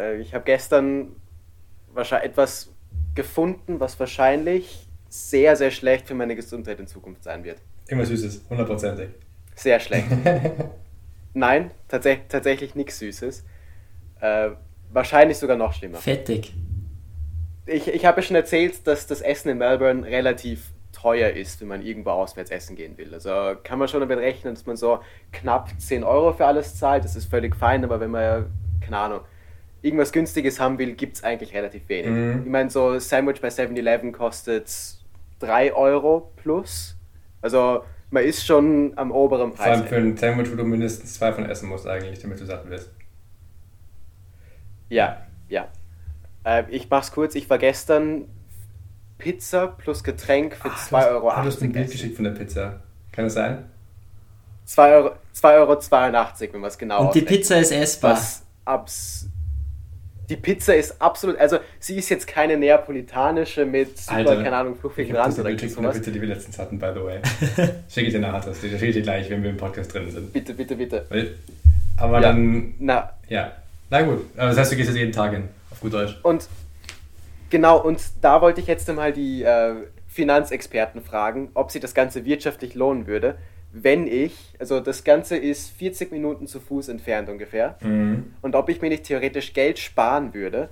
Äh, 0.00 0.20
ich 0.20 0.34
habe 0.34 0.44
gestern 0.44 1.16
wahrscheinlich 1.92 2.30
etwas 2.30 2.72
gefunden, 3.14 3.80
was 3.80 3.98
wahrscheinlich 3.98 4.86
sehr, 5.08 5.56
sehr 5.56 5.70
schlecht 5.70 6.06
für 6.06 6.14
meine 6.14 6.36
Gesundheit 6.36 6.78
in 6.78 6.86
Zukunft 6.86 7.24
sein 7.24 7.44
wird. 7.44 7.58
Immer 7.88 8.06
Süßes, 8.06 8.42
hundertprozentig. 8.48 9.10
Sehr 9.56 9.80
schlecht. 9.80 10.06
Nein, 11.34 11.70
tats 11.88 12.06
tatsächlich 12.28 12.74
nichts 12.74 12.98
Süßes. 13.00 13.44
Äh, 14.20 14.50
wahrscheinlich 14.92 15.38
sogar 15.38 15.56
noch 15.56 15.72
schlimmer. 15.72 15.98
Fettig. 15.98 16.54
Ich, 17.66 17.88
ich 17.88 18.04
habe 18.04 18.20
ja 18.20 18.26
schon 18.26 18.36
erzählt, 18.36 18.86
dass 18.86 19.06
das 19.06 19.20
Essen 19.20 19.48
in 19.50 19.58
Melbourne 19.58 20.04
relativ 20.06 20.72
teuer 20.92 21.30
ist, 21.30 21.60
wenn 21.60 21.68
man 21.68 21.82
irgendwo 21.82 22.10
auswärts 22.10 22.50
essen 22.50 22.74
gehen 22.76 22.98
will. 22.98 23.14
Also 23.14 23.30
kann 23.62 23.78
man 23.78 23.88
schon 23.88 24.00
damit 24.00 24.18
rechnen, 24.18 24.54
dass 24.54 24.66
man 24.66 24.76
so 24.76 25.00
knapp 25.32 25.68
10 25.78 26.04
Euro 26.04 26.32
für 26.32 26.46
alles 26.46 26.76
zahlt. 26.76 27.04
Das 27.04 27.16
ist 27.16 27.30
völlig 27.30 27.54
fein, 27.54 27.84
aber 27.84 28.00
wenn 28.00 28.10
man, 28.10 28.46
keine 28.80 28.98
Ahnung, 28.98 29.20
irgendwas 29.82 30.12
Günstiges 30.12 30.60
haben 30.60 30.78
will, 30.78 30.94
gibt 30.94 31.16
es 31.16 31.24
eigentlich 31.24 31.54
relativ 31.54 31.88
wenig. 31.88 32.10
Mhm. 32.10 32.42
Ich 32.44 32.50
meine, 32.50 32.70
so 32.70 32.98
Sandwich 32.98 33.40
bei 33.40 33.48
7-Eleven 33.48 34.12
kostet 34.12 34.70
3 35.40 35.72
Euro 35.74 36.32
plus. 36.36 36.96
Also 37.40 37.84
man 38.10 38.24
ist 38.24 38.44
schon 38.44 38.92
am 38.96 39.10
oberen 39.10 39.52
Preis. 39.52 39.66
Vor 39.66 39.72
allem 39.72 39.86
für 39.86 39.96
ein 39.96 40.16
Sandwich, 40.16 40.52
wo 40.52 40.56
du 40.56 40.64
mindestens 40.64 41.14
zwei 41.14 41.32
von 41.32 41.48
essen 41.48 41.68
musst 41.68 41.86
eigentlich, 41.86 42.18
damit 42.20 42.40
du 42.40 42.44
satt 42.44 42.68
wirst. 42.68 42.90
Ja, 44.88 45.26
ja. 45.48 45.68
Äh, 46.44 46.64
ich 46.70 46.90
mach's 46.90 47.12
kurz, 47.12 47.34
ich 47.34 47.48
war 47.48 47.58
gestern 47.58 48.26
Pizza 49.18 49.68
plus 49.68 50.02
Getränk 50.02 50.56
für 50.56 50.68
2,80 50.68 51.08
Euro. 51.10 51.30
Du 51.30 51.36
hast 51.36 51.62
ein 51.62 51.72
Bild 51.72 51.90
geschickt 51.90 52.16
von 52.16 52.24
der 52.24 52.32
Pizza. 52.32 52.80
Kann 53.12 53.26
das 53.26 53.34
sein? 53.34 53.70
2,82 54.66 54.94
Euro, 54.94 55.78
2 55.78 56.04
Euro, 56.10 56.52
wenn 56.52 56.60
man 56.60 56.68
es 56.68 56.78
genau 56.78 57.06
Und 57.06 57.14
die 57.14 57.22
Pizza 57.22 57.58
ist 57.58 57.72
essbar. 57.72 58.12
Was 58.12 58.42
abs 58.64 59.29
die 60.30 60.36
Pizza 60.36 60.76
ist 60.76 61.02
absolut, 61.02 61.36
also 61.38 61.58
sie 61.80 61.96
ist 61.96 62.08
jetzt 62.08 62.26
keine 62.26 62.56
neapolitanische 62.56 63.66
mit 63.66 63.98
super, 63.98 64.16
Alter, 64.16 64.42
keine 64.42 64.56
Ahnung, 64.56 64.76
fluffigen 64.76 65.16
Rand 65.16 65.36
oder 65.38 65.58
so. 65.58 65.68
von 65.68 65.82
der 65.82 65.90
Pizza, 65.90 66.10
die 66.12 66.20
wir 66.20 66.28
letztens 66.28 66.56
hatten, 66.56 66.78
by 66.78 66.92
the 66.94 67.02
way. 67.02 67.20
Schicke 67.88 68.06
ich 68.06 68.12
dir 68.12 68.20
nachher 68.20 68.40
das. 68.48 68.60
Die 68.60 68.70
schicke 68.70 68.86
ich 68.86 68.94
dir 68.94 69.02
gleich, 69.02 69.28
wenn 69.28 69.42
wir 69.42 69.50
im 69.50 69.56
Podcast 69.56 69.92
drin 69.92 70.08
sind. 70.08 70.32
Bitte, 70.32 70.54
bitte, 70.54 70.76
bitte. 70.76 71.04
aber 71.96 72.14
ja, 72.14 72.20
dann. 72.20 72.74
Na. 72.78 73.12
Ja. 73.28 73.52
Na 73.90 74.02
gut. 74.02 74.24
Aber 74.36 74.48
das 74.48 74.58
heißt, 74.58 74.72
du 74.72 74.76
gehst 74.76 74.88
jetzt 74.88 74.98
jeden 74.98 75.12
Tag 75.12 75.32
hin, 75.32 75.48
auf 75.72 75.80
gut 75.80 75.92
Deutsch. 75.92 76.16
Und 76.22 76.46
genau, 77.50 77.82
und 77.82 78.00
da 78.22 78.40
wollte 78.40 78.60
ich 78.60 78.68
jetzt 78.68 78.90
mal 78.92 79.12
die 79.12 79.42
äh, 79.42 79.74
Finanzexperten 80.06 81.02
fragen, 81.02 81.50
ob 81.54 81.72
sich 81.72 81.80
das 81.80 81.92
Ganze 81.92 82.24
wirtschaftlich 82.24 82.76
lohnen 82.76 83.08
würde 83.08 83.36
wenn 83.72 84.06
ich, 84.06 84.34
also 84.58 84.80
das 84.80 85.04
Ganze 85.04 85.36
ist 85.36 85.70
40 85.70 86.10
Minuten 86.10 86.46
zu 86.46 86.60
Fuß 86.60 86.88
entfernt 86.88 87.28
ungefähr, 87.28 87.76
mhm. 87.80 88.34
und 88.42 88.54
ob 88.54 88.68
ich 88.68 88.82
mir 88.82 88.88
nicht 88.88 89.04
theoretisch 89.04 89.52
Geld 89.52 89.78
sparen 89.78 90.34
würde, 90.34 90.70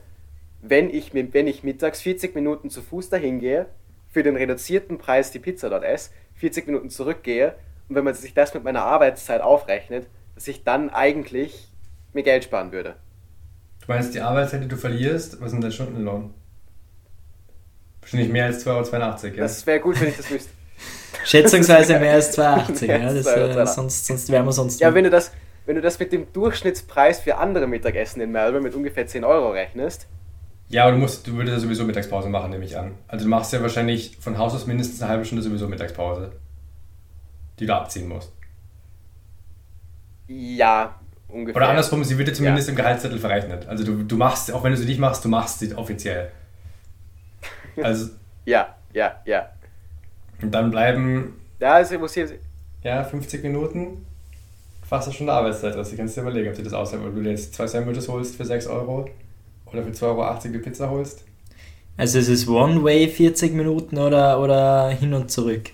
wenn 0.61 0.91
ich, 0.91 1.15
wenn 1.15 1.47
ich 1.47 1.63
mittags 1.63 2.03
40 2.03 2.35
Minuten 2.35 2.71
zu 2.71 2.83
Fuß 2.83 3.11
dahin 3.11 3.39
gehe, 3.39 3.67
für 4.11 4.23
den 4.23 4.37
reduzierten 4.37 4.99
Preis 4.99 5.31
die 5.31 5.39
Pizza 5.39 5.71
dort 5.71 5.85
esse, 5.85 6.11
40 6.37 6.67
Minuten 6.67 6.91
zurückgehe 6.91 7.55
und 7.89 7.95
wenn 7.95 8.05
man 8.05 8.15
sich 8.15 8.35
das 8.35 8.55
mit 8.55 8.65
meiner 8.65 8.83
Arbeitszeit 8.83 9.41
aufrechnet, 9.41 10.07
dass 10.35 10.49
ich 10.49 10.65
dann 10.65 10.91
eigentlich 10.91 11.69
mir 12.13 12.23
Geld 12.23 12.45
sparen 12.45 12.73
würde. 12.73 12.97
Du 13.81 13.87
meinst 13.93 14.15
die 14.15 14.21
Arbeitszeit, 14.21 14.63
die 14.63 14.69
du 14.69 14.77
verlierst, 14.77 15.41
was 15.41 15.51
sind 15.51 15.63
dein 15.63 15.73
Stundenlohn? 15.73 16.35
Wahrscheinlich 18.01 18.31
mehr 18.31 18.47
als 18.47 18.67
2,82 18.67 19.25
Euro, 19.25 19.27
ja? 19.27 19.43
Das 19.43 19.67
wäre 19.67 19.81
gut, 19.81 20.01
wenn 20.01 20.09
ich 20.09 20.17
das 20.17 20.31
wüsste. 20.31 20.51
Schätzungsweise 21.25 21.99
mehr 21.99 22.15
als 22.15 22.37
2,80. 22.39 22.87
ja, 22.87 23.13
das, 23.13 23.27
äh, 23.27 23.67
sonst, 23.67 24.07
sonst 24.07 24.31
wären 24.31 24.47
wir 24.47 24.53
sonst. 24.53 24.81
Ja, 24.81 24.95
wenn 24.95 25.05
du, 25.05 25.11
das, 25.11 25.33
wenn 25.67 25.77
du 25.77 25.83
das 25.83 25.99
mit 25.99 26.13
dem 26.13 26.33
Durchschnittspreis 26.33 27.21
für 27.21 27.37
andere 27.37 27.67
Mittagessen 27.67 28.21
in 28.21 28.33
Melbourne 28.33 28.63
mit 28.63 28.75
ungefähr 28.75 29.07
10 29.07 29.25
Euro 29.25 29.51
rechnest. 29.51 30.07
Ja, 30.69 30.83
aber 30.85 30.93
du, 30.93 30.99
musst, 30.99 31.27
du 31.27 31.35
würdest 31.35 31.57
ja 31.57 31.61
sowieso 31.61 31.85
Mittagspause 31.85 32.29
machen, 32.29 32.51
nehme 32.51 32.65
ich 32.65 32.77
an. 32.77 32.95
Also 33.07 33.25
du 33.25 33.31
machst 33.31 33.53
ja 33.53 33.63
wahrscheinlich 33.63 34.19
von 34.21 34.37
Haus 34.37 34.55
aus 34.55 34.67
mindestens 34.67 35.01
eine 35.01 35.11
halbe 35.11 35.25
Stunde 35.25 35.43
sowieso 35.43 35.67
Mittagspause, 35.67 36.33
die 37.59 37.67
du 37.67 37.75
abziehen 37.75 38.07
musst. 38.09 38.33
Ja, 40.27 41.01
ungefähr. 41.29 41.57
Oder 41.57 41.71
andersrum, 41.71 42.05
sie 42.05 42.19
wird 42.19 42.37
zumindest 42.37 42.69
ja. 42.69 42.73
im 42.73 42.77
Gehaltszettel 42.77 43.19
verrechnet. 43.19 43.67
Also 43.67 43.83
du, 43.83 44.03
du 44.03 44.17
machst, 44.17 44.53
auch 44.53 44.63
wenn 44.63 44.73
du 44.73 44.79
sie 44.79 44.85
nicht 44.85 45.01
machst, 45.01 45.25
du 45.25 45.29
machst 45.29 45.61
sie 45.61 45.75
offiziell. 45.75 46.31
Also. 47.81 48.11
ja, 48.45 48.75
ja, 48.93 49.23
ja. 49.25 49.51
Und 50.43 50.53
dann 50.53 50.71
bleiben. 50.71 51.35
Ja, 51.61 51.75
also 51.75 51.99
muss 51.99 52.15
hier. 52.15 52.29
Ja, 52.83 53.03
50 53.05 53.43
Minuten. 53.43 54.07
Fast 54.87 55.09
eine 55.09 55.15
Stunde 55.15 55.33
Arbeitszeit. 55.33 55.77
Also, 55.77 55.91
du 55.91 55.97
kannst 55.97 56.17
dir 56.17 56.23
überlegen, 56.23 56.49
ob 56.49 56.57
du 56.57 56.63
das 56.63 56.73
aushältst, 56.73 57.07
ob 57.07 57.15
du 57.15 57.23
dir 57.23 57.31
jetzt 57.31 57.55
zwei 57.55 57.67
Sandwiches 57.67 58.09
holst 58.09 58.37
für 58.37 58.45
6 58.45 58.69
Euro 58.69 59.09
oder 59.67 59.83
für 59.83 59.91
2,80 59.91 60.05
Euro 60.05 60.39
die 60.45 60.59
Pizza 60.59 60.91
holst. 60.91 61.25
Also, 61.97 62.19
ist 62.19 62.29
es 62.29 62.49
One-Way 62.49 63.09
40 63.09 63.55
Minuten 63.55 63.99
oder, 63.99 64.41
oder 64.41 64.91
hin 64.91 65.13
und 65.13 65.31
zurück? 65.31 65.71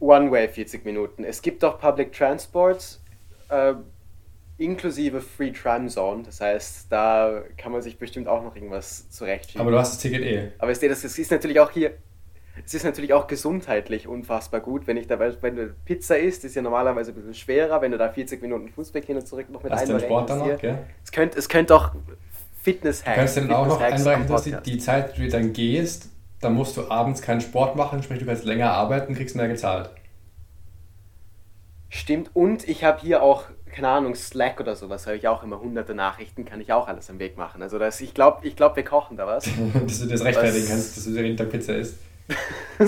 One-Way 0.00 0.48
40 0.48 0.84
Minuten. 0.84 1.24
Es 1.24 1.42
gibt 1.42 1.64
auch 1.64 1.78
Public 1.78 2.12
Transport. 2.12 3.00
Äh, 3.48 3.74
inklusive 4.58 5.20
Free 5.20 5.50
Tram 5.50 5.88
Zone. 5.88 6.22
Das 6.22 6.40
heißt, 6.40 6.86
da 6.90 7.42
kann 7.56 7.72
man 7.72 7.82
sich 7.82 7.98
bestimmt 7.98 8.28
auch 8.28 8.44
noch 8.44 8.54
irgendwas 8.54 9.08
zurechtschieben. 9.10 9.60
Aber 9.60 9.70
du 9.70 9.78
hast 9.78 9.94
das 9.94 9.98
Ticket 10.00 10.22
eh. 10.22 10.48
Aber 10.58 10.72
das 10.72 10.82
ist 10.82 11.30
natürlich 11.30 11.58
auch 11.58 11.70
hier 11.70 11.92
es 12.64 12.74
ist 12.74 12.84
natürlich 12.84 13.12
auch 13.12 13.26
gesundheitlich 13.26 14.08
unfassbar 14.08 14.60
gut, 14.60 14.86
wenn 14.86 14.96
ich 14.96 15.06
da, 15.06 15.18
wenn 15.18 15.56
du 15.56 15.74
Pizza 15.84 16.18
isst, 16.18 16.44
ist 16.44 16.54
ja 16.54 16.62
normalerweise 16.62 17.12
ein 17.12 17.14
bisschen 17.14 17.34
schwerer, 17.34 17.80
wenn 17.80 17.92
du 17.92 17.98
da 17.98 18.08
40 18.08 18.42
Minuten 18.42 18.68
Fußweg 18.68 19.04
hin 19.04 19.16
und 19.16 19.26
zurück 19.26 19.50
noch 19.50 19.62
mit 19.62 19.72
einberechnen 19.72 20.00
Sport 20.00 20.30
dann 20.30 20.38
noch, 20.38 20.58
gell? 20.58 20.78
Es 21.04 21.12
könnte, 21.12 21.38
es 21.38 21.48
könnte 21.48 21.74
auch 21.74 21.92
Fitness-Hacks. 22.62 23.16
Kannst 23.16 23.36
du 23.36 23.40
dann 23.42 23.52
auch 23.52 23.66
noch 23.66 23.80
einberechnen, 23.80 24.28
dass 24.28 24.44
die, 24.44 24.56
die 24.64 24.78
Zeit, 24.78 25.16
die 25.16 25.22
du 25.22 25.28
dann 25.28 25.52
gehst, 25.52 26.08
dann 26.40 26.54
musst 26.54 26.76
du 26.76 26.90
abends 26.90 27.22
keinen 27.22 27.40
Sport 27.40 27.76
machen, 27.76 28.02
sprich 28.02 28.18
du 28.18 28.26
kannst 28.26 28.44
länger 28.44 28.72
arbeiten, 28.72 29.14
kriegst 29.14 29.36
mehr 29.36 29.48
gezahlt. 29.48 29.90
Stimmt, 31.88 32.30
und 32.34 32.68
ich 32.68 32.84
habe 32.84 33.00
hier 33.00 33.22
auch, 33.22 33.44
keine 33.72 33.88
Ahnung, 33.88 34.14
Slack 34.14 34.60
oder 34.60 34.76
sowas, 34.76 35.06
habe 35.06 35.16
ich 35.16 35.26
auch 35.26 35.42
immer 35.42 35.60
hunderte 35.60 35.94
Nachrichten, 35.94 36.44
kann 36.44 36.60
ich 36.60 36.72
auch 36.72 36.86
alles 36.86 37.10
am 37.10 37.18
Weg 37.18 37.36
machen. 37.36 37.62
Also 37.62 37.78
das, 37.78 38.00
ich 38.00 38.14
glaube, 38.14 38.46
ich 38.46 38.54
glaub, 38.56 38.76
wir 38.76 38.84
kochen 38.84 39.16
da 39.16 39.26
was. 39.26 39.44
dass 39.86 40.00
du 40.00 40.06
das 40.06 40.24
rechtfertigen 40.24 40.68
kannst, 40.68 40.96
dass 40.96 41.04
du 41.04 41.36
Tag 41.36 41.50
Pizza 41.50 41.76
isst. 41.76 41.98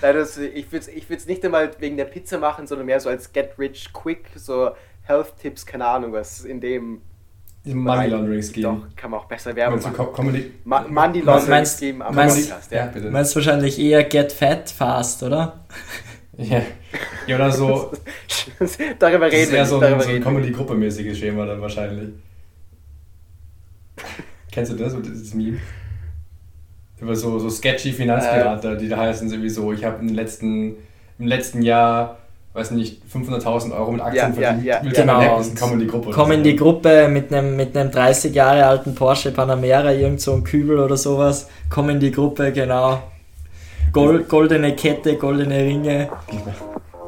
das, 0.00 0.38
ich 0.38 0.72
würde 0.72 0.86
es 0.86 0.88
ich 0.88 1.26
nicht 1.26 1.44
einmal 1.44 1.70
wegen 1.78 1.96
der 1.96 2.04
Pizza 2.04 2.38
machen, 2.38 2.66
sondern 2.66 2.86
mehr 2.86 3.00
so 3.00 3.08
als 3.08 3.32
Get 3.32 3.58
Rich 3.58 3.92
Quick, 3.92 4.26
so 4.34 4.70
Health-Tipps, 5.02 5.64
keine 5.66 5.86
Ahnung, 5.86 6.12
was 6.12 6.44
in 6.44 6.60
dem 6.60 7.00
Money 7.64 8.08
Laundering 8.08 8.42
Scheme. 8.42 8.62
Doch, 8.62 8.96
kann 8.96 9.10
man 9.10 9.20
auch 9.20 9.26
besser 9.26 9.54
Werbung 9.56 9.80
machen. 9.80 9.94
Co 9.94 10.06
Comedy 10.06 10.52
Ma 10.64 10.86
Money 10.88 11.20
Laundering 11.20 11.66
Scheme 11.66 12.04
am 12.04 12.14
meinst, 12.14 12.48
Podcast, 12.48 12.70
ja. 12.70 12.92
ja 12.94 13.10
meinst 13.10 13.34
wahrscheinlich 13.34 13.78
eher 13.78 14.04
Get 14.04 14.32
Fat 14.32 14.70
Fast, 14.70 15.22
oder? 15.22 15.64
Ja. 16.36 16.62
ja, 17.26 17.36
oder 17.36 17.50
so. 17.50 17.92
darüber 18.98 19.26
reden 19.26 19.52
wir. 19.52 19.58
Das 19.58 19.72
ist 19.72 19.72
eher 19.72 19.78
so 19.78 19.80
ein, 19.80 20.00
so 20.00 20.08
ein 20.10 20.22
Comedy-Gruppe-mäßiges 20.22 21.18
Schema 21.18 21.46
dann 21.46 21.60
wahrscheinlich. 21.60 22.10
Kennst 24.52 24.72
du 24.72 24.76
das, 24.76 24.94
dieses 25.02 25.34
Meme? 25.34 25.58
Über 27.00 27.14
so, 27.14 27.38
so 27.38 27.50
sketchy 27.50 27.92
Finanzberater, 27.92 28.72
äh. 28.72 28.76
die 28.78 28.88
da 28.88 28.98
heißen 28.98 29.28
sowieso, 29.28 29.72
ich 29.72 29.84
habe 29.84 30.00
im 30.00 30.14
letzten, 30.14 30.76
im 31.18 31.26
letzten 31.26 31.62
Jahr 31.62 32.18
weiß 32.56 32.70
nicht, 32.70 33.02
500.000 33.12 33.76
Euro 33.76 33.92
mit 33.92 34.00
Aktien 34.00 34.16
ja, 34.16 34.32
verdient. 34.32 34.64
Ja, 34.64 34.82
ja, 34.82 34.90
genau. 34.90 35.42
Kommen 35.60 35.78
die 35.78 35.86
Gruppe. 35.86 36.10
Kommen 36.10 36.42
die 36.42 36.56
Gruppe 36.56 37.06
mit 37.08 37.32
einem, 37.32 37.54
mit 37.54 37.76
einem 37.76 37.90
30 37.90 38.34
Jahre 38.34 38.64
alten 38.64 38.94
Porsche 38.94 39.30
Panamera, 39.30 39.92
irgend 39.92 40.22
so 40.22 40.32
ein 40.32 40.42
Kübel 40.42 40.78
oder 40.78 40.96
sowas, 40.96 41.48
kommen 41.68 42.00
die 42.00 42.10
Gruppe, 42.10 42.52
genau. 42.52 43.02
Gold, 43.92 44.28
goldene 44.28 44.74
Kette, 44.74 45.16
goldene 45.16 45.58
Ringe. 45.58 46.08
Genau. 46.30 46.42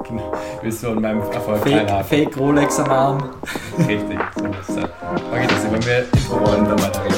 genau. 0.07 0.33
Willst 0.63 0.83
du 0.83 0.89
an 0.89 1.01
meinem 1.01 1.23
Erfolg 1.33 1.63
Fake, 1.63 2.05
Fake 2.05 2.39
Rolex 2.39 2.79
am 2.81 2.91
Arm. 2.91 3.31
Richtig, 3.79 4.19
so 4.37 4.45
ist 4.45 4.69
es. 4.69 4.77
Okay, 4.77 5.47
das 5.49 5.65
ist, 5.65 5.73
wenn 5.73 5.87
wir 5.87 5.99
Info 6.13 6.41
wollen, 6.41 6.65
dann 6.67 6.79
weiterreden. 6.79 7.18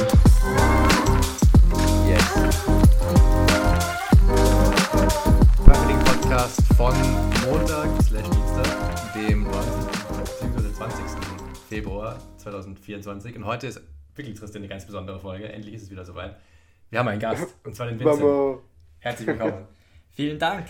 Februar 12.01 12.19
2024. 12.37 13.35
Und 13.35 13.45
heute 13.45 13.67
ist 13.67 13.81
wirklich 14.15 14.39
Tristan 14.39 14.61
eine 14.61 14.69
ganz 14.69 14.85
besondere 14.85 15.19
Folge. 15.19 15.51
Endlich 15.51 15.75
ist 15.75 15.83
es 15.83 15.91
wieder 15.91 16.03
soweit. 16.03 16.35
Wir 16.89 16.99
haben 16.99 17.07
einen 17.07 17.19
Gast, 17.19 17.55
und 17.63 17.75
zwar 17.75 17.87
den 17.87 17.99
Vincent. 17.99 18.21
Mama. 18.21 18.57
Herzlich 18.99 19.27
willkommen. 19.27 19.67
Vielen 20.11 20.39
Dank. 20.39 20.65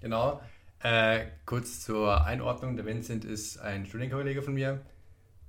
Genau. 0.00 0.40
Äh, 0.82 1.20
kurz 1.46 1.80
zur 1.80 2.24
Einordnung. 2.24 2.76
Der 2.76 2.84
Vincent 2.84 3.24
ist 3.24 3.58
ein 3.58 3.86
Studienkollege 3.86 4.42
von 4.42 4.52
mir, 4.52 4.82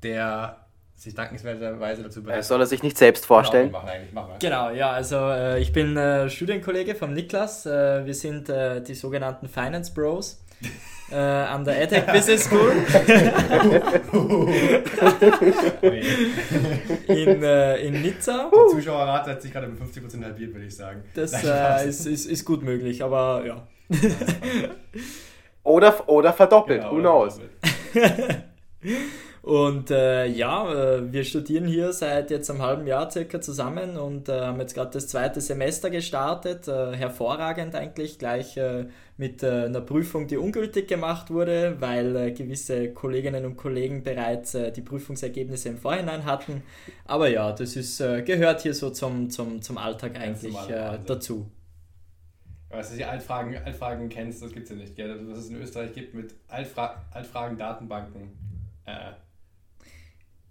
der 0.02 0.66
sich 0.96 1.14
dankenswerterweise 1.14 2.04
dazu 2.04 2.24
bereit. 2.24 2.46
Soll 2.46 2.62
er 2.62 2.66
sich 2.66 2.82
nicht 2.82 2.98
selbst 2.98 3.26
vorstellen? 3.26 3.68
Genau, 3.68 3.82
mach 3.82 3.90
eigentlich, 3.90 4.14
mach 4.14 4.40
genau 4.40 4.70
ja, 4.72 4.92
also 4.92 5.18
äh, 5.18 5.60
ich 5.60 5.74
bin 5.74 5.98
äh, 5.98 6.30
Studienkollege 6.30 6.96
von 6.96 7.14
Niklas. 7.14 7.66
Äh, 7.66 8.06
wir 8.06 8.14
sind 8.14 8.48
äh, 8.48 8.82
die 8.82 8.96
sogenannten 8.96 9.50
Finance 9.50 9.94
Bros. 9.94 10.42
äh, 11.12 11.16
an 11.16 11.64
der 11.66 11.82
EdTech 11.82 12.06
Business 12.08 12.46
School 12.46 12.72
in, 17.08 17.44
äh, 17.44 17.78
in 17.78 18.02
Nizza. 18.02 18.52
Die 18.54 18.76
Zuschauerrate 18.76 19.32
hat 19.32 19.42
sich 19.42 19.52
gerade 19.52 19.68
um 19.68 19.74
50% 19.76 20.24
halbiert, 20.24 20.54
würde 20.54 20.68
ich 20.68 20.76
sagen. 20.76 21.04
Das 21.14 21.34
äh, 21.44 21.88
ist, 21.88 22.06
ist, 22.06 22.26
ist 22.26 22.46
gut 22.46 22.64
möglich, 22.64 23.04
aber 23.04 23.44
ja. 23.46 23.68
oder, 25.64 26.08
oder 26.08 26.34
verdoppelt, 26.34 26.82
genau, 26.82 26.94
who 26.94 27.00
knows. 27.00 27.40
Und 29.50 29.90
äh, 29.90 30.28
ja, 30.28 30.72
äh, 30.72 31.12
wir 31.12 31.24
studieren 31.24 31.66
hier 31.66 31.92
seit 31.92 32.30
jetzt 32.30 32.52
einem 32.52 32.62
halben 32.62 32.86
Jahr 32.86 33.10
circa 33.10 33.42
zusammen 33.42 33.98
und 33.98 34.30
äh, 34.30 34.42
haben 34.42 34.60
jetzt 34.60 34.76
gerade 34.76 34.92
das 34.92 35.08
zweite 35.08 35.42
Semester 35.42 35.90
gestartet. 35.90 36.68
Äh, 36.68 36.96
hervorragend 36.96 37.74
eigentlich, 37.74 38.20
gleich 38.20 38.58
äh, 38.58 38.86
mit 39.18 39.44
einer 39.44 39.82
Prüfung, 39.82 40.28
die 40.28 40.38
ungültig 40.38 40.88
gemacht 40.88 41.32
wurde, 41.32 41.78
weil 41.80 42.32
gewisse 42.34 42.94
Kolleginnen 42.94 43.44
und 43.44 43.58
Kollegen 43.58 44.04
bereits 44.04 44.56
die 44.76 44.82
Prüfungsergebnisse 44.82 45.70
im 45.70 45.78
Vorhinein 45.78 46.24
hatten. 46.24 46.62
Aber 47.06 47.28
ja, 47.28 47.52
das 47.52 47.76
ist, 47.76 47.98
gehört 47.98 48.62
hier 48.62 48.74
so 48.74 48.92
zum, 48.92 49.30
zum, 49.30 49.62
zum 49.62 49.78
Alltag 49.78 50.18
eigentlich 50.18 50.56
dazu. 51.06 51.52
Was 52.70 52.92
du 52.92 52.96
die 52.98 53.04
Altfragen, 53.04 53.58
Altfragen 53.58 54.08
kennst, 54.08 54.42
das 54.42 54.54
gibt 54.54 54.66
es 54.66 54.70
ja 54.70 54.78
nicht, 54.78 54.96
gell? 54.96 55.20
Was 55.28 55.40
es 55.40 55.50
in 55.50 55.58
Österreich 55.58 55.92
gibt 55.92 56.14
mit 56.14 56.36
Altfra 56.48 57.02
Altfragen-Datenbanken. 57.12 58.30
Äh, 58.86 59.12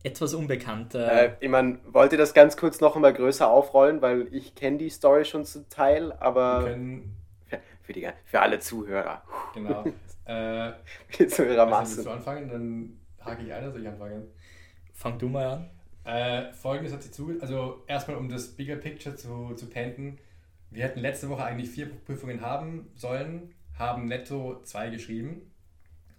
etwas 0.03 0.35
unbekannt. 0.35 0.95
Äh, 0.95 1.35
ich 1.41 1.49
meine, 1.49 1.79
wollt 1.87 2.13
ihr 2.13 2.19
das 2.19 2.35
ganz 2.35 2.57
kurz 2.57 2.81
noch 2.81 2.97
einmal 2.97 3.13
größer 3.13 3.49
aufrollen, 3.49 4.01
weil 4.01 4.29
ich 4.33 4.55
kenne 4.55 4.79
die 4.79 4.91
Story 4.91 5.25
schon 5.25 5.45
zum 5.45 5.69
Teil, 5.69 6.13
aber 6.13 6.63
für, 6.63 7.61
für, 7.83 7.93
die, 7.93 8.09
für 8.25 8.41
alle 8.41 8.61
Zuhörer. 8.61 9.23
Genau. 9.55 9.85
äh, 10.25 10.73
die 11.19 11.27
Zuhörermasse. 11.27 11.97
Willst 11.97 12.07
du 12.07 12.11
anfangen? 12.11 12.49
Dann 12.49 13.01
hake 13.25 13.43
ich 13.43 13.53
ein, 13.53 13.71
soll 13.71 13.83
ich 13.83 13.89
anfangen? 13.89 14.29
Fang 14.95 15.19
du 15.19 15.29
mal 15.29 15.47
an. 15.47 15.71
Äh, 16.05 16.53
Folgendes 16.53 16.93
hat 16.93 17.03
sich 17.03 17.13
zu, 17.13 17.37
also 17.41 17.83
erstmal 17.87 18.17
um 18.17 18.29
das 18.29 18.57
Bigger 18.57 18.77
Picture 18.77 19.17
zu, 19.17 19.55
zu 19.55 19.69
painten. 19.69 20.19
Wir 20.71 20.85
hätten 20.85 21.01
letzte 21.01 21.29
Woche 21.29 21.45
eigentlich 21.45 21.71
vier 21.71 21.91
Prüfungen 21.91 22.41
haben 22.41 22.91
sollen, 22.95 23.55
haben 23.79 24.07
netto 24.07 24.63
zwei 24.63 24.91
geschrieben 24.91 25.51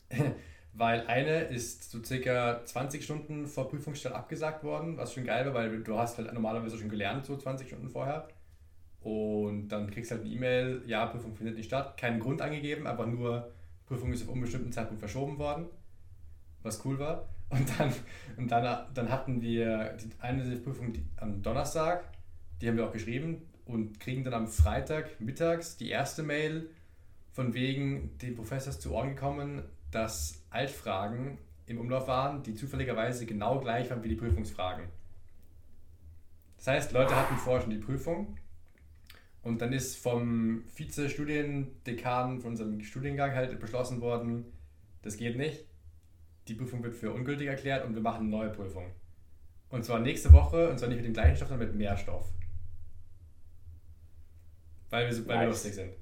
weil 0.74 1.07
eine 1.07 1.42
ist 1.42 1.92
so 1.92 2.04
circa 2.04 2.63
20 2.63 3.04
Stunden 3.04 3.48
vor 3.48 3.69
Prüfungsstart 3.69 4.16
abgesagt 4.16 4.63
worden, 4.63 4.98
was 4.98 5.13
schon 5.13 5.25
geil 5.25 5.45
war, 5.45 5.54
weil 5.54 5.83
du 5.83 5.98
hast 5.98 6.18
halt 6.18 6.31
normalerweise 6.33 6.77
schon 6.77 6.89
gelernt, 6.89 7.25
so 7.25 7.36
20 7.36 7.68
Stunden 7.68 7.89
vorher. 7.89 8.27
Und 9.01 9.69
dann 9.69 9.89
kriegst 9.89 10.12
du 10.12 10.16
halt 10.16 10.25
eine 10.25 10.33
E-Mail, 10.33 10.81
ja, 10.86 11.06
Prüfung 11.06 11.33
findet 11.36 11.56
nicht 11.56 11.68
statt, 11.68 11.98
keinen 11.98 12.19
Grund 12.19 12.42
angegeben, 12.42 12.86
aber 12.86 13.06
nur 13.06 13.51
Prüfung 13.86 14.12
ist 14.13 14.24
auf 14.24 14.30
unbestimmten 14.30 14.71
Zeitpunkt 14.71 15.00
verschoben 15.00 15.38
worden, 15.38 15.68
was 16.62 16.83
cool 16.86 17.00
war. 17.00 17.30
Und 17.50 17.68
dann, 17.80 17.92
und 18.38 18.51
dann, 18.51 18.86
dann 18.94 19.10
hatten 19.10 19.42
wir 19.42 19.98
die 19.98 20.10
eine 20.19 20.44
Prüfung 20.57 20.94
am 21.18 21.42
Donnerstag, 21.42 22.04
die 22.62 22.68
haben 22.68 22.77
wir 22.77 22.86
auch 22.86 22.92
geschrieben 22.92 23.42
und 23.66 24.00
kriegen 24.00 24.24
dann 24.24 24.33
am 24.33 24.48
Freitag 24.48 25.19
mittags 25.19 25.77
die 25.77 25.89
erste 25.89 26.21
Mail 26.24 26.69
von 27.31 27.54
wegen, 27.54 28.18
dem 28.19 28.36
Professor 28.36 28.71
ist 28.71 28.81
zu 28.81 28.94
Ohren 28.94 29.16
gekommen, 29.16 29.63
dass 29.92 30.38
Altfragen 30.49 31.37
im 31.65 31.79
Umlauf 31.79 32.07
waren, 32.07 32.43
die 32.43 32.55
zufälligerweise 32.55 33.25
genau 33.25 33.59
gleich 33.59 33.89
waren 33.89 34.03
wie 34.03 34.09
die 34.09 34.15
Prüfungsfragen. 34.15 34.85
Das 36.57 36.67
heißt, 36.67 36.91
Leute 36.91 37.15
hatten 37.15 37.37
vorher 37.37 37.61
schon 37.61 37.71
die 37.71 37.77
Prüfung 37.77 38.37
und 39.41 39.61
dann 39.61 39.71
ist 39.71 39.95
vom 39.97 40.63
Vize-Studiendekan 40.67 42.41
von 42.41 42.51
unserem 42.51 42.81
Studiengang 42.81 43.33
halt 43.33 43.57
beschlossen 43.59 44.01
worden, 44.01 44.45
das 45.01 45.15
geht 45.15 45.37
nicht. 45.37 45.65
Die 46.47 46.55
Prüfung 46.55 46.83
wird 46.83 46.95
für 46.95 47.13
ungültig 47.13 47.47
erklärt 47.47 47.85
und 47.85 47.93
wir 47.93 48.01
machen 48.01 48.21
eine 48.21 48.29
neue 48.29 48.49
Prüfung. 48.49 48.91
Und 49.69 49.85
zwar 49.85 49.99
nächste 49.99 50.33
Woche, 50.33 50.69
und 50.69 50.79
zwar 50.79 50.89
nicht 50.89 50.97
mit 50.97 51.05
dem 51.05 51.13
gleichen 51.13 51.35
Stoff, 51.35 51.49
sondern 51.49 51.67
mit 51.67 51.77
mehr 51.77 51.95
Stoff. 51.95 52.27
Weil 54.89 55.09
wir, 55.09 55.27
weil 55.27 55.35
nice. 55.37 55.45
wir 55.45 55.49
lustig 55.49 55.73
sind. 55.75 55.93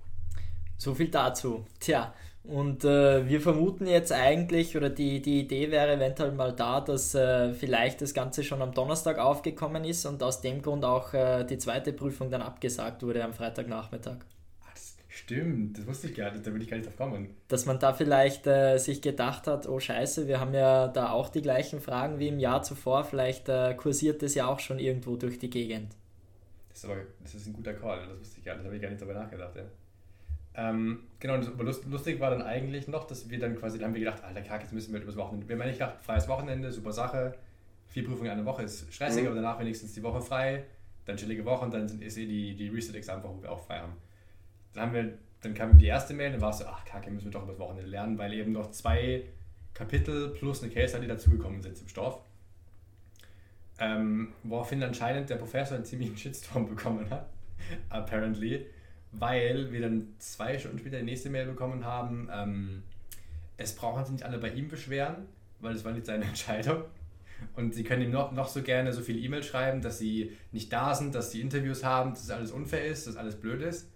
So 0.77 0.95
viel 0.95 1.09
dazu. 1.09 1.65
Tja, 1.79 2.13
und 2.47 2.85
äh, 2.85 3.27
wir 3.27 3.41
vermuten 3.41 3.87
jetzt 3.87 4.11
eigentlich, 4.11 4.75
oder 4.77 4.89
die, 4.89 5.21
die 5.21 5.41
Idee 5.41 5.69
wäre 5.69 5.93
eventuell 5.93 6.31
mal 6.31 6.53
da, 6.53 6.81
dass 6.81 7.13
äh, 7.13 7.53
vielleicht 7.53 8.01
das 8.01 8.13
Ganze 8.13 8.43
schon 8.43 8.61
am 8.61 8.73
Donnerstag 8.73 9.19
aufgekommen 9.19 9.83
ist 9.83 10.05
und 10.05 10.23
aus 10.23 10.41
dem 10.41 10.61
Grund 10.61 10.85
auch 10.85 11.13
äh, 11.13 11.43
die 11.43 11.57
zweite 11.57 11.93
Prüfung 11.93 12.29
dann 12.29 12.41
abgesagt 12.41 13.03
wurde 13.03 13.23
am 13.23 13.33
Freitagnachmittag. 13.33 14.17
Stimmt, 15.09 15.77
das 15.77 15.87
wusste 15.87 16.07
ich 16.07 16.15
gar 16.15 16.31
nicht, 16.31 16.45
da 16.45 16.53
will 16.53 16.61
ich 16.61 16.69
gar 16.69 16.77
nicht 16.77 16.87
drauf 16.87 16.95
kommen. 16.95 17.35
Dass 17.47 17.65
man 17.65 17.79
da 17.79 17.91
vielleicht 17.91 18.45
äh, 18.45 18.77
sich 18.77 19.01
gedacht 19.01 19.47
hat, 19.47 19.67
oh 19.67 19.79
scheiße, 19.79 20.27
wir 20.27 20.39
haben 20.39 20.53
ja 20.53 20.87
da 20.87 21.09
auch 21.09 21.29
die 21.29 21.41
gleichen 21.41 21.81
Fragen 21.81 22.19
wie 22.19 22.27
im 22.27 22.39
Jahr 22.39 22.61
zuvor, 22.61 23.03
vielleicht 23.03 23.49
äh, 23.49 23.73
kursiert 23.73 24.21
das 24.21 24.35
ja 24.35 24.47
auch 24.47 24.59
schon 24.59 24.77
irgendwo 24.77 25.15
durch 25.15 25.39
die 25.39 25.49
Gegend. 25.49 25.95
Das 26.69 26.83
ist 26.83 26.85
aber 26.85 26.97
das 27.23 27.33
ist 27.33 27.47
ein 27.47 27.53
guter 27.53 27.73
Call, 27.73 28.07
das 28.07 28.19
wusste 28.19 28.37
ich 28.37 28.45
gar 28.45 28.53
nicht, 28.53 28.63
da 28.63 28.67
habe 28.67 28.75
ich 28.75 28.81
gar 28.81 28.89
nicht 28.89 29.01
drüber 29.01 29.15
nachgedacht. 29.15 29.55
Ja. 29.55 29.63
Ähm, 30.59 31.01
genau, 31.19 31.35
aber 31.35 31.63
lustig 31.63 32.19
war 32.19 32.31
dann 32.31 32.41
eigentlich 32.41 32.87
noch, 32.87 33.05
dass 33.05 33.29
wir 33.29 33.37
dann 33.37 33.55
quasi, 33.55 33.77
dann 33.77 33.89
haben 33.89 33.93
wir 33.93 33.99
gedacht, 33.99 34.23
alter 34.23 34.41
Kack, 34.41 34.63
jetzt 34.63 34.73
müssen 34.73 34.91
wir 34.91 34.99
übers 34.99 35.15
Wochenende. 35.15 35.47
Wir 35.47 35.55
haben 35.55 35.61
eigentlich 35.61 35.77
gedacht, 35.77 36.01
freies 36.01 36.27
Wochenende, 36.27 36.71
super 36.71 36.91
Sache. 36.91 37.35
Vier 37.85 38.03
Prüfungen 38.03 38.25
in 38.25 38.31
einer 38.31 38.45
Woche 38.45 38.63
ist 38.63 38.91
stressig, 38.91 39.21
mhm. 39.21 39.27
aber 39.27 39.35
danach 39.35 39.59
wenigstens 39.59 39.93
die 39.93 40.01
Woche 40.01 40.19
frei. 40.19 40.63
Dann 41.05 41.15
chillige 41.15 41.45
Woche 41.45 41.63
und 41.63 41.73
dann 41.73 42.01
ist 42.01 42.17
eh 42.17 42.25
die, 42.25 42.55
die 42.55 42.69
Reset-Exam-Woche, 42.69 43.37
wo 43.37 43.41
wir 43.43 43.51
auch 43.51 43.63
frei 43.63 43.79
haben. 43.79 43.93
Dann 44.73 44.83
haben 44.83 44.93
wir, 44.93 45.13
dann 45.41 45.53
kam 45.53 45.77
die 45.77 45.85
erste 45.85 46.15
Mail, 46.15 46.31
dann 46.31 46.41
war 46.41 46.49
es 46.49 46.57
so, 46.57 46.65
ach 46.65 46.83
Kacke, 46.85 47.11
müssen 47.11 47.25
wir 47.25 47.31
doch 47.31 47.43
übers 47.43 47.59
Wochenende 47.59 47.89
lernen, 47.89 48.17
weil 48.17 48.33
eben 48.33 48.51
noch 48.51 48.71
zwei 48.71 49.23
Kapitel 49.75 50.29
plus 50.29 50.63
eine 50.63 50.73
Case 50.73 50.99
die 50.99 51.07
dazugekommen 51.07 51.61
sind 51.61 51.77
zum 51.77 51.87
Stoff. 51.87 52.19
Ähm, 53.79 54.33
woraufhin 54.41 54.81
anscheinend 54.81 55.29
der 55.29 55.35
Professor 55.35 55.75
einen 55.75 55.85
ziemlichen 55.85 56.17
Shitstorm 56.17 56.67
bekommen 56.75 57.07
hat, 57.11 57.29
apparently 57.89 58.65
weil 59.11 59.71
wir 59.71 59.81
dann 59.81 60.07
zwei 60.19 60.57
Stunden 60.57 60.79
später 60.79 60.97
die 60.97 61.05
nächste 61.05 61.29
Mail 61.29 61.45
bekommen 61.45 61.85
haben, 61.85 62.29
ähm, 62.31 62.83
es 63.57 63.75
brauchen 63.75 64.03
sich 64.05 64.13
nicht 64.13 64.25
alle 64.25 64.37
bei 64.37 64.49
ihm 64.49 64.67
beschweren, 64.67 65.25
weil 65.59 65.75
es 65.75 65.83
war 65.83 65.91
nicht 65.91 66.05
seine 66.05 66.25
Entscheidung. 66.27 66.83
Und 67.55 67.75
sie 67.75 67.83
können 67.83 68.01
ihm 68.01 68.11
noch, 68.11 68.31
noch 68.31 68.47
so 68.47 68.63
gerne 68.63 68.93
so 68.93 69.01
viele 69.01 69.19
E-Mails 69.19 69.45
schreiben, 69.45 69.81
dass 69.81 69.99
sie 69.99 70.35
nicht 70.51 70.73
da 70.73 70.95
sind, 70.95 71.13
dass 71.13 71.31
sie 71.31 71.41
Interviews 71.41 71.83
haben, 71.83 72.11
dass 72.11 72.29
alles 72.31 72.51
unfair 72.51 72.85
ist, 72.85 73.05
dass 73.05 73.15
alles 73.15 73.35
blöd 73.35 73.61
ist. 73.61 73.89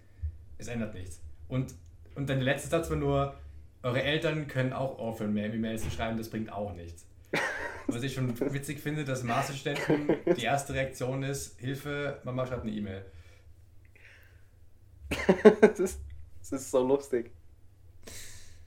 Es 0.58 0.68
ändert 0.68 0.94
nichts. 0.94 1.20
Und, 1.48 1.74
und 2.14 2.28
dann 2.28 2.38
der 2.38 2.44
letzte 2.44 2.68
Satz 2.68 2.88
war 2.88 2.96
nur, 2.96 3.34
eure 3.82 4.02
Eltern 4.02 4.46
können 4.46 4.72
auch 4.72 4.98
aufhören, 4.98 5.34
mehr 5.34 5.52
E-Mails 5.52 5.82
zu 5.82 5.90
schreiben, 5.90 6.16
das 6.16 6.30
bringt 6.30 6.52
auch 6.52 6.72
nichts. 6.74 7.04
Was 7.88 8.02
ich 8.02 8.14
schon 8.14 8.38
witzig 8.52 8.78
finde, 8.78 9.04
dass 9.04 9.24
Masterstudenten 9.24 10.08
die 10.36 10.44
erste 10.44 10.74
Reaktion 10.74 11.24
ist, 11.24 11.58
Hilfe, 11.58 12.20
Mama 12.24 12.46
schreibt 12.46 12.62
eine 12.62 12.72
E-Mail. 12.72 13.04
Das, 15.60 15.80
ist, 15.80 16.00
das 16.40 16.52
ist 16.52 16.70
so 16.70 16.86
lustig. 16.86 17.30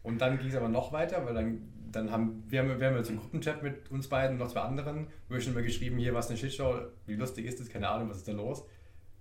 Und 0.04 0.20
dann 0.20 0.38
ging 0.38 0.50
es 0.50 0.56
aber 0.56 0.70
noch 0.70 0.92
weiter, 0.92 1.26
weil 1.26 1.34
dann, 1.34 1.62
dann 1.92 2.12
haben 2.12 2.44
wir, 2.48 2.62
haben 2.62 2.80
wir 2.80 2.88
haben 2.88 2.98
jetzt 2.98 3.10
einen 3.10 3.20
Gruppenchat 3.20 3.64
mit 3.64 3.90
uns 3.92 4.08
beiden 4.08 4.34
und 4.34 4.44
noch 4.44 4.52
zwei 4.52 4.62
anderen, 4.62 5.08
wo 5.28 5.34
wir 5.34 5.42
schon 5.42 5.54
mal 5.54 5.64
geschrieben, 5.64 5.98
hier 5.98 6.14
was 6.14 6.30
eine 6.30 6.38
Shitshow, 6.38 6.76
wie 7.08 7.16
lustig 7.16 7.46
ist 7.46 7.60
das, 7.60 7.70
keine 7.70 7.90
Ahnung, 7.90 8.10
was 8.10 8.18
ist 8.18 8.28
da 8.28 8.34
los. 8.34 8.66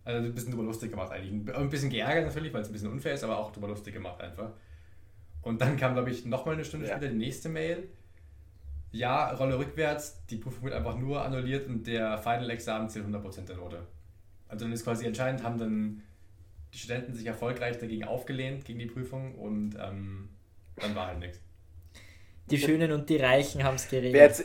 Also 0.04 0.26
ein 0.26 0.34
bisschen 0.34 0.50
drüber 0.50 0.64
lustig 0.64 0.90
gemacht 0.90 1.10
eigentlich. 1.10 1.56
Ein 1.56 1.70
bisschen 1.70 1.88
geärgert 1.88 2.26
natürlich, 2.26 2.52
weil 2.52 2.60
es 2.60 2.68
ein 2.68 2.72
bisschen 2.72 2.90
unfair 2.90 3.14
ist, 3.14 3.24
aber 3.24 3.38
auch 3.38 3.52
drüber 3.52 3.68
lustig 3.68 3.94
gemacht 3.94 4.20
einfach. 4.20 4.50
Und 5.40 5.60
dann 5.60 5.76
kam, 5.76 5.94
glaube 5.94 6.10
ich, 6.10 6.26
nochmal 6.26 6.54
eine 6.54 6.64
Stunde 6.64 6.86
ja. 6.86 6.96
später 6.96 7.10
die 7.10 7.18
nächste 7.18 7.48
Mail. 7.48 7.88
Ja, 8.92 9.32
Rolle 9.32 9.58
rückwärts, 9.58 10.24
die 10.26 10.36
Prüfung 10.36 10.64
wird 10.64 10.74
einfach 10.74 10.96
nur 10.96 11.24
annulliert 11.24 11.66
und 11.66 11.86
der 11.86 12.18
Final-Examen 12.18 12.88
zählt 12.88 13.06
100% 13.06 13.46
der 13.46 13.56
Note. 13.56 13.86
Also 14.48 14.66
dann 14.66 14.72
ist 14.72 14.84
quasi 14.84 15.06
entscheidend, 15.06 15.42
haben 15.42 15.58
dann 15.58 16.02
die 16.74 16.78
Studenten 16.78 17.14
sich 17.14 17.26
erfolgreich 17.26 17.78
dagegen 17.78 18.04
aufgelehnt, 18.04 18.64
gegen 18.64 18.80
die 18.80 18.86
Prüfung 18.86 19.36
und 19.36 19.76
ähm, 19.76 20.28
dann 20.76 20.94
war 20.96 21.06
halt 21.06 21.20
nichts. 21.20 21.40
Die 22.50 22.58
Schönen 22.58 22.92
und 22.92 23.08
die 23.08 23.16
Reichen 23.16 23.62
haben 23.62 23.76
es 23.76 23.88
geregelt. 23.88 24.44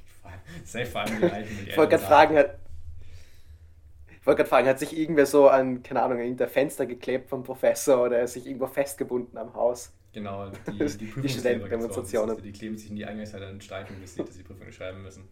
Safe 0.64 0.86
vor 0.86 1.02
allem 1.02 1.20
die 1.20 1.26
Reichen. 1.26 1.66
ich 1.68 1.76
wollte 1.76 1.96
gerade 1.96 2.04
fragen, 2.04 2.36
hat, 2.38 2.58
ich 4.08 4.26
wollte 4.26 4.38
gerade 4.38 4.48
fragen, 4.48 4.68
hat 4.68 4.78
sich 4.78 4.96
irgendwer 4.96 5.26
so 5.26 5.48
an, 5.48 5.82
keine 5.82 6.02
Ahnung, 6.02 6.18
hinter 6.18 6.48
Fenster 6.48 6.86
geklebt 6.86 7.28
vom 7.28 7.44
Professor 7.44 8.04
oder 8.04 8.26
sich 8.26 8.46
irgendwo 8.46 8.66
festgebunden 8.66 9.36
am 9.36 9.52
Haus? 9.54 9.92
Genau, 10.12 10.48
die, 10.48 10.72
die, 10.98 11.20
die 11.20 11.28
Studentendemonstrationen. 11.28 12.42
Die 12.42 12.52
kleben 12.52 12.78
sich 12.78 12.88
in 12.88 12.96
die 12.96 13.04
Eingangshalle 13.04 13.50
und 13.50 13.62
streichen, 13.62 14.00
bis 14.00 14.14
sie 14.14 14.24
dass 14.24 14.34
sie 14.34 14.42
die 14.42 14.48
Prüfung 14.48 14.72
schreiben 14.72 15.02
müssen. 15.02 15.28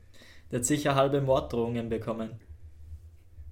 Der 0.51 0.59
hat 0.59 0.67
sicher 0.67 0.95
halbe 0.95 1.23
Morddrohungen 1.23 1.89
bekommen. 1.89 2.39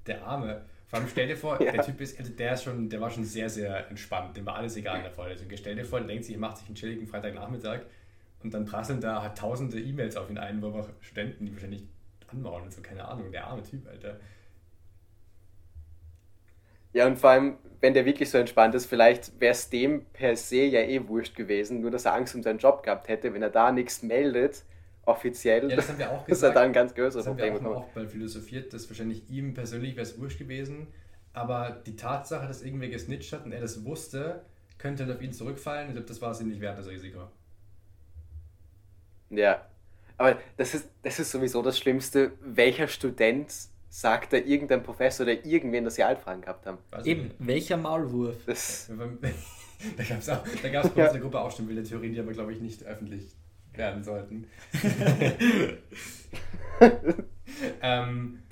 Der 0.06 0.26
Arme. 0.26 0.66
Vor 0.92 0.99
allem 0.99 1.08
stell 1.08 1.26
dir 1.26 1.38
vor, 1.38 1.58
ja. 1.62 1.72
der 1.72 1.82
Typ 1.82 2.02
ist, 2.02 2.18
also 2.18 2.30
der 2.34 2.52
ist 2.52 2.64
schon, 2.64 2.90
der 2.90 3.00
war 3.00 3.08
schon 3.08 3.25
sehr, 3.25 3.49
sehr 3.49 3.88
entspannt. 3.88 4.37
Dem 4.37 4.44
war 4.44 4.56
alles 4.56 4.76
egal 4.76 4.99
in 4.99 5.04
der 5.04 5.11
Vorlesung. 5.11 5.49
Stell 5.54 5.75
dir 5.75 5.87
vor, 5.87 6.00
der 6.00 6.08
denkt 6.08 6.26
sich, 6.26 6.34
er 6.34 6.40
macht 6.40 6.58
sich 6.58 6.66
einen 6.66 6.75
chilligen 6.75 7.06
Freitagnachmittag 7.06 7.80
und 8.42 8.52
dann 8.52 8.66
prasseln 8.66 9.00
da 9.00 9.22
halt 9.22 9.38
tausende 9.38 9.80
E-Mails 9.80 10.18
auf 10.18 10.28
ihn 10.28 10.37
ein, 10.37 10.61
wo 10.61 10.66
einfach 10.66 10.90
Studenten, 11.00 11.46
die 11.46 11.52
wahrscheinlich 11.54 11.84
anmauern 12.26 12.64
und 12.64 12.75
so, 12.75 12.82
keine 12.82 13.08
Ahnung, 13.08 13.32
der 13.32 13.46
arme 13.46 13.62
Typ, 13.62 13.88
Alter. 13.88 14.20
Ja, 16.92 17.06
und 17.06 17.18
vor 17.18 17.30
allem, 17.30 17.56
wenn 17.80 17.94
der 17.94 18.04
wirklich 18.04 18.28
so 18.28 18.37
entspannt 18.37 18.75
ist, 18.75 18.84
vielleicht 18.84 19.40
wäre 19.40 19.52
es 19.52 19.70
dem 19.70 20.04
per 20.12 20.37
se 20.37 20.64
ja 20.64 20.80
eh 20.80 21.08
wurscht 21.08 21.34
gewesen, 21.34 21.80
nur 21.80 21.90
dass 21.90 22.04
er 22.04 22.12
Angst 22.12 22.34
um 22.34 22.42
seinen 22.42 22.58
Job 22.58 22.82
gehabt 22.82 23.08
hätte, 23.08 23.32
wenn 23.32 23.42
er 23.42 23.49
da 23.49 23.72
nichts 23.72 24.02
meldet, 24.02 24.62
offiziell, 25.04 25.68
ja, 25.68 25.76
das 25.76 25.88
haben 25.88 25.99
wir 25.99 26.11
auch 26.11 26.25
gesagt, 26.26 26.30
dass 26.30 26.42
er 26.42 26.54
da 26.54 26.61
ein 26.62 26.73
ganz 26.73 26.94
größeres 26.94 27.26
Problem 27.26 27.54
bekommt. 27.54 27.76
auch 27.76 27.94
mal 27.94 28.09
philosophiert, 28.09 28.73
dass 28.73 28.88
wahrscheinlich 28.88 29.28
ihm 29.30 29.54
persönlich 29.54 29.97
wäre 29.97 30.02
es 30.02 30.18
wurscht 30.18 30.38
gewesen, 30.38 30.88
aber 31.32 31.82
die 31.87 31.97
Tatsache, 31.97 32.47
dass 32.47 32.62
irgendwer 32.62 32.88
gesnitcht 32.88 33.32
hat 33.32 33.44
und 33.44 33.52
er 33.52 33.61
das 33.61 33.85
wusste, 33.85 34.42
könnte 34.78 35.12
auf 35.12 35.23
ihn 35.23 35.32
zurückfallen. 35.32 35.88
Ich 35.88 35.94
glaube, 35.94 36.09
das 36.09 36.21
war 36.21 36.32
es 36.32 36.40
ihm 36.40 36.49
nicht 36.49 36.61
wert, 36.61 36.78
das 36.78 36.88
Risiko. 36.88 37.28
Ja, 39.30 39.66
aber 40.18 40.38
das 40.56 40.75
ist, 40.75 40.88
das 41.02 41.18
ist 41.18 41.30
sowieso 41.30 41.62
das 41.62 41.78
Schlimmste. 41.78 42.32
Welcher 42.40 42.87
Student 42.87 43.52
sagt 43.88 44.32
da 44.32 44.37
irgendein 44.37 44.82
Professor 44.82 45.25
oder 45.25 45.44
irgendwen, 45.44 45.85
dass 45.85 45.94
sie 45.94 46.02
Altfragen 46.02 46.42
gehabt 46.42 46.66
haben? 46.66 46.78
Also, 46.90 47.09
Eben, 47.09 47.30
welcher 47.38 47.76
Maulwurf? 47.76 48.37
Das 48.47 48.90
da 49.97 50.04
gab 50.04 50.18
es 50.18 50.28
auch, 50.28 50.44
da 50.62 50.68
gab's 50.68 50.90
bei 50.90 51.02
ja. 51.02 51.12
der 51.12 51.21
Gruppe 51.21 51.40
auch 51.40 51.50
schon 51.50 51.68
wilde 51.68 51.82
Theorien, 51.82 52.12
die 52.12 52.21
aber, 52.21 52.32
glaube 52.32 52.52
ich, 52.52 52.61
nicht 52.61 52.85
öffentlich 52.85 53.35
werden 53.74 54.04
sollten. 54.04 54.46
ähm, 57.82 58.42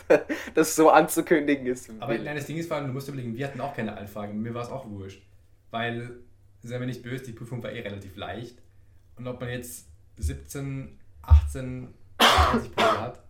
das 0.55 0.75
so 0.77 0.91
anzukündigen 0.91 1.67
ist. 1.67 1.91
Aber 2.01 2.17
nein, 2.19 2.37
das 2.37 2.47
Ding 2.47 2.57
ist 2.57 2.69
vor 2.69 2.77
allem, 2.77 2.89
du 2.89 2.93
musst 2.93 3.09
überlegen, 3.09 3.37
wir 3.37 3.47
hatten 3.47 3.61
auch 3.61 3.75
keine 3.75 3.97
Altfragen. 3.97 4.41
Mir 4.41 4.55
war 4.55 4.63
es 4.63 4.71
auch 4.71 4.89
wurscht. 4.89 5.23
Weil, 5.71 6.21
seien 6.63 6.81
wir 6.81 6.87
nicht 6.87 7.03
böse, 7.03 7.25
die 7.25 7.33
Prüfung 7.33 7.63
war 7.63 7.71
eh 7.71 7.81
relativ 7.81 8.17
leicht. 8.17 8.61
Und 9.17 9.27
ob 9.27 9.41
man 9.41 9.51
jetzt 9.51 9.89
17, 10.17 10.99
18, 11.23 11.95
20 12.19 12.75
Punkte 12.75 13.01
hat, 13.01 13.23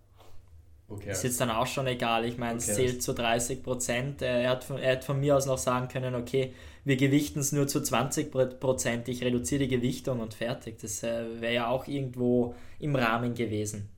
Okay. 0.91 1.13
Ist 1.13 1.23
jetzt 1.23 1.41
dann 1.41 1.51
auch 1.51 1.69
schon 1.69 1.87
egal. 1.87 2.25
Ich 2.25 2.37
meine, 2.37 2.59
es 2.59 2.67
zählt 2.67 3.01
zu 3.01 3.13
30 3.13 3.63
Prozent. 3.63 4.23
Er 4.23 4.51
hat, 4.51 4.65
von, 4.65 4.77
er 4.77 4.93
hat 4.93 5.05
von 5.05 5.21
mir 5.21 5.37
aus 5.37 5.47
noch 5.47 5.57
sagen 5.57 5.87
können, 5.87 6.17
okay, 6.17 6.53
wir 6.85 6.97
gewichten 6.97 7.39
es 7.39 7.53
nur 7.53 7.69
zu 7.69 7.81
20 7.81 8.33
Prozent. 8.33 9.07
Ich 9.09 9.23
reduziere 9.23 9.61
die 9.61 9.69
Gewichtung 9.69 10.19
und 10.19 10.35
fertig. 10.35 10.79
Das 10.81 11.05
äh, 11.05 11.41
wäre 11.41 11.55
ja 11.55 11.69
auch 11.69 11.87
irgendwo 11.87 12.57
im 12.81 12.97
Rahmen 12.97 13.35
gewesen. 13.35 13.89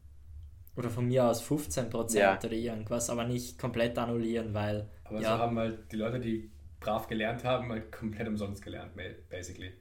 Oder 0.76 0.90
von 0.90 1.08
mir 1.08 1.24
aus 1.24 1.40
15 1.40 1.88
Prozent 1.88 2.22
ja. 2.22 2.38
oder 2.38 2.52
irgendwas, 2.52 3.08
aber 3.08 3.24
nicht 3.24 3.58
komplett 3.58 3.96
annullieren, 3.96 4.52
weil. 4.52 4.86
Aber 5.04 5.20
ja, 5.20 5.36
so 5.36 5.42
haben 5.42 5.58
halt 5.58 5.90
die 5.92 5.96
Leute, 5.96 6.20
die 6.20 6.50
brav 6.78 7.06
gelernt 7.06 7.42
haben, 7.42 7.70
halt 7.70 7.90
komplett 7.90 8.28
umsonst 8.28 8.62
gelernt, 8.62 8.92
basically. 9.30 9.72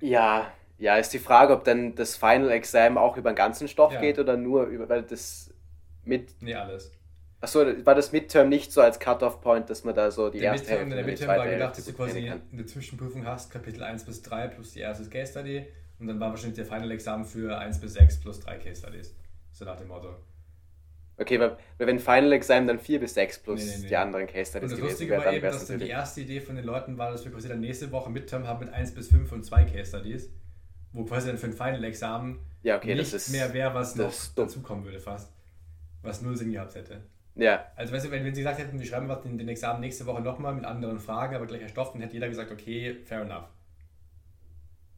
Ja, 0.00 0.50
ja, 0.80 0.96
ist 0.96 1.12
die 1.12 1.18
Frage, 1.18 1.52
ob 1.52 1.64
dann 1.64 1.94
das 1.94 2.16
Final 2.16 2.50
Exam 2.50 2.96
auch 2.96 3.16
über 3.18 3.30
den 3.30 3.36
ganzen 3.36 3.68
Stoff 3.68 3.92
ja. 3.92 4.00
geht 4.00 4.18
oder 4.18 4.36
nur 4.36 4.64
über, 4.64 4.88
weil 4.88 5.02
das 5.02 5.52
mit. 6.04 6.34
Nee, 6.40 6.54
alles. 6.54 6.90
Achso, 7.42 7.60
war 7.84 7.94
das 7.94 8.12
Midterm 8.12 8.48
nicht 8.48 8.72
so 8.72 8.80
als 8.80 8.98
Cut-Off-Point, 8.98 9.70
dass 9.70 9.84
man 9.84 9.94
da 9.94 10.10
so 10.10 10.28
die 10.30 10.40
der 10.40 10.52
erste 10.52 10.68
Midterm, 10.68 10.78
Hälfte 10.78 10.96
Der 10.96 11.04
Midterm 11.04 11.28
war 11.28 11.48
gedacht, 11.48 11.78
dass 11.78 11.84
du 11.84 11.92
quasi 11.92 12.30
eine 12.30 12.66
Zwischenprüfung 12.66 13.26
hast, 13.26 13.50
Kapitel 13.50 13.82
1 13.82 14.04
bis 14.04 14.22
3 14.22 14.48
plus 14.48 14.72
die 14.72 14.80
erste 14.80 15.08
Case 15.08 15.32
Study 15.32 15.66
und 15.98 16.06
dann 16.06 16.18
war 16.18 16.30
wahrscheinlich 16.30 16.56
der 16.56 16.66
Final 16.66 16.90
Exam 16.90 17.24
für 17.24 17.58
1 17.58 17.80
bis 17.80 17.94
6 17.94 18.20
plus 18.20 18.40
3 18.40 18.56
Case 18.56 18.80
Studies. 18.80 19.14
So 19.52 19.64
nach 19.64 19.76
dem 19.76 19.88
Motto. 19.88 20.16
Okay, 21.18 21.38
weil, 21.38 21.56
wenn 21.78 21.98
Final 21.98 22.32
Exam 22.32 22.66
dann 22.66 22.78
4 22.78 23.00
bis 23.00 23.14
6 23.14 23.38
plus 23.40 23.60
nee, 23.60 23.70
nee, 23.70 23.82
nee. 23.82 23.88
die 23.88 23.96
anderen 23.96 24.26
Case 24.26 24.50
Studies 24.50 24.70
gewesen 24.70 24.88
Lustige 24.88 25.10
wäre, 25.12 25.24
dann 25.24 25.42
wäre 25.42 25.54
es 25.54 25.66
Die 25.66 25.88
erste 25.88 26.22
Idee 26.22 26.40
von 26.40 26.56
den 26.56 26.64
Leuten 26.64 26.96
war, 26.96 27.10
dass 27.10 27.24
wir 27.24 27.32
quasi 27.32 27.48
dann 27.48 27.60
nächste 27.60 27.90
Woche 27.92 28.10
Midterm 28.10 28.46
haben 28.46 28.64
mit 28.64 28.72
1 28.72 28.94
bis 28.94 29.08
5 29.08 29.30
und 29.32 29.44
2 29.44 29.64
Case 29.64 29.90
Studies 29.90 30.30
wo 30.92 31.04
quasi 31.04 31.28
dann 31.28 31.38
für 31.38 31.46
ein 31.46 31.52
Final-Examen 31.52 32.38
ja, 32.62 32.76
okay, 32.76 32.94
nicht 32.94 33.30
mehr 33.30 33.52
wäre, 33.52 33.74
was 33.74 33.96
noch 33.96 34.12
dazukommen 34.34 34.84
würde 34.84 35.00
fast. 35.00 35.32
Was 36.02 36.22
null 36.22 36.36
Sinn 36.36 36.52
gehabt 36.52 36.74
hätte. 36.74 37.02
Ja. 37.34 37.66
Also 37.76 37.92
weißt 37.92 38.06
du, 38.06 38.10
wenn, 38.10 38.24
wenn 38.24 38.34
sie 38.34 38.42
gesagt 38.42 38.58
hätten, 38.58 38.78
wir 38.78 38.86
schreiben 38.86 39.08
was 39.08 39.22
den, 39.22 39.38
den 39.38 39.48
Examen 39.48 39.80
nächste 39.80 40.06
Woche 40.06 40.20
nochmal 40.20 40.54
mit 40.54 40.64
anderen 40.64 40.98
Fragen, 40.98 41.36
aber 41.36 41.46
gleicher 41.46 41.68
Stoff, 41.68 41.92
dann 41.92 42.02
hätte 42.02 42.14
jeder 42.14 42.28
gesagt, 42.28 42.50
okay, 42.50 42.96
fair 43.04 43.22
enough. 43.22 43.48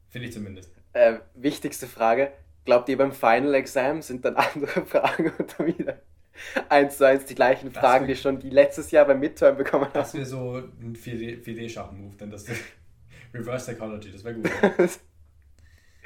Finde 0.09 0.27
ich 0.27 0.33
zumindest. 0.33 0.71
Äh, 0.93 1.19
wichtigste 1.35 1.87
Frage, 1.87 2.31
glaubt 2.65 2.89
ihr 2.89 2.97
beim 2.97 3.11
Final 3.11 3.53
Exam 3.55 4.01
sind 4.01 4.25
dann 4.25 4.35
andere 4.37 4.85
Fragen 4.85 5.31
dann 5.57 5.67
wieder 5.67 5.97
eins 6.69 6.97
zu 6.97 7.07
eins 7.07 7.25
die 7.25 7.35
gleichen 7.35 7.71
das 7.71 7.81
Fragen, 7.81 8.07
die 8.07 8.15
schon 8.15 8.39
die 8.39 8.49
letztes 8.49 8.91
Jahr 8.91 9.05
beim 9.05 9.19
Midterm 9.19 9.57
bekommen 9.57 9.85
haben? 9.85 9.93
Das 9.93 10.13
wäre 10.13 10.25
so 10.25 10.57
ein 10.57 10.95
4D-Schach-Move, 10.95 12.15
denn 12.17 12.31
das 12.31 12.45
Reverse 13.33 13.71
Psychology, 13.71 14.11
das 14.11 14.23
wäre 14.23 14.35
gut. 14.35 14.49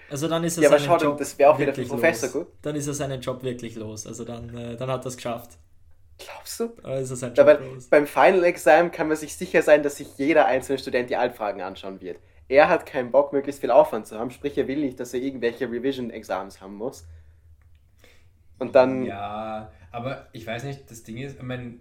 Also 0.10 0.28
dann 0.28 0.44
ist 0.44 0.58
er 0.58 0.64
ja, 0.64 0.70
aber 0.70 0.80
schau, 0.80 1.16
das 1.16 1.38
wäre 1.38 1.52
auch 1.52 1.60
wieder 1.60 1.74
für 1.74 1.86
Professor 1.86 2.30
gut. 2.30 2.48
Dann 2.62 2.76
ist 2.76 2.88
er 2.88 2.94
seinen 2.94 3.20
Job 3.20 3.44
wirklich 3.44 3.76
los. 3.76 4.08
Also 4.08 4.24
dann, 4.24 4.56
äh, 4.56 4.78
dann 4.78 4.90
hat 4.90 5.06
er 5.06 5.08
es 5.08 5.18
geschafft. 5.18 5.58
Glaubst 6.18 6.60
du? 6.60 6.68
Dann 6.82 6.94
ist 6.94 7.10
er 7.10 7.16
sein 7.16 7.34
Job 7.34 7.48
ja, 7.48 7.54
los. 7.54 7.88
Beim 7.88 8.08
Final 8.08 8.44
Exam 8.44 8.92
kann 8.92 9.08
man 9.08 9.18
sich 9.18 9.36
sicher 9.36 9.62
sein, 9.62 9.84
dass 9.84 9.98
sich 9.98 10.18
jeder 10.18 10.46
einzelne 10.46 10.80
Student 10.80 11.10
die 11.10 11.16
Altfragen 11.16 11.62
anschauen 11.62 12.02
wird. 12.02 12.20
Er 12.48 12.70
hat 12.70 12.86
keinen 12.86 13.12
Bock, 13.12 13.34
möglichst 13.34 13.62
viel 13.62 13.72
Aufwand 13.72 14.08
zu 14.08 14.18
haben, 14.18 14.32
sprich, 14.32 14.58
er 14.58 14.68
will 14.68 14.80
nicht, 14.80 15.00
dass 15.00 15.14
er 15.14 15.20
irgendwelche 15.20 15.70
Revision-Exams 15.70 16.62
haben 16.62 16.76
muss. 16.76 17.06
Und 18.58 18.76
dann. 18.76 19.06
Ja, 19.06 19.72
aber 19.92 20.28
ich 20.32 20.48
weiß 20.48 20.64
nicht, 20.64 20.90
das 20.90 21.04
Ding 21.04 21.18
ist, 21.18 21.38
ich 21.38 21.44
meine, 21.44 21.80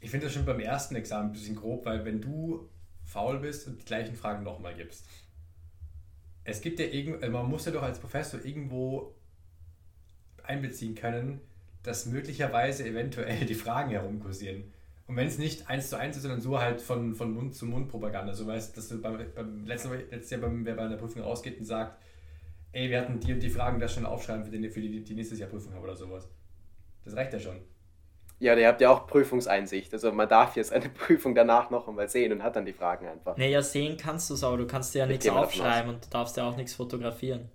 ich 0.00 0.10
finde 0.10 0.26
das 0.26 0.34
schon 0.34 0.44
beim 0.44 0.60
ersten 0.60 0.94
Examen 0.94 1.30
ein 1.30 1.32
bisschen 1.32 1.56
grob, 1.56 1.84
weil 1.84 2.04
wenn 2.04 2.20
du 2.20 2.68
faul 3.04 3.40
bist 3.40 3.66
und 3.66 3.80
die 3.80 3.84
gleichen 3.84 4.14
Fragen 4.14 4.44
nochmal 4.44 4.74
gibst, 4.74 5.06
es 6.46 6.60
gibt 6.60 6.78
ja 6.78 6.86
irgend, 6.86 7.22
äh, 7.22 7.28
man 7.28 7.46
muss 7.46 7.66
ja 7.66 7.72
doch 7.72 7.82
als 7.82 7.98
Professor 7.98 8.42
irgendwo 8.44 9.14
einbeziehen 10.44 10.94
können, 10.94 11.40
dass 11.82 12.06
möglicherweise 12.06 12.86
eventuell 12.86 13.44
die 13.46 13.54
Fragen 13.54 13.90
herumkursieren. 13.90 14.72
Und 15.08 15.16
wenn 15.16 15.26
es 15.26 15.38
nicht 15.38 15.68
eins 15.68 15.90
zu 15.90 15.98
eins 15.98 16.16
ist, 16.16 16.22
sondern 16.22 16.40
so 16.40 16.58
halt 16.58 16.80
von, 16.80 17.14
von 17.14 17.32
Mund 17.32 17.54
zu 17.54 17.66
Mund 17.66 17.88
Propaganda. 17.88 18.32
So 18.32 18.46
weißt 18.46 18.76
dass 18.76 18.88
du 18.88 19.00
beim, 19.00 19.18
beim 19.34 19.64
letzten, 19.64 19.90
letztes 19.92 20.30
Jahr, 20.30 20.40
beim, 20.40 20.64
wer 20.64 20.74
bei 20.74 20.82
einer 20.82 20.96
Prüfung 20.96 21.22
rausgeht 21.22 21.58
und 21.58 21.64
sagt, 21.64 22.00
ey, 22.72 22.90
wir 22.90 23.00
hatten 23.00 23.20
die 23.20 23.32
und 23.32 23.40
die 23.40 23.50
Fragen, 23.50 23.78
das 23.78 23.92
schon 23.92 24.06
aufschreiben 24.06 24.44
für 24.44 24.50
die, 24.50 24.68
für 24.68 24.80
die, 24.80 25.02
die 25.02 25.14
nächstes 25.14 25.38
Jahr 25.38 25.48
Prüfung 25.48 25.74
haben 25.74 25.82
oder 25.82 25.96
sowas. 25.96 26.28
Das 27.04 27.14
reicht 27.14 27.32
ja 27.32 27.40
schon. 27.40 27.56
Ja, 28.38 28.54
ihr 28.54 28.68
habt 28.68 28.80
ja 28.80 28.90
auch 28.90 29.06
Prüfungseinsicht. 29.06 29.92
Also 29.92 30.12
man 30.12 30.28
darf 30.28 30.56
jetzt 30.56 30.72
eine 30.72 30.88
Prüfung 31.06 31.34
danach 31.34 31.70
noch 31.70 31.88
einmal 31.88 32.08
sehen 32.08 32.32
und 32.32 32.42
hat 32.42 32.56
dann 32.56 32.66
die 32.66 32.72
Fragen 32.72 33.06
einfach. 33.06 33.36
Naja, 33.36 33.62
sehen 33.62 33.96
kannst 33.96 34.28
du 34.30 34.34
es, 34.34 34.44
aber 34.44 34.58
du 34.58 34.66
kannst 34.66 34.94
dir 34.94 35.00
ja 35.00 35.06
nichts 35.06 35.28
aufschreiben 35.28 35.94
und 35.94 36.04
du 36.04 36.10
darfst 36.10 36.36
ja 36.36 36.48
auch 36.48 36.56
nichts 36.56 36.74
fotografieren. 36.74 37.48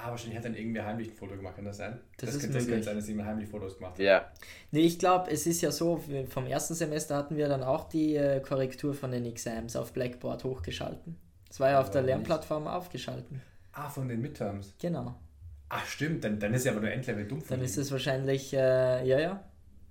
Ah, 0.00 0.10
wahrscheinlich 0.10 0.36
hat 0.36 0.44
dann 0.44 0.54
irgendwer 0.54 0.86
heimlich 0.86 1.08
ein 1.08 1.14
Foto 1.14 1.34
gemacht, 1.34 1.56
kann 1.56 1.64
das 1.64 1.78
sein? 1.78 1.98
Das, 2.18 2.26
das 2.26 2.36
ist 2.36 2.52
könnte, 2.52 2.70
das 2.70 2.84
sein, 2.84 2.96
dass 2.96 3.08
jemand 3.08 3.28
heimlich 3.28 3.48
Fotos 3.48 3.78
gemacht 3.78 3.94
hat. 3.94 3.98
Ja. 3.98 4.30
Nee, 4.70 4.82
ich 4.82 4.98
glaube, 5.00 5.28
es 5.28 5.44
ist 5.44 5.60
ja 5.60 5.72
so, 5.72 6.00
vom 6.28 6.46
ersten 6.46 6.74
Semester 6.74 7.16
hatten 7.16 7.36
wir 7.36 7.48
dann 7.48 7.64
auch 7.64 7.88
die 7.88 8.14
äh, 8.14 8.40
Korrektur 8.40 8.94
von 8.94 9.10
den 9.10 9.24
Exams 9.26 9.74
auf 9.74 9.92
Blackboard 9.92 10.44
hochgeschalten. 10.44 11.16
Das 11.48 11.58
war 11.58 11.70
ja 11.70 11.80
auf 11.80 11.90
der 11.90 12.02
Lernplattform 12.02 12.64
nicht. 12.64 12.72
aufgeschalten. 12.72 13.42
Ah, 13.72 13.88
von 13.88 14.08
den 14.08 14.20
Midterms? 14.20 14.74
Genau. 14.78 15.16
Ach 15.68 15.84
stimmt, 15.86 16.22
dann, 16.22 16.38
dann 16.38 16.54
ist 16.54 16.64
ja 16.64 16.72
aber 16.72 16.80
nur 16.80 16.90
Endlevel 16.90 17.26
dumm. 17.26 17.42
Dann 17.48 17.60
ist 17.60 17.76
es 17.76 17.90
wahrscheinlich, 17.90 18.54
äh, 18.54 19.04
ja, 19.04 19.18
ja, 19.18 19.47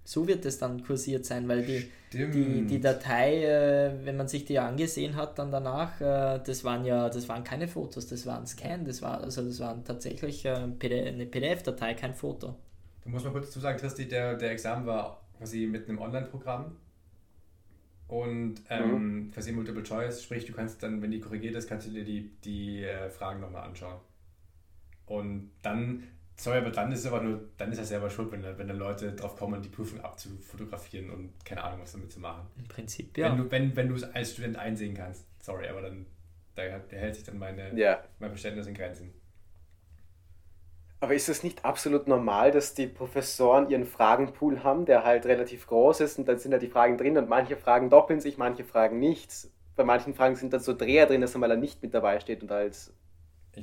so 0.08 0.26
wird 0.26 0.46
es 0.46 0.58
dann 0.58 0.82
kursiert 0.84 1.26
sein, 1.26 1.50
weil 1.50 1.66
die, 1.66 1.92
die, 2.14 2.66
die 2.66 2.80
Datei, 2.80 3.44
äh, 3.44 4.06
wenn 4.06 4.16
man 4.16 4.30
sich 4.30 4.46
die 4.46 4.58
angesehen 4.58 5.18
hat, 5.18 5.38
dann 5.38 5.52
danach, 5.52 6.00
äh, 6.00 6.40
das 6.46 6.64
waren 6.64 6.86
ja, 6.86 7.10
das 7.10 7.28
waren 7.28 7.44
keine 7.44 7.68
Fotos, 7.68 8.08
das 8.08 8.26
waren 8.26 8.48
Scan, 8.48 8.86
das 8.86 9.02
war, 9.02 9.20
also 9.20 9.44
das 9.44 9.60
waren 9.60 9.84
tatsächlich 9.84 10.46
äh, 10.46 10.52
eine 10.52 11.26
PDF-Datei, 11.26 11.94
kein 11.94 12.14
Foto. 12.14 12.56
Da 13.04 13.10
muss 13.10 13.26
man 13.26 13.34
kurz 13.34 13.48
dazu 13.48 13.60
sagen, 13.60 13.78
Tristi, 13.78 14.08
der, 14.08 14.36
der 14.36 14.52
Examen 14.52 14.86
war 14.86 15.28
quasi 15.38 15.68
mit 15.68 15.90
einem 15.90 16.00
Online-Programm 16.00 16.78
und 18.08 18.62
ähm, 18.70 19.26
mhm. 19.26 19.32
quasi 19.32 19.52
Multiple 19.52 19.84
Choice, 19.84 20.24
sprich, 20.24 20.46
du 20.46 20.54
kannst 20.54 20.82
dann, 20.84 21.02
wenn 21.02 21.12
die 21.12 21.20
korrigiert 21.20 21.56
ist, 21.56 21.68
kannst 21.68 21.86
du 21.86 21.92
dir 21.92 22.06
die, 22.06 22.32
die 22.46 22.82
äh, 22.82 23.10
Fragen 23.10 23.42
nochmal 23.42 23.64
anschauen. 23.64 24.00
Und 25.06 25.52
dann 25.64 26.04
Sorry, 26.40 26.60
aber 26.60 26.70
dann 26.70 26.92
ist 26.92 27.00
es 27.00 27.08
aber 27.08 27.22
nur, 27.22 27.42
dann 27.58 27.72
ist 27.72 27.80
er 27.80 27.86
selber 27.86 28.12
schuld, 28.12 28.32
wenn, 28.32 28.44
wenn 28.44 28.68
dann 28.68 28.78
Leute 28.78 29.12
drauf 29.14 29.36
kommen, 29.36 29.60
die 29.62 29.70
Prüfung 29.70 30.02
abzufotografieren 30.02 31.10
und 31.10 31.34
keine 31.44 31.64
Ahnung, 31.64 31.80
was 31.82 31.94
damit 31.94 32.12
zu 32.12 32.20
machen. 32.20 32.48
Im 32.58 32.68
Prinzip, 32.68 33.18
ja. 33.18 33.32
Wenn 33.32 33.38
du, 33.38 33.52
wenn, 33.52 33.76
wenn 33.76 33.90
du 33.90 33.96
es 33.96 34.04
als 34.04 34.34
Student 34.34 34.58
einsehen 34.58 34.94
kannst. 34.94 35.26
Sorry, 35.42 35.68
aber 35.68 35.82
dann 35.82 36.06
da, 36.54 36.64
da 36.64 36.96
hält 36.96 37.16
sich 37.16 37.24
dann 37.24 37.40
meine, 37.40 37.74
ja. 37.76 38.04
mein 38.20 38.30
Verständnis 38.30 38.68
in 38.68 38.76
Grenzen. 38.76 39.14
Aber 41.00 41.14
ist 41.14 41.30
es 41.30 41.44
nicht 41.44 41.64
absolut 41.64 42.08
normal, 42.08 42.52
dass 42.52 42.74
die 42.74 42.88
Professoren 42.88 43.70
ihren 43.70 43.86
Fragenpool 43.86 44.64
haben, 44.64 44.86
der 44.86 45.04
halt 45.04 45.28
relativ 45.28 45.68
groß 45.68 46.02
ist 46.02 46.18
und 46.18 46.28
dann 46.28 46.40
sind 46.40 46.52
da 46.52 46.58
die 46.58 46.70
Fragen 46.70 46.98
drin 46.98 47.18
und 47.18 47.30
manche 47.30 47.56
Fragen 47.56 47.92
doppeln 47.92 48.20
sich, 48.20 48.38
manche 48.38 48.64
Fragen 48.64 49.00
nicht. 49.00 49.32
Bei 49.76 49.84
manchen 49.84 50.16
Fragen 50.16 50.36
sind 50.36 50.54
dann 50.54 50.60
so 50.60 50.74
Dreher 50.74 51.06
drin, 51.06 51.22
dass 51.22 51.36
er 51.36 51.40
mal 51.40 51.56
nicht 51.56 51.84
mit 51.84 51.94
dabei 51.94 52.20
steht 52.20 52.42
und 52.42 52.50
halt 52.50 52.76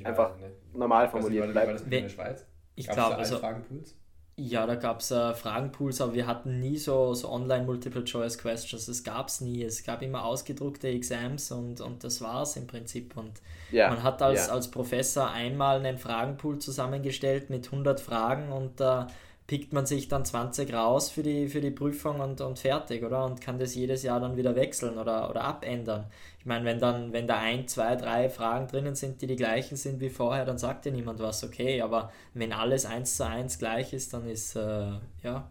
einfach 0.05 0.37
normal 0.73 1.09
formuliert 1.09 1.51
bleibt. 1.51 1.67
War 1.67 1.73
das 1.73 1.83
in 1.83 1.91
der 1.91 2.09
Schweiz? 2.09 2.47
Ich 2.77 2.89
glaube, 2.89 3.17
also, 3.17 3.39
Fragenpools? 3.39 3.95
Ja, 4.37 4.67
da 4.67 4.75
gab 4.75 4.99
es 4.99 5.13
äh, 5.13 5.33
Fragenpools, 5.33 6.01
aber 6.01 6.15
wir 6.15 6.27
hatten 6.27 6.59
nie 6.59 6.77
so, 6.77 7.15
so 7.15 7.31
Online-Multiple-Choice-Questions. 7.31 8.87
Das 8.87 9.05
gab 9.05 9.29
es 9.29 9.41
nie. 9.41 9.63
Es 9.63 9.85
gab 9.85 10.03
immer 10.03 10.25
ausgedruckte 10.25 10.89
Exams 10.89 11.53
und, 11.53 11.81
und 11.81 12.03
das 12.03 12.21
war 12.21 12.43
es 12.43 12.57
im 12.57 12.67
Prinzip. 12.67 13.17
Und 13.17 13.41
ja, 13.71 13.91
man 13.91 14.03
hat 14.03 14.23
als, 14.23 14.49
ja. 14.49 14.53
als 14.53 14.73
Professor 14.73 15.31
einmal 15.31 15.79
einen 15.79 15.99
Fragenpool 15.99 16.59
zusammengestellt 16.59 17.49
mit 17.49 17.67
100 17.67 18.01
Fragen 18.01 18.51
und 18.51 18.81
äh, 18.81 19.07
pickt 19.47 19.75
man 19.75 19.85
sich 19.85 20.09
dann 20.09 20.25
20 20.25 20.73
raus 20.73 21.11
für 21.11 21.23
die, 21.23 21.49
für 21.49 21.61
die 21.61 21.71
Prüfung 21.71 22.21
und, 22.21 22.41
und 22.41 22.59
fertig, 22.59 23.05
oder? 23.05 23.27
Und 23.27 23.43
kann 23.43 23.59
das 23.59 23.75
jedes 23.75 24.03
Jahr 24.03 24.19
dann 24.19 24.37
wieder 24.37 24.57
wechseln 24.57 24.97
oder, 24.97 25.29
oder 25.29 25.45
abändern. 25.45 26.07
Ich 26.39 26.47
meine, 26.47 26.65
wenn 26.65 26.79
dann, 26.79 27.13
wenn 27.13 27.27
da 27.27 27.39
ein, 27.39 27.69
zwei, 27.69 27.97
drei 27.97 28.31
Fragen 28.31 28.69
drinnen 28.69 28.95
sind, 28.95 29.21
die 29.21 29.27
die 29.27 29.37
gleichen 29.37 29.77
sind 29.77 30.01
wie 30.01 30.09
vorher, 30.09 30.47
dann 30.47 30.57
sagt 30.57 30.87
dir 30.87 30.93
niemand 30.93 31.21
was, 31.21 31.45
okay, 31.45 31.83
aber 31.83 32.11
wenn 32.33 32.55
alles 32.55 32.87
eins 32.87 33.17
zu 33.17 33.27
eins 33.27 33.59
gleich 33.59 33.93
ist, 33.93 34.15
dann 34.15 34.27
ist, 34.27 34.57
äh, 34.57 34.93
ja. 35.23 35.51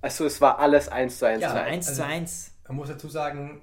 Also 0.00 0.24
es 0.24 0.40
war 0.40 0.58
alles 0.58 0.88
eins 0.88 1.18
zu 1.18 1.26
eins. 1.26 1.42
Ja, 1.42 1.52
eins 1.52 1.88
also, 1.88 2.02
zu 2.02 2.08
eins. 2.08 2.52
Man 2.68 2.76
muss 2.78 2.88
dazu 2.88 3.08
sagen, 3.08 3.60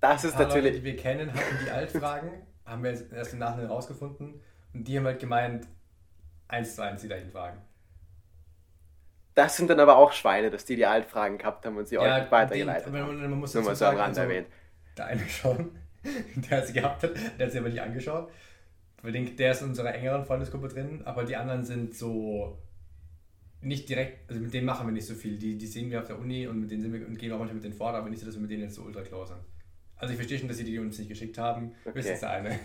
das 0.00 0.24
ist 0.24 0.36
natürlich... 0.36 0.64
Leute, 0.64 0.78
die 0.78 0.84
wir 0.84 0.96
kennen, 0.96 1.32
hatten 1.32 1.58
die 1.64 1.70
Altfragen, 1.70 2.30
haben 2.64 2.82
wir 2.82 3.12
erst 3.12 3.32
im 3.32 3.38
Nachhinein 3.38 3.66
rausgefunden 3.66 4.40
und 4.74 4.88
die 4.88 4.98
haben 4.98 5.06
halt 5.06 5.20
gemeint, 5.20 5.68
eins 6.48 6.74
zu 6.74 6.82
eins 6.82 7.02
die 7.02 7.08
dahin 7.08 7.30
fragen. 7.30 7.58
Das 9.34 9.56
sind 9.56 9.70
dann 9.70 9.80
aber 9.80 9.96
auch 9.96 10.12
Schweine, 10.12 10.50
dass 10.50 10.64
die 10.64 10.76
die 10.76 10.86
Altfragen 10.86 11.38
gehabt 11.38 11.64
haben 11.64 11.76
und 11.76 11.88
sie 11.88 11.94
ja, 11.94 12.24
euch 12.24 12.30
weitergeleitet 12.30 12.92
den, 12.92 13.00
haben. 13.00 13.20
Man 13.20 13.40
muss 13.40 13.54
Nur 13.54 13.64
mal 13.64 13.74
so 13.74 13.86
am 13.86 13.96
Rand 13.96 14.08
also, 14.10 14.20
erwähnt. 14.22 14.46
Der 14.96 15.06
eine 15.06 15.26
schon, 15.28 15.70
der 16.50 16.66
sie 16.66 16.74
gehabt 16.74 17.02
hat, 17.02 17.12
der 17.38 17.46
hat 17.46 17.52
sie 17.52 17.58
aber 17.58 17.68
nicht 17.68 17.80
angeschaut. 17.80 18.30
Der 19.04 19.50
ist 19.50 19.62
in 19.62 19.68
unserer 19.68 19.94
engeren 19.94 20.24
Freundesgruppe 20.24 20.68
drin, 20.68 21.02
aber 21.04 21.24
die 21.24 21.34
anderen 21.34 21.64
sind 21.64 21.94
so 21.94 22.58
nicht 23.60 23.88
direkt, 23.88 24.28
also 24.28 24.40
mit 24.40 24.52
denen 24.52 24.66
machen 24.66 24.86
wir 24.86 24.92
nicht 24.92 25.06
so 25.06 25.14
viel. 25.14 25.38
Die, 25.38 25.56
die 25.56 25.66
sehen 25.66 25.90
wir 25.90 26.00
auf 26.00 26.06
der 26.06 26.18
Uni 26.18 26.46
und 26.46 26.60
mit 26.60 26.70
denen 26.70 26.82
sind 26.82 26.92
wir 26.92 27.06
und 27.06 27.18
gehen 27.18 27.32
auch 27.32 27.38
manchmal 27.38 27.56
mit 27.56 27.64
denen 27.64 27.74
fort, 27.74 27.94
aber 27.94 28.08
nicht 28.10 28.20
so, 28.20 28.26
dass 28.26 28.34
wir 28.34 28.42
mit 28.42 28.50
denen 28.50 28.62
jetzt 28.62 28.74
so 28.74 28.82
ultra 28.82 29.02
close 29.02 29.32
sind. 29.34 29.42
Also 29.96 30.12
ich 30.12 30.18
verstehe 30.18 30.38
schon, 30.38 30.48
dass 30.48 30.56
sie 30.56 30.64
die 30.64 30.78
uns 30.80 30.98
nicht 30.98 31.08
geschickt 31.08 31.38
haben. 31.38 31.76
Okay. 31.84 31.94
Wisst 31.94 32.22
der 32.22 32.30
eine. 32.30 32.58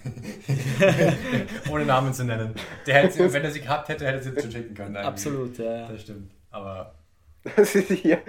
Ohne 1.69 1.85
Namen 1.85 2.11
zu 2.11 2.23
nennen. 2.23 2.55
Der 2.87 2.95
hätte, 2.95 3.31
wenn 3.31 3.43
er 3.43 3.51
sie 3.51 3.61
gehabt 3.61 3.89
hätte, 3.89 4.07
hätte 4.07 4.17
er 4.17 4.23
sie 4.23 4.41
schon 4.41 4.51
schicken 4.51 4.73
können. 4.73 4.95
Eigentlich. 4.95 5.07
Absolut, 5.07 5.57
ja. 5.59 5.87
Das 5.87 6.01
stimmt. 6.01 6.31
Aber. 6.51 6.95
Hier. 7.89 8.21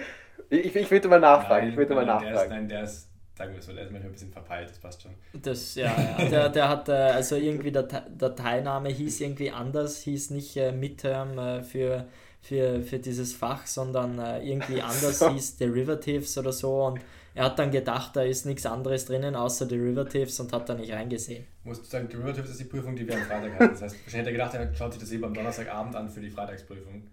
Ich, 0.50 0.74
ich 0.74 0.90
würde 0.90 1.08
mal 1.08 1.20
nachfragen. 1.20 1.66
Nein, 1.66 1.70
ich 1.70 1.76
würde 1.76 1.94
mal 1.94 2.06
nachfragen. 2.06 2.32
Der 2.32 2.42
ist, 2.42 2.50
nein, 2.50 2.68
der 2.68 2.82
ist, 2.84 3.08
sagen 3.36 3.54
wir 3.54 3.62
so, 3.62 3.72
der 3.72 3.84
ist 3.84 3.92
manchmal 3.92 4.10
ein 4.10 4.12
bisschen 4.12 4.32
verpeilt, 4.32 4.70
das 4.70 4.78
passt 4.78 5.02
schon. 5.02 5.14
Das, 5.34 5.74
ja, 5.74 5.94
ja. 6.18 6.24
Der, 6.30 6.48
der 6.48 6.68
hat, 6.68 6.88
äh, 6.88 6.92
also 6.92 7.36
irgendwie 7.36 7.70
der 7.70 7.82
Dateiname 7.82 8.88
hieß 8.88 9.20
irgendwie 9.20 9.50
anders, 9.50 10.00
hieß 10.00 10.30
nicht 10.30 10.56
äh, 10.56 10.72
Midterm 10.72 11.38
äh, 11.38 11.62
für, 11.62 12.06
für, 12.40 12.82
für 12.82 12.98
dieses 12.98 13.34
Fach, 13.34 13.66
sondern 13.66 14.18
äh, 14.18 14.40
irgendwie 14.40 14.80
anders 14.80 15.18
so. 15.18 15.30
hieß 15.30 15.58
Derivatives 15.58 16.38
oder 16.38 16.52
so 16.52 16.86
und 16.86 17.00
er 17.34 17.44
hat 17.44 17.58
dann 17.58 17.70
gedacht, 17.70 18.16
da 18.16 18.22
ist 18.22 18.46
nichts 18.46 18.66
anderes 18.66 19.04
drinnen 19.04 19.36
außer 19.36 19.66
Derivatives 19.66 20.40
und 20.40 20.52
hat 20.52 20.68
da 20.68 20.74
nicht 20.74 20.92
reingesehen. 20.92 21.46
Musst 21.62 21.82
du 21.82 21.86
sagen, 21.86 22.08
Derivatives 22.08 22.50
ist 22.50 22.60
die 22.60 22.64
Prüfung, 22.64 22.96
die 22.96 23.06
wir 23.06 23.14
am 23.14 23.22
Freitag 23.22 23.52
hatten. 23.54 23.72
Das 23.74 23.82
heißt, 23.82 23.94
wahrscheinlich 23.94 24.14
hätte 24.14 24.30
er 24.30 24.32
gedacht, 24.32 24.54
er 24.54 24.74
schaut 24.74 24.92
sich 24.94 25.00
das 25.00 25.12
eben 25.12 25.24
am 25.24 25.34
Donnerstagabend 25.34 25.94
an 25.94 26.08
für 26.08 26.20
die 26.20 26.30
Freitagsprüfung. 26.30 27.06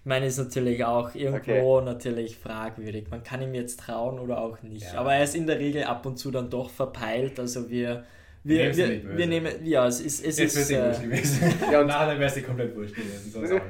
Ich 0.00 0.06
meine, 0.06 0.26
ist 0.26 0.38
natürlich 0.38 0.82
auch 0.84 1.14
irgendwo 1.14 1.76
okay. 1.76 1.84
natürlich 1.84 2.38
fragwürdig. 2.38 3.10
Man 3.10 3.22
kann 3.22 3.42
ihm 3.42 3.54
jetzt 3.54 3.80
trauen 3.80 4.18
oder 4.18 4.40
auch 4.40 4.62
nicht. 4.62 4.92
Ja. 4.92 5.00
Aber 5.00 5.14
er 5.14 5.24
ist 5.24 5.34
in 5.34 5.46
der 5.46 5.58
Regel 5.58 5.84
ab 5.84 6.06
und 6.06 6.18
zu 6.18 6.30
dann 6.30 6.48
doch 6.48 6.70
verpeilt. 6.70 7.38
Also 7.38 7.68
wir. 7.68 8.04
Wir, 8.42 8.74
wir, 8.74 9.18
wir 9.18 9.26
nehmen, 9.26 9.52
ja, 9.66 9.86
es 9.86 10.00
ist. 10.00 10.24
Es 10.24 10.38
Jetzt 10.38 10.56
ist 10.56 10.70
äh, 10.70 10.92
gewesen. 11.02 11.52
ja, 11.70 11.82
und 11.82 11.88
nachher 11.88 12.18
wäre 12.18 12.34
es 12.34 12.46
komplett 12.46 12.74
wurscht 12.74 12.96
gewesen. 12.96 13.30
So 13.30 13.60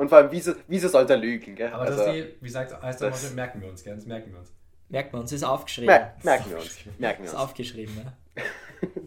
und 0.00 0.08
vor 0.08 0.16
allem, 0.16 0.32
wieso, 0.32 0.54
wieso 0.66 0.88
sollte 0.88 1.12
er 1.12 1.18
lügen? 1.18 1.54
Gell? 1.54 1.68
Aber 1.68 1.82
also, 1.82 1.98
das 1.98 2.14
die, 2.14 2.24
wie 2.40 2.46
gesagt, 2.46 2.82
heißt 2.82 3.02
das, 3.02 3.20
das 3.20 3.34
merken 3.34 3.60
wir 3.60 3.68
uns, 3.68 3.84
gell? 3.84 3.94
Das 3.94 4.06
merken 4.06 4.32
wir 4.32 4.38
uns. 4.38 4.50
Merkt 4.88 5.12
man 5.12 5.20
uns, 5.20 5.32
ist 5.32 5.44
aufgeschrieben. 5.44 5.94
Mer 5.94 6.16
merken 6.22 6.48
wir 6.48 6.56
uns. 6.56 6.78
Merken 6.98 7.18
wir 7.18 7.24
uns. 7.24 7.32
Ist 7.32 7.38
aufgeschrieben, 7.38 7.94
ja. 8.02 8.42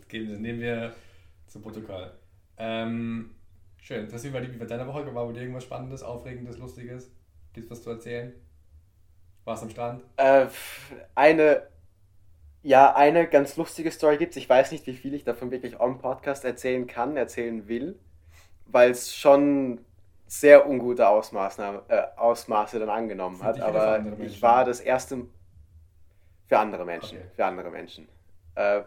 Geben 0.08 0.28
Sie, 0.28 0.40
nehmen 0.40 0.60
wir 0.60 0.94
zum 1.48 1.64
Protokoll. 1.64 2.12
Ähm, 2.58 3.32
schön. 3.84 4.10
Das 4.10 4.24
die, 4.42 4.54
wie 4.54 4.58
bei 4.58 4.66
deiner 4.66 4.88
Woche 4.88 5.14
war, 5.14 5.32
dir 5.34 5.42
irgendwas 5.42 5.64
Spannendes, 5.64 6.04
Aufregendes, 6.04 6.58
Lustiges? 6.58 7.12
Gibt 7.54 7.66
es 7.66 7.72
was 7.72 7.84
zu 7.84 7.92
erzählen? 7.92 8.34
Warst 9.46 9.64
am 9.64 9.70
Strand? 9.70 10.04
Äh, 10.18 10.48
eine, 11.16 11.64
ja, 12.62 12.96
eine 12.96 13.28
ganz 13.28 13.58
lustige 13.58 13.92
Story 13.92 14.18
gibt 14.18 14.32
es. 14.32 14.38
Ich 14.38 14.50
weiß 14.50 14.72
nicht, 14.72 14.88
wie 14.88 14.94
viel 14.94 15.14
ich 15.14 15.24
davon 15.24 15.52
wirklich 15.52 15.80
am 15.80 16.00
Podcast 16.00 16.46
erzählen 16.46 16.88
kann, 16.88 17.18
erzählen 17.18 17.68
will, 17.68 18.00
weil 18.66 18.92
es 18.92 19.14
schon 19.14 19.82
sehr 20.26 20.68
ungute 20.68 21.08
Ausmaße, 21.08 21.84
äh, 21.90 22.04
Ausmaße 22.16 22.80
dann 22.80 22.90
angenommen 22.90 23.44
hat. 23.44 23.60
Aber 23.60 24.04
ich 24.20 24.42
war 24.42 24.66
das 24.66 24.80
erste 24.80 25.28
für 26.48 26.58
andere 26.58 26.86
Menschen. 26.86 27.18
Okay. 27.18 27.28
Für 27.36 27.46
andere 27.46 27.70
Menschen. 27.70 28.08
Äh, 28.56 28.82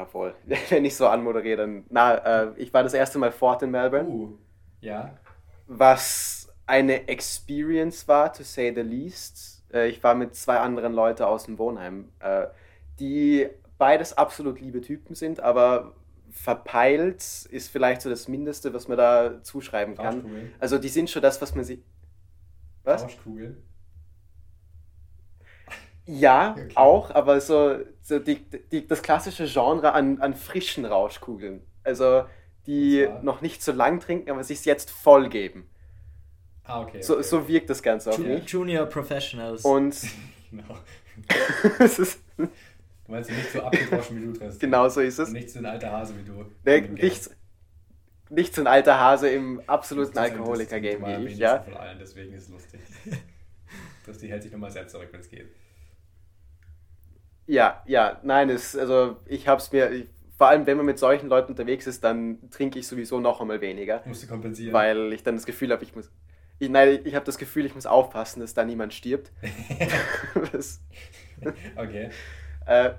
obwohl, 0.00 0.34
wenn 0.70 0.84
ich 0.84 0.96
so 0.96 1.06
anmoderiere, 1.06 1.58
dann. 1.58 1.84
Na, 1.90 2.14
äh, 2.14 2.52
ich 2.56 2.72
war 2.72 2.82
das 2.82 2.94
erste 2.94 3.18
Mal 3.18 3.30
fort 3.30 3.62
in 3.62 3.70
Melbourne. 3.70 4.08
Uh, 4.08 4.38
ja. 4.80 5.14
Was 5.66 6.50
eine 6.66 7.08
Experience 7.08 8.08
war, 8.08 8.32
to 8.32 8.42
say 8.42 8.72
the 8.74 8.80
least. 8.80 9.64
Äh, 9.72 9.88
ich 9.88 10.02
war 10.02 10.14
mit 10.14 10.34
zwei 10.34 10.58
anderen 10.58 10.92
Leuten 10.92 11.24
aus 11.24 11.44
dem 11.44 11.58
Wohnheim, 11.58 12.08
äh, 12.20 12.46
die 12.98 13.48
beides 13.78 14.16
absolut 14.16 14.60
liebe 14.60 14.80
Typen 14.80 15.14
sind, 15.14 15.40
aber 15.40 15.94
verpeilt 16.30 17.46
ist 17.50 17.68
vielleicht 17.68 18.00
so 18.00 18.08
das 18.08 18.28
Mindeste, 18.28 18.72
was 18.72 18.88
man 18.88 18.96
da 18.96 19.42
zuschreiben 19.42 19.96
kann. 19.96 20.52
Also 20.58 20.78
die 20.78 20.88
sind 20.88 21.10
schon 21.10 21.20
das, 21.20 21.42
was 21.42 21.54
man 21.54 21.64
sie. 21.64 21.82
Was? 22.84 23.02
Rauschkugeln. 23.02 23.62
Ja, 26.12 26.52
okay. 26.52 26.72
auch, 26.74 27.10
aber 27.10 27.40
so, 27.40 27.78
so 28.02 28.18
die, 28.18 28.44
die, 28.70 28.86
das 28.86 29.02
klassische 29.02 29.46
Genre 29.46 29.92
an, 29.92 30.20
an 30.20 30.34
frischen 30.34 30.84
Rauschkugeln. 30.84 31.62
Also 31.84 32.24
die 32.66 33.08
noch 33.22 33.40
nicht 33.40 33.62
so 33.62 33.72
lang 33.72 34.00
trinken, 34.00 34.30
aber 34.30 34.44
sich 34.44 34.64
jetzt 34.64 34.90
voll 34.90 35.28
geben. 35.28 35.68
Ah, 36.64 36.82
okay. 36.82 37.02
So, 37.02 37.20
so 37.22 37.48
wirkt 37.48 37.70
das 37.70 37.82
Ganze 37.82 38.10
auf 38.10 38.18
mich. 38.18 38.48
Junior 38.48 38.86
Professionals. 38.86 39.64
Und. 39.64 39.96
genau. 40.50 40.78
du 42.36 42.48
meinst 43.08 43.30
nicht 43.30 43.52
so 43.52 43.62
abgedroschen 43.62 44.20
wie 44.20 44.26
du 44.26 44.32
trinkst. 44.32 44.60
Genau 44.60 44.88
so 44.88 45.00
ist 45.00 45.18
es. 45.18 45.28
Und 45.28 45.34
nicht 45.34 45.50
so 45.50 45.58
ein 45.58 45.66
alter 45.66 45.90
Hase 45.90 46.14
wie 46.18 46.24
du. 46.24 46.44
Nee, 46.64 46.80
nicht, 46.82 47.30
nicht 48.30 48.54
so 48.54 48.60
ein 48.60 48.66
alter 48.66 49.00
Hase 49.00 49.28
im 49.28 49.60
absoluten 49.66 50.18
Alkoholiker-Game 50.18 51.04
wie 51.04 51.26
ich, 51.32 51.38
ja. 51.38 51.60
Von 51.62 51.74
allen, 51.74 51.98
deswegen 51.98 52.32
ist 52.34 52.44
es 52.44 52.50
lustig. 52.50 52.80
dass 54.06 54.18
die 54.18 54.28
hält 54.28 54.42
sich 54.42 54.52
nochmal 54.52 54.70
sehr 54.70 54.86
zurück, 54.86 55.08
wenn 55.10 55.20
es 55.20 55.28
geht. 55.28 55.48
Ja, 57.46 57.82
ja, 57.86 58.20
nein, 58.22 58.50
es, 58.50 58.76
also 58.76 59.16
ich 59.26 59.48
habe 59.48 59.60
es 59.60 59.72
mir, 59.72 59.90
ich, 59.90 60.06
vor 60.36 60.48
allem 60.48 60.66
wenn 60.66 60.76
man 60.76 60.86
mit 60.86 60.98
solchen 60.98 61.28
Leuten 61.28 61.52
unterwegs 61.52 61.86
ist, 61.86 62.04
dann 62.04 62.38
trinke 62.50 62.78
ich 62.78 62.86
sowieso 62.86 63.20
noch 63.20 63.40
einmal 63.40 63.60
weniger. 63.60 64.02
Musst 64.04 64.24
du 64.24 64.26
kompensieren. 64.26 64.72
Weil 64.72 65.12
ich 65.12 65.22
dann 65.22 65.36
das 65.36 65.46
Gefühl 65.46 65.72
habe, 65.72 65.84
ich 65.84 65.94
muss, 65.94 66.10
ich, 66.58 66.68
nein, 66.68 67.00
ich 67.04 67.14
habe 67.14 67.24
das 67.24 67.38
Gefühl, 67.38 67.66
ich 67.66 67.74
muss 67.74 67.86
aufpassen, 67.86 68.40
dass 68.40 68.54
da 68.54 68.64
niemand 68.64 68.94
stirbt. 68.94 69.30
okay. 71.76 72.10
Äh, 72.66 72.90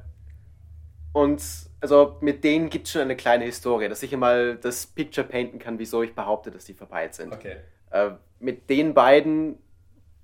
und 1.13 1.41
also 1.79 2.17
mit 2.21 2.43
denen 2.43 2.69
gibt 2.69 2.87
es 2.87 2.93
schon 2.93 3.01
eine 3.01 3.15
kleine 3.15 3.45
Historie, 3.45 3.89
dass 3.89 4.03
ich 4.03 4.13
einmal 4.13 4.57
das 4.57 4.87
Picture 4.87 5.27
painten 5.27 5.59
kann, 5.59 5.79
wieso 5.79 6.01
ich 6.01 6.15
behaupte, 6.15 6.49
dass 6.49 6.65
die 6.65 6.73
verpeilt 6.73 7.13
sind. 7.13 7.33
Okay. 7.33 7.57
Äh, 7.91 8.11
mit 8.39 8.69
den 8.69 8.93
beiden 8.93 9.57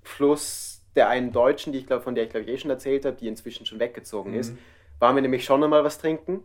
plus 0.02 0.69
der 0.96 1.08
einen 1.08 1.32
Deutschen, 1.32 1.72
die 1.72 1.78
ich 1.78 1.86
glaube, 1.86 2.02
von 2.02 2.14
der 2.14 2.24
ich 2.24 2.30
glaube 2.30 2.44
ich 2.44 2.52
eh 2.52 2.58
schon 2.58 2.70
erzählt 2.70 3.04
habe, 3.04 3.16
die 3.16 3.28
inzwischen 3.28 3.66
schon 3.66 3.80
weggezogen 3.80 4.32
mhm. 4.32 4.38
ist, 4.38 4.54
waren 4.98 5.14
wir 5.14 5.22
nämlich 5.22 5.44
schon 5.44 5.62
einmal 5.62 5.84
was 5.84 5.98
trinken, 5.98 6.42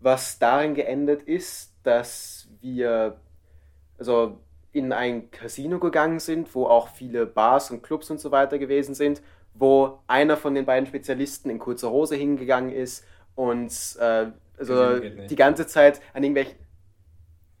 was 0.00 0.38
darin 0.38 0.74
geendet 0.74 1.22
ist, 1.22 1.74
dass 1.82 2.48
wir 2.60 3.16
also 3.98 4.38
in 4.72 4.92
ein 4.92 5.30
Casino 5.30 5.78
gegangen 5.78 6.18
sind, 6.18 6.54
wo 6.54 6.66
auch 6.66 6.88
viele 6.88 7.26
Bars 7.26 7.70
und 7.70 7.82
Clubs 7.82 8.10
und 8.10 8.18
so 8.18 8.32
weiter 8.32 8.58
gewesen 8.58 8.94
sind, 8.94 9.22
wo 9.54 10.00
einer 10.08 10.36
von 10.36 10.54
den 10.54 10.66
beiden 10.66 10.86
Spezialisten 10.86 11.48
in 11.48 11.58
kurzer 11.58 11.90
Hose 11.90 12.16
hingegangen 12.16 12.72
ist 12.72 13.04
und 13.36 13.70
äh, 14.00 14.26
also 14.58 14.98
die 15.00 15.36
ganze 15.36 15.66
Zeit 15.66 16.00
an 16.12 16.22
irgendwelchen 16.22 16.56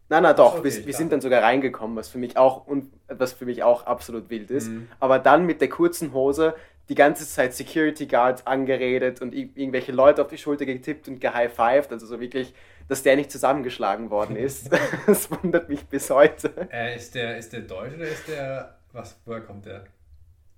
na, 0.08 0.20
na 0.20 0.32
doch, 0.34 0.58
okay, 0.58 0.64
wir, 0.64 0.86
wir 0.86 0.94
sind 0.94 1.12
dann 1.12 1.20
sogar 1.20 1.42
reingekommen, 1.42 1.96
was 1.96 2.08
für 2.08 2.18
mich 2.18 2.36
auch 2.36 2.66
und 2.66 2.92
was 3.08 3.32
für 3.32 3.46
mich 3.46 3.62
auch 3.62 3.86
absolut 3.86 4.28
wild 4.28 4.50
ist. 4.50 4.68
Mhm. 4.68 4.88
Aber 5.00 5.18
dann 5.18 5.46
mit 5.46 5.60
der 5.60 5.68
kurzen 5.68 6.12
Hose 6.12 6.54
die 6.88 6.94
ganze 6.94 7.26
Zeit 7.26 7.54
Security 7.54 8.06
Guards 8.06 8.46
angeredet 8.46 9.22
und 9.22 9.32
irgendwelche 9.34 9.92
Leute 9.92 10.20
auf 10.20 10.28
die 10.28 10.36
Schulter 10.36 10.66
getippt 10.66 11.08
und 11.08 11.20
gehighfived, 11.20 11.90
also 11.90 12.04
so 12.06 12.20
wirklich, 12.20 12.52
dass 12.88 13.02
der 13.02 13.16
nicht 13.16 13.30
zusammengeschlagen 13.30 14.10
worden 14.10 14.36
ist. 14.36 14.70
das 15.06 15.30
wundert 15.30 15.68
mich 15.68 15.86
bis 15.86 16.10
heute. 16.10 16.68
Äh, 16.70 16.96
ist, 16.96 17.14
der, 17.14 17.38
ist 17.38 17.52
der 17.52 17.60
deutsch 17.60 17.94
oder 17.94 18.04
ist 18.06 18.28
der, 18.28 18.78
was, 18.92 19.18
woher 19.24 19.40
kommt 19.40 19.64
der? 19.64 19.84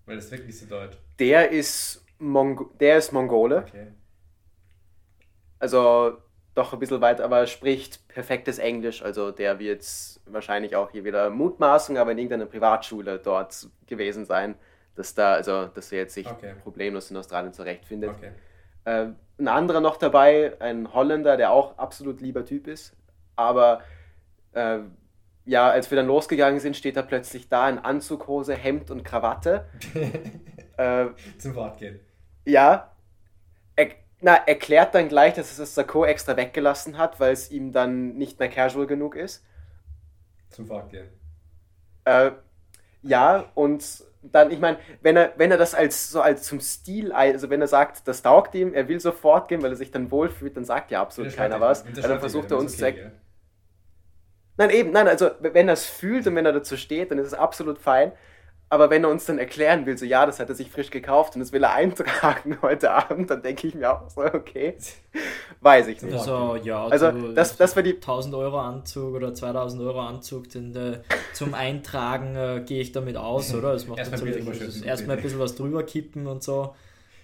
Weil 0.06 0.16
das 0.16 0.26
ist 0.26 0.32
wirklich 0.32 0.58
so 0.58 0.66
deutsch. 0.66 0.96
Der 1.20 1.50
ist, 1.50 2.04
Mongo 2.18 2.72
der 2.80 2.98
ist 2.98 3.12
Mongole. 3.12 3.58
Okay. 3.58 3.86
Also 5.58 6.18
doch 6.56 6.72
ein 6.72 6.78
bisschen 6.78 7.00
weit, 7.02 7.20
aber 7.20 7.46
spricht 7.46 8.08
perfektes 8.08 8.58
Englisch. 8.58 9.02
Also 9.02 9.30
der 9.30 9.58
wird 9.58 9.84
wahrscheinlich 10.24 10.74
auch 10.74 10.90
hier 10.90 11.04
wieder 11.04 11.28
Mutmaßung, 11.30 11.98
aber 11.98 12.12
in 12.12 12.18
irgendeiner 12.18 12.46
Privatschule 12.46 13.18
dort 13.18 13.68
gewesen 13.86 14.24
sein, 14.24 14.54
dass 14.94 15.14
da, 15.14 15.34
also 15.34 15.66
dass 15.66 15.92
er 15.92 15.98
jetzt 15.98 16.14
sich 16.14 16.26
okay. 16.26 16.54
problemlos 16.62 17.10
in 17.10 17.16
Australien 17.18 17.52
zurechtfindet. 17.52 18.10
Okay. 18.10 18.32
Äh, 18.84 19.08
ein 19.38 19.48
anderer 19.48 19.80
noch 19.80 19.98
dabei, 19.98 20.56
ein 20.58 20.94
Holländer, 20.94 21.36
der 21.36 21.52
auch 21.52 21.76
absolut 21.76 22.22
lieber 22.22 22.46
Typ 22.46 22.68
ist, 22.68 22.96
aber 23.36 23.82
äh, 24.52 24.78
ja, 25.44 25.68
als 25.68 25.90
wir 25.90 25.96
dann 25.96 26.06
losgegangen 26.06 26.58
sind, 26.58 26.74
steht 26.74 26.96
er 26.96 27.02
plötzlich 27.02 27.50
da 27.50 27.68
in 27.68 27.78
Anzughose, 27.78 28.54
Hemd 28.54 28.90
und 28.90 29.04
Krawatte. 29.04 29.66
äh, 30.78 31.06
Zum 31.36 31.52
Fortgehen. 31.52 32.00
Ja. 32.46 32.95
Na, 34.26 34.34
erklärt 34.34 34.92
dann 34.92 35.08
gleich, 35.08 35.34
dass 35.34 35.52
es 35.52 35.58
das 35.58 35.76
Sakko 35.76 36.04
extra 36.04 36.36
weggelassen 36.36 36.98
hat, 36.98 37.20
weil 37.20 37.32
es 37.32 37.48
ihm 37.52 37.70
dann 37.70 38.16
nicht 38.16 38.40
mehr 38.40 38.48
casual 38.48 38.88
genug 38.88 39.14
ist. 39.14 39.44
Zum 40.48 40.66
Fortgehen. 40.66 41.06
Äh, 42.04 42.32
ja, 43.02 43.44
und 43.54 44.02
dann, 44.22 44.50
ich 44.50 44.58
meine, 44.58 44.78
wenn 45.00 45.16
er, 45.16 45.32
wenn 45.36 45.52
er 45.52 45.58
das 45.58 45.76
als 45.76 46.10
so 46.10 46.22
als 46.22 46.42
zum 46.42 46.58
Stil, 46.58 47.12
also 47.12 47.50
wenn 47.50 47.60
er 47.60 47.68
sagt, 47.68 48.08
das 48.08 48.20
taugt 48.22 48.56
ihm, 48.56 48.74
er 48.74 48.88
will 48.88 48.98
sofort 48.98 49.46
gehen, 49.46 49.62
weil 49.62 49.70
er 49.70 49.76
sich 49.76 49.92
dann 49.92 50.10
wohlfühlt, 50.10 50.56
dann 50.56 50.64
sagt 50.64 50.90
ja 50.90 51.00
absolut 51.00 51.32
keiner 51.36 51.60
was. 51.60 51.84
Dann 51.84 52.18
versucht 52.18 52.50
er 52.50 52.58
uns 52.58 52.82
okay, 52.82 52.94
zu. 52.94 53.00
Ja. 53.00 53.10
Nein, 54.56 54.70
eben, 54.70 54.90
nein, 54.90 55.06
also 55.06 55.30
wenn 55.38 55.68
er 55.68 55.74
es 55.74 55.86
fühlt 55.86 56.26
und 56.26 56.34
wenn 56.34 56.46
er 56.46 56.52
dazu 56.52 56.76
steht, 56.76 57.12
dann 57.12 57.18
ist 57.18 57.28
es 57.28 57.34
absolut 57.34 57.78
fein. 57.78 58.10
Aber 58.68 58.90
wenn 58.90 59.04
er 59.04 59.10
uns 59.10 59.24
dann 59.24 59.38
erklären 59.38 59.86
will, 59.86 59.96
so 59.96 60.04
ja, 60.04 60.26
das 60.26 60.40
hat 60.40 60.48
er 60.48 60.56
sich 60.56 60.70
frisch 60.70 60.90
gekauft 60.90 61.36
und 61.36 61.40
das 61.40 61.52
will 61.52 61.62
er 61.62 61.74
eintragen 61.74 62.58
heute 62.62 62.90
Abend, 62.90 63.30
dann 63.30 63.40
denke 63.40 63.68
ich 63.68 63.74
mir 63.76 63.92
auch 63.92 64.10
so, 64.10 64.22
okay, 64.22 64.76
weiß 65.60 65.86
ich 65.86 66.02
nicht. 66.02 66.14
Also, 66.14 66.56
ja, 66.56 66.84
also 66.88 67.12
das, 67.32 67.56
das 67.56 67.76
war 67.76 67.84
die 67.84 67.94
1000 67.94 68.34
Euro 68.34 68.58
Anzug 68.58 69.14
oder 69.14 69.32
2000 69.32 69.82
Euro 69.82 70.00
Anzug, 70.00 70.48
den, 70.50 70.74
äh, 70.74 70.98
zum 71.32 71.54
Eintragen 71.54 72.34
äh, 72.34 72.62
gehe 72.66 72.80
ich 72.80 72.90
damit 72.90 73.16
aus, 73.16 73.54
oder? 73.54 73.72
Das 73.72 73.86
macht 73.86 74.00
erstmal, 74.00 74.36
erstmal 74.84 75.16
ein 75.16 75.22
bisschen 75.22 75.38
was 75.38 75.54
drüber 75.54 75.84
kippen 75.84 76.26
und 76.26 76.42
so, 76.42 76.74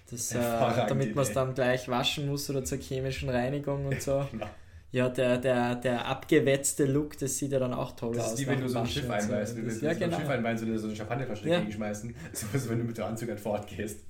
das, 0.09 0.31
äh, 0.33 0.39
damit 0.87 1.13
man 1.13 1.23
es 1.23 1.33
dann 1.33 1.53
gleich 1.53 1.89
waschen 1.89 2.29
muss 2.29 2.49
oder 2.49 2.63
zur 2.63 2.77
chemischen 2.77 3.29
Reinigung 3.29 3.85
und 3.85 4.01
so. 4.01 4.25
Genau. 4.93 5.05
Ja, 5.05 5.09
der, 5.09 5.37
der, 5.39 5.75
der 5.75 6.05
abgewetzte 6.05 6.85
Look, 6.85 7.17
das 7.17 7.37
sieht 7.39 7.51
ja 7.51 7.57
dann 7.57 7.73
auch 7.73 7.93
toll 7.93 8.13
das 8.13 8.25
aus. 8.25 8.31
Das 8.31 8.39
ist 8.39 8.45
wie 8.45 8.51
wenn 8.51 8.61
du 8.61 8.69
so 8.69 8.77
ein 8.77 8.85
Schiff 8.85 9.09
einweist. 9.09 9.57
Wenn 9.57 9.67
du 9.67 9.85
ja, 9.85 9.93
genau. 9.93 10.05
so 10.05 10.15
ein 10.15 10.21
Schiff 10.21 10.29
einweist 10.29 10.63
und 10.63 10.77
so 10.77 10.87
eine 10.87 10.95
Champagnerflasche 10.95 11.49
ja. 11.49 11.71
schmeißen. 11.71 12.15
So 12.33 12.45
ist 12.53 12.69
wenn 12.69 12.77
du 12.77 12.83
mit 12.83 12.97
der 12.97 13.07
Anzug 13.07 13.29
halt 13.29 13.39
fortgehst. 13.39 14.05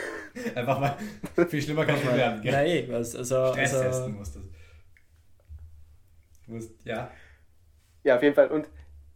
Einfach 0.54 0.78
mal, 0.78 0.96
viel 1.48 1.60
schlimmer 1.60 1.84
kann 1.84 1.96
es 1.96 2.04
nicht 2.04 2.16
werden. 2.16 2.40
Gell? 2.40 2.52
Nein, 2.52 2.84
was, 2.88 3.16
also, 3.16 3.48
Stress 3.48 3.74
also, 3.74 3.88
testen 3.88 4.14
musst 4.16 4.36
du. 4.36 4.40
musst, 6.46 6.70
ja. 6.84 7.10
Ja, 8.04 8.16
auf 8.16 8.22
jeden 8.22 8.36
Fall. 8.36 8.48
Und 8.48 8.68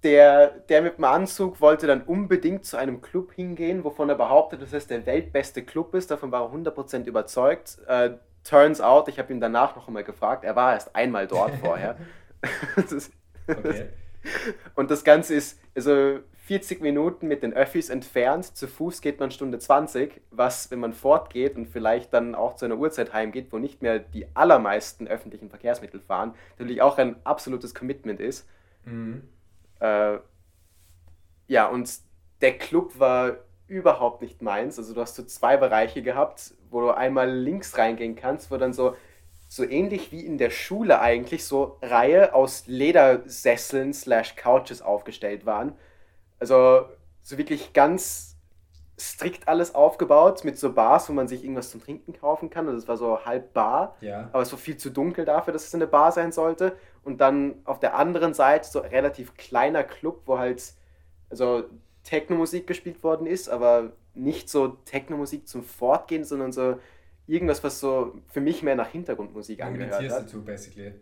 der, 0.02 0.48
der 0.68 0.82
mit 0.82 0.98
dem 0.98 1.04
Anzug 1.04 1.61
wollte 1.61 1.87
dann 1.87 2.02
unbedingt 2.02 2.64
zu 2.64 2.76
einem 2.76 3.00
Club 3.00 3.32
hingehen, 3.32 3.85
wovon 3.85 4.08
er 4.08 4.16
behauptet, 4.16 4.61
dass 4.61 4.72
es 4.72 4.88
der 4.88 5.06
weltbeste 5.06 5.62
Club 5.62 5.94
ist. 5.94 6.11
Davon 6.11 6.32
war 6.32 6.42
er 6.42 6.52
100% 6.52 7.04
überzeugt. 7.04 7.78
Äh, 7.87 8.14
turns 8.44 8.81
out, 8.81 9.09
ich 9.09 9.18
habe 9.18 9.33
ihn 9.33 9.40
danach 9.40 9.76
noch 9.76 9.88
einmal 9.88 10.05
gefragt, 10.05 10.44
er 10.44 10.57
war 10.57 10.74
erst 10.74 10.94
einmal 10.94 11.26
dort 11.26 11.55
vorher. 11.61 11.96
okay. 13.46 13.88
Und 14.74 14.90
das 14.90 15.05
Ganze 15.05 15.35
ist 15.35 15.61
also 15.74 16.20
40 16.46 16.81
Minuten 16.81 17.28
mit 17.28 17.42
den 17.42 17.52
Öffis 17.52 17.88
entfernt. 17.88 18.57
Zu 18.57 18.66
Fuß 18.66 19.00
geht 19.00 19.20
man 19.20 19.31
Stunde 19.31 19.59
20, 19.59 20.20
was, 20.31 20.70
wenn 20.70 20.81
man 20.81 20.92
fortgeht 20.92 21.57
und 21.57 21.66
vielleicht 21.68 22.12
dann 22.12 22.35
auch 22.35 22.57
zu 22.57 22.64
einer 22.64 22.76
Uhrzeit 22.76 23.12
heimgeht, 23.12 23.52
wo 23.52 23.59
nicht 23.59 23.81
mehr 23.81 24.00
die 24.00 24.26
allermeisten 24.35 25.07
öffentlichen 25.07 25.50
Verkehrsmittel 25.50 26.00
fahren, 26.00 26.35
natürlich 26.59 26.83
auch 26.83 26.98
ein 26.98 27.16
absolutes 27.24 27.74
Commitment 27.74 28.20
ist. 28.20 28.48
Mhm. 28.85 29.22
Äh, 29.81 30.18
ja, 31.46 31.66
und 31.66 31.90
der 32.40 32.59
Club 32.59 32.98
war 32.98 33.37
überhaupt 33.72 34.20
nicht 34.20 34.42
meins. 34.42 34.78
Also 34.78 34.94
du 34.94 35.00
hast 35.00 35.16
so 35.16 35.22
zwei 35.24 35.56
Bereiche 35.56 36.02
gehabt, 36.02 36.54
wo 36.70 36.80
du 36.80 36.90
einmal 36.90 37.30
links 37.30 37.78
reingehen 37.78 38.14
kannst, 38.14 38.50
wo 38.50 38.56
dann 38.58 38.72
so, 38.72 38.94
so 39.48 39.64
ähnlich 39.64 40.12
wie 40.12 40.24
in 40.24 40.37
der 40.37 40.50
Schule 40.50 41.00
eigentlich 41.00 41.44
so 41.46 41.78
Reihe 41.80 42.35
aus 42.35 42.66
Ledersesseln 42.66 43.94
slash 43.94 44.37
Couches 44.37 44.82
aufgestellt 44.82 45.46
waren. 45.46 45.72
Also 46.38 46.87
so 47.22 47.38
wirklich 47.38 47.72
ganz 47.72 48.37
strikt 49.00 49.48
alles 49.48 49.74
aufgebaut 49.74 50.44
mit 50.44 50.58
so 50.58 50.74
Bars, 50.74 51.08
wo 51.08 51.14
man 51.14 51.26
sich 51.26 51.42
irgendwas 51.42 51.70
zum 51.70 51.82
Trinken 51.82 52.12
kaufen 52.12 52.50
kann. 52.50 52.66
Also 52.66 52.78
es 52.78 52.88
war 52.88 52.98
so 52.98 53.24
halb 53.24 53.54
Bar, 53.54 53.96
ja. 54.00 54.28
aber 54.32 54.42
es 54.42 54.52
war 54.52 54.58
viel 54.58 54.76
zu 54.76 54.90
dunkel 54.90 55.24
dafür, 55.24 55.52
dass 55.52 55.66
es 55.66 55.74
eine 55.74 55.87
Bar 55.87 56.12
sein 56.12 56.30
sollte. 56.30 56.76
Und 57.04 57.20
dann 57.20 57.54
auf 57.64 57.80
der 57.80 57.96
anderen 57.96 58.35
Seite 58.35 58.68
so 58.68 58.80
relativ 58.80 59.35
kleiner 59.37 59.82
Club, 59.82 60.22
wo 60.26 60.38
halt 60.38 60.62
also 61.30 61.64
Techno-Musik 62.04 62.66
gespielt 62.66 63.02
worden 63.02 63.26
ist, 63.26 63.48
aber 63.48 63.92
nicht 64.14 64.48
so 64.48 64.68
Techno-Musik 64.84 65.48
zum 65.48 65.62
Fortgehen, 65.62 66.24
sondern 66.24 66.52
so 66.52 66.78
irgendwas, 67.26 67.62
was 67.62 67.80
so 67.80 68.14
für 68.28 68.40
mich 68.40 68.62
mehr 68.62 68.74
nach 68.74 68.88
Hintergrundmusik 68.88 69.62
angehört 69.62 69.94
hat. 69.94 70.22
dazu, 70.22 70.42
basically. 70.42 70.94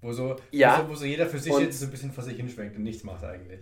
Wo 0.00 0.12
so, 0.12 0.36
ja. 0.50 0.78
wo 0.78 0.82
so, 0.82 0.88
wo 0.90 0.94
so 0.94 1.04
jeder 1.04 1.26
für 1.26 1.38
sich 1.38 1.52
und 1.52 1.62
jetzt 1.62 1.80
so 1.80 1.86
ein 1.86 1.90
bisschen 1.90 2.12
vor 2.12 2.22
sich 2.22 2.36
hinschwenkt 2.36 2.76
und 2.76 2.82
nichts 2.82 3.02
macht 3.04 3.24
eigentlich. 3.24 3.60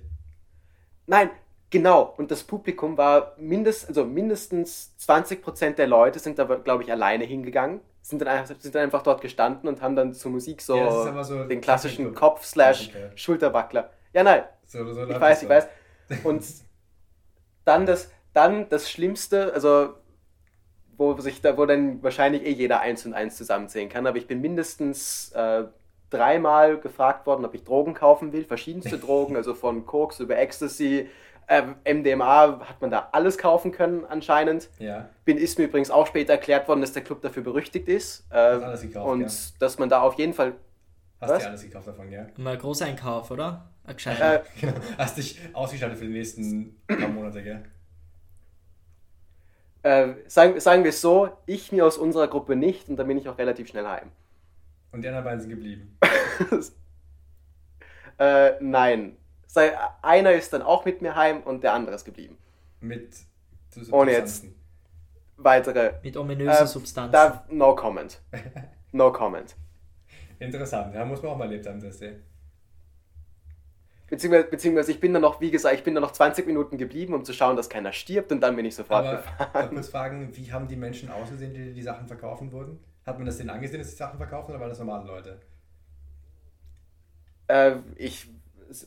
Nein, 1.07 1.31
genau. 1.70 2.14
Und 2.16 2.31
das 2.31 2.42
Publikum 2.42 2.97
war 2.97 3.35
mindest, 3.38 3.88
also 3.88 4.05
mindestens 4.05 4.94
20% 5.01 5.75
der 5.75 5.87
Leute 5.87 6.18
sind 6.18 6.38
da, 6.38 6.44
glaube 6.44 6.83
ich, 6.83 6.90
alleine 6.90 7.25
hingegangen. 7.25 7.81
Sind 8.03 8.20
dann, 8.20 8.47
sind 8.47 8.75
dann 8.75 8.83
einfach 8.83 9.03
dort 9.03 9.23
gestanden 9.23 9.68
und 9.68 9.81
haben 9.81 9.97
dann 9.97 10.12
zur 10.12 10.31
Musik 10.31 10.61
so, 10.61 10.77
ja, 10.77 11.25
so 11.25 11.44
den 11.44 11.61
klassischen 11.62 12.14
Kopf-Schulterwackler. 12.14 13.90
Ja, 14.12 14.23
nein. 14.23 14.42
So, 14.66 14.92
so 14.92 15.07
ich 15.07 15.20
weiß, 15.20 15.42
ich 15.42 15.48
weiß. 15.48 15.68
Und 16.24 16.44
dann 17.64 17.87
das, 17.87 18.11
dann 18.33 18.68
das 18.68 18.90
Schlimmste, 18.90 19.53
also 19.53 19.94
wo 20.96 21.18
sich 21.18 21.40
da, 21.40 21.57
wo 21.57 21.66
dann 21.66 22.03
wahrscheinlich 22.03 22.44
eh 22.44 22.50
jeder 22.50 22.81
eins 22.81 23.05
und 23.05 23.14
eins 23.14 23.37
zusammenzählen 23.37 23.88
kann, 23.88 24.07
aber 24.07 24.16
ich 24.18 24.27
bin 24.27 24.40
mindestens 24.40 25.33
äh, 25.33 25.64
dreimal 26.11 26.79
gefragt 26.79 27.27
worden, 27.27 27.44
ob 27.44 27.55
ich 27.55 27.64
Drogen 27.64 27.94
kaufen 27.94 28.33
will, 28.33 28.44
verschiedenste 28.44 28.98
Drogen, 29.00 29.37
also 29.37 29.55
von 29.55 29.87
Koks 29.87 30.20
über 30.20 30.37
Ecstasy, 30.38 31.09
äh, 31.46 31.62
MDMA 31.92 32.61
hat 32.61 32.81
man 32.81 32.90
da 32.90 33.09
alles 33.12 33.38
kaufen 33.38 33.72
können 33.72 34.05
anscheinend. 34.07 34.68
Ja. 34.79 35.09
Bin, 35.24 35.37
ist 35.37 35.59
mir 35.59 35.64
übrigens 35.64 35.90
auch 35.90 36.07
später 36.07 36.33
erklärt 36.35 36.68
worden, 36.68 36.81
dass 36.81 36.92
der 36.92 37.03
Club 37.03 37.20
dafür 37.22 37.42
berüchtigt 37.42 37.88
ist. 37.88 38.24
Äh, 38.31 38.59
gekauft, 38.81 39.09
und 39.09 39.20
ja. 39.20 39.29
dass 39.59 39.79
man 39.79 39.88
da 39.88 40.00
auf 40.00 40.14
jeden 40.14 40.33
Fall. 40.33 40.55
Hast 41.20 41.42
du 41.42 41.48
alles 41.48 41.62
gekauft 41.62 41.87
davon, 41.87 42.11
ja? 42.11 42.27
Mal 42.37 42.57
Großeinkauf, 42.57 43.31
oder? 43.31 43.68
Äh, 43.87 44.40
genau. 44.61 44.75
Hast 44.97 45.18
dich 45.18 45.38
ausgestattet 45.53 45.99
für 45.99 46.07
die 46.07 46.12
nächsten 46.12 46.77
paar 46.87 47.09
Monate, 47.09 47.42
gell? 47.42 47.62
Äh, 49.83 50.14
sagen, 50.27 50.59
sagen 50.61 50.83
wir 50.83 50.88
es 50.88 51.03
so, 51.03 51.37
ich 51.44 51.70
mir 51.70 51.85
aus 51.85 51.99
unserer 51.99 52.29
Gruppe 52.29 52.57
nicht 52.57 52.88
und 52.88 52.97
dann 52.97 53.07
bin 53.07 53.18
ich 53.18 53.29
auch 53.29 53.37
relativ 53.37 53.68
schnell 53.68 53.87
heim. 53.87 54.11
Und 54.92 55.03
die 55.03 55.09
anderen 55.09 55.25
beiden 55.25 55.40
sind 55.40 55.51
geblieben? 55.51 55.99
äh, 58.18 58.53
nein. 58.61 59.16
Einer 60.03 60.33
ist 60.33 60.53
dann 60.53 60.62
auch 60.62 60.85
mit 60.85 61.03
mir 61.03 61.14
heim 61.14 61.42
und 61.42 61.62
der 61.62 61.75
andere 61.75 61.94
ist 61.94 62.05
geblieben. 62.05 62.38
Mit 62.81 63.14
Ohne 63.90 64.12
jetzt 64.12 64.47
weitere. 65.37 65.94
Mit 66.03 66.16
ominösen 66.16 66.64
äh, 66.64 66.66
Substanzen. 66.66 67.12
Da, 67.12 67.44
no 67.51 67.75
comment. 67.75 68.20
No 68.92 69.11
comment. 69.11 69.57
Interessant, 70.38 70.94
ja, 70.94 71.05
muss 71.05 71.20
man 71.20 71.33
auch 71.33 71.37
mal 71.37 71.47
erlebt 71.47 71.66
haben, 71.66 71.81
das 71.81 71.99
sehen. 71.99 72.23
Beziehungsweise, 74.09 74.49
beziehungsweise 74.49 74.93
ich 74.93 75.01
bin 75.01 75.12
dann 75.14 75.23
noch, 75.23 75.40
wie 75.40 75.51
gesagt, 75.51 75.75
ich 75.77 75.83
bin 75.83 75.95
dann 75.95 76.03
noch 76.03 76.12
20 76.12 76.47
Minuten 76.47 76.77
geblieben, 76.77 77.14
um 77.14 77.25
zu 77.25 77.33
schauen, 77.33 77.57
dass 77.57 77.71
keiner 77.71 77.93
stirbt 77.93 78.33
und 78.33 78.40
dann 78.40 78.55
bin 78.55 78.64
ich 78.67 78.75
sofort 78.75 79.07
Aber 79.07 79.17
gefahren. 79.17 79.67
Ich 79.67 79.73
muss 79.73 79.88
fragen, 79.88 80.31
wie 80.37 80.53
haben 80.53 80.69
die 80.69 80.77
Menschen 80.77 81.11
ausgesehen, 81.11 81.55
die 81.55 81.73
die 81.73 81.83
Sachen 81.83 82.07
verkaufen 82.07 82.53
wurden? 82.53 82.79
Hat 83.07 83.17
man 83.17 83.27
das 83.27 83.38
denen 83.38 83.51
angesehen, 83.51 83.81
dass 83.81 83.90
die 83.90 83.97
Sachen 83.97 84.19
verkaufen 84.19 84.51
oder 84.51 84.61
waren 84.61 84.69
das 84.69 84.79
normale 84.79 85.07
Leute? 85.07 85.40
Äh, 87.49 87.77
ich. 87.97 88.29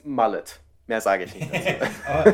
Mallet. 0.04 0.60
Mehr 0.88 1.02
sage 1.02 1.26
ich 1.26 1.36
nicht. 1.36 1.52
aber, 2.08 2.26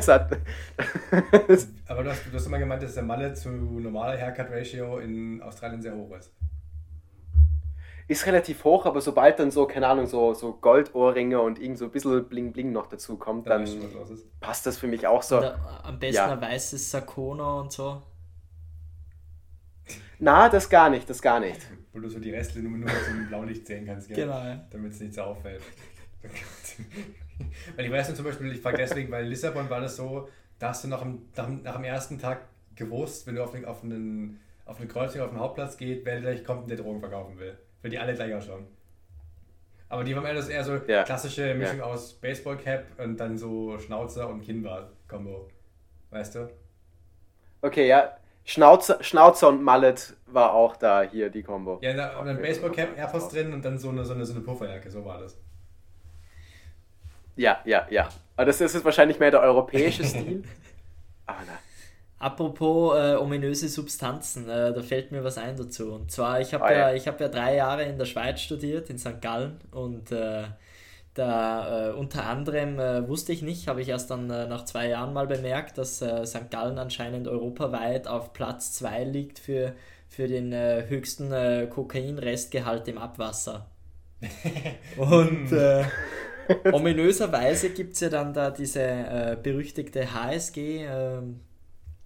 aber 1.88 2.04
du, 2.04 2.10
hast, 2.10 2.26
du 2.26 2.34
hast 2.34 2.46
immer 2.46 2.60
gemeint, 2.60 2.84
dass 2.84 2.94
der 2.94 3.04
Mallet 3.04 3.38
zu 3.38 3.50
normaler 3.50 4.18
Haircut-Ratio 4.18 5.00
in 5.00 5.42
Australien 5.42 5.82
sehr 5.82 5.96
hoch 5.96 6.16
ist 6.16 6.32
ist 8.08 8.26
relativ 8.26 8.64
hoch, 8.64 8.86
aber 8.86 9.02
sobald 9.02 9.40
dann 9.40 9.52
so, 9.52 9.66
keine 9.66 9.88
Ahnung, 9.88 10.08
so, 10.08 10.34
so 10.34 10.54
Goldohrringe 10.54 11.40
und 11.40 11.60
irgend 11.60 11.78
so 11.78 11.86
ein 11.86 11.92
bisschen 11.92 12.28
Bling-Bling 12.28 12.72
noch 12.72 12.88
dazu 12.88 13.18
kommt, 13.18 13.48
dann 13.48 13.68
passt 14.40 14.66
das 14.66 14.78
für 14.78 14.88
mich 14.88 15.08
auch 15.08 15.24
so. 15.24 15.38
Oder 15.38 15.82
am 15.84 16.00
besten 16.00 16.16
ja. 16.16 16.32
ein 16.32 16.42
weißes 16.42 16.92
Sakona 16.92 17.62
und 17.62 17.72
so. 17.72 18.02
Na, 20.20 20.50
das 20.50 20.70
gar 20.70 20.90
nicht, 20.90 21.10
das 21.10 21.22
gar 21.22 21.40
nicht. 21.40 21.60
Wo 21.92 22.00
du 22.00 22.10
so 22.10 22.20
die 22.20 22.32
Reste 22.32 22.60
nur, 22.60 22.78
nur 22.78 22.90
aus 22.90 23.06
dem 23.08 23.28
Blaulicht 23.28 23.68
sehen 23.68 23.86
kannst, 23.86 24.08
gell? 24.08 24.18
Genau. 24.18 24.44
Ja. 24.44 24.66
Damit 24.70 24.94
es 24.94 25.00
nicht 25.00 25.14
so 25.14 25.22
auffällt. 25.22 25.62
weil 27.76 27.86
ich 27.86 27.92
weiß 27.92 28.08
nicht 28.08 28.18
zum 28.18 28.26
Beispiel, 28.26 28.52
ich 28.52 28.62
frage 28.62 28.78
deswegen, 28.78 29.12
weil 29.12 29.26
in 29.26 29.30
Lissabon 29.30 29.70
war 29.70 29.82
das 29.82 29.96
so, 29.96 30.30
da 30.60 30.70
hast 30.70 30.84
du 30.84 30.88
nach 30.88 31.02
dem, 31.02 31.24
nach, 31.36 31.50
nach 31.50 31.76
dem 31.76 31.84
ersten 31.84 32.20
Tag 32.20 32.48
gewusst, 32.76 33.28
wenn 33.28 33.36
du 33.36 33.44
auf, 33.44 33.54
auf, 33.66 33.84
einen, 33.84 34.40
auf 34.66 34.78
eine 34.78 34.88
Kreuzung 34.88 35.22
auf 35.22 35.30
den 35.30 35.40
Hauptplatz 35.40 35.78
geht, 35.78 36.06
wer 36.06 36.22
gleich 36.22 36.44
kommt 36.44 36.64
und 36.64 36.70
der 36.70 36.78
Drogen 36.78 37.00
verkaufen 37.00 37.38
will. 37.38 37.58
Weil 37.84 37.92
die 37.92 38.00
alle 38.00 38.16
gleich 38.16 38.34
ausschauen. 38.34 38.66
Aber 39.90 40.04
die 40.04 40.16
haben 40.16 40.26
eher, 40.26 40.34
das 40.34 40.50
eher 40.50 40.64
so 40.64 40.78
ja. 40.88 41.04
klassische 41.04 41.54
Mischung 41.54 41.78
ja. 41.78 41.84
aus 41.84 42.14
Baseball-Cap 42.14 42.86
und 42.98 43.18
dann 43.18 43.38
so 43.38 43.78
Schnauzer 43.78 44.28
und 44.28 44.42
Kinnbart-Kombo. 44.42 45.50
Weißt 46.10 46.34
du? 46.34 46.50
Okay, 47.62 47.88
ja. 47.88 48.18
Schnauzer, 48.46 49.04
Schnauzer 49.04 49.50
und 49.50 49.62
Mallet 49.62 50.16
war 50.26 50.54
auch 50.54 50.76
da 50.78 51.04
hier 51.04 51.30
die 51.30 51.44
Kombo. 51.44 51.78
Ja, 51.82 51.94
da, 51.94 52.18
okay. 52.18 52.26
dann 52.26 52.42
Baseball-Cap, 52.42 52.98
Airpods 52.98 53.30
drin 53.30 53.54
und 53.54 53.64
dann 53.64 53.78
so 53.78 53.90
eine, 53.90 54.04
so, 54.04 54.14
eine, 54.14 54.26
so 54.26 54.34
eine 54.34 54.42
Pufferjacke, 54.42 54.90
so 54.90 55.06
war 55.06 55.20
das. 55.20 55.38
Ja, 57.36 57.60
ja, 57.66 57.86
ja. 57.90 58.10
Aber 58.36 58.46
das 58.46 58.62
ist 58.62 58.84
wahrscheinlich 58.84 59.20
mehr 59.20 59.32
der 59.32 59.42
europäische 59.42 60.04
Stil. 60.06 60.44
Aber 61.26 61.40
na. 61.46 61.54
Apropos 62.24 62.98
äh, 62.98 63.16
ominöse 63.16 63.68
Substanzen, 63.68 64.48
äh, 64.48 64.72
da 64.72 64.82
fällt 64.82 65.12
mir 65.12 65.26
was 65.26 65.38
ein 65.38 65.58
dazu. 65.58 65.92
Und 65.92 66.10
zwar, 66.10 66.40
ich 66.40 66.54
habe 66.54 66.64
oh, 66.64 66.72
ja, 66.72 66.90
ja, 66.94 67.06
hab 67.06 67.20
ja 67.20 67.28
drei 67.28 67.58
Jahre 67.58 67.84
in 67.84 67.98
der 67.98 68.06
Schweiz 68.06 68.40
studiert, 68.40 68.90
in 68.90 68.98
St. 68.98 69.22
Gallen. 69.22 69.60
Und 69.72 70.10
äh, 70.14 70.44
da 71.16 71.90
äh, 71.90 71.92
unter 71.92 72.26
anderem 72.26 72.80
äh, 72.80 73.06
wusste 73.10 73.34
ich 73.34 73.42
nicht, 73.42 73.68
habe 73.68 73.82
ich 73.82 73.90
erst 73.90 74.10
dann 74.10 74.30
äh, 74.30 74.48
nach 74.48 74.64
zwei 74.64 74.88
Jahren 74.88 75.12
mal 75.12 75.28
bemerkt, 75.28 75.78
dass 75.78 75.98
St. 75.98 76.50
Gallen 76.50 76.78
anscheinend 76.78 77.28
europaweit 77.28 78.08
auf 78.08 78.32
Platz 78.32 78.72
2 78.72 79.04
liegt 79.04 79.40
für, 79.40 79.74
für 80.08 80.30
den 80.30 80.54
höchsten 80.54 81.70
Kokainrestgehalt 81.70 82.88
im 82.88 83.00
Abwasser. 83.00 83.68
Und 84.98 85.50
ominöserweise 86.72 87.72
gibt 87.72 87.96
es 87.96 88.00
ja 88.00 88.08
dann 88.08 88.34
da 88.34 88.50
diese 88.50 89.38
berüchtigte 89.44 90.14
HSG. 90.14 90.88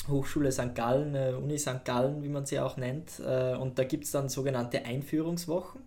Hochschule 0.08 0.52
St. 0.52 0.76
Gallen, 0.76 1.16
äh, 1.16 1.34
Uni 1.38 1.58
St. 1.58 1.84
Gallen, 1.86 2.24
wie 2.24 2.30
man 2.30 2.46
sie 2.46 2.60
auch 2.60 2.78
nennt. 2.78 3.20
Äh, 3.20 3.56
und 3.56 3.78
da 3.80 3.84
gibt 3.84 4.06
es 4.06 4.12
dann 4.12 4.30
sogenannte 4.30 4.86
Einführungswochen. 4.86 5.82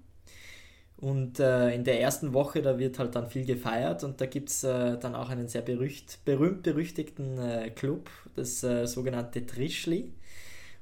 Und 0.97 1.41
äh, 1.41 1.75
in 1.75 1.85
der 1.85 2.01
ersten 2.01 2.35
Woche, 2.35 2.61
da 2.61 2.79
wird 2.79 2.99
halt 2.99 3.15
dann 3.15 3.31
viel 3.31 3.47
gefeiert 3.47 4.05
und 4.05 4.21
da 4.21 4.27
gibt 4.27 4.51
es 4.51 4.65
äh, 4.65 4.99
dann 4.99 5.15
auch 5.15 5.31
einen 5.31 5.49
sehr 5.49 5.63
berücht, 5.63 6.19
berühmt-berüchtigten 6.27 7.39
äh, 7.39 7.71
Club, 7.71 8.11
das 8.37 8.63
äh, 8.63 8.87
sogenannte 8.87 9.47
Trischli. 9.47 10.13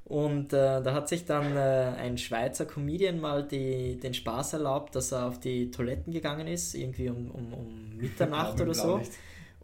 Und 0.03 0.53
da 0.53 0.83
hat 0.91 1.07
sich 1.07 1.25
dann 1.25 1.55
ein 1.55 2.17
Schweizer 2.17 2.65
Comedian 2.65 3.21
mal 3.21 3.47
die, 3.47 3.99
den 3.99 4.15
Spaß 4.15 4.53
erlaubt, 4.53 4.95
dass 4.95 5.11
er 5.11 5.27
auf 5.27 5.39
die 5.39 5.69
Toiletten 5.69 6.11
gegangen 6.11 6.47
ist, 6.47 6.73
irgendwie 6.73 7.09
um, 7.09 7.29
um, 7.29 7.53
um 7.53 7.95
Mitternacht 7.95 8.59
oder 8.59 8.73
so. 8.73 8.97
Nicht 8.97 9.11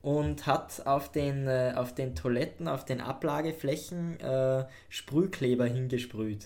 und 0.05 0.45
hat 0.45 0.85
auf 0.85 1.11
den, 1.11 1.47
äh, 1.47 1.73
auf 1.75 1.95
den 1.95 2.13
Toiletten, 2.13 2.67
auf 2.67 2.85
den 2.85 3.01
Ablageflächen 3.01 4.19
äh, 4.19 4.65
Sprühkleber 4.87 5.65
hingesprüht. 5.65 6.45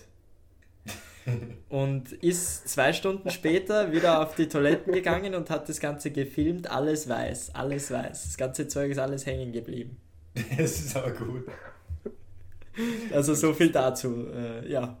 und 1.68 2.10
ist 2.10 2.70
zwei 2.70 2.94
Stunden 2.94 3.28
später 3.28 3.92
wieder 3.92 4.22
auf 4.22 4.34
die 4.34 4.48
Toiletten 4.48 4.94
gegangen 4.94 5.34
und 5.34 5.50
hat 5.50 5.68
das 5.68 5.78
Ganze 5.78 6.10
gefilmt, 6.10 6.70
alles 6.70 7.06
weiß, 7.06 7.54
alles 7.54 7.90
weiß. 7.90 8.22
Das 8.24 8.38
ganze 8.38 8.66
Zeug 8.66 8.92
ist 8.92 8.98
alles 8.98 9.26
hängen 9.26 9.52
geblieben. 9.52 9.98
Das 10.56 10.80
ist 10.80 10.96
aber 10.96 11.10
gut. 11.10 11.44
Also 13.12 13.34
so 13.34 13.52
viel 13.52 13.70
dazu, 13.70 14.26
äh, 14.32 14.72
ja. 14.72 14.96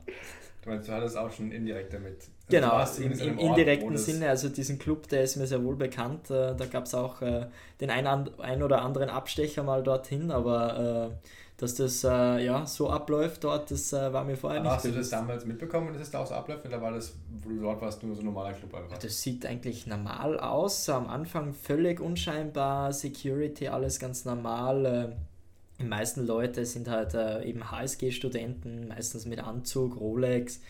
Du 0.60 0.68
meinst, 0.68 0.86
du 0.86 0.92
hattest 0.92 1.16
auch 1.16 1.32
schon 1.32 1.50
indirekt 1.50 1.94
damit 1.94 2.24
Genau, 2.50 2.84
im, 2.98 3.12
im 3.12 3.38
indirekten 3.38 3.96
Sinne, 3.96 4.28
also 4.28 4.48
diesen 4.48 4.78
Club, 4.78 5.08
der 5.08 5.22
ist 5.22 5.36
mir 5.36 5.46
sehr 5.46 5.64
wohl 5.64 5.76
bekannt. 5.76 6.30
Äh, 6.30 6.54
da 6.56 6.66
gab 6.66 6.86
es 6.86 6.94
auch 6.94 7.22
äh, 7.22 7.46
den 7.80 7.90
ein, 7.90 8.06
ein 8.06 8.62
oder 8.62 8.82
anderen 8.82 9.08
Abstecher 9.08 9.62
mal 9.62 9.82
dorthin, 9.82 10.30
aber 10.30 11.10
äh, 11.10 11.26
dass 11.56 11.74
das 11.74 12.00
ja, 12.00 12.64
so 12.64 12.88
abläuft 12.88 13.44
dort, 13.44 13.70
das 13.70 13.92
war 13.92 14.24
mir 14.24 14.34
vorher 14.34 14.60
aber 14.60 14.70
nicht 14.70 14.76
Hast 14.76 14.84
du 14.86 14.92
das 14.92 15.10
damals 15.10 15.44
mitbekommen, 15.44 15.92
dass 15.92 16.00
es 16.00 16.10
da 16.10 16.20
auch 16.20 16.26
so 16.26 16.32
abläuft? 16.32 16.64
Oder 16.64 16.80
war 16.80 16.90
das, 16.90 17.12
wo 17.42 17.50
du 17.50 17.60
dort 17.60 17.82
warst, 17.82 18.02
nur 18.02 18.14
so 18.14 18.22
ein 18.22 18.24
normaler 18.24 18.54
Club 18.54 18.74
einfach? 18.74 18.96
Das 18.96 19.20
sieht 19.20 19.44
eigentlich 19.44 19.86
normal 19.86 20.40
aus. 20.40 20.88
Am 20.88 21.06
Anfang 21.06 21.52
völlig 21.52 22.00
unscheinbar, 22.00 22.94
Security, 22.94 23.68
alles 23.68 23.98
ganz 23.98 24.24
normal. 24.24 25.18
Die 25.78 25.84
meisten 25.84 26.26
Leute 26.26 26.64
sind 26.64 26.88
halt 26.88 27.14
eben 27.44 27.70
HSG-Studenten, 27.70 28.88
meistens 28.88 29.26
mit 29.26 29.40
Anzug, 29.40 30.00
Rolex 30.00 30.60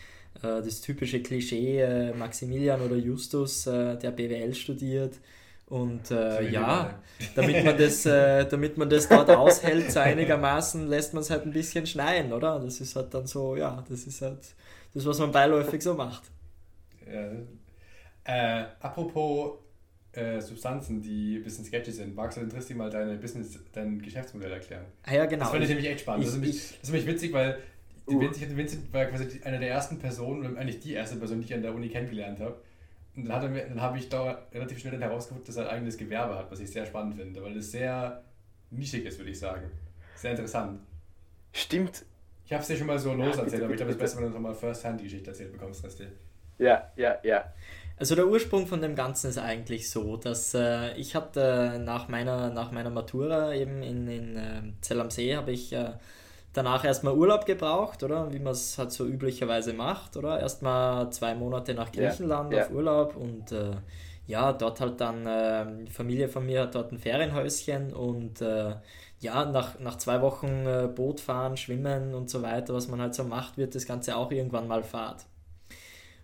das 0.41 0.81
typische 0.81 1.21
Klischee, 1.21 1.81
äh, 1.81 2.13
Maximilian 2.13 2.81
oder 2.81 2.95
Justus, 2.95 3.67
äh, 3.67 3.97
der 3.97 4.11
BWL 4.11 4.53
studiert. 4.53 5.15
Und 5.67 6.11
äh, 6.11 6.49
ja, 6.49 6.99
damit 7.33 7.63
man, 7.63 7.77
das, 7.77 8.05
äh, 8.05 8.45
damit 8.45 8.77
man 8.77 8.89
das 8.89 9.07
dort 9.07 9.29
aushält, 9.29 9.89
so 9.91 9.99
einigermaßen, 9.99 10.87
lässt 10.87 11.13
man 11.13 11.21
es 11.21 11.29
halt 11.29 11.45
ein 11.45 11.53
bisschen 11.53 11.85
schneien, 11.85 12.33
oder? 12.33 12.59
Das 12.59 12.81
ist 12.81 12.95
halt 12.95 13.13
dann 13.13 13.25
so, 13.25 13.55
ja, 13.55 13.83
das 13.87 14.03
ist 14.05 14.21
halt 14.21 14.39
das, 14.93 15.05
was 15.05 15.19
man 15.19 15.31
beiläufig 15.31 15.81
so 15.81 15.93
macht. 15.93 16.23
Äh, 18.23 18.65
apropos 18.81 19.59
äh, 20.13 20.41
Substanzen, 20.41 21.01
die 21.01 21.37
ein 21.37 21.43
bisschen 21.43 21.63
sketchy 21.63 21.91
sind, 21.91 22.15
magst 22.15 22.37
du 22.37 22.47
Tristan 22.47 22.77
mal 22.77 22.89
deine 22.89 23.15
Business, 23.15 23.57
dein 23.71 24.01
Geschäftsmodell 24.01 24.51
erklären? 24.51 24.85
Ah, 25.03 25.13
ja, 25.13 25.25
genau. 25.25 25.45
Das 25.45 25.51
fand 25.51 25.63
ich 25.63 25.69
nämlich 25.69 25.87
echt 25.87 26.01
spannend. 26.01 26.23
Ich, 26.23 26.27
das, 26.27 26.35
ist 26.35 26.41
nämlich, 26.41 26.69
das 26.69 26.89
ist 26.89 26.93
nämlich 26.93 27.07
witzig, 27.07 27.33
weil. 27.33 27.59
Vincent, 28.19 28.57
Vincent 28.57 28.93
war 28.93 29.05
quasi 29.05 29.41
eine 29.43 29.59
der 29.59 29.69
ersten 29.69 29.99
Personen, 29.99 30.57
eigentlich 30.57 30.79
die 30.79 30.93
erste 30.93 31.15
Person, 31.17 31.39
die 31.39 31.45
ich 31.45 31.53
an 31.53 31.61
der 31.61 31.73
Uni 31.73 31.89
kennengelernt 31.89 32.39
habe. 32.39 32.55
Und 33.15 33.25
dann, 33.25 33.53
dann 33.53 33.81
habe 33.81 33.97
ich 33.97 34.09
da 34.09 34.47
relativ 34.53 34.79
schnell 34.79 34.93
dann 34.93 35.01
herausgefunden, 35.01 35.45
dass 35.45 35.57
er 35.57 35.69
ein 35.69 35.77
eigenes 35.77 35.97
Gewerbe 35.97 36.35
hat, 36.35 36.49
was 36.49 36.59
ich 36.59 36.71
sehr 36.71 36.85
spannend 36.85 37.15
finde, 37.15 37.43
weil 37.43 37.57
es 37.57 37.71
sehr 37.71 38.23
nischig 38.69 39.05
ist, 39.05 39.17
würde 39.19 39.31
ich 39.31 39.39
sagen. 39.39 39.69
Sehr 40.15 40.31
interessant. 40.31 40.79
Stimmt. 41.51 42.05
Ich 42.45 42.53
habe 42.53 42.61
es 42.61 42.67
dir 42.67 42.77
schon 42.77 42.87
mal 42.87 42.99
so 42.99 43.13
los 43.13 43.37
erzählt, 43.37 43.63
aber 43.63 43.71
ich 43.71 43.77
glaube, 43.77 43.91
es 43.91 43.95
ist 43.95 44.01
besser, 44.01 44.17
wenn 44.17 44.25
du 44.25 44.31
nochmal 44.31 44.53
First-Hand 44.53 44.99
die 44.99 45.05
Geschichte 45.05 45.29
erzählt 45.29 45.51
bekommst, 45.51 45.83
Resti. 45.83 46.05
Ja, 46.57 46.91
ja, 46.95 47.17
ja. 47.23 47.45
Also 47.97 48.15
der 48.15 48.27
Ursprung 48.27 48.67
von 48.67 48.81
dem 48.81 48.95
Ganzen 48.95 49.29
ist 49.29 49.37
eigentlich 49.37 49.89
so, 49.89 50.17
dass 50.17 50.53
äh, 50.53 50.93
ich 50.95 51.15
hatte 51.15 51.79
nach 51.83 52.07
meiner, 52.07 52.49
nach 52.49 52.71
meiner 52.71 52.89
Matura 52.89 53.53
eben 53.53 53.83
in, 53.83 54.07
in 54.07 54.37
äh, 54.37 54.61
Zell 54.81 54.99
am 55.01 55.11
See 55.11 55.35
habe 55.35 55.51
ich 55.51 55.71
äh, 55.73 55.91
danach 56.53 56.83
erstmal 56.83 57.13
Urlaub 57.13 57.45
gebraucht, 57.45 58.03
oder? 58.03 58.31
Wie 58.33 58.39
man 58.39 58.53
es 58.53 58.77
halt 58.77 58.91
so 58.91 59.05
üblicherweise 59.05 59.73
macht, 59.73 60.17
oder? 60.17 60.39
Erstmal 60.39 61.09
zwei 61.11 61.35
Monate 61.35 61.73
nach 61.73 61.91
Griechenland 61.91 62.53
ja, 62.53 62.63
auf 62.63 62.69
ja. 62.69 62.75
Urlaub 62.75 63.15
und 63.15 63.51
äh, 63.51 63.71
ja, 64.27 64.53
dort 64.53 64.79
halt 64.79 65.01
dann, 65.01 65.25
äh, 65.25 65.85
die 65.85 65.91
Familie 65.91 66.29
von 66.29 66.45
mir 66.45 66.61
hat 66.61 66.75
dort 66.75 66.91
ein 66.91 66.99
Ferienhäuschen 66.99 67.93
und 67.93 68.41
äh, 68.41 68.75
ja, 69.19 69.45
nach, 69.45 69.79
nach 69.79 69.97
zwei 69.97 70.21
Wochen 70.21 70.65
äh, 70.65 70.89
Boot 70.93 71.19
fahren, 71.19 71.57
schwimmen 71.57 72.13
und 72.13 72.29
so 72.29 72.41
weiter, 72.41 72.73
was 72.73 72.87
man 72.87 73.01
halt 73.01 73.13
so 73.13 73.23
macht, 73.23 73.57
wird 73.57 73.75
das 73.75 73.85
Ganze 73.85 74.15
auch 74.15 74.31
irgendwann 74.31 74.67
mal 74.67 74.83
Fahrt. 74.83 75.25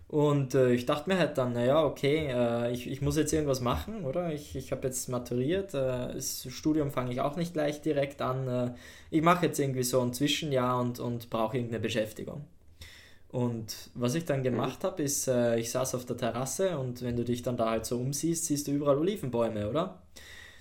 Und 0.08 0.54
äh, 0.54 0.72
ich 0.72 0.86
dachte 0.86 1.10
mir 1.10 1.18
halt 1.18 1.36
dann, 1.36 1.52
naja, 1.52 1.84
okay, 1.84 2.28
äh, 2.32 2.72
ich, 2.72 2.90
ich 2.90 3.02
muss 3.02 3.18
jetzt 3.18 3.32
irgendwas 3.32 3.60
machen, 3.60 4.06
oder? 4.06 4.32
Ich, 4.32 4.56
ich 4.56 4.72
habe 4.72 4.86
jetzt 4.86 5.08
maturiert, 5.10 5.74
äh, 5.74 6.14
das 6.14 6.46
Studium 6.50 6.90
fange 6.90 7.12
ich 7.12 7.20
auch 7.20 7.36
nicht 7.36 7.52
gleich 7.52 7.82
direkt 7.82 8.22
an. 8.22 8.48
Äh, 8.48 8.74
ich 9.10 9.20
mache 9.20 9.46
jetzt 9.46 9.58
irgendwie 9.58 9.82
so 9.82 10.00
ein 10.00 10.14
Zwischenjahr 10.14 10.80
und, 10.80 10.98
und 10.98 11.28
brauche 11.28 11.58
irgendeine 11.58 11.80
Beschäftigung. 11.80 12.46
Und 13.30 13.90
was 13.94 14.14
ich 14.14 14.24
dann 14.24 14.42
gemacht 14.42 14.82
habe, 14.84 15.02
ist, 15.02 15.28
äh, 15.28 15.58
ich 15.58 15.70
saß 15.70 15.94
auf 15.94 16.06
der 16.06 16.16
Terrasse 16.16 16.78
und 16.78 17.02
wenn 17.02 17.16
du 17.16 17.24
dich 17.24 17.42
dann 17.42 17.58
da 17.58 17.70
halt 17.70 17.84
so 17.84 17.98
umsiehst, 17.98 18.46
siehst 18.46 18.66
du 18.68 18.72
überall 18.72 18.96
Olivenbäume, 18.96 19.68
oder? 19.68 20.02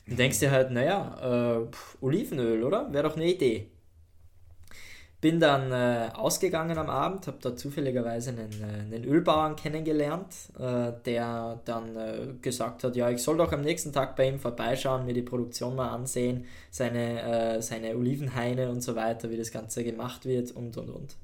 Du 0.07 0.15
denkst 0.15 0.39
dir 0.39 0.51
halt, 0.51 0.71
naja, 0.71 1.62
äh, 1.62 1.67
Olivenöl, 2.01 2.63
oder? 2.63 2.91
Wäre 2.91 3.07
doch 3.07 3.15
eine 3.15 3.31
Idee. 3.31 3.67
Bin 5.19 5.39
dann 5.39 5.71
äh, 5.71 6.12
ausgegangen 6.13 6.77
am 6.77 6.91
Abend, 6.91 7.25
habe 7.25 7.39
da 7.41 7.56
zufälligerweise 7.56 8.30
einen, 8.30 8.51
äh, 8.62 8.95
einen 8.95 9.03
Ölbauern 9.03 9.56
kennengelernt, 9.56 10.27
äh, 10.60 10.91
der 11.06 11.60
dann 11.65 11.95
äh, 11.95 12.34
gesagt 12.39 12.84
hat, 12.84 12.95
ja, 12.95 13.10
ich 13.10 13.23
soll 13.23 13.38
doch 13.38 13.51
am 13.51 13.62
nächsten 13.62 13.91
Tag 13.91 14.15
bei 14.15 14.27
ihm 14.30 14.38
vorbeischauen, 14.38 15.08
mir 15.08 15.15
die 15.15 15.23
Produktion 15.23 15.75
mal 15.75 15.89
ansehen, 15.89 16.45
seine, 16.69 17.56
äh, 17.58 17.62
seine 17.63 17.95
Olivenhaine 17.95 18.69
und 18.69 18.82
so 18.82 18.95
weiter, 18.95 19.32
wie 19.32 19.38
das 19.38 19.51
Ganze 19.51 19.84
gemacht 19.84 20.27
wird 20.27 20.51
und 20.51 20.77
und 20.77 20.89
und. 20.91 21.15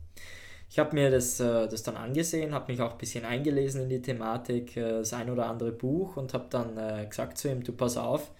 Ich 0.71 0.79
habe 0.79 0.95
mir 0.95 1.11
das, 1.11 1.39
äh, 1.39 1.67
das 1.67 1.83
dann 1.83 1.95
angesehen, 1.95 2.55
habe 2.55 2.71
mich 2.71 2.81
auch 2.81 2.93
ein 2.93 2.97
bisschen 2.97 3.25
eingelesen 3.25 3.83
in 3.83 3.89
die 3.89 4.01
Thematik, 4.01 4.73
das 4.73 5.13
ein 5.13 5.29
oder 5.29 5.45
andere 5.45 5.71
Buch 5.71 6.17
und 6.17 6.33
habe 6.33 6.45
dann 6.49 7.07
gesagt 7.07 7.37
zu 7.37 7.47
ihm, 7.47 7.63
du 7.63 7.73
pass 7.73 7.97
auf, 7.97 8.31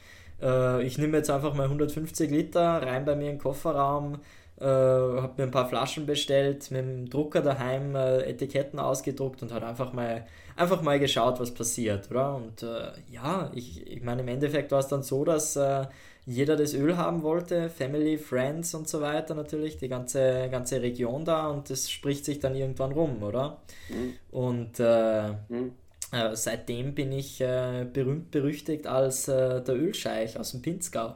ich 0.83 0.97
nehme 0.97 1.17
jetzt 1.17 1.29
einfach 1.29 1.53
mal 1.53 1.65
150 1.65 2.29
Liter 2.29 2.81
rein 2.81 3.05
bei 3.05 3.15
mir 3.15 3.29
in 3.29 3.35
den 3.35 3.39
Kofferraum, 3.39 4.17
äh, 4.63 5.21
habe 5.21 5.33
mir 5.37 5.43
ein 5.43 5.51
paar 5.51 5.67
Flaschen 5.67 6.05
bestellt, 6.05 6.71
mit 6.71 6.81
dem 6.81 7.09
Drucker 7.09 7.41
daheim 7.41 7.95
äh, 7.95 8.21
Etiketten 8.21 8.79
ausgedruckt 8.79 9.41
und 9.41 9.51
hat 9.51 9.63
einfach 9.63 9.91
mal, 9.91 10.25
einfach 10.55 10.81
mal 10.81 10.99
geschaut, 10.99 11.39
was 11.39 11.53
passiert, 11.53 12.09
oder? 12.09 12.35
Und 12.35 12.63
äh, 12.63 12.91
ja, 13.11 13.51
ich, 13.53 13.85
ich 13.85 14.01
meine, 14.01 14.21
im 14.21 14.27
Endeffekt 14.29 14.71
war 14.71 14.79
es 14.79 14.87
dann 14.87 15.03
so, 15.03 15.25
dass 15.25 15.57
äh, 15.57 15.85
jeder 16.25 16.55
das 16.55 16.73
Öl 16.73 16.95
haben 16.95 17.23
wollte, 17.23 17.69
Family, 17.69 18.17
Friends 18.17 18.73
und 18.73 18.87
so 18.87 19.01
weiter 19.01 19.35
natürlich, 19.35 19.77
die 19.77 19.89
ganze, 19.89 20.47
ganze 20.49 20.81
Region 20.81 21.25
da 21.25 21.47
und 21.47 21.69
das 21.69 21.91
spricht 21.91 22.23
sich 22.23 22.39
dann 22.39 22.55
irgendwann 22.55 22.93
rum, 22.93 23.21
oder? 23.21 23.61
Mhm. 23.89 24.13
Und 24.31 24.79
äh, 24.79 25.29
mhm. 25.49 25.73
Äh, 26.11 26.35
seitdem 26.35 26.93
bin 26.93 27.11
ich 27.11 27.39
berühmt 27.39 28.29
berüchtigt 28.29 28.85
als 28.85 29.25
der 29.25 29.67
Ölscheich 29.67 30.37
aus 30.37 30.51
dem 30.51 30.61
Pinzgau. 30.61 31.15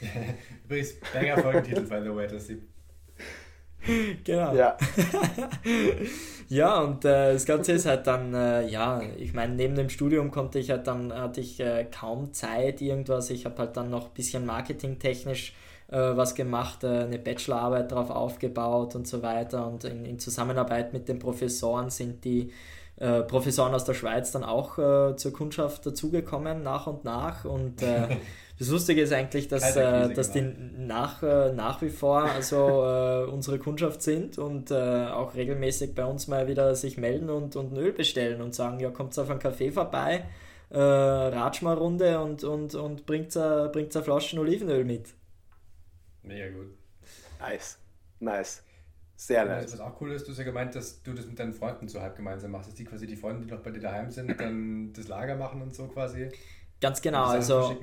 Übrigens, 0.64 0.94
banger 1.12 1.38
Folgentitel, 1.38 1.82
by 1.82 2.00
the 2.02 2.14
way, 2.14 2.26
das 2.26 2.46
sieht. 2.46 2.62
Genau. 4.24 4.54
Ja, 4.54 4.76
ja 6.48 6.80
und 6.80 7.04
äh, 7.04 7.32
das 7.32 7.46
Ganze 7.46 7.72
ist 7.72 7.86
halt 7.86 8.06
dann, 8.06 8.34
äh, 8.34 8.68
ja, 8.68 9.00
ich 9.16 9.32
meine, 9.32 9.54
neben 9.54 9.74
dem 9.74 9.88
Studium 9.88 10.30
konnte 10.30 10.58
ich 10.58 10.70
halt 10.70 10.86
dann, 10.86 11.12
hatte 11.12 11.40
ich 11.40 11.60
äh, 11.60 11.86
kaum 11.90 12.32
Zeit, 12.32 12.82
irgendwas. 12.82 13.30
Ich 13.30 13.46
habe 13.46 13.56
halt 13.58 13.76
dann 13.76 13.88
noch 13.90 14.08
ein 14.08 14.14
bisschen 14.14 14.44
marketingtechnisch 14.44 15.54
äh, 15.90 15.96
was 15.96 16.34
gemacht, 16.34 16.84
äh, 16.84 17.00
eine 17.00 17.18
Bachelorarbeit 17.18 17.90
darauf 17.90 18.10
aufgebaut 18.10 18.94
und 18.94 19.08
so 19.08 19.22
weiter. 19.22 19.66
Und 19.66 19.84
in, 19.84 20.04
in 20.04 20.18
Zusammenarbeit 20.18 20.92
mit 20.92 21.08
den 21.08 21.18
Professoren 21.18 21.90
sind 21.90 22.24
die 22.24 22.52
äh, 22.96 23.22
Professoren 23.22 23.74
aus 23.74 23.84
der 23.84 23.94
Schweiz 23.94 24.30
dann 24.30 24.44
auch 24.44 24.78
äh, 24.78 25.16
zur 25.16 25.32
Kundschaft 25.32 25.86
dazugekommen, 25.86 26.62
nach 26.62 26.86
und 26.86 27.04
nach. 27.04 27.44
Und 27.44 27.82
äh, 27.82 28.08
das 28.60 28.68
Lustige 28.68 29.00
ist 29.00 29.12
eigentlich, 29.14 29.48
dass, 29.48 29.74
äh, 29.74 30.12
dass 30.12 30.32
die 30.32 30.42
nach, 30.42 31.22
äh, 31.22 31.50
nach 31.50 31.80
wie 31.80 31.88
vor 31.88 32.24
also 32.24 32.84
äh, 32.84 33.24
unsere 33.24 33.58
Kundschaft 33.58 34.02
sind 34.02 34.36
und 34.36 34.70
auch 34.70 35.34
regelmäßig 35.34 35.94
bei 35.94 36.04
uns 36.04 36.28
mal 36.28 36.46
wieder 36.46 36.74
sich 36.74 36.98
melden 36.98 37.30
und, 37.30 37.56
und 37.56 37.72
ein 37.72 37.78
Öl 37.78 37.92
bestellen 37.92 38.42
und 38.42 38.54
sagen, 38.54 38.78
ja, 38.78 38.90
kommt 38.90 39.18
auf 39.18 39.30
einen 39.30 39.40
Kaffee 39.40 39.72
vorbei, 39.72 40.26
äh, 40.68 40.78
ratsch 40.78 41.62
mal 41.62 41.72
Runde 41.72 42.20
und, 42.20 42.44
und, 42.44 42.74
und 42.74 43.06
bringt 43.06 43.34
eine, 43.34 43.70
bringt 43.70 43.96
eine 43.96 44.04
Flasche 44.04 44.38
Olivenöl 44.38 44.84
mit. 44.84 45.08
Mega 46.22 46.50
gut. 46.50 46.76
Nice. 47.40 47.78
Nice. 48.18 48.62
Sehr 49.16 49.46
nice. 49.46 49.72
Was 49.72 49.80
auch 49.80 49.98
cool 50.02 50.12
ist, 50.12 50.26
du 50.26 50.32
hast 50.32 50.38
ja 50.38 50.44
gemeint, 50.44 50.74
dass 50.74 51.02
du 51.02 51.14
das 51.14 51.26
mit 51.26 51.38
deinen 51.38 51.54
Freunden 51.54 51.88
so 51.88 52.02
halb 52.02 52.14
gemeinsam 52.14 52.50
machst, 52.50 52.68
dass 52.68 52.74
die 52.74 52.84
quasi 52.84 53.06
die 53.06 53.16
Freunde, 53.16 53.46
die 53.46 53.50
noch 53.50 53.62
bei 53.62 53.70
dir 53.70 53.80
daheim 53.80 54.10
sind, 54.10 54.38
dann 54.38 54.92
das 54.92 55.08
Lager 55.08 55.36
machen 55.36 55.62
und 55.62 55.74
so 55.74 55.88
quasi. 55.88 56.30
Ganz 56.80 57.02
genau, 57.02 57.24
also 57.24 57.76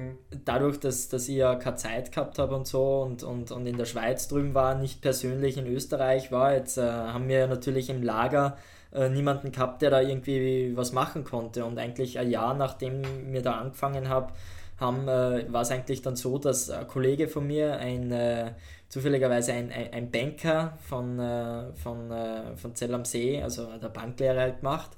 dadurch, 0.43 0.79
dass, 0.79 1.07
dass 1.07 1.29
ich 1.29 1.35
ja 1.35 1.53
keine 1.55 1.75
Zeit 1.75 2.11
gehabt 2.11 2.39
habe 2.39 2.55
und 2.55 2.65
so 2.65 3.01
und, 3.03 3.21
und, 3.21 3.51
und 3.51 3.67
in 3.67 3.77
der 3.77 3.85
Schweiz 3.85 4.27
drüben 4.27 4.55
war, 4.55 4.73
nicht 4.73 5.01
persönlich 5.01 5.57
in 5.57 5.67
Österreich 5.67 6.31
war, 6.31 6.53
jetzt 6.53 6.79
äh, 6.79 6.81
haben 6.81 7.27
wir 7.27 7.45
natürlich 7.45 7.91
im 7.91 8.01
Lager 8.01 8.57
äh, 8.91 9.09
niemanden 9.09 9.51
gehabt, 9.51 9.83
der 9.83 9.91
da 9.91 10.01
irgendwie 10.01 10.75
was 10.75 10.93
machen 10.93 11.23
konnte. 11.23 11.63
Und 11.65 11.77
eigentlich 11.77 12.17
ein 12.17 12.31
Jahr 12.31 12.55
nachdem 12.55 13.03
wir 13.31 13.43
da 13.43 13.53
angefangen 13.59 14.09
habe, 14.09 14.33
haben, 14.79 15.07
äh, 15.07 15.51
war 15.51 15.61
es 15.61 15.71
eigentlich 15.71 16.01
dann 16.01 16.15
so, 16.15 16.39
dass 16.39 16.69
ein 16.69 16.87
Kollege 16.87 17.27
von 17.27 17.45
mir, 17.45 17.77
ein 17.77 18.11
äh, 18.11 18.53
zufälligerweise 18.89 19.53
ein, 19.53 19.71
ein, 19.71 19.93
ein, 19.93 20.11
Banker 20.11 20.77
von, 20.87 21.19
äh, 21.19 21.73
von, 21.73 22.11
äh, 22.11 22.55
von 22.55 22.73
Zell 22.75 22.93
am 22.93 23.05
See, 23.05 23.41
also 23.41 23.67
der 23.77 23.89
Banklehre 23.89 24.39
halt 24.39 24.59
gemacht, 24.59 24.91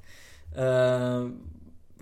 äh, 0.56 1.32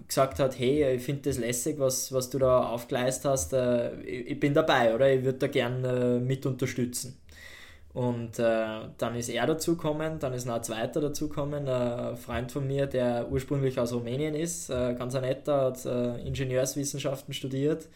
gesagt 0.08 0.40
hat, 0.40 0.60
hey, 0.60 0.96
ich 0.96 1.04
finde 1.04 1.24
das 1.24 1.38
lässig, 1.38 1.80
was, 1.80 2.12
was 2.12 2.30
du 2.30 2.40
da 2.40 2.68
aufgeleistet 2.68 3.32
hast, 3.32 3.54
äh, 3.54 4.00
ich, 4.02 4.32
ich, 4.32 4.40
bin 4.40 4.54
dabei, 4.54 4.94
oder? 4.94 5.12
Ich 5.12 5.24
würde 5.24 5.38
da 5.38 5.48
gern 5.48 6.26
mit 6.26 6.46
unterstützen. 6.46 7.18
Und 7.98 8.38
äh, 8.38 8.82
dann 9.00 9.16
ist 9.16 9.28
er 9.28 9.48
dazugekommen, 9.48 10.20
dann 10.20 10.32
ist 10.34 10.46
noch 10.46 10.54
ein 10.54 10.64
zweiter 10.64 11.02
dazugekommen, 11.02 11.68
ein 11.68 12.16
Freund 12.16 12.52
von 12.52 12.68
mir, 12.68 12.86
der 12.86 13.28
ursprünglich 13.32 13.80
aus 13.80 13.92
Rumänien 13.92 14.36
ist, 14.36 14.70
äh, 14.70 14.94
ganz 14.94 15.16
ein 15.16 15.24
netter, 15.24 15.62
hat 15.62 15.84
äh, 15.84 16.22
Ingenieurswissenschaften 16.22 17.34
studiert 17.34 17.88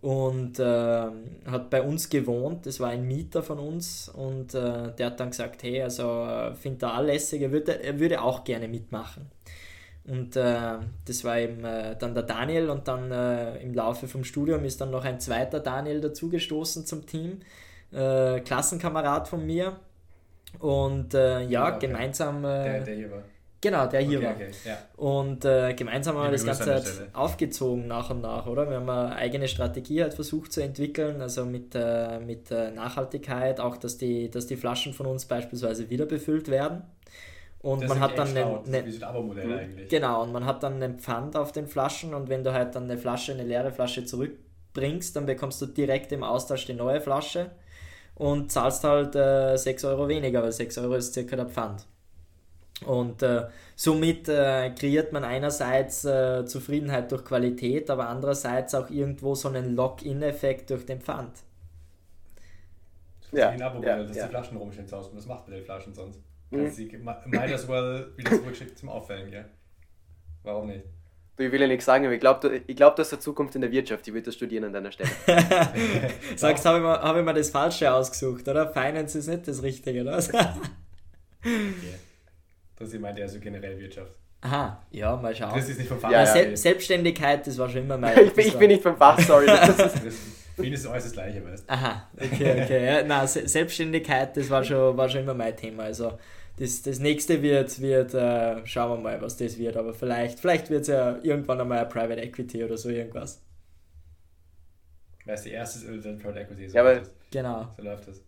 und 0.00 0.58
äh, 0.58 1.06
hat 1.46 1.68
bei 1.68 1.82
uns 1.82 2.08
gewohnt. 2.08 2.64
Das 2.64 2.80
war 2.80 2.88
ein 2.88 3.06
Mieter 3.06 3.42
von 3.42 3.58
uns 3.58 4.08
und 4.08 4.54
äh, 4.54 4.92
der 4.92 5.06
hat 5.06 5.20
dann 5.20 5.28
gesagt: 5.28 5.62
Hey, 5.62 5.82
also 5.82 6.24
äh, 6.24 6.54
finde 6.54 6.86
er 6.86 7.02
lässig, 7.02 7.42
er 7.42 7.52
würde, 7.52 7.82
er 7.82 8.00
würde 8.00 8.22
auch 8.22 8.44
gerne 8.44 8.66
mitmachen. 8.66 9.30
Und 10.06 10.36
das 10.36 11.24
war 11.24 11.38
eben 11.38 11.62
dann 11.62 12.14
der 12.14 12.24
Daniel 12.24 12.68
und 12.68 12.86
dann 12.88 13.10
im 13.58 13.72
Laufe 13.72 14.06
vom 14.06 14.22
Studium 14.22 14.64
ist 14.64 14.80
dann 14.80 14.90
noch 14.90 15.04
ein 15.04 15.18
zweiter 15.18 15.60
Daniel 15.60 16.02
dazugestoßen 16.02 16.84
zum 16.84 17.06
Team 17.06 17.40
äh, 17.94 18.40
Klassenkamerad 18.40 19.28
von 19.28 19.44
mir. 19.46 19.76
Und 20.58 21.14
äh, 21.14 21.42
ja, 21.42 21.68
okay. 21.68 21.86
gemeinsam. 21.86 22.44
Äh, 22.44 22.64
der, 22.64 22.80
der 22.80 22.94
hier 22.94 23.10
war. 23.10 23.22
Genau, 23.60 23.86
der 23.86 24.00
hier 24.02 24.18
okay, 24.18 24.26
war. 24.26 24.34
Okay, 24.34 24.50
ja. 24.66 24.78
Und 24.96 25.44
äh, 25.46 25.72
gemeinsam 25.72 26.16
haben 26.16 26.24
wir 26.24 26.32
das 26.32 26.44
Ganze 26.44 26.74
halt 26.74 27.08
aufgezogen 27.14 27.86
nach 27.86 28.10
und 28.10 28.20
nach, 28.20 28.46
oder? 28.46 28.68
Wir 28.68 28.76
haben 28.76 28.90
eine 28.90 29.16
eigene 29.16 29.48
Strategie 29.48 30.02
halt 30.02 30.12
versucht 30.12 30.52
zu 30.52 30.62
entwickeln, 30.62 31.22
also 31.22 31.46
mit, 31.46 31.74
äh, 31.74 32.20
mit 32.20 32.50
äh, 32.50 32.72
Nachhaltigkeit, 32.72 33.60
auch 33.60 33.78
dass 33.78 33.96
die, 33.96 34.30
dass 34.30 34.46
die 34.46 34.56
Flaschen 34.56 34.92
von 34.92 35.06
uns 35.06 35.24
beispielsweise 35.24 35.88
wieder 35.88 36.04
befüllt 36.04 36.50
werden. 36.50 36.82
Und 37.64 37.82
das 37.82 37.88
man 37.88 38.00
hat 38.00 38.18
dann 38.18 38.28
eine, 38.28 38.60
eine, 38.66 38.82
mhm. 38.82 39.52
eigentlich. 39.58 39.88
Genau, 39.88 40.22
und 40.22 40.32
man 40.32 40.44
hat 40.44 40.62
dann 40.62 40.74
einen 40.74 40.98
Pfand 40.98 41.34
auf 41.34 41.50
den 41.50 41.66
Flaschen 41.66 42.12
und 42.12 42.28
wenn 42.28 42.44
du 42.44 42.52
halt 42.52 42.74
dann 42.74 42.84
eine 42.84 42.98
Flasche, 42.98 43.32
eine 43.32 43.42
leere 43.42 43.72
Flasche 43.72 44.04
zurückbringst, 44.04 45.16
dann 45.16 45.24
bekommst 45.24 45.62
du 45.62 45.66
direkt 45.66 46.12
im 46.12 46.22
Austausch 46.22 46.66
die 46.66 46.74
neue 46.74 47.00
Flasche 47.00 47.52
und 48.16 48.52
zahlst 48.52 48.84
halt 48.84 49.16
äh, 49.16 49.56
6 49.56 49.82
Euro 49.86 50.08
weniger, 50.08 50.42
weil 50.42 50.52
6 50.52 50.76
Euro 50.76 50.96
ist 50.96 51.14
circa 51.14 51.36
der 51.36 51.46
Pfand. 51.46 51.86
Und 52.84 53.22
äh, 53.22 53.46
somit 53.76 54.28
äh, 54.28 54.68
kreiert 54.78 55.12
man 55.12 55.24
einerseits 55.24 56.04
äh, 56.04 56.44
Zufriedenheit 56.44 57.10
durch 57.10 57.24
Qualität, 57.24 57.88
aber 57.88 58.10
andererseits 58.10 58.74
auch 58.74 58.90
irgendwo 58.90 59.34
so 59.34 59.48
einen 59.48 59.74
Lock-in-Effekt 59.74 60.68
durch 60.68 60.84
den 60.84 61.00
Pfand. 61.00 61.32
Ja, 63.32 63.48
ein 63.48 63.62
Abo, 63.62 63.82
ja, 63.82 64.02
dass 64.02 64.14
ja. 64.14 64.24
die 64.24 64.28
Flaschen 64.28 64.58
rumstehen 64.58 64.86
zu 64.86 64.98
Hause. 64.98 65.12
Was 65.14 65.24
macht 65.24 65.48
man 65.48 65.56
den 65.56 65.64
Flaschen 65.64 65.94
sonst? 65.94 66.20
Mhm. 66.56 66.96
Du 66.96 67.28
might 67.28 67.52
as 67.52 67.68
well 67.68 68.12
wieder 68.16 68.30
zurückschicken 68.30 68.76
zum 68.76 68.88
Auffällen, 68.88 69.30
gell? 69.30 69.46
Warum 70.42 70.68
nicht? 70.68 70.84
Ich 71.36 71.50
will 71.50 71.60
ja 71.60 71.66
nichts 71.66 71.84
sagen, 71.84 72.04
aber 72.04 72.14
ich 72.14 72.20
glaube, 72.20 72.62
ich 72.64 72.76
glaub, 72.76 72.94
dass 72.94 73.10
der 73.10 73.18
Zukunft 73.18 73.56
in 73.56 73.60
der 73.60 73.72
Wirtschaft. 73.72 74.06
Ich 74.06 74.14
würde 74.14 74.26
das 74.26 74.36
studieren 74.36 74.64
an 74.64 74.72
deiner 74.72 74.92
Stelle. 74.92 75.10
Sagst, 76.36 76.64
habe 76.64 76.78
ich, 76.78 76.84
mal, 76.84 77.00
hab 77.00 77.16
ich 77.16 77.24
mal 77.24 77.32
das 77.32 77.50
Falsche 77.50 77.92
ausgesucht, 77.92 78.46
oder? 78.46 78.72
Finance 78.72 79.18
ist 79.18 79.26
nicht 79.26 79.48
das 79.48 79.60
Richtige, 79.62 80.02
oder? 80.02 80.16
okay. 81.40 81.98
Das 82.76 82.92
ich 82.92 83.00
meinte 83.00 83.22
also 83.22 83.40
generell 83.40 83.76
Wirtschaft. 83.78 84.12
Aha, 84.42 84.80
ja, 84.90 85.16
mal 85.16 85.34
schauen. 85.34 85.54
Das 85.56 85.68
ist 85.68 85.78
nicht 85.78 85.88
vom 85.88 85.98
Fach. 85.98 86.10
Ja, 86.10 86.20
ja. 86.20 86.26
Sel 86.26 86.56
Selbstständigkeit, 86.56 87.44
das 87.46 87.58
war 87.58 87.68
schon 87.68 87.80
immer 87.80 87.98
mein. 87.98 88.16
ich, 88.26 88.32
bin, 88.32 88.46
ich 88.46 88.58
bin 88.58 88.68
nicht 88.68 88.82
vom 88.82 88.96
Fach, 88.96 89.18
sorry. 89.18 89.46
Vieles 90.56 90.80
ist 90.80 90.86
alles 90.86 91.04
das 91.04 91.12
Gleiche, 91.14 91.44
weißt 91.44 91.64
du? 91.68 91.72
Aha, 91.72 92.08
okay, 92.16 92.62
okay. 92.62 92.86
Ja, 92.86 93.02
nein, 93.02 93.26
Selbstständigkeit, 93.26 94.36
das 94.36 94.48
war 94.50 94.62
schon, 94.62 94.96
war 94.96 95.08
schon 95.08 95.22
immer 95.22 95.34
mein 95.34 95.56
Thema. 95.56 95.84
Also, 95.84 96.16
das, 96.56 96.82
das 96.82 96.98
nächste 97.00 97.42
wird, 97.42 97.80
wird 97.80 98.14
äh, 98.14 98.66
schauen 98.66 98.98
wir 98.98 99.02
mal, 99.02 99.20
was 99.20 99.36
das 99.36 99.58
wird, 99.58 99.76
aber 99.76 99.92
vielleicht, 99.92 100.38
vielleicht 100.38 100.70
wird 100.70 100.82
es 100.82 100.88
ja 100.88 101.18
irgendwann 101.22 101.60
einmal 101.60 101.78
ein 101.78 101.88
Private 101.88 102.20
Equity 102.20 102.64
oder 102.64 102.76
so 102.76 102.88
irgendwas. 102.90 103.42
Weil 105.24 105.34
es 105.34 105.42
die 105.42 105.50
erste 105.50 105.86
ist, 105.90 106.04
dann 106.04 106.18
Private 106.18 106.40
Equity. 106.40 106.68
So 106.68 106.76
ja, 106.76 106.82
aber 106.82 107.02
genau. 107.30 107.72
So 107.76 107.82
läuft 107.82 108.08
das. 108.08 108.22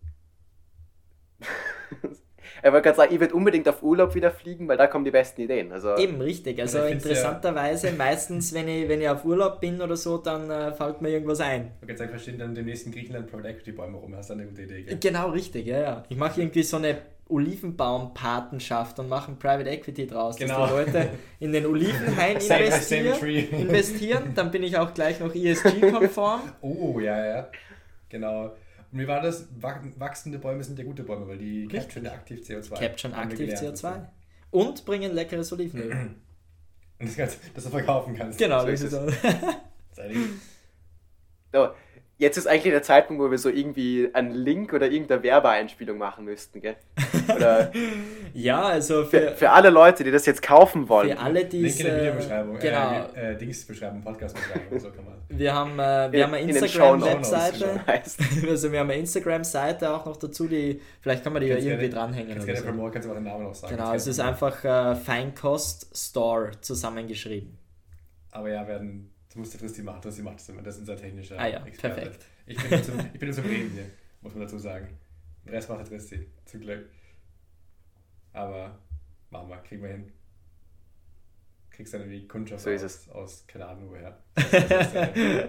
Ich 2.58 2.72
wollte 2.72 2.82
gerade 2.82 2.96
sagen, 2.96 3.14
ich 3.14 3.20
würde 3.20 3.34
unbedingt 3.34 3.68
auf 3.68 3.82
Urlaub 3.82 4.14
wieder 4.14 4.30
fliegen, 4.30 4.68
weil 4.68 4.76
da 4.76 4.86
kommen 4.86 5.04
die 5.04 5.10
besten 5.10 5.42
Ideen. 5.42 5.72
Also 5.72 5.96
Eben, 5.96 6.20
richtig. 6.20 6.60
Also 6.60 6.80
interessanterweise, 6.80 7.88
ja 7.88 7.92
meistens, 7.96 8.52
wenn 8.54 8.68
ich, 8.68 8.88
wenn 8.88 9.00
ich 9.00 9.08
auf 9.08 9.24
Urlaub 9.24 9.60
bin 9.60 9.80
oder 9.80 9.96
so, 9.96 10.18
dann 10.18 10.50
äh, 10.50 10.72
fällt 10.72 11.00
mir 11.00 11.10
irgendwas 11.10 11.40
ein. 11.40 11.72
Okay, 11.82 11.92
jetzt 11.92 12.02
verstehen 12.02 12.38
dann 12.38 12.54
dem 12.54 12.66
nächsten 12.66 12.90
Griechenland 12.92 13.30
Private 13.30 13.48
Equity 13.48 13.72
Bäume 13.72 13.96
rum. 13.98 14.14
Hast 14.16 14.30
du 14.30 14.34
eine 14.34 14.46
gute 14.46 14.62
Idee, 14.62 14.82
gell? 14.82 14.98
Genau, 14.98 15.30
richtig, 15.30 15.66
ja, 15.66 15.80
ja. 15.80 16.04
Ich 16.08 16.16
mache 16.16 16.40
irgendwie 16.40 16.62
so 16.62 16.76
eine 16.76 16.98
Olivenbaumpatenschaft 17.28 18.98
und 19.00 19.08
machen 19.08 19.38
Private 19.38 19.68
Equity 19.68 20.06
draus, 20.06 20.36
genau. 20.36 20.60
dass 20.60 20.70
die 20.70 20.76
Leute 20.76 21.08
in 21.40 21.52
den 21.52 21.66
Olivenhain 21.66 22.36
investieren, 22.40 23.48
investieren, 23.50 24.32
dann 24.34 24.50
bin 24.50 24.62
ich 24.62 24.76
auch 24.76 24.94
gleich 24.94 25.18
noch 25.18 25.34
ESG-konform. 25.34 26.40
oh, 26.60 27.00
ja, 27.00 27.24
ja, 27.24 27.48
genau. 28.08 28.52
Und 28.92 28.98
wie 28.98 29.08
war 29.08 29.20
das? 29.20 29.48
Wachsende 29.60 30.38
Bäume 30.38 30.62
sind 30.64 30.78
ja 30.78 30.84
gute 30.84 31.02
Bäume, 31.02 31.26
weil 31.28 31.38
die 31.38 31.66
capturen 31.68 32.06
aktiv 32.06 32.40
CO2. 32.40 32.78
Capturen 32.78 33.14
aktiv 33.14 33.52
CO2. 33.52 34.06
Und 34.50 34.84
bringen 34.84 35.12
leckeres 35.12 35.52
Olivenöl. 35.52 36.16
Und 36.98 37.08
das, 37.08 37.16
Ganze, 37.16 37.38
das 37.54 37.64
du 37.64 37.70
verkaufen 37.70 38.14
kannst. 38.14 38.38
Genau, 38.38 38.62
so 38.62 38.68
ist 38.68 38.82
es. 38.82 38.92
so, 41.52 41.68
Jetzt 42.18 42.38
ist 42.38 42.46
eigentlich 42.46 42.72
der 42.72 42.82
Zeitpunkt, 42.82 43.22
wo 43.22 43.30
wir 43.30 43.36
so 43.36 43.50
irgendwie 43.50 44.08
einen 44.14 44.30
Link 44.30 44.72
oder 44.72 44.90
irgendeine 44.90 45.22
Werbeeinspielung 45.22 45.98
machen 45.98 46.24
müssten, 46.24 46.62
gell? 46.62 46.76
Oder 47.34 47.70
ja, 48.32 48.62
also 48.62 49.04
für, 49.04 49.20
für, 49.20 49.36
für, 49.36 49.50
alle 49.50 49.68
Leute, 49.68 50.02
die 50.02 50.10
das 50.10 50.24
jetzt 50.24 50.40
kaufen 50.40 50.88
wollen. 50.88 51.10
Für 51.10 51.18
alle, 51.18 51.44
die 51.44 51.60
Link 51.60 51.78
in 51.78 51.84
der 51.84 52.00
Videobeschreibung, 52.00 52.58
genau. 52.58 53.10
äh, 53.14 53.32
äh, 53.32 53.36
Dingsbeschreibung, 53.36 54.00
Podcastbeschreibung, 54.00 54.80
so 54.80 54.90
kann 54.92 55.04
man. 55.04 55.14
Wir 55.28 55.54
haben, 55.54 55.78
äh, 55.78 56.10
wir 56.10 56.24
haben 56.24 56.32
eine 56.32 56.50
Instagram-Webseite. 56.50 57.80
also 58.48 58.72
wir 58.72 58.80
haben 58.80 58.90
eine 58.90 59.00
Instagram-Seite 59.00 59.90
auch 59.90 60.06
noch 60.06 60.16
dazu, 60.16 60.48
die, 60.48 60.80
vielleicht 61.02 61.22
kann 61.22 61.34
man 61.34 61.42
die 61.42 61.48
ja 61.48 61.58
irgendwie 61.58 61.90
dranhängen. 61.90 62.30
Kannst 62.30 62.46
gerne 62.46 62.60
so. 62.60 62.66
promoten, 62.66 62.92
kannst 62.92 63.08
du 63.08 63.12
auch 63.12 63.16
den 63.16 63.24
Namen 63.24 63.44
noch 63.44 63.54
sagen. 63.54 63.76
Genau, 63.76 63.92
es 63.92 64.06
ist 64.06 64.20
einfach 64.20 64.64
äh, 64.64 64.96
Feinkost 64.96 65.94
Store 65.94 66.52
zusammengeschrieben. 66.62 67.58
Aber 68.30 68.50
ja, 68.50 68.66
werden 68.66 69.10
das 69.36 69.38
musste 69.38 69.58
Tristi 69.58 69.82
machen. 69.82 70.00
Tristi 70.00 70.22
macht 70.22 70.36
das 70.36 70.48
immer. 70.48 70.62
Das 70.62 70.76
ist 70.76 70.80
unser 70.80 70.96
technischer 70.96 71.38
ah, 71.38 71.46
ja, 71.46 71.64
Experte. 71.64 72.00
Perfekt. 72.00 72.26
Ich 72.46 72.56
bin, 72.56 72.82
zum, 72.82 73.00
ich 73.12 73.20
bin 73.20 73.32
zum 73.32 73.44
Reden 73.44 73.70
hier, 73.72 73.90
muss 74.22 74.34
man 74.34 74.42
dazu 74.42 74.58
sagen. 74.58 74.88
Den 75.44 75.54
Rest 75.54 75.68
macht 75.68 75.80
der 75.80 75.86
Tristi, 75.88 76.26
zum 76.46 76.60
Glück. 76.60 76.88
Aber 78.32 78.78
machen 79.30 79.48
wir, 79.50 79.58
kriegen 79.58 79.82
wir 79.82 79.90
hin. 79.90 80.12
Kriegst 81.70 81.92
dann 81.92 82.00
irgendwie 82.00 82.26
Kundschaft 82.26 82.62
so 82.62 82.70
aus, 82.70 83.08
aus, 83.10 83.44
keine 83.46 83.66
Ahnung 83.66 83.90
woher. 83.90 84.18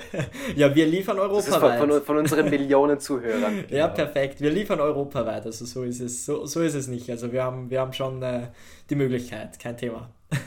ja, 0.57 0.75
wir 0.75 0.85
liefern 0.85 1.17
europaweit. 1.17 1.79
Von, 1.79 1.89
von, 1.89 2.01
von, 2.01 2.17
unseren 2.17 2.49
Millionen 2.49 2.99
Zuhörern. 2.99 3.55
Genau. 3.55 3.67
Ja, 3.73 3.87
perfekt. 3.87 4.41
Wir 4.41 4.51
liefern 4.51 4.81
europaweit. 4.81 5.45
Also 5.45 5.63
so 5.63 5.83
ist 5.83 6.01
es, 6.01 6.25
so, 6.25 6.45
so 6.45 6.61
ist 6.61 6.73
es 6.73 6.89
nicht. 6.89 7.09
Also 7.09 7.31
wir 7.31 7.43
haben, 7.43 7.69
wir 7.69 7.79
haben 7.79 7.93
schon 7.93 8.21
äh, 8.21 8.49
die 8.89 8.95
Möglichkeit, 8.95 9.57
kein 9.57 9.77
Thema. 9.77 10.13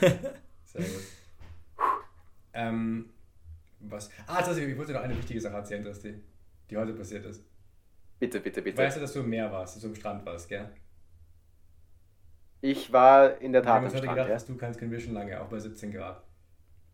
Sehr 0.65 0.81
gut. 0.81 1.01
Ähm, 2.53 3.10
was? 3.83 4.09
Ah, 4.27 4.41
das, 4.41 4.57
ich 4.57 4.77
wollte 4.77 4.93
noch 4.93 5.01
eine 5.01 5.17
wichtige 5.17 5.41
Sache 5.41 5.55
erzählen, 5.55 5.83
dass 5.83 5.99
die, 6.01 6.15
heute 6.75 6.93
passiert 6.93 7.25
ist. 7.25 7.43
Bitte, 8.19 8.39
bitte, 8.39 8.61
bitte. 8.61 8.77
Weißt 8.77 8.97
du, 8.97 9.01
dass 9.01 9.13
du 9.13 9.19
im 9.19 9.29
Meer 9.29 9.51
warst, 9.51 9.75
dass 9.75 9.81
du 9.81 9.89
im 9.89 9.95
Strand 9.95 10.25
warst, 10.25 10.47
gell? 10.47 10.69
Ich 12.61 12.93
war 12.93 13.41
in 13.41 13.51
der 13.51 13.63
Tat 13.63 13.83
am 13.83 13.89
Strand. 13.89 14.03
gedacht, 14.03 14.27
Ja. 14.27 14.33
dass 14.33 14.45
du 14.45 14.55
kannst 14.55 14.79
können 14.79 14.91
wir 14.91 14.99
schon 14.99 15.13
lange, 15.13 15.41
auch 15.41 15.47
bei 15.47 15.59
17 15.59 15.91
Grad. 15.91 16.23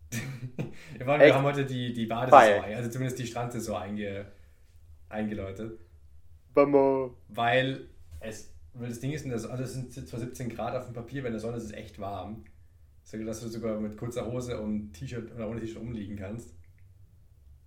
wir, 0.97 1.05
waren, 1.05 1.19
wir 1.19 1.35
haben 1.35 1.43
heute 1.43 1.65
die, 1.65 1.93
die 1.93 2.05
Badesaison, 2.05 2.63
also 2.63 2.89
zumindest 2.89 3.19
die 3.19 3.27
Strandsaison 3.27 3.75
einge, 3.75 4.31
eingeläutet. 5.09 5.79
Vamos. 6.53 7.11
Weil 7.27 7.89
es, 8.21 8.53
weil 8.73 8.88
das 8.88 9.01
Ding 9.01 9.11
ist, 9.11 9.25
also 9.29 9.63
es 9.63 9.73
sind 9.73 9.91
zwar 10.07 10.19
17 10.19 10.49
Grad 10.49 10.75
auf 10.75 10.85
dem 10.85 10.93
Papier, 10.93 11.23
bei 11.23 11.29
der 11.29 11.39
Sonne 11.39 11.57
ist 11.57 11.65
es 11.65 11.73
echt 11.73 11.99
warm. 11.99 12.45
So, 13.03 13.17
dass 13.23 13.41
du 13.41 13.47
sogar 13.47 13.79
mit 13.79 13.97
kurzer 13.97 14.25
Hose 14.25 14.59
und 14.59 14.93
T-Shirt 14.93 15.33
oder 15.33 15.49
ohne 15.49 15.59
T-Shirt 15.59 15.77
umliegen 15.81 16.17
kannst. 16.17 16.53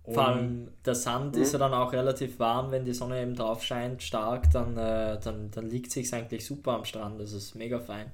Und 0.03 0.13
Vor 0.15 0.27
allem 0.27 0.71
der 0.83 0.95
Sand 0.95 1.37
ist 1.37 1.53
ja 1.53 1.59
dann 1.59 1.73
auch 1.73 1.93
relativ 1.93 2.39
warm, 2.39 2.71
wenn 2.71 2.83
die 2.85 2.93
Sonne 2.93 3.21
eben 3.21 3.35
drauf 3.35 3.63
scheint, 3.63 4.01
stark, 4.01 4.49
dann, 4.51 4.75
äh, 4.75 5.19
dann, 5.19 5.51
dann 5.51 5.69
liegt 5.69 5.91
sich 5.91 6.11
eigentlich 6.13 6.45
super 6.45 6.71
am 6.73 6.85
Strand. 6.85 7.19
Das 7.21 7.33
ist 7.33 7.53
mega 7.55 7.79
fein. 7.79 8.11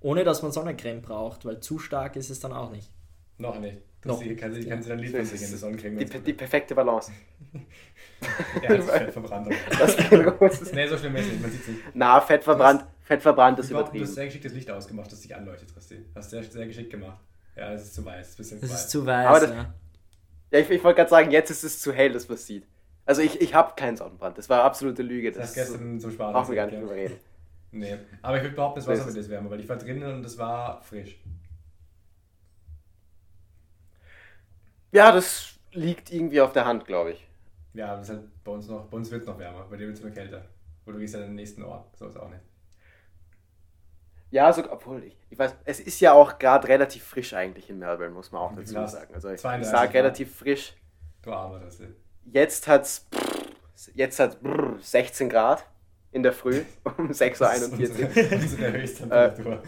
Ohne 0.00 0.22
dass 0.22 0.42
man 0.42 0.52
Sonnencreme 0.52 1.00
braucht, 1.00 1.46
weil 1.46 1.60
zu 1.60 1.78
stark 1.78 2.16
ist 2.16 2.28
es 2.28 2.40
dann 2.40 2.52
auch 2.52 2.70
nicht. 2.70 2.90
noch 3.38 3.58
nicht. 3.58 3.78
Noch 4.04 4.18
Das 4.18 4.28
kann, 4.28 4.36
kann, 4.52 4.68
kann 4.68 4.82
sie 4.82 4.88
dann 4.90 4.98
Lied 4.98 5.12
So 5.12 5.16
ist 5.16 5.30
singen, 5.30 5.44
es. 5.44 5.50
das 5.52 5.60
Sonnencreme. 5.60 5.96
Die, 5.98 6.04
die 6.20 6.32
perfekte 6.34 6.74
Balance. 6.74 7.10
ja, 8.62 8.76
das 8.76 8.84
ist 8.84 8.90
Fettverbrannung. 8.90 9.54
Das 9.78 10.10
los. 10.10 10.72
nee, 10.72 10.86
so 10.86 10.98
schlimm 10.98 11.16
ist 11.16 11.24
es 11.26 11.32
nicht, 11.32 11.40
man 11.42 11.50
sieht 11.50 11.60
es 11.62 11.68
nicht. 11.68 11.80
Na, 11.94 12.20
fett 12.20 12.44
verbrannt, 12.44 12.84
fett 13.02 13.22
verbrannt 13.22 13.58
ist 13.60 13.68
glaube, 13.70 13.84
du 13.84 13.86
hast 13.86 13.94
übertrieben. 13.94 14.14
sehr 14.14 14.24
geschickt 14.26 14.44
das 14.44 14.52
Licht 14.52 14.70
ausgemacht, 14.70 15.10
das 15.10 15.20
dich 15.22 15.34
anleuchtet, 15.34 15.72
Christi. 15.72 16.04
Hast 16.14 16.28
sehr, 16.30 16.42
sehr 16.44 16.66
geschickt 16.66 16.90
gemacht. 16.90 17.18
Ja, 17.56 17.72
es 17.72 17.84
ist 17.84 17.94
zu 17.94 18.04
weiß, 18.04 18.28
ist 18.28 18.36
bisschen 18.36 18.60
weiß. 18.62 18.70
ist 18.70 18.90
zu 18.90 19.06
weiß. 19.06 19.26
Aber 19.26 19.40
das- 19.40 19.50
ja. 19.50 19.74
Ja, 20.54 20.60
ich, 20.60 20.70
ich 20.70 20.84
wollte 20.84 20.98
gerade 20.98 21.10
sagen, 21.10 21.32
jetzt 21.32 21.50
ist 21.50 21.64
es 21.64 21.80
zu 21.80 21.92
hell, 21.92 22.12
dass 22.12 22.28
man 22.28 22.36
es 22.36 22.46
sieht. 22.46 22.64
Also 23.04 23.22
ich, 23.22 23.40
ich 23.40 23.54
habe 23.54 23.74
keinen 23.74 23.96
Sonnenbrand. 23.96 24.38
Das 24.38 24.48
war 24.48 24.62
absolute 24.62 25.02
Lüge. 25.02 25.32
das 25.32 25.52
Das 25.52 25.54
gestern 25.54 25.98
zum 25.98 26.12
Spaß 26.12 26.32
brauchen 26.32 26.48
wir 26.50 26.54
gar 26.54 26.66
nicht 26.66 26.80
drüber 26.80 26.94
reden. 26.94 27.16
ja. 27.72 27.78
Nee, 27.80 27.98
aber 28.22 28.36
ich 28.36 28.44
würde 28.44 28.54
behaupten, 28.54 28.78
das 28.78 28.86
Wasser 28.86 29.04
wird 29.06 29.16
jetzt 29.16 29.28
wärmer, 29.30 29.50
weil 29.50 29.58
ich 29.58 29.68
war 29.68 29.76
drinnen 29.78 30.14
und 30.14 30.24
es 30.24 30.38
war 30.38 30.80
frisch. 30.82 31.18
Ja, 34.92 35.10
das 35.10 35.58
liegt 35.72 36.12
irgendwie 36.12 36.40
auf 36.40 36.52
der 36.52 36.66
Hand, 36.66 36.84
glaube 36.84 37.10
ich. 37.14 37.26
Ja, 37.72 37.96
das 37.96 38.08
ist 38.08 38.14
halt 38.14 38.44
bei 38.44 38.52
uns 38.52 38.68
noch, 38.68 38.84
bei 38.86 38.96
uns 38.96 39.10
wird 39.10 39.22
es 39.22 39.26
noch 39.26 39.40
wärmer, 39.40 39.66
bei 39.68 39.76
dir 39.76 39.88
wird 39.88 39.96
es 39.96 40.04
nur 40.04 40.12
kälter. 40.12 40.44
Oder 40.86 40.94
du 40.94 41.00
gehst 41.00 41.16
an 41.16 41.22
den 41.22 41.34
nächsten 41.34 41.64
Ort, 41.64 41.96
so 41.96 42.06
ist 42.06 42.16
auch 42.16 42.30
nicht. 42.30 42.42
Ja, 44.34 44.52
so, 44.52 44.68
obwohl 44.68 45.04
ich, 45.04 45.16
ich 45.30 45.38
weiß, 45.38 45.54
es 45.64 45.78
ist 45.78 46.00
ja 46.00 46.12
auch 46.12 46.40
gerade 46.40 46.66
relativ 46.66 47.04
frisch 47.04 47.34
eigentlich 47.34 47.70
in 47.70 47.78
Melbourne, 47.78 48.12
muss 48.12 48.32
man 48.32 48.42
auch 48.42 48.50
Wie 48.50 48.62
dazu 48.62 48.74
du? 48.74 48.88
sagen. 48.88 49.14
Also 49.14 49.28
ich, 49.28 49.34
ich 49.34 49.40
32 49.42 49.70
sage 49.70 49.94
relativ 49.94 50.36
frisch. 50.36 50.74
Du 51.22 51.32
armer, 51.32 51.60
das 51.60 51.78
ist. 51.78 51.94
Jetzt 52.24 52.66
hat's 52.66 53.06
jetzt 53.94 54.42
brrr, 54.42 54.76
16 54.80 55.28
Grad 55.28 55.64
in 56.10 56.24
der 56.24 56.32
Früh 56.32 56.64
um 56.98 57.12
6.41 57.12 58.58
Uhr. 58.58 58.72
Höchsttemperatur. 58.72 59.62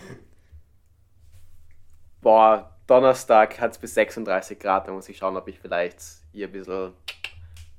Boah, 2.21 2.77
Donnerstag 2.89 3.61
hat's 3.61 3.79
bis 3.79 3.95
36 3.95 4.59
Grad, 4.59 4.89
da 4.89 4.93
muss 4.93 5.09
ich 5.09 5.17
schauen, 5.17 5.37
ob 5.37 5.47
ich 5.47 5.61
vielleicht 5.61 6.01
hier 6.33 6.49
ein 6.49 6.53
bisschen 6.53 6.93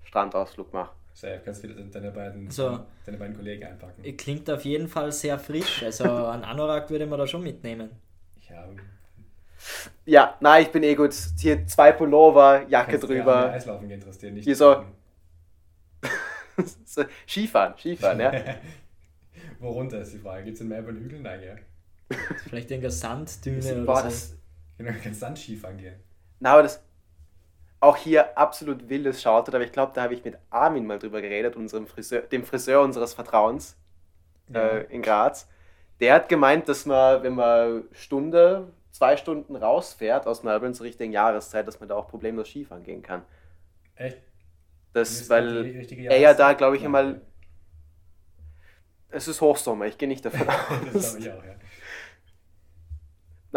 Strandausflug 0.05 0.71
mache. 0.71 0.95
Safe, 1.19 1.41
kannst 1.43 1.63
wieder 1.63 1.73
deine 1.73 2.11
beiden, 2.11 2.51
So. 2.51 2.79
deine 3.03 3.17
beiden 3.17 3.35
Kollegen 3.35 3.63
einpacken. 3.65 4.03
Klingt 4.17 4.47
auf 4.51 4.63
jeden 4.65 4.87
Fall 4.87 5.11
sehr 5.11 5.39
frisch. 5.39 5.81
Also 5.81 6.03
einen 6.27 6.43
Anorak 6.43 6.91
würde 6.91 7.07
man 7.07 7.17
da 7.17 7.25
schon 7.25 7.41
mitnehmen. 7.41 7.89
Ja, 8.47 8.67
Ja, 10.05 10.37
nein, 10.41 10.61
ich 10.61 10.69
bin 10.71 10.83
eh 10.83 10.93
gut. 10.93 11.15
Hier 11.39 11.65
zwei 11.65 11.91
Pullover, 11.91 12.67
Jacke 12.69 12.91
kannst 12.91 13.07
drüber. 13.09 13.49
Eislaufen 13.51 13.87
gehen, 13.87 13.99
interessiert 13.99 14.33
nicht. 14.35 14.43
Hier 14.43 14.55
so- 14.55 14.85
Skifahren, 17.27 17.73
Skifahren, 17.77 18.19
ja. 18.19 18.31
Wo 19.59 19.69
runter 19.71 20.01
ist 20.01 20.13
die 20.13 20.19
Frage? 20.19 20.43
Gibt 20.43 20.55
es 20.57 20.61
in 20.61 20.67
Melbourne 20.67 20.99
Hügel? 20.99 21.19
Nein, 21.19 21.41
ja. 21.43 21.55
Vielleicht 22.47 22.69
irgendeine 22.71 22.91
Sanddüne 22.91 23.73
oder 23.73 23.85
Boah, 23.85 23.97
so. 23.97 24.03
das, 24.05 24.33
Genau, 24.77 24.91
kannst 25.03 25.19
Sandskifahren 25.19 25.77
gehen. 25.77 25.95
na, 26.39 26.53
aber 26.53 26.63
das 26.63 26.83
auch 27.79 27.97
hier 27.97 28.37
absolut 28.37 28.89
wildes 28.89 29.21
Shoutout, 29.21 29.53
aber 29.55 29.63
ich 29.63 29.71
glaube, 29.71 29.91
da 29.95 30.03
habe 30.03 30.13
ich 30.13 30.23
mit 30.23 30.37
Armin 30.49 30.85
mal 30.85 30.99
drüber 30.99 31.21
geredet, 31.21 31.55
unserem 31.55 31.87
Friseur, 31.87 32.21
dem 32.21 32.43
Friseur 32.43 32.81
unseres 32.81 33.13
Vertrauens 33.13 33.77
äh, 34.53 34.85
in 34.93 35.01
Graz. 35.01 35.47
Der 35.99 36.13
hat 36.15 36.29
gemeint, 36.29 36.67
dass 36.69 36.85
man, 36.85 37.23
wenn 37.23 37.35
man 37.35 37.83
Stunde, 37.91 38.67
zwei 38.91 39.17
Stunden 39.17 39.55
rausfährt 39.55 40.27
aus 40.27 40.43
Melbourne 40.43 40.73
zur 40.73 40.85
richtigen 40.85 41.11
Jahreszeit, 41.11 41.67
dass 41.67 41.79
man 41.79 41.89
da 41.89 41.95
auch 41.95 42.07
problemlos 42.07 42.47
Skifahren 42.49 42.83
gehen 42.83 43.01
kann. 43.03 43.23
Echt? 43.95 44.17
Das, 44.93 45.11
Ist 45.11 45.29
weil 45.29 45.75
er 46.05 46.17
ja 46.19 46.33
da, 46.33 46.53
glaube 46.53 46.75
ich, 46.75 46.81
Ja. 46.81 46.87
einmal. 46.87 47.21
Es 49.09 49.27
ist 49.27 49.39
Hochsommer, 49.41 49.85
ich 49.85 49.97
gehe 49.97 50.07
nicht 50.07 50.25
davon 50.25 50.47
Das 50.93 51.15
aus. 51.15 51.17
glaube 51.17 51.19
ich 51.19 51.31
auch, 51.31 51.43
ja. 51.45 51.55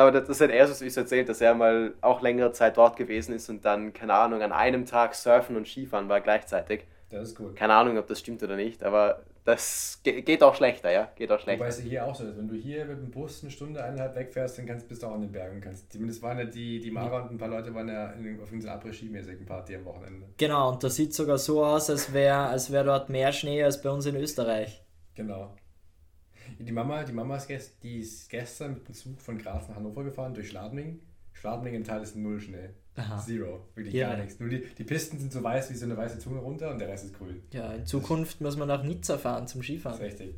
Aber 0.00 0.10
das, 0.12 0.26
das 0.26 0.40
hat 0.40 0.50
er 0.50 0.66
so 0.66 0.82
wie 0.82 0.88
es 0.88 0.96
erzählt, 0.96 1.28
dass 1.28 1.40
er 1.40 1.54
mal 1.54 1.94
auch 2.00 2.22
längere 2.22 2.52
Zeit 2.52 2.76
dort 2.76 2.96
gewesen 2.96 3.34
ist 3.34 3.48
und 3.50 3.64
dann, 3.64 3.92
keine 3.92 4.14
Ahnung, 4.14 4.42
an 4.42 4.52
einem 4.52 4.86
Tag 4.86 5.14
surfen 5.14 5.56
und 5.56 5.68
Skifahren 5.68 6.08
war 6.08 6.20
gleichzeitig. 6.20 6.86
Das 7.10 7.28
ist 7.28 7.36
gut. 7.36 7.54
Keine 7.56 7.74
Ahnung, 7.74 7.98
ob 7.98 8.06
das 8.06 8.20
stimmt 8.20 8.42
oder 8.42 8.56
nicht, 8.56 8.82
aber 8.82 9.22
das 9.44 10.00
ge 10.02 10.22
geht 10.22 10.42
auch 10.42 10.54
schlechter, 10.54 10.90
ja? 10.90 11.10
Geht 11.16 11.30
auch 11.32 11.40
Wobei 11.40 11.42
schlechter. 11.42 11.66
es 11.66 11.78
ja 11.78 11.84
hier 11.84 12.06
auch 12.06 12.14
so 12.14 12.24
ist, 12.24 12.38
wenn 12.38 12.48
du 12.48 12.54
hier 12.54 12.84
mit 12.84 12.98
dem 12.98 13.10
Bus 13.10 13.42
eine 13.42 13.50
Stunde, 13.50 13.82
eineinhalb 13.82 14.14
wegfährst, 14.14 14.58
dann 14.58 14.66
kannst, 14.66 14.88
bist 14.88 15.02
du 15.02 15.06
auch 15.08 15.16
in 15.16 15.22
den 15.22 15.32
Bergen. 15.32 15.60
Kannst, 15.60 15.92
zumindest 15.92 16.22
waren 16.22 16.38
ja 16.38 16.44
die, 16.44 16.80
die 16.80 16.90
Mara 16.90 17.22
und 17.22 17.32
ein 17.32 17.38
paar 17.38 17.48
Leute 17.48 17.74
waren 17.74 17.88
ja 17.88 18.10
in, 18.12 18.40
auf 18.40 18.52
irgendeiner 18.52 18.74
Après-Ski-mäßigen 18.80 19.44
Party 19.46 19.74
am 19.76 19.84
Wochenende. 19.84 20.28
Genau, 20.36 20.70
und 20.70 20.84
das 20.84 20.94
sieht 20.94 21.14
sogar 21.14 21.38
so 21.38 21.64
aus, 21.64 21.90
als 21.90 22.12
wäre 22.12 22.48
als 22.48 22.70
wär 22.70 22.84
dort 22.84 23.08
mehr 23.10 23.32
Schnee 23.32 23.62
als 23.64 23.82
bei 23.82 23.90
uns 23.90 24.06
in 24.06 24.16
Österreich. 24.16 24.84
Genau. 25.14 25.54
Die 26.58 26.72
Mama, 26.72 27.04
die 27.04 27.12
Mama 27.12 27.36
ist, 27.36 27.46
gest, 27.48 27.82
die 27.82 27.98
ist 28.00 28.28
gestern 28.28 28.74
mit 28.74 28.88
dem 28.88 28.94
Zug 28.94 29.20
von 29.20 29.38
Graz 29.38 29.68
nach 29.68 29.76
Hannover 29.76 30.04
gefahren, 30.04 30.34
durch 30.34 30.48
Schladming. 30.48 31.00
Schladming 31.32 31.74
im 31.74 31.84
Tal 31.84 32.02
ist 32.02 32.16
null 32.16 32.40
Schnee. 32.40 32.70
Aha. 32.96 33.18
Zero. 33.18 33.66
Wirklich 33.74 33.94
Ja. 33.94 34.10
gar 34.10 34.18
nichts. 34.22 34.38
Nur 34.40 34.50
die, 34.50 34.62
die 34.76 34.84
Pisten 34.84 35.18
sind 35.18 35.32
so 35.32 35.42
weiß 35.42 35.70
wie 35.70 35.74
so 35.74 35.86
eine 35.86 35.96
weiße 35.96 36.18
Zunge 36.18 36.40
runter 36.40 36.70
und 36.70 36.78
der 36.80 36.88
Rest 36.88 37.04
ist 37.06 37.14
grün. 37.16 37.42
Ja, 37.52 37.72
in 37.72 37.86
Zukunft 37.86 38.40
muss 38.40 38.56
man 38.56 38.68
nach 38.68 38.82
Nizza 38.82 39.16
fahren 39.16 39.46
zum 39.46 39.60
Das 39.60 39.68
ist 39.68 39.74
Skifahren. 39.76 40.00
richtig. 40.02 40.34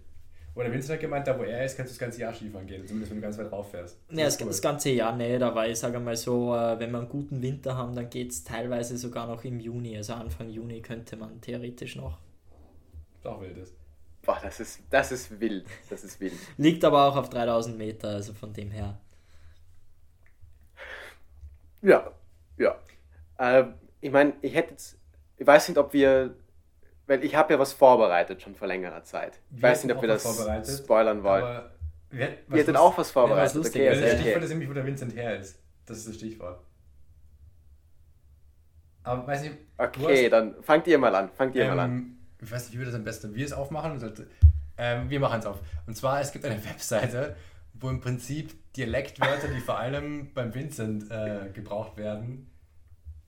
Und 0.54 0.64
der 0.64 0.72
Vincent 0.72 0.92
hat 0.92 1.00
gemeint, 1.00 1.26
da 1.26 1.38
wo 1.38 1.44
er 1.44 1.64
ist, 1.64 1.78
kannst 1.78 1.92
du 1.92 1.94
das 1.94 1.98
ganze 1.98 2.20
Jahr 2.20 2.34
Skifahren 2.34 2.66
gehen. 2.66 2.86
Zumindest 2.86 3.10
wenn 3.10 3.16
du 3.18 3.22
ganz 3.22 3.38
weit 3.38 3.50
rauf 3.50 3.70
fährst. 3.70 3.98
Ja, 4.10 4.26
das, 4.26 4.36
das 4.36 4.60
ganze 4.60 4.90
Jahr 4.90 5.16
nicht, 5.16 5.40
aber 5.40 5.66
ich 5.66 5.78
sage 5.78 5.98
mal 5.98 6.14
so, 6.14 6.54
äh, 6.54 6.78
wenn 6.78 6.90
wir 6.92 6.98
einen 6.98 7.08
guten 7.08 7.40
Winter 7.40 7.74
haben, 7.76 7.96
dann 7.96 8.10
geht 8.10 8.30
es 8.32 8.44
teilweise 8.44 8.98
sogar 8.98 9.26
noch 9.26 9.44
im 9.44 9.58
Juni. 9.60 9.96
Also 9.96 10.12
Anfang 10.12 10.50
Juni 10.50 10.82
könnte 10.82 11.16
man 11.16 11.40
theoretisch 11.40 11.96
noch. 11.96 12.18
ist 13.18 13.26
auch 13.26 13.40
wild 13.40 13.56
ist. 13.56 13.72
Boah, 14.24 14.38
das 14.42 14.60
ist, 14.60 14.80
das 14.90 15.10
ist 15.12 15.40
wild. 15.40 15.66
Das 15.90 16.04
ist 16.04 16.20
wild. 16.20 16.32
Liegt 16.56 16.84
aber 16.84 17.06
auch 17.08 17.16
auf 17.16 17.28
3000 17.28 17.76
Meter, 17.76 18.08
also 18.08 18.32
von 18.34 18.52
dem 18.52 18.70
her. 18.70 18.98
Ja, 21.82 22.10
ja. 22.58 22.76
Äh, 23.38 23.64
ich 24.00 24.10
meine, 24.10 24.34
ich 24.42 24.54
hätte 24.54 24.70
jetzt, 24.70 24.98
ich 25.36 25.46
weiß 25.46 25.68
nicht, 25.68 25.78
ob 25.78 25.92
wir, 25.92 26.36
weil 27.06 27.24
ich 27.24 27.34
habe 27.34 27.52
ja 27.54 27.58
was 27.58 27.72
vorbereitet 27.72 28.42
schon 28.42 28.54
vor 28.54 28.68
längerer 28.68 29.02
Zeit. 29.02 29.40
Ich 29.50 29.56
Wir 29.56 29.62
weiß 29.70 29.84
nicht, 29.84 29.94
ob 29.96 30.02
wir 30.02 30.08
das 30.08 30.22
vorbereitet, 30.22 30.78
spoilern 30.78 31.22
wollen. 31.24 31.42
Aber 31.42 31.70
wir, 32.10 32.26
hätten- 32.26 32.52
Wir 32.52 32.60
hätten 32.60 32.72
lust- 32.72 32.82
auch 32.82 32.98
was 32.98 33.10
vorbereitet. 33.10 33.44
was 33.46 33.54
Lustiges, 33.54 33.98
okay, 33.98 34.06
Ja, 34.06 34.12
das. 34.12 34.20
Stichwort 34.20 34.44
ist 34.44 34.50
nämlich, 34.50 34.68
wo 34.68 34.72
der 34.74 34.86
Vincent 34.86 35.16
her 35.16 35.38
ist. 35.38 35.58
Das 35.86 35.98
ist 35.98 36.08
das 36.08 36.14
Stichwort. 36.16 36.60
Aber 39.02 39.26
weiß 39.26 39.42
nicht, 39.42 39.56
Okay, 39.78 40.24
hast- 40.26 40.32
dann 40.32 40.62
fangt 40.62 40.86
ihr 40.86 40.98
mal 40.98 41.12
an. 41.16 41.30
Fangt 41.32 41.56
ihr 41.56 41.66
mal 41.66 41.80
an. 41.80 42.18
Ich 42.42 42.50
weiß 42.50 42.66
nicht, 42.66 42.74
wie 42.74 42.78
wir 42.80 42.86
das 42.86 42.94
am 42.94 43.04
besten, 43.04 43.34
wir 43.34 43.44
es 43.44 43.52
aufmachen. 43.52 44.00
Ähm, 44.76 45.08
wir 45.08 45.20
machen 45.20 45.38
es 45.40 45.46
auf. 45.46 45.60
Und 45.86 45.96
zwar, 45.96 46.20
es 46.20 46.32
gibt 46.32 46.44
eine 46.44 46.62
Webseite, 46.64 47.36
wo 47.74 47.88
im 47.88 48.00
Prinzip 48.00 48.52
Dialektwörter, 48.74 49.48
die 49.48 49.60
vor 49.60 49.78
allem 49.78 50.32
beim 50.34 50.54
Vincent 50.54 51.10
äh, 51.10 51.50
gebraucht 51.52 51.96
werden, 51.96 52.50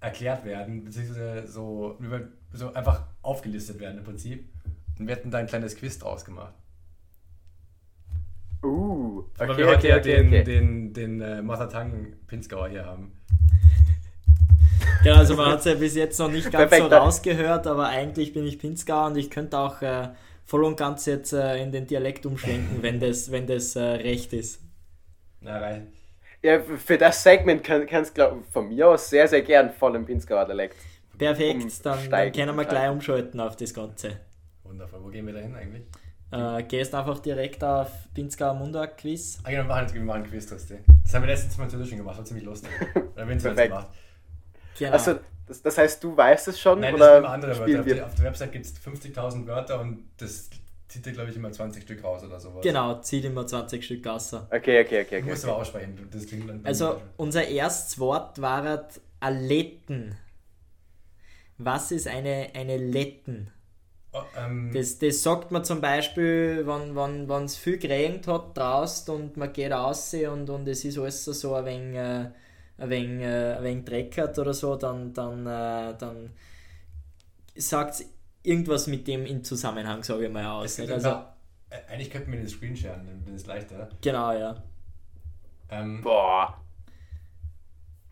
erklärt 0.00 0.44
werden, 0.44 0.84
beziehungsweise 0.84 1.46
so, 1.46 1.98
so 2.52 2.72
einfach 2.74 3.06
aufgelistet 3.22 3.78
werden 3.78 3.98
im 3.98 4.04
Prinzip. 4.04 4.48
Und 4.98 5.06
wir 5.06 5.14
hätten 5.14 5.30
da 5.30 5.38
ein 5.38 5.46
kleines 5.46 5.76
Quiz 5.76 5.98
draus 5.98 6.24
gemacht. 6.24 6.54
Uh, 8.62 9.24
Weil 9.36 9.50
okay, 9.50 9.58
wir 9.58 9.66
heute 9.66 9.78
okay, 9.78 9.88
ja 9.88 9.96
okay, 9.96 10.16
den, 10.16 10.26
okay. 10.28 10.44
den, 10.44 10.92
den 10.94 11.20
äh, 11.20 11.42
Mother 11.42 11.68
Pinzgauer 12.26 12.68
hier 12.68 12.86
haben. 12.86 13.12
Genau, 15.02 15.16
also 15.16 15.34
man 15.36 15.52
hat 15.52 15.58
es 15.58 15.64
ja 15.66 15.74
bis 15.74 15.94
jetzt 15.94 16.18
noch 16.18 16.30
nicht 16.30 16.50
ganz 16.50 16.70
Perfekt, 16.70 16.90
so 16.90 16.96
rausgehört, 16.96 17.66
aber 17.66 17.88
eigentlich 17.88 18.32
bin 18.32 18.46
ich 18.46 18.58
Pinzgauer 18.58 19.06
und 19.06 19.16
ich 19.16 19.30
könnte 19.30 19.58
auch 19.58 19.82
äh, 19.82 20.08
voll 20.46 20.64
und 20.64 20.76
ganz 20.76 21.06
jetzt 21.06 21.32
äh, 21.32 21.62
in 21.62 21.72
den 21.72 21.86
Dialekt 21.86 22.24
umschwenken, 22.24 22.82
wenn 22.82 23.00
das, 23.00 23.30
wenn 23.30 23.46
das 23.46 23.76
äh, 23.76 23.82
recht 23.82 24.32
ist. 24.32 24.60
Na, 25.40 25.58
rein. 25.58 25.92
Ja, 26.42 26.60
für 26.60 26.98
das 26.98 27.22
Segment 27.22 27.62
kann, 27.64 27.86
kannst 27.86 28.16
du 28.16 28.42
von 28.50 28.68
mir 28.68 28.88
aus 28.88 29.10
sehr, 29.10 29.28
sehr 29.28 29.42
gern 29.42 29.70
voll 29.72 29.94
im 29.96 30.04
Pinzgauer 30.04 30.46
Dialekt. 30.46 30.76
Perfekt, 31.16 31.84
dann, 31.84 32.10
dann 32.10 32.32
können 32.32 32.56
wir 32.56 32.64
gleich 32.64 32.90
umschalten 32.90 33.40
auf 33.40 33.56
das 33.56 33.72
Ganze. 33.72 34.20
Wundervoll. 34.62 35.00
Wo 35.02 35.08
gehen 35.08 35.26
wir 35.26 35.34
da 35.34 35.40
hin 35.40 35.54
eigentlich? 35.54 35.84
Äh, 36.32 36.62
gehst 36.64 36.94
einfach 36.94 37.20
direkt 37.20 37.62
auf 37.62 37.90
Pinzgauer 38.12 38.54
Mundart 38.54 38.98
Quiz. 38.98 39.38
Ah, 39.44 39.50
genau, 39.50 39.62
wir 39.62 39.68
machen, 39.68 39.94
wir 39.94 40.00
machen 40.00 40.22
einen 40.22 40.30
Quiz, 40.30 40.46
Tristi. 40.46 40.78
Das 41.04 41.14
haben 41.14 41.22
wir 41.22 41.28
letztens 41.28 41.56
mal 41.56 41.70
schon 41.70 41.98
gemacht, 41.98 42.18
war 42.18 42.24
ziemlich 42.24 42.44
lustig. 42.44 42.70
Oder 42.94 43.28
Vincent 43.28 43.30
hat's 43.30 43.42
Perfekt. 43.42 43.68
gemacht. 43.68 43.88
Genau. 44.78 44.92
Also, 44.92 45.18
das, 45.46 45.62
das 45.62 45.78
heißt, 45.78 46.02
du 46.02 46.16
weißt 46.16 46.48
es 46.48 46.60
schon 46.60 46.80
Nein, 46.80 46.92
das 46.92 47.00
oder 47.00 47.12
sind 47.12 47.24
immer 47.24 47.32
andere 47.32 47.50
Wörter. 47.50 47.62
spielen 47.62 47.80
Auf, 47.80 47.86
der, 47.86 47.96
wir? 47.96 48.06
auf 48.06 48.14
der 48.14 48.24
Website 48.24 48.52
gibt 48.52 48.66
es 48.66 48.74
50.000 48.74 49.46
Wörter 49.46 49.80
und 49.80 50.04
das 50.16 50.50
zieht 50.88 51.06
er, 51.06 51.12
glaube 51.12 51.30
ich, 51.30 51.36
immer 51.36 51.52
20 51.52 51.82
Stück 51.82 52.04
raus 52.04 52.22
oder 52.24 52.40
sowas. 52.40 52.62
Genau, 52.62 53.00
zieht 53.00 53.24
immer 53.24 53.46
20 53.46 53.84
Stück 53.84 54.06
raus. 54.06 54.32
Okay, 54.32 54.52
okay, 54.52 54.80
okay. 54.80 55.02
okay 55.02 55.20
du 55.20 55.26
musst 55.26 55.44
okay. 55.44 55.52
aber 55.52 55.60
aussprechen. 55.60 56.08
Das 56.12 56.26
klingt 56.26 56.48
dann 56.48 56.60
also, 56.64 57.00
unser 57.16 57.46
erstes 57.46 57.98
Wort 57.98 58.40
war 58.40 58.88
Aletten. 59.20 60.16
Was 61.58 61.92
ist 61.92 62.08
eine, 62.08 62.50
eine 62.54 62.76
Letten? 62.76 63.50
Oh, 64.12 64.22
ähm, 64.38 64.70
das, 64.72 64.98
das 64.98 65.22
sagt 65.22 65.50
man 65.50 65.64
zum 65.64 65.80
Beispiel, 65.80 66.64
wenn 66.64 66.96
es 66.96 67.28
wenn, 67.28 67.48
viel 67.48 67.78
geregnet 67.78 68.28
hat 68.28 68.56
draußen 68.56 69.12
und 69.12 69.36
man 69.36 69.52
geht 69.52 69.72
raus 69.72 70.14
und, 70.14 70.48
und 70.48 70.68
es 70.68 70.84
ist 70.84 70.98
alles 70.98 71.24
so 71.24 71.54
ein 71.54 71.64
wenig, 71.64 71.96
äh, 71.96 72.30
ein 72.78 72.90
wenig, 72.90 73.24
äh, 73.24 73.56
ein 73.56 73.64
wenig 73.64 73.84
dreckert 73.84 74.38
oder 74.38 74.54
so, 74.54 74.76
dann, 74.76 75.12
dann, 75.12 75.46
äh, 75.46 75.96
dann 75.96 76.30
sagt 77.54 77.94
es 77.94 78.06
irgendwas 78.42 78.86
mit 78.86 79.06
dem 79.06 79.26
in 79.26 79.44
Zusammenhang, 79.44 80.02
sage 80.02 80.26
ich 80.26 80.32
mal, 80.32 80.46
aus. 80.46 80.78
Also, 80.78 81.08
äh, 81.08 81.76
eigentlich 81.88 82.10
könnten 82.10 82.32
wir 82.32 82.38
den 82.38 82.48
Screen 82.48 82.76
sharen, 82.76 83.06
dann 83.06 83.34
ist 83.34 83.42
es 83.42 83.46
leichter. 83.46 83.88
Genau, 84.00 84.32
ja. 84.32 84.62
Ähm, 85.70 86.02
Boah. 86.02 86.60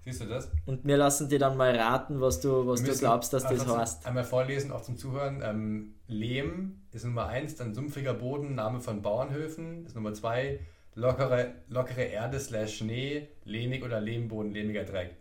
Siehst 0.05 0.21
du 0.21 0.25
das? 0.27 0.51
Und 0.67 0.85
wir 0.85 0.97
lassen 0.97 1.29
dir 1.29 1.39
dann 1.39 1.57
mal 1.57 1.77
raten, 1.77 2.21
was 2.21 2.41
du, 2.41 2.67
was 2.67 2.83
du 2.83 2.93
glaubst, 2.97 3.33
dass 3.33 3.45
das 3.45 3.67
heißt. 3.67 4.05
Einmal 4.05 4.25
vorlesen, 4.25 4.73
auch 4.73 4.83
zum 4.83 4.97
Zuhören. 4.97 5.43
Ähm, 5.45 5.95
Lehm 6.09 6.83
ist 6.91 7.05
Nummer 7.05 7.27
1, 7.27 7.55
dann 7.55 7.73
sumpfiger 7.73 8.15
Boden, 8.15 8.57
Name 8.57 8.81
von 8.81 9.01
Bauernhöfen 9.01 9.87
ist 9.87 9.95
Nummer 9.95 10.13
2, 10.13 10.59
lockere, 10.95 11.55
lockere 11.69 12.03
Erde 12.03 12.39
slash 12.39 12.79
Schnee, 12.79 13.29
lehmig 13.45 13.83
oder 13.83 14.01
Lehmboden, 14.01 14.53
lehmiger 14.53 14.85
Dreck. 14.85 15.17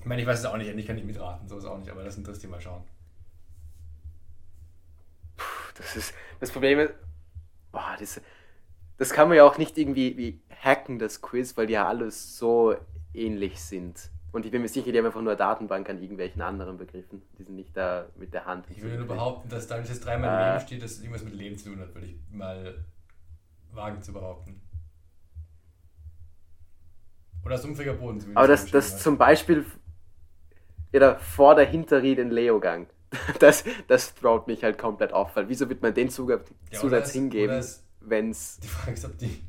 Ich 0.00 0.06
meine, 0.06 0.22
ich 0.22 0.28
weiß 0.28 0.40
es 0.40 0.44
auch 0.46 0.56
nicht, 0.56 0.70
ich 0.70 0.86
kann 0.86 0.96
nicht 0.96 1.06
mitraten, 1.06 1.48
so 1.48 1.58
ist 1.58 1.64
auch 1.64 1.78
nicht, 1.78 1.90
aber 1.90 2.04
das 2.04 2.16
interessiert 2.16 2.50
mal 2.50 2.60
schauen. 2.60 2.84
Puh, 5.36 5.72
das 5.76 5.96
ist, 5.96 6.14
das 6.40 6.50
Problem 6.50 6.78
ist, 6.78 6.94
boah, 7.72 7.96
das, 7.98 8.20
das 8.96 9.10
kann 9.10 9.28
man 9.28 9.36
ja 9.36 9.44
auch 9.44 9.58
nicht 9.58 9.76
irgendwie 9.76 10.16
wie 10.16 10.40
hacken, 10.62 10.98
das 10.98 11.20
Quiz, 11.20 11.56
weil 11.56 11.66
die 11.66 11.74
ja 11.74 11.86
alles 11.86 12.38
so 12.38 12.76
ähnlich 13.12 13.60
sind. 13.60 14.10
Und 14.30 14.44
ich 14.44 14.52
bin 14.52 14.62
mir 14.62 14.68
sicher, 14.68 14.92
die 14.92 14.98
haben 14.98 15.06
einfach 15.06 15.22
nur 15.22 15.32
eine 15.32 15.38
Datenbank 15.38 15.88
an 15.88 16.02
irgendwelchen 16.02 16.42
anderen 16.42 16.76
Begriffen. 16.76 17.22
Die 17.38 17.44
sind 17.44 17.56
nicht 17.56 17.74
da 17.76 18.06
mit 18.16 18.34
der 18.34 18.44
Hand. 18.44 18.66
Ich 18.68 18.82
würde 18.82 18.98
nur 18.98 19.06
behaupten, 19.06 19.48
dass 19.48 19.66
dadurch, 19.66 19.88
dass 19.88 20.00
dreimal 20.00 20.28
äh, 20.28 20.52
Leben 20.52 20.66
steht, 20.66 20.82
dass 20.82 20.98
irgendwas 20.98 21.24
mit 21.24 21.34
Leben 21.34 21.56
zu 21.56 21.70
tun 21.70 21.80
hat, 21.80 21.94
würde 21.94 22.08
ich 22.08 22.16
mal 22.30 22.84
wagen 23.72 24.02
zu 24.02 24.12
behaupten. 24.12 24.60
Oder 27.44 27.58
sumpfiger 27.58 27.94
Boden. 27.94 28.20
Aber 28.34 28.48
das, 28.48 28.70
das 28.70 28.98
zum 28.98 29.16
Beispiel 29.16 29.64
ja, 30.92 31.16
vor 31.16 31.54
der 31.54 31.66
Hinterried 31.66 32.18
Leogang. 32.18 32.86
Das, 33.38 33.64
das 33.86 34.14
traut 34.14 34.46
mich 34.46 34.62
halt 34.62 34.76
komplett 34.76 35.14
auf, 35.14 35.34
weil 35.34 35.48
wieso 35.48 35.66
wird 35.70 35.80
man 35.80 35.94
den 35.94 36.10
Zusatz, 36.10 36.52
ja, 36.70 36.78
Zusatz 36.78 37.12
hingeben, 37.12 37.64
wenn 38.00 38.30
es. 38.30 38.60
Die 38.60 38.68
Frage 38.68 38.92
ist, 38.92 39.04
ob 39.06 39.16
die 39.16 39.48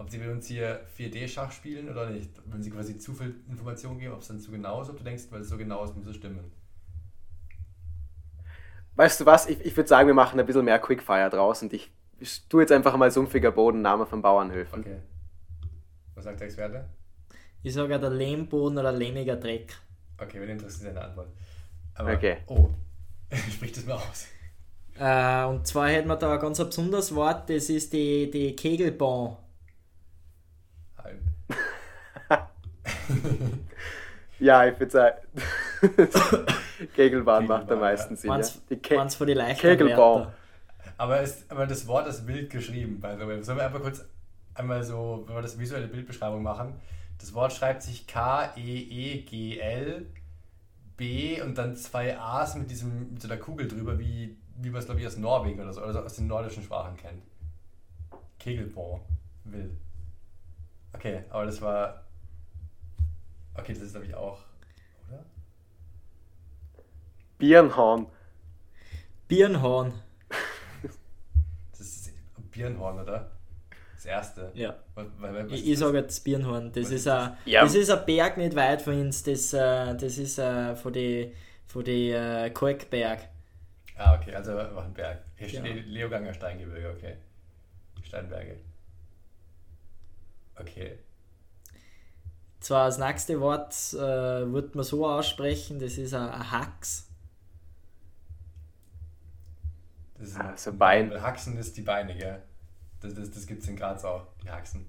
ob 0.00 0.08
sie 0.08 0.16
mit 0.16 0.28
uns 0.28 0.46
hier 0.46 0.80
4D-Schach 0.96 1.52
spielen 1.52 1.90
oder 1.90 2.08
nicht. 2.08 2.30
Wenn 2.46 2.62
sie 2.62 2.70
quasi 2.70 2.96
zu 2.96 3.12
viel 3.12 3.34
Informationen 3.50 3.98
geben, 3.98 4.14
ob 4.14 4.22
es 4.22 4.28
dann 4.28 4.40
zu 4.40 4.50
genau 4.50 4.80
ist, 4.80 4.88
ob 4.88 4.96
du 4.96 5.04
denkst, 5.04 5.24
weil 5.28 5.42
es 5.42 5.50
so 5.50 5.58
genau 5.58 5.84
ist, 5.84 5.94
muss 5.94 6.06
es 6.06 6.16
stimmen. 6.16 6.50
Weißt 8.96 9.20
du 9.20 9.26
was? 9.26 9.46
Ich, 9.46 9.60
ich 9.60 9.76
würde 9.76 9.88
sagen, 9.88 10.06
wir 10.06 10.14
machen 10.14 10.40
ein 10.40 10.46
bisschen 10.46 10.64
mehr 10.64 10.78
Quickfire 10.78 11.28
draus 11.28 11.62
und 11.62 11.74
ich, 11.74 11.92
ich 12.20 12.46
tue 12.48 12.62
jetzt 12.62 12.72
einfach 12.72 12.96
mal 12.96 13.10
sumpfiger 13.10 13.50
Boden, 13.50 13.82
Name 13.82 14.06
von 14.06 14.22
Bauernhöfen. 14.22 14.80
Okay. 14.80 14.96
Was 16.14 16.24
sagt 16.24 16.40
der 16.40 16.46
Experte? 16.46 16.84
Ich 17.62 17.74
sage 17.74 17.98
der 17.98 18.10
Lehmboden 18.10 18.78
oder 18.78 18.92
lehmiger 18.92 19.36
Dreck. 19.36 19.74
Okay, 20.18 20.40
wenn 20.40 20.50
interessiert 20.50 20.94
deine 20.94 21.06
Antwort. 21.06 21.28
Aber, 21.94 22.12
okay. 22.12 22.38
Oh, 22.46 22.68
sprich 23.50 23.72
das 23.72 23.86
mal 23.86 23.94
aus. 23.94 24.26
Äh, 24.98 25.44
und 25.46 25.66
zwar 25.66 25.88
hätten 25.88 26.08
wir 26.08 26.16
da 26.16 26.34
ein 26.34 26.40
ganz 26.40 26.58
besonderes 26.58 27.14
Wort, 27.14 27.48
das 27.48 27.70
ist 27.70 27.92
die, 27.92 28.30
die 28.30 28.54
Kegelbahn. 28.54 29.36
ja, 34.38 34.66
ich 34.66 34.78
würde 34.78 34.92
sagen, 34.92 35.16
Kegelbahn 36.94 37.46
macht 37.46 37.70
am 37.70 37.80
meisten 37.80 38.16
Sinn. 38.16 38.30
Ja. 38.30 38.40
Die 38.68 38.76
Ke 38.76 39.08
von 39.08 39.26
die 39.26 39.34
Kegelbahn. 39.34 40.32
Aber, 41.00 41.22
ist, 41.22 41.50
aber 41.50 41.66
das 41.66 41.86
Wort 41.86 42.06
ist 42.08 42.26
wild 42.26 42.50
geschrieben, 42.50 43.00
by 43.00 43.14
the 43.18 43.26
way. 43.26 43.42
Sollen 43.42 43.56
wir 43.56 43.64
einfach 43.64 43.80
kurz 43.80 44.04
einmal 44.52 44.84
so, 44.84 45.24
wenn 45.26 45.34
wir 45.34 45.40
das 45.40 45.58
visuelle 45.58 45.88
Bildbeschreibung 45.88 46.42
machen. 46.42 46.74
Das 47.16 47.32
Wort 47.32 47.54
schreibt 47.54 47.82
sich 47.82 48.06
K-E-E-G-L 48.06 50.04
B 50.98 51.40
und 51.40 51.56
dann 51.56 51.74
zwei 51.74 52.18
A's 52.18 52.54
mit, 52.54 52.70
diesem, 52.70 53.14
mit 53.14 53.22
so 53.22 53.28
einer 53.28 53.38
Kugel 53.38 53.66
drüber, 53.66 53.98
wie, 53.98 54.36
wie 54.58 54.68
man 54.68 54.78
es, 54.78 54.84
glaube 54.84 55.00
ich, 55.00 55.06
aus 55.06 55.16
Norwegen 55.16 55.58
oder 55.58 55.72
so, 55.72 55.82
oder 55.82 56.04
aus 56.04 56.16
den 56.16 56.26
nordischen 56.26 56.62
Sprachen 56.62 56.98
kennt. 56.98 57.22
Kegelbahn. 58.38 59.00
Wild. 59.44 59.72
Okay, 60.92 61.24
aber 61.30 61.46
das 61.46 61.62
war. 61.62 62.04
Okay, 63.54 63.72
das 63.72 63.84
ist 63.84 63.92
glaube 63.92 64.06
ich 64.06 64.14
auch, 64.14 64.40
oder? 65.08 65.24
Birnhorn. 67.38 68.06
Birnhorn. 69.28 69.94
Birnhorn, 72.60 73.00
oder? 73.00 73.30
Das 73.94 74.04
erste. 74.06 74.50
Ja. 74.54 74.76
Was, 74.94 75.06
was 75.18 75.52
ich, 75.52 75.68
ich 75.70 75.78
sage 75.78 75.98
jetzt 75.98 76.24
Birnhorn. 76.24 76.72
Das 76.72 76.90
ist, 76.90 77.06
ein, 77.06 77.36
ja. 77.44 77.62
das 77.62 77.74
ist 77.74 77.90
ein 77.90 78.04
Berg 78.06 78.36
nicht 78.36 78.54
weit 78.54 78.82
von 78.82 78.98
uns. 78.98 79.22
Das, 79.22 79.52
äh, 79.52 79.94
das 79.96 80.18
ist 80.18 80.38
uh, 80.38 80.74
von 80.74 80.92
den 80.92 81.32
von 81.66 81.84
die, 81.84 82.12
uh, 82.12 82.50
Kalkberg. 82.50 83.28
Ah, 83.96 84.16
okay, 84.16 84.34
also 84.34 84.56
einfach 84.56 84.84
ein 84.84 84.94
Berg. 84.94 85.22
Hier 85.36 85.48
steht 85.48 85.64
ja. 85.64 85.82
Leoganger 85.84 86.34
Steingebirge, 86.34 86.90
okay. 86.96 87.16
Steinberge. 88.02 88.56
Okay. 90.58 90.98
Zwar 92.60 92.86
das 92.86 92.98
nächste 92.98 93.40
Wort 93.40 93.74
äh, 93.94 94.52
wird 94.52 94.74
man 94.74 94.84
so 94.84 95.06
aussprechen, 95.06 95.78
das 95.78 95.96
ist 95.96 96.12
ein 96.12 96.50
Hax. 96.50 97.08
Das 100.18 100.28
ist 100.28 100.40
ein, 100.40 100.56
so 100.56 100.72
Bein. 100.74 101.22
Haxen 101.22 101.56
ist 101.56 101.76
die 101.76 101.82
Beine, 101.82 102.14
gell? 102.14 102.42
Das, 103.00 103.14
das, 103.14 103.30
das 103.30 103.46
gibt 103.46 103.62
es 103.62 103.68
in 103.68 103.76
Graz 103.76 104.04
auch, 104.04 104.26
die 104.42 104.50
Haxen. 104.50 104.86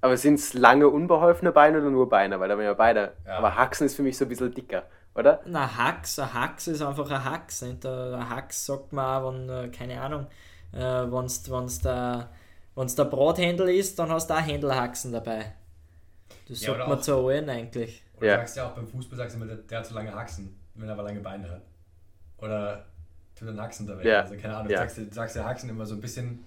Aber 0.00 0.16
sind 0.16 0.34
es 0.34 0.54
lange, 0.54 0.88
unbeholfene 0.88 1.52
Beine 1.52 1.78
oder 1.78 1.90
nur 1.90 2.08
Beine? 2.08 2.40
Weil 2.40 2.48
da 2.48 2.54
haben 2.54 2.62
ja 2.62 2.72
beide. 2.72 3.12
Ja. 3.26 3.38
Aber 3.38 3.54
Haxen 3.54 3.86
ist 3.86 3.96
für 3.96 4.02
mich 4.02 4.16
so 4.16 4.24
ein 4.24 4.28
bisschen 4.28 4.54
dicker, 4.54 4.84
oder? 5.14 5.40
Na, 5.44 5.76
Hax, 5.76 6.18
ein 6.18 6.32
Hax 6.32 6.68
ist 6.68 6.80
einfach 6.80 7.10
ein 7.10 7.24
Hax. 7.24 7.60
Nicht? 7.62 7.84
Ein 7.84 8.30
Hax 8.30 8.64
sagt 8.64 8.92
man 8.94 9.22
auch, 9.22 9.32
wenn, 9.32 9.48
äh, 9.48 9.68
keine 9.68 10.00
Ahnung, 10.00 10.26
äh, 10.72 10.78
wenn 10.78 11.24
es 11.26 11.42
der 11.80 12.30
wenn 12.74 12.86
es 12.86 12.94
der 12.94 13.04
Brathändel 13.04 13.68
ist, 13.68 13.98
dann 13.98 14.10
hast 14.10 14.30
du 14.30 14.34
auch 14.34 14.40
Händelhaxen 14.40 15.12
dabei. 15.12 15.52
Das 16.48 16.62
ja, 16.62 16.74
sagt 16.74 16.88
man 16.88 17.02
zu 17.02 17.14
allen 17.14 17.48
eigentlich. 17.48 18.02
Oder 18.16 18.26
ja. 18.26 18.36
sagst 18.36 18.56
ja 18.56 18.68
auch 18.68 18.74
beim 18.74 18.86
Fußball, 18.86 19.18
sagst 19.18 19.36
du 19.36 19.40
immer, 19.40 19.46
der, 19.46 19.56
der 19.56 19.78
hat 19.78 19.86
so 19.86 19.94
lange 19.94 20.14
Haxen, 20.14 20.58
wenn 20.74 20.88
er 20.88 20.94
aber 20.94 21.02
lange 21.02 21.20
Beine 21.20 21.50
hat. 21.50 21.62
Oder 22.38 22.86
einen 23.48 23.60
Haxen 23.60 23.86
dabei. 23.86 24.04
Ja. 24.04 24.22
Also 24.22 24.36
keine 24.36 24.56
Ahnung, 24.56 24.70
ja. 24.70 24.78
sagst, 24.78 24.98
du 24.98 25.06
sagst 25.12 25.36
ja 25.36 25.44
Haxen 25.44 25.70
immer 25.70 25.86
so 25.86 25.94
ein 25.94 26.00
bisschen, 26.00 26.44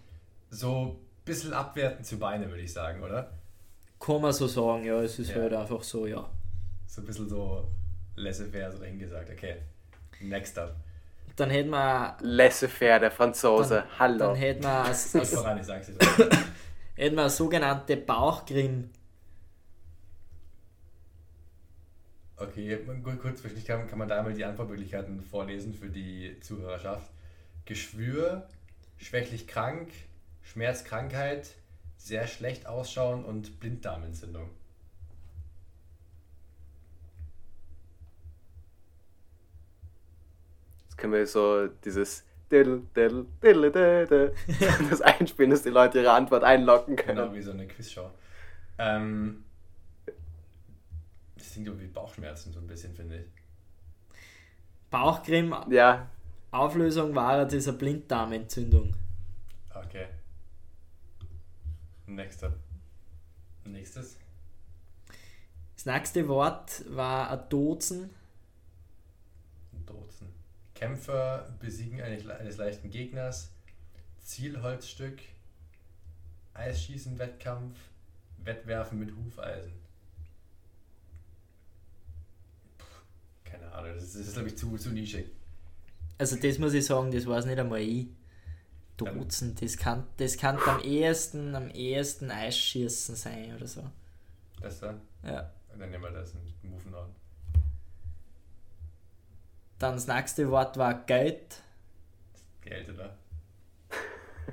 so 0.49 0.97
ein 0.97 1.25
bisschen 1.25 1.53
abwertend 1.53 2.05
zu 2.05 2.17
Beine, 2.17 2.49
würde 2.49 2.61
ich 2.61 2.73
sagen, 2.73 3.01
oder? 3.01 3.31
Kann 3.99 4.21
man 4.21 4.33
so 4.33 4.47
sagen, 4.47 4.83
ja, 4.83 5.01
es 5.01 5.17
ist 5.19 5.29
ja. 5.29 5.35
halt 5.37 5.53
einfach 5.53 5.81
so, 5.83 6.05
ja. 6.05 6.29
So 6.87 7.01
ein 7.01 7.05
bisschen 7.05 7.29
so 7.29 7.67
laissez-faire 8.15 8.71
so 8.71 8.79
dahingesagt, 8.79 9.29
okay. 9.31 9.57
Next 10.19 10.57
up. 10.57 10.75
Dann 11.35 11.49
hätten 11.49 11.71
wir. 11.71 12.17
Laissez-faire, 12.21 12.99
der 12.99 13.11
Franzose. 13.11 13.75
Dann, 13.75 13.99
Hallo. 13.99 14.17
Dann 14.19 14.35
hätten 14.35 14.63
wir. 14.63 14.69
Als, 14.69 15.15
als, 15.15 15.31
hätten 16.95 17.15
wir 17.15 17.21
eine 17.21 17.29
sogenannte 17.29 17.97
Bauchgrimm. 17.97 18.89
Okay, 22.37 22.79
kurz, 23.21 23.41
vielleicht 23.41 23.67
kann, 23.67 23.87
kann 23.87 23.99
man 23.99 24.07
da 24.07 24.21
mal 24.23 24.33
die 24.33 24.43
Antwortmöglichkeiten 24.43 25.21
vorlesen 25.21 25.73
für 25.73 25.89
die 25.89 26.39
Zuhörerschaft. 26.41 27.09
Geschwür, 27.65 28.47
schwächlich 28.97 29.47
krank, 29.47 29.89
Schmerzkrankheit, 30.41 31.51
sehr 31.97 32.27
schlecht 32.27 32.67
ausschauen 32.67 33.23
und 33.23 33.59
Blinddarmentzündung. 33.59 34.49
können 41.03 41.13
wir 41.15 41.27
so 41.27 41.67
dieses 41.83 42.23
diddle, 42.49 42.81
diddle, 42.95 43.25
diddle, 43.43 43.71
diddle, 43.71 44.33
das 44.89 45.01
einspielen, 45.01 45.51
dass 45.51 45.63
die 45.63 45.69
Leute 45.69 45.99
ihre 45.99 46.11
Antwort 46.11 46.45
einlocken 46.45 46.95
können. 46.95 47.17
Genau, 47.17 47.33
wie 47.33 47.41
so 47.41 47.51
eine 47.51 47.67
Quizshow. 47.67 48.09
Ähm, 48.77 49.43
das 51.43 51.51
klingt 51.51 51.67
irgendwie 51.67 51.87
Bauchschmerzen 51.87 52.53
so 52.53 52.59
ein 52.59 52.67
bisschen, 52.67 52.93
finde 52.95 53.19
ich. 53.19 53.25
Bauchcreme. 54.89 55.65
Ja. 55.69 56.09
Auflösung 56.51 57.15
war 57.15 57.45
diese 57.45 57.73
Blinddarmentzündung. 57.73 58.95
Okay. 59.73 60.07
Nächster. 62.05 62.53
Nächstes. 63.65 64.17
Das 65.75 65.85
nächste 65.85 66.27
Wort 66.27 66.83
war 66.95 67.31
ein 67.31 67.49
Dozen. 67.49 68.09
Kämpfer 70.83 71.47
besiegen 71.61 72.01
eines, 72.01 72.27
eines 72.27 72.57
leichten 72.57 72.89
Gegners, 72.89 73.53
Zielholzstück, 74.19 75.21
Eisschießen-Wettkampf, 76.53 77.77
Wettwerfen 78.43 78.99
mit 78.99 79.15
Hufeisen. 79.15 79.71
Keine 83.53 83.71
Ahnung, 83.71 83.93
das 83.93 84.03
ist, 84.03 84.15
das 84.15 84.27
ist 84.27 84.33
glaube 84.33 84.49
ich, 84.49 84.57
zu, 84.57 84.75
zu 84.77 84.89
nischig. 84.89 85.25
Also 86.17 86.35
das 86.37 86.57
muss 86.57 86.73
ich 86.73 86.85
sagen, 86.85 87.11
das 87.11 87.27
weiß 87.27 87.45
nicht 87.45 87.59
einmal 87.59 87.81
ich. 87.81 88.07
Dutzend, 88.97 89.61
das 89.61 89.77
kann, 89.77 90.05
das 90.17 90.37
kann 90.37 90.57
am 90.59 90.79
ehesten, 90.81 91.55
am 91.55 91.69
ehesten 91.71 92.29
Eisschießen 92.29 93.15
sein 93.15 93.55
oder 93.55 93.67
so. 93.67 93.83
Das 94.61 94.79
da? 94.79 94.95
Ja. 95.23 95.51
Dann 95.77 95.89
nehmen 95.89 96.03
wir 96.03 96.11
das 96.11 96.31
und 96.33 96.71
move 96.71 96.95
on. 96.95 97.09
Dann 99.79 99.95
das 99.95 100.07
nächste 100.07 100.49
Wort 100.49 100.77
war 100.77 101.05
Geld. 101.05 101.61
Geld, 102.61 102.89
oder? 102.89 103.17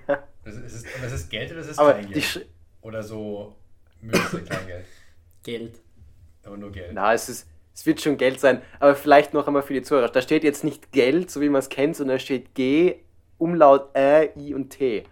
das, 0.44 0.56
ist, 0.56 0.86
das 1.02 1.12
ist 1.12 1.30
Geld 1.30 1.52
oder 1.52 1.60
ist 1.60 1.68
es 1.68 1.78
Aber 1.78 1.94
Kleingeld? 1.94 2.48
Oder 2.80 3.02
so 3.02 3.56
Münze, 4.00 4.42
Kleingeld? 4.42 4.86
Geld. 5.42 5.80
Aber 6.44 6.56
nur 6.56 6.72
Geld. 6.72 6.92
Na, 6.94 7.12
es 7.12 7.28
ist. 7.28 7.49
Es 7.80 7.86
wird 7.86 8.02
schon 8.02 8.18
Geld 8.18 8.38
sein, 8.38 8.60
aber 8.78 8.94
vielleicht 8.94 9.32
noch 9.32 9.46
einmal 9.46 9.62
für 9.62 9.72
die 9.72 9.80
Zuhörer. 9.80 10.10
Da 10.10 10.20
steht 10.20 10.44
jetzt 10.44 10.64
nicht 10.64 10.92
Geld, 10.92 11.30
so 11.30 11.40
wie 11.40 11.48
man 11.48 11.60
es 11.60 11.70
kennt, 11.70 11.96
sondern 11.96 12.16
da 12.16 12.18
steht 12.18 12.54
G, 12.54 12.96
Umlaut 13.38 13.96
Ä, 13.96 14.28
I 14.36 14.52
und 14.52 14.68
T. 14.68 15.04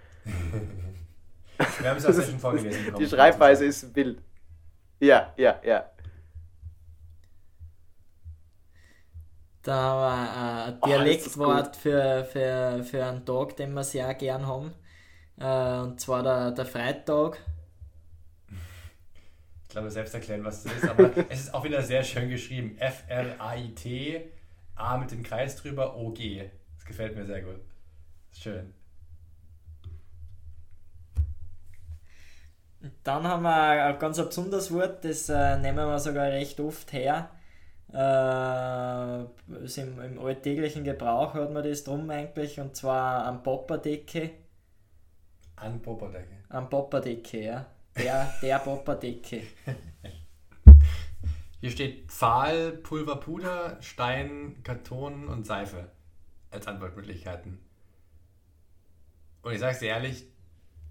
Wir 1.81 1.89
haben 1.89 1.97
es 1.97 2.05
auch 2.05 2.13
schon 2.13 2.39
vorgelesen. 2.39 2.95
Die 2.99 3.07
Schreibweise 3.07 3.65
ist 3.65 3.97
wild. 3.97 4.21
Ja, 5.01 5.33
ja, 5.39 5.59
ja. 5.65 5.91
Da 9.63 9.75
haben 9.75 10.03
wir 10.03 10.67
ein 10.67 10.79
Oh, 10.83 10.87
Dialektwort 10.89 11.75
ist 11.75 11.81
für, 11.81 12.27
für, 12.31 12.85
für 12.85 13.07
einen 13.07 13.25
Tag, 13.25 13.57
den 13.57 13.73
wir 13.73 13.83
sehr 13.83 14.13
gern 14.13 14.47
haben. 14.47 14.75
Äh, 15.41 15.79
und 15.85 15.99
zwar 15.99 16.23
der, 16.23 16.51
der 16.51 16.67
Freitag. 16.67 17.39
Ich 19.69 19.73
glaube, 19.73 19.91
selbst 19.91 20.15
erklären, 20.15 20.43
was 20.45 20.65
das 20.65 20.73
ist, 20.73 20.89
aber 20.89 21.11
es 21.29 21.41
ist 21.41 21.55
auch 21.55 21.63
wieder 21.63 21.83
sehr 21.83 22.03
schön 22.03 22.31
geschrieben. 22.31 22.79
F-R-A-I-T, 22.79 24.31
A 24.77 24.97
mit 24.97 25.11
dem 25.11 25.23
Kreis 25.23 25.57
drüber, 25.57 25.95
O-G. 25.95 26.49
Das 26.77 26.87
gefällt 26.87 27.15
mir 27.15 27.27
sehr 27.27 27.43
gut. 27.43 27.61
Schön. 28.33 28.73
Dann 33.05 33.25
haben 33.25 33.43
wir 33.43 33.85
ein 33.85 33.99
ganz 33.99 34.17
besonderes 34.17 34.73
Wort, 34.73 35.05
das 35.05 35.29
äh, 35.29 35.59
nehmen 35.59 35.87
wir 35.87 35.99
sogar 35.99 36.29
recht 36.29 36.59
oft 36.61 36.91
her. 36.95 37.29
Äh, 37.93 39.65
ist 39.65 39.77
im, 39.77 40.01
Im 40.01 40.19
alltäglichen 40.19 40.85
Gebrauch 40.85 41.35
hat 41.35 41.53
man 41.53 41.63
das 41.63 41.85
drum 41.85 42.09
eigentlich, 42.09 42.59
und 42.59 42.75
zwar 42.75 43.27
am 43.27 43.43
Popperdecke. 43.43 44.31
An 45.57 45.83
Popperdecke. 45.83 46.37
Am 46.49 46.71
Popperdecke, 46.71 47.45
ja. 47.45 47.67
Der, 47.99 48.33
der 48.41 48.59
Popperdecke. 48.61 49.43
Hier 51.61 51.71
steht 51.71 52.11
Pfahl, 52.11 52.71
Pulverpuder, 52.71 53.79
Stein, 53.81 54.61
Karton 54.63 55.27
und 55.27 55.45
Seife 55.45 55.91
als 56.51 56.69
Antwortmöglichkeiten. 56.69 57.59
Und 59.43 59.53
ich 59.53 59.59
sag's 59.59 59.81
dir 59.81 59.89
ehrlich, 59.89 60.27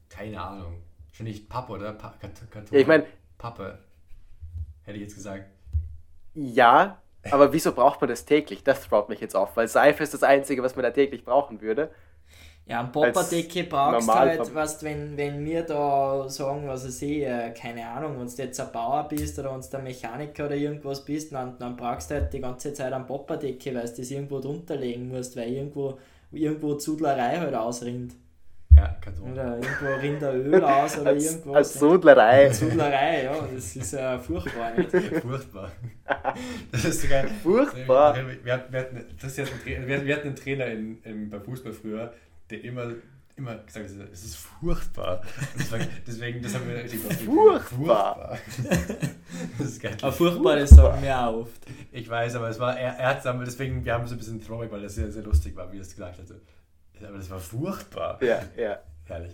keine 0.09 0.41
Ahnung. 0.41 0.83
Schon 1.13 1.25
nicht 1.25 1.47
Pappe, 1.47 1.73
oder? 1.73 1.93
Pa 1.93 2.13
Karton. 2.19 2.65
Ja, 2.71 2.79
ich 2.79 2.87
meine, 2.87 3.05
Pappe. 3.37 3.79
Hätte 4.83 4.97
ich 4.97 5.03
jetzt 5.03 5.15
gesagt. 5.15 5.45
ja, 6.33 7.01
aber 7.31 7.53
wieso 7.53 7.73
braucht 7.73 7.99
man 8.01 8.09
das 8.09 8.25
täglich? 8.25 8.63
Das 8.63 8.87
traut 8.87 9.09
mich 9.09 9.19
jetzt 9.19 9.35
auf, 9.35 9.55
weil 9.57 9.67
Seife 9.67 10.03
ist 10.03 10.13
das 10.13 10.23
Einzige, 10.23 10.63
was 10.63 10.75
man 10.75 10.83
da 10.83 10.91
täglich 10.91 11.25
brauchen 11.25 11.61
würde. 11.61 11.91
Ja, 12.69 12.81
am 12.81 12.91
Popperdecke 12.91 13.63
brauchst 13.63 14.09
du 14.09 14.13
halt, 14.13 14.53
weißt, 14.53 14.83
wenn, 14.83 15.15
wenn 15.15 15.45
wir 15.45 15.63
da 15.63 16.27
sagen, 16.27 16.67
was 16.67 16.83
ich 16.83 16.95
sehe, 16.95 17.53
keine 17.57 17.87
Ahnung, 17.87 18.19
wenn 18.19 18.27
du 18.27 18.33
jetzt 18.43 18.59
ein 18.59 18.71
Bauer 18.73 19.07
bist 19.07 19.39
oder 19.39 19.53
wenn 19.53 19.61
du 19.61 19.77
ein 19.77 19.83
Mechaniker 19.85 20.47
oder 20.47 20.55
irgendwas 20.55 21.05
bist, 21.05 21.31
dann, 21.31 21.57
dann 21.57 21.77
brauchst 21.77 22.11
du 22.11 22.15
halt 22.15 22.33
die 22.33 22.41
ganze 22.41 22.73
Zeit 22.73 22.91
am 22.91 23.07
Popperdecke, 23.07 23.73
weil 23.73 23.87
du 23.87 23.95
das 23.95 24.11
irgendwo 24.11 24.39
drunter 24.39 24.75
legen 24.75 25.07
musst, 25.07 25.37
weil 25.37 25.47
irgendwo, 25.49 25.97
irgendwo 26.31 26.75
Zudlerei 26.75 27.37
halt 27.37 27.55
ausrinnt. 27.55 28.15
Ja, 28.75 28.95
Karton. 29.01 29.31
Oder 29.31 29.57
irgendwo 29.57 29.95
rinnt 30.01 30.21
der 30.21 30.35
Öl 30.35 30.63
aus 30.63 30.99
oder 30.99 31.09
Als, 31.11 31.25
irgendwas. 31.25 31.55
als 31.55 31.73
Sudlerei. 31.79 32.49
Zudlerei, 32.49 33.23
ja, 33.23 33.47
das 33.55 33.75
ist 33.75 33.93
ja 33.93 34.19
furchtbar, 34.19 34.73
nicht? 34.77 34.91
Furchtbar. 35.21 35.71
Das 36.71 36.85
ist 36.85 37.01
sogar. 37.01 37.23
Furchtbar. 37.41 38.15
Wir 38.43 38.53
hatten, 38.53 38.73
wir 38.73 38.79
hatten, 38.81 39.05
das 39.19 39.31
ist 39.31 39.37
jetzt 39.37 39.53
ein 39.53 39.61
Trainer, 39.63 39.87
wir, 39.87 40.05
wir 40.05 40.15
hatten 40.15 40.27
einen 40.27 40.35
Trainer 40.35 40.67
in, 40.67 41.01
in, 41.03 41.29
beim 41.29 41.41
Fußball 41.41 41.73
früher, 41.73 42.13
der 42.49 42.63
immer, 42.63 42.93
immer 43.35 43.57
gesagt 43.57 43.89
hat, 43.89 44.09
es 44.11 44.23
ist 44.23 44.35
furchtbar. 44.35 45.21
Deswegen, 46.05 46.41
das 46.41 46.55
haben 46.55 46.67
wir 46.67 46.77
richtig 46.77 47.05
ausgedrückt. 47.05 47.65
Furchtbar. 47.65 48.37
Das 49.57 49.67
ist 49.67 49.81
geil. 49.81 49.97
Aber 50.01 50.11
furchtbar, 50.11 50.55
das 50.55 50.69
sagen 50.71 51.01
wir 51.01 51.19
auch 51.19 51.41
oft. 51.41 51.61
Ich 51.91 52.09
weiß, 52.09 52.35
aber 52.35 52.49
es 52.49 52.59
war, 52.59 52.77
er, 52.77 52.93
er 52.93 53.09
hat 53.09 53.25
es 53.25 53.45
deswegen, 53.45 53.83
wir 53.83 53.93
haben 53.93 54.07
so 54.07 54.15
ein 54.15 54.17
bisschen 54.17 54.41
Throwback, 54.41 54.71
weil 54.71 54.81
das 54.81 54.95
sehr, 54.95 55.11
sehr 55.11 55.23
lustig 55.23 55.55
war, 55.55 55.71
wie 55.71 55.77
er 55.77 55.81
es 55.81 55.93
gesagt 55.95 56.19
hatte. 56.19 56.41
Aber 57.05 57.17
das 57.17 57.29
war 57.29 57.39
furchtbar. 57.39 58.21
Ja, 58.23 58.41
ja. 58.55 58.79
Herrlich. 59.05 59.33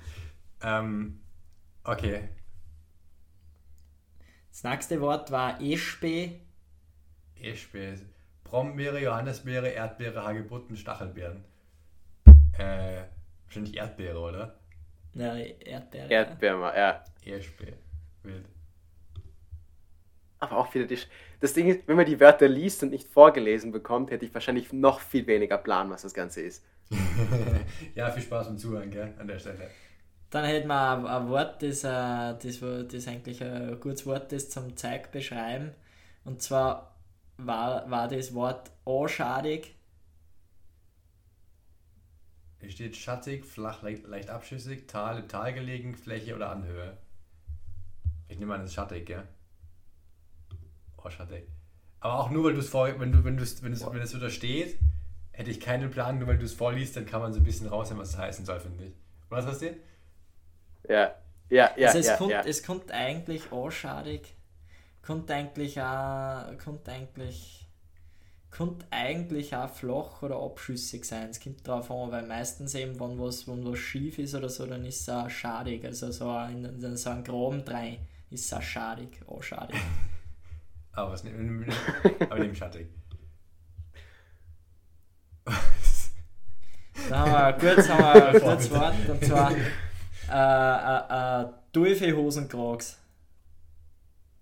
Ähm, 0.61 1.20
okay. 1.84 2.30
Das 4.49 4.64
nächste 4.64 5.01
Wort 5.01 5.32
war 5.32 5.61
Espe. 5.61 6.41
Eschbeere. 7.39 7.99
Brombeere, 8.43 9.01
Johannisbeere, 9.01 9.70
Erdbeere, 9.70 10.24
Hagebutten, 10.24 10.78
Stachelbeeren. 10.78 11.43
Äh, 12.58 13.04
wahrscheinlich 13.45 13.76
Erdbeere, 13.78 14.20
oder? 14.20 14.60
Na, 15.14 15.38
Erdbeere. 15.38 16.10
Erdbeere, 16.12 16.74
ja. 16.76 17.04
Eschbeere. 17.26 17.78
Wild. 18.24 18.45
Aber 20.39 20.58
auch 20.58 20.74
wieder 20.74 20.86
die. 20.86 20.97
Sch- 20.97 21.08
Das 21.39 21.54
Ding 21.54 21.68
ist, 21.70 21.88
wenn 21.88 21.95
man 21.95 22.06
die 22.06 22.20
Wörter 22.20 22.47
liest 22.47 22.84
und 22.84 22.89
nicht 22.89 23.08
vorgelesen 23.08 23.72
bekommt, 23.72 24.12
hätte 24.12 24.26
ich 24.26 24.34
wahrscheinlich 24.34 24.74
noch 24.74 24.99
viel 24.99 25.26
weniger 25.28 25.58
Plan, 25.58 25.89
was 25.89 26.01
das 26.01 26.14
Ganze 26.14 26.41
ist. 26.41 26.64
ja, 27.95 28.12
viel 28.12 28.24
Spaß 28.24 28.47
beim 28.47 28.58
Zuhören, 28.58 28.91
gell, 28.91 29.14
an 29.18 29.28
der 29.28 29.39
Stelle. 29.39 29.70
Dann 30.30 30.45
hätten 30.45 30.68
wir 30.68 30.91
ein, 30.91 31.06
ein 31.06 31.30
Wort, 31.30 31.62
das, 31.62 31.84
äh, 31.84 31.88
das, 31.88 32.60
das 32.91 33.08
eigentlich 33.08 33.41
ein 33.43 33.80
gutes 33.80 34.06
Wort 34.06 34.34
ist 34.34 34.51
zum 34.51 34.76
Zeug 34.76 35.12
beschreiben. 35.12 35.72
Und 36.26 36.41
zwar 36.41 36.95
war, 37.38 37.89
war 37.89 38.08
das 38.08 38.34
Wort 38.34 38.72
anschadig. 38.86 39.76
Hier 42.64 42.72
steht 42.72 42.95
schattig, 42.95 43.45
flach, 43.45 43.82
leicht, 43.82 44.07
leicht 44.07 44.30
abschüssig, 44.30 44.88
Tal, 44.88 45.20
im 45.20 45.28
Tal 45.28 45.53
gelegen, 45.53 45.95
Fläche 45.95 46.34
oder 46.34 46.49
Anhöhe. 46.49 46.97
Ich 48.30 48.39
nehme 48.39 48.55
an, 48.55 48.61
es 48.61 48.68
ist 48.68 48.76
schattig, 48.76 49.05
gell? 49.05 49.28
Oh, 50.95 51.09
schattig. 51.09 51.43
Aber 51.99 52.20
auch 52.20 52.30
nur, 52.30 52.45
weil 52.45 52.53
du 52.53 52.59
es 52.59 52.70
vor, 52.70 52.88
wenn 53.01 53.11
du, 53.11 53.26
wenn 53.26 53.36
du 53.36 53.43
wenn 53.61 53.74
es, 53.74 53.86
wenn 53.91 54.01
es 54.01 54.11
so 54.11 54.18
da 54.18 54.30
steht, 54.30 54.80
hätte 55.34 55.51
ich 55.51 55.59
keinen 55.59 55.91
Plan, 55.91 56.20
nur 56.20 56.30
weil 56.30 56.38
du 56.38 56.45
es 56.45 56.53
vorliest, 56.53 56.95
dann 56.95 57.05
kann 57.05 57.22
man 57.22 57.34
so 57.34 57.41
ein 57.41 57.43
bisschen 57.43 57.68
raushören, 57.68 57.99
was 57.99 58.11
es 58.11 58.18
heißen 58.18 58.45
soll, 58.45 58.61
finde 58.61 58.86
ich. 58.86 58.93
Oder 59.30 59.39
was 59.39 59.45
hast 59.47 59.61
du? 59.61 59.76
Ja, 60.88 61.16
ja, 61.49 61.72
ja. 61.76 61.88
also 61.88 61.99
es, 61.99 62.07
ja, 62.07 62.16
kommt, 62.16 62.32
ja. 62.32 62.41
es 62.45 62.64
kommt 62.64 62.91
eigentlich 62.91 63.51
anschadig. 63.51 64.36
Kommt 65.01 65.30
eigentlich 65.30 65.82
auch, 65.82 66.57
kommt 66.64 66.88
eigentlich, 66.88 67.62
kommt 68.56 68.86
eigentlich 68.91 69.56
auch 69.56 69.70
flach 69.70 70.22
oder 70.22 70.36
abschüssig 70.39 71.06
sein. 71.06 71.30
Es 71.30 71.39
kommt 71.39 71.68
drauf 71.68 71.89
an, 71.89 72.12
weil 72.12 72.28
meistens 72.28 72.76
eben, 72.76 72.99
wenn 72.99 73.20
was, 73.20 73.47
wenn 73.47 73.66
was 73.66 73.80
schief 73.80 74.20
ist 74.20 74.36
oder 74.36 74.47
so, 74.49 74.68
dann 74.68 74.86
ist 74.86 75.01
es 75.01 75.10
auch 75.10 75.30
schadig. 75.30 75.84
Also 75.84 76.12
so 76.12 76.30
ein, 76.30 76.64
in 76.64 76.97
so 76.97 77.10
ein 77.10 77.24
Graben 77.24 77.62
rein 77.62 77.97
ist 78.30 78.45
es 78.45 78.54
auch 78.54 78.62
schadig, 78.62 79.20
anschadig. 79.28 79.76
Aber 80.91 81.12
was 81.12 81.24
nehmen 81.24 81.66
Aber 82.20 82.39
neben 82.39 82.56
schattig. 82.56 82.88
Da 87.10 87.18
haben 87.20 87.32
wir 87.32 87.54
gutes, 87.76 87.89
haben 87.89 87.99
wir 88.04 88.28
ein 88.28 88.39
gutes 88.39 88.72
Wort, 88.72 88.93
und 89.10 89.26
zwar 89.26 89.51
äh, 90.30 91.41
äh, 91.41 91.43
äh. 91.43 91.54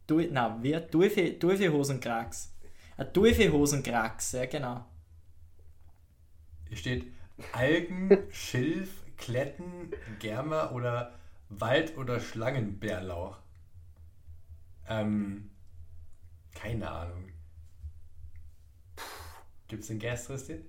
Du, 0.06 0.20
nein, 0.20 0.62
wie? 0.62 0.74
Teufel- 0.74 1.40
Teufel-Hosenkrags. 1.40 2.51
Ein 3.02 3.14
Teufel-Hosenkrags, 3.14 4.34
ja 4.34 4.46
genau. 4.46 4.86
Hier 6.68 6.78
steht 6.78 7.12
Algen, 7.52 8.16
Schilf, 8.30 9.04
Kletten, 9.18 9.92
Germer 10.20 10.72
oder 10.72 11.16
Wald- 11.50 11.98
oder 11.98 12.20
Schlangenbärlauch. 12.20 13.40
Ähm, 14.88 15.50
keine 16.54 16.92
Ahnung. 16.92 17.32
Gibt 19.68 19.82
es 19.82 19.88
den 19.88 19.98
Guest, 19.98 20.28
Tristan? 20.28 20.60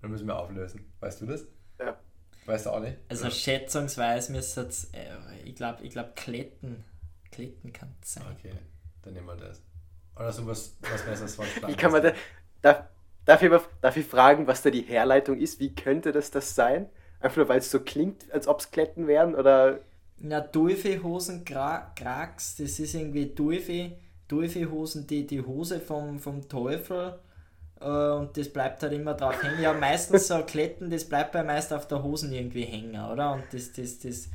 Dann 0.00 0.12
müssen 0.12 0.28
wir 0.28 0.38
auflösen. 0.38 0.92
Weißt 1.00 1.22
du 1.22 1.26
das? 1.26 1.44
Ja. 1.80 1.98
Weißt 2.46 2.66
du 2.66 2.70
auch 2.70 2.80
nicht? 2.80 2.98
Also 3.08 3.30
schätzungsweise 3.30 4.30
müsste 4.30 4.60
es, 4.60 4.84
äh, 4.92 5.10
ich 5.44 5.56
glaube, 5.56 5.82
ich 5.82 5.90
glaub, 5.90 6.14
Kletten. 6.14 6.84
Kletten 7.32 7.72
kann 7.72 7.96
es 8.00 8.14
sein. 8.14 8.26
Okay, 8.30 8.52
dann 9.02 9.14
nehmen 9.14 9.26
wir 9.26 9.34
das. 9.34 9.60
Oder 10.18 10.32
sowas 10.32 10.76
was 10.80 11.02
Besseres 11.02 11.34
von 11.36 11.46
Wie 11.66 11.74
kann 11.74 11.92
man 11.92 12.02
da, 12.02 12.12
da, 12.62 12.88
darf, 13.24 13.42
ich, 13.42 13.52
darf 13.80 13.96
ich 13.96 14.06
fragen, 14.06 14.46
was 14.46 14.62
da 14.62 14.70
die 14.70 14.82
Herleitung 14.82 15.38
ist? 15.38 15.60
Wie 15.60 15.74
könnte 15.74 16.12
das 16.12 16.30
das 16.30 16.54
sein? 16.54 16.88
Einfach 17.20 17.36
nur, 17.36 17.48
weil 17.48 17.58
es 17.58 17.70
so 17.70 17.80
klingt, 17.80 18.30
als 18.32 18.48
ob 18.48 18.60
es 18.60 18.70
Kletten 18.70 19.06
wären? 19.06 19.34
Oder? 19.34 19.80
Na, 20.18 20.40
Teufelshosen, 20.40 21.44
Krax, 21.44 22.56
das 22.56 22.78
ist 22.80 22.94
irgendwie 22.94 23.34
Teufel, 23.34 23.96
Teufelhosen, 24.26 25.06
die, 25.06 25.26
die 25.26 25.40
Hose 25.40 25.80
vom, 25.80 26.18
vom 26.18 26.48
Teufel 26.48 27.18
und 27.80 28.36
das 28.36 28.52
bleibt 28.52 28.82
halt 28.82 28.92
immer 28.92 29.14
drauf 29.14 29.40
hängen. 29.40 29.60
Ja, 29.60 29.72
meistens 29.72 30.26
so 30.26 30.42
Kletten, 30.42 30.90
das 30.90 31.08
bleibt 31.08 31.32
bei 31.32 31.44
meist 31.44 31.72
auf 31.72 31.86
der 31.86 32.02
Hosen 32.02 32.32
irgendwie 32.32 32.64
hängen, 32.64 33.00
oder? 33.04 33.32
Und 33.32 33.44
das, 33.52 33.72
das, 33.72 34.00
das, 34.00 34.28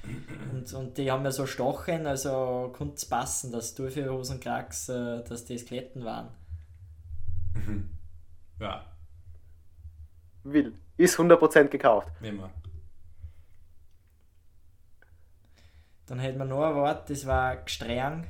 und, 0.51 0.71
und 0.73 0.97
die 0.97 1.11
haben 1.11 1.25
ja 1.25 1.31
so 1.31 1.45
Stochen, 1.45 2.07
also 2.07 2.71
konnte 2.75 2.95
es 2.95 3.05
passen, 3.05 3.51
dass 3.51 3.75
Teufelhosen-Krax, 3.75 4.89
äh, 4.89 5.23
dass 5.23 5.43
das 5.45 5.65
Kletten 5.65 6.05
waren. 6.05 6.29
Ja. 8.59 8.85
Will. 10.43 10.73
Ist 10.95 11.19
100% 11.19 11.67
gekauft. 11.67 12.07
Immer. 12.21 12.49
Dann 16.05 16.19
hätten 16.19 16.37
wir 16.37 16.45
noch 16.45 16.63
ein 16.63 16.75
Wort, 16.75 17.09
das 17.09 17.25
war 17.25 17.57
Gstrang. 17.57 18.27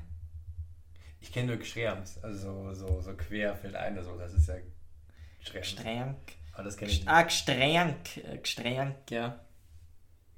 Ich 1.19 1.31
kenne 1.31 1.49
nur 1.49 1.57
Gschrams, 1.57 2.21
also 2.23 2.73
so, 2.73 2.99
so 2.99 3.13
quer 3.15 3.55
fällt 3.55 3.75
ein, 3.75 3.97
also 3.97 4.17
das 4.17 4.33
ist 4.33 4.47
ja 4.47 4.55
Gstrenk. 5.43 6.17
Aber 6.53 6.63
das 6.63 6.77
kenne 6.77 6.91
ich 6.91 6.99
nicht. 6.99 7.09
Ah, 7.09 7.23
Gstrenk. 7.23 8.17
Äh, 8.17 8.37
Gstrenk, 8.37 9.11
ja. 9.11 9.39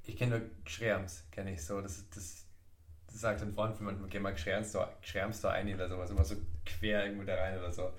Ich 0.04 0.18
kenne 0.18 0.40
nur 0.40 0.50
Gschrams, 0.64 1.26
kenne 1.32 1.54
ich 1.54 1.64
so. 1.64 1.82
Das, 1.82 2.08
das, 2.10 2.46
das 3.08 3.20
sagt 3.20 3.42
ein 3.42 3.54
Freund 3.54 3.76
von 3.76 3.86
mir, 3.86 4.08
geht 4.08 4.22
mal 4.22 4.34
Gschrams 4.34 4.72
da, 4.72 4.94
Gschrams 5.02 5.42
da 5.42 5.52
ein 5.52 5.74
oder 5.74 5.90
sowas, 5.90 6.12
immer 6.12 6.24
so 6.24 6.36
quer 6.66 7.06
irgendwo 7.06 7.26
da 7.26 7.36
rein 7.36 7.58
oder 7.58 7.72
so. 7.72 7.92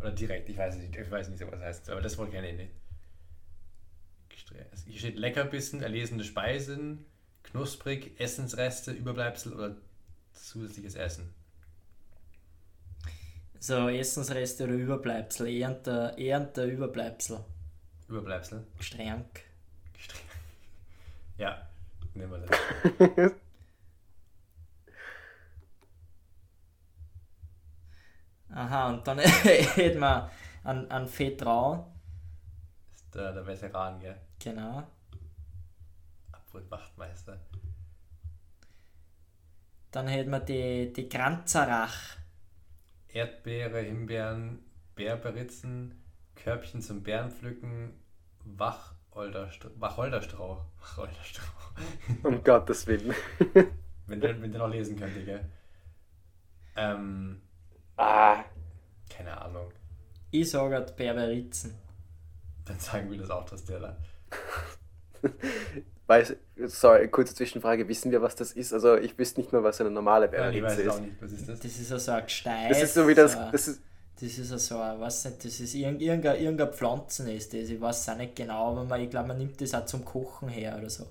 Oder 0.00 0.12
direkt, 0.12 0.48
ich 0.48 0.56
weiß 0.56 0.76
nicht, 0.76 0.96
ich 0.96 1.10
weiß 1.10 1.28
nicht, 1.28 1.40
was 1.46 1.60
heißt, 1.60 1.90
aber 1.90 2.00
das 2.00 2.16
Wort 2.16 2.30
kenne 2.30 2.50
ich 2.50 2.56
nicht. 2.56 2.72
Hier 4.86 4.98
steht 4.98 5.16
Leckerbissen, 5.16 5.82
erlesene 5.82 6.24
Speisen, 6.24 7.04
knusprig, 7.44 8.18
Essensreste, 8.18 8.90
Überbleibsel 8.90 9.52
oder 9.52 9.76
zusätzliches 10.32 10.94
Essen. 10.96 11.32
So, 13.62 13.88
Essensreste 13.90 14.64
oder 14.64 14.72
Überbleibsel, 14.72 15.46
eher 15.48 16.40
der 16.40 16.66
Überbleibsel. 16.66 17.44
Überbleibsel? 18.08 18.66
Gestrank. 18.78 19.44
Gestrank. 19.92 20.24
Ja, 21.36 21.68
nehmen 22.14 22.32
wir 22.32 22.38
das. 22.38 23.32
Aha, 28.48 28.88
und 28.88 29.06
dann 29.06 29.18
hätten 29.44 30.00
wir 30.00 30.30
einen, 30.64 30.90
einen 30.90 31.18
Veteran. 31.18 31.84
Das 32.92 33.02
ist 33.02 33.14
der, 33.14 33.32
der 33.34 33.46
Veteran, 33.46 34.00
gell? 34.00 34.18
Genau. 34.38 34.86
Abwurfwachtmeister. 36.32 37.38
Dann 39.90 40.08
hätten 40.08 40.30
wir 40.30 40.40
die, 40.40 40.94
die 40.94 41.10
Kranzerach. 41.10 42.19
Erdbeere, 43.12 43.80
Himbeeren, 43.80 44.60
Beerberitzen, 44.94 46.02
Körbchen 46.36 46.80
zum 46.80 47.02
Bärenpflücken, 47.02 47.92
Wacholderstrauch. 48.44 49.72
Wacholderstrauch. 49.76 50.64
Wacholderstrauch. 50.80 51.72
Um 52.24 52.42
Gottes 52.42 52.86
Willen. 52.86 53.14
wenn, 54.06 54.20
der, 54.20 54.40
wenn 54.42 54.52
der 54.52 54.60
noch 54.60 54.68
lesen 54.68 54.98
könnte, 54.98 55.24
gell? 55.24 55.44
Ähm, 56.76 57.40
ah. 57.96 58.44
Keine 59.08 59.40
Ahnung. 59.40 59.72
Ich 60.30 60.50
sage 60.50 60.74
halt 60.74 60.96
Berberitzen. 60.96 61.74
Dann 62.64 62.78
sagen 62.78 63.10
wir 63.10 63.18
das 63.18 63.30
auch, 63.30 63.44
dass 63.48 63.64
der 63.64 63.80
da. 63.80 63.96
Weiß, 66.10 66.34
sorry, 66.66 67.06
kurze 67.06 67.36
Zwischenfrage, 67.36 67.86
wissen 67.86 68.10
wir, 68.10 68.20
was 68.20 68.34
das 68.34 68.50
ist? 68.50 68.72
Also 68.72 68.96
ich 68.96 69.16
wüsste 69.16 69.38
nicht 69.38 69.52
mehr, 69.52 69.62
was 69.62 69.80
eine 69.80 69.92
normale 69.92 70.26
Beerenritze 70.26 70.58
ja, 70.58 70.72
ich 70.72 70.78
weiß 70.78 70.78
ist. 70.78 70.88
Auch 70.88 71.00
nicht. 71.00 71.22
Was 71.22 71.30
ist 71.30 71.48
das? 71.48 71.60
Das 71.60 71.78
ist 71.78 71.92
also 71.92 72.10
ein 72.10 72.24
Gestein. 72.24 72.68
Das 72.68 72.82
ist 72.82 72.94
so 72.94 73.06
wie 73.06 73.14
das. 73.14 73.38
das 73.52 73.68
ist, 73.68 73.80
das 74.20 74.38
ist 74.38 74.50
also, 74.50 74.74
weiß 74.74 75.26
nicht, 75.26 75.44
das 75.44 75.60
ist 75.60 75.72
irgendein, 75.72 76.40
irgendein 76.40 76.72
Pflanzen 76.72 77.28
ist 77.28 77.54
das. 77.54 77.68
Ich 77.68 77.80
weiß 77.80 78.00
es 78.00 78.08
auch 78.08 78.16
nicht 78.16 78.34
genau, 78.34 78.72
aber 78.72 78.82
man, 78.82 79.00
ich 79.00 79.08
glaube, 79.08 79.28
man 79.28 79.38
nimmt 79.38 79.60
das 79.60 79.72
auch 79.72 79.86
zum 79.86 80.04
Kochen 80.04 80.48
her 80.48 80.76
oder 80.80 80.90
so. 80.90 81.06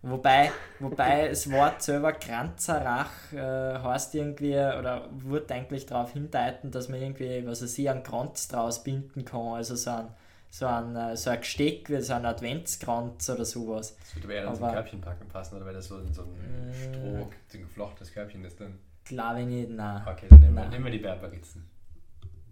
Wobei, 0.00 0.50
wobei 0.78 1.28
das 1.28 1.50
Wort 1.52 1.82
selber 1.82 2.14
Kranzerach 2.14 3.10
äh, 3.34 3.36
heißt 3.36 4.14
irgendwie, 4.14 4.54
oder 4.54 5.10
wird 5.10 5.52
eigentlich 5.52 5.84
darauf 5.84 6.14
hindeuten, 6.14 6.70
dass 6.70 6.88
man 6.88 7.02
irgendwie, 7.02 7.46
was 7.46 7.62
weiß 7.62 7.76
ich, 7.76 7.90
einen 7.90 8.02
Kranz 8.02 8.48
draus 8.48 8.82
binden 8.82 9.26
kann. 9.26 9.56
Also 9.56 9.76
so 9.76 9.90
ein, 9.90 10.08
so 10.50 10.66
ein, 10.66 10.96
äh, 10.96 11.16
so 11.16 11.30
ein 11.30 11.40
Gesteck 11.40 11.88
wie 11.90 12.00
so 12.00 12.14
ein 12.14 12.24
Adventskranz 12.24 13.28
oder 13.30 13.44
sowas. 13.44 13.96
Das 13.98 14.16
würde 14.16 14.34
eher 14.34 14.46
in 14.46 14.54
so 14.54 14.64
ein 14.64 14.72
Körbchen 14.72 15.00
packen 15.00 15.28
passen, 15.28 15.56
oder 15.56 15.66
wäre 15.66 15.76
das 15.76 15.88
so 15.88 15.98
in 15.98 16.12
so 16.12 16.22
ein 16.22 16.28
mm. 16.28 16.72
Stroh, 16.72 17.30
so 17.48 17.58
ein 17.58 17.62
geflochtes 17.62 18.12
Körbchen 18.12 18.44
ist 18.44 18.60
dann? 18.60 18.78
Glaube 19.04 19.40
ich 19.40 19.46
nicht, 19.46 19.70
nein. 19.70 20.02
Okay, 20.06 20.26
dann 20.28 20.40
nehmen, 20.40 20.54
wir, 20.54 20.68
nehmen 20.68 20.84
wir 20.84 20.92
die 20.92 20.98
Berberitzen. 20.98 21.68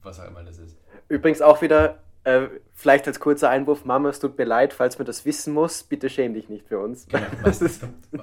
Was 0.03 0.21
auch 0.21 0.29
immer 0.29 0.43
das 0.43 0.59
ist. 0.59 0.77
Übrigens 1.09 1.43
auch 1.43 1.61
wieder, 1.63 1.99
äh, 2.25 2.49
vielleicht 2.75 3.07
als 3.07 3.21
kurzer 3.21 3.51
Einwurf, 3.51 3.85
Mama, 3.85 4.09
es 4.09 4.21
tut 4.21 4.39
mir 4.39 4.45
leid, 4.45 4.73
falls 4.73 4.99
man 4.99 5.07
das 5.07 5.25
wissen 5.25 5.53
muss, 5.53 5.83
bitte 5.83 6.09
schäm 6.09 6.35
dich 6.35 6.49
nicht 6.49 6.67
für 6.67 6.79
uns. 6.79 7.07
Genau, 7.09 7.27
meistens, 7.43 7.81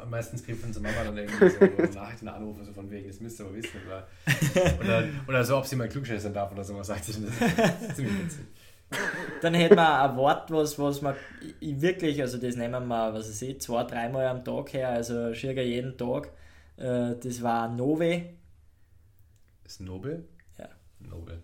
meistens 0.10 0.46
kriegt 0.46 0.64
unsere 0.64 0.84
Mama 0.84 1.04
dann 1.06 1.18
irgendwie 1.18 1.50
so 1.50 2.00
Nachrichtenanrufe 2.00 2.64
so 2.64 2.74
von 2.74 2.90
wegen, 2.90 3.08
das 3.08 3.20
müsst 3.20 3.40
ihr 3.40 3.46
aber 3.46 3.56
wissen. 3.56 3.82
Oder, 3.86 4.08
oder, 4.80 5.10
oder 5.28 5.44
so, 5.44 5.58
ob 5.58 5.66
sie 5.66 5.76
mal 5.76 5.90
klugscheißern 5.90 6.34
darf 6.34 6.52
oder 6.52 6.64
sowas, 6.64 6.88
sagt 6.88 7.06
sie. 7.06 7.14
Das 7.22 7.82
ist 7.90 7.96
ziemlich 7.96 8.24
witzig. 8.24 8.46
Dann 9.42 9.54
hätten 9.54 9.76
wir 9.76 10.02
ein 10.02 10.16
Wort, 10.16 10.52
was, 10.52 10.80
was 10.80 11.02
man 11.02 11.16
wirklich, 11.60 12.22
also 12.22 12.38
das 12.38 12.56
nehmen 12.56 12.88
wir, 12.88 13.14
was 13.14 13.30
ich 13.30 13.36
sehe, 13.36 13.58
zwei, 13.58 13.84
dreimal 13.84 14.28
am 14.28 14.44
Tag 14.44 14.74
her, 14.74 14.90
also 14.90 15.34
schier 15.34 15.62
jeden 15.64 15.98
Tag. 15.98 16.30
Äh, 16.78 17.16
das 17.22 17.42
war 17.42 17.68
Nove. 17.68 18.24
Ist 19.66 19.82
Nobel? 19.82 20.28
Ja. 20.58 20.70
Nobel. 21.00 21.42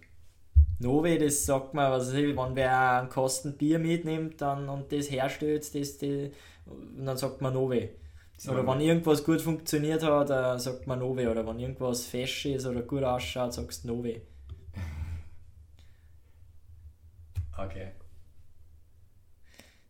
Nove, 0.79 1.17
das 1.17 1.45
sagt 1.45 1.73
man, 1.73 1.91
was 1.91 2.13
ich, 2.13 2.37
wenn 2.37 2.55
wer 2.55 2.99
einen 2.99 3.09
Kosten 3.09 3.57
Bier 3.57 3.79
mitnimmt 3.79 4.39
dann, 4.39 4.69
und 4.69 4.91
das 4.91 5.11
herstellt, 5.11 5.75
das, 5.75 5.97
die, 5.97 6.31
dann 6.97 7.17
sagt 7.17 7.41
man 7.41 7.53
Nove. 7.53 7.89
Oder 8.47 8.65
wenn 8.65 8.79
irgendwas 8.79 9.25
gut 9.25 9.41
funktioniert 9.41 10.01
hat, 10.03 10.29
dann 10.29 10.57
sagt 10.59 10.87
man 10.87 10.99
Nove. 10.99 11.29
Oder 11.29 11.45
wenn 11.45 11.59
irgendwas 11.59 12.05
fesch 12.05 12.45
ist 12.45 12.65
oder 12.65 12.81
gut 12.81 13.03
ausschaut, 13.03 13.53
sagst 13.53 13.83
du 13.83 13.89
Nove. 13.89 14.21
Okay. 17.65 17.91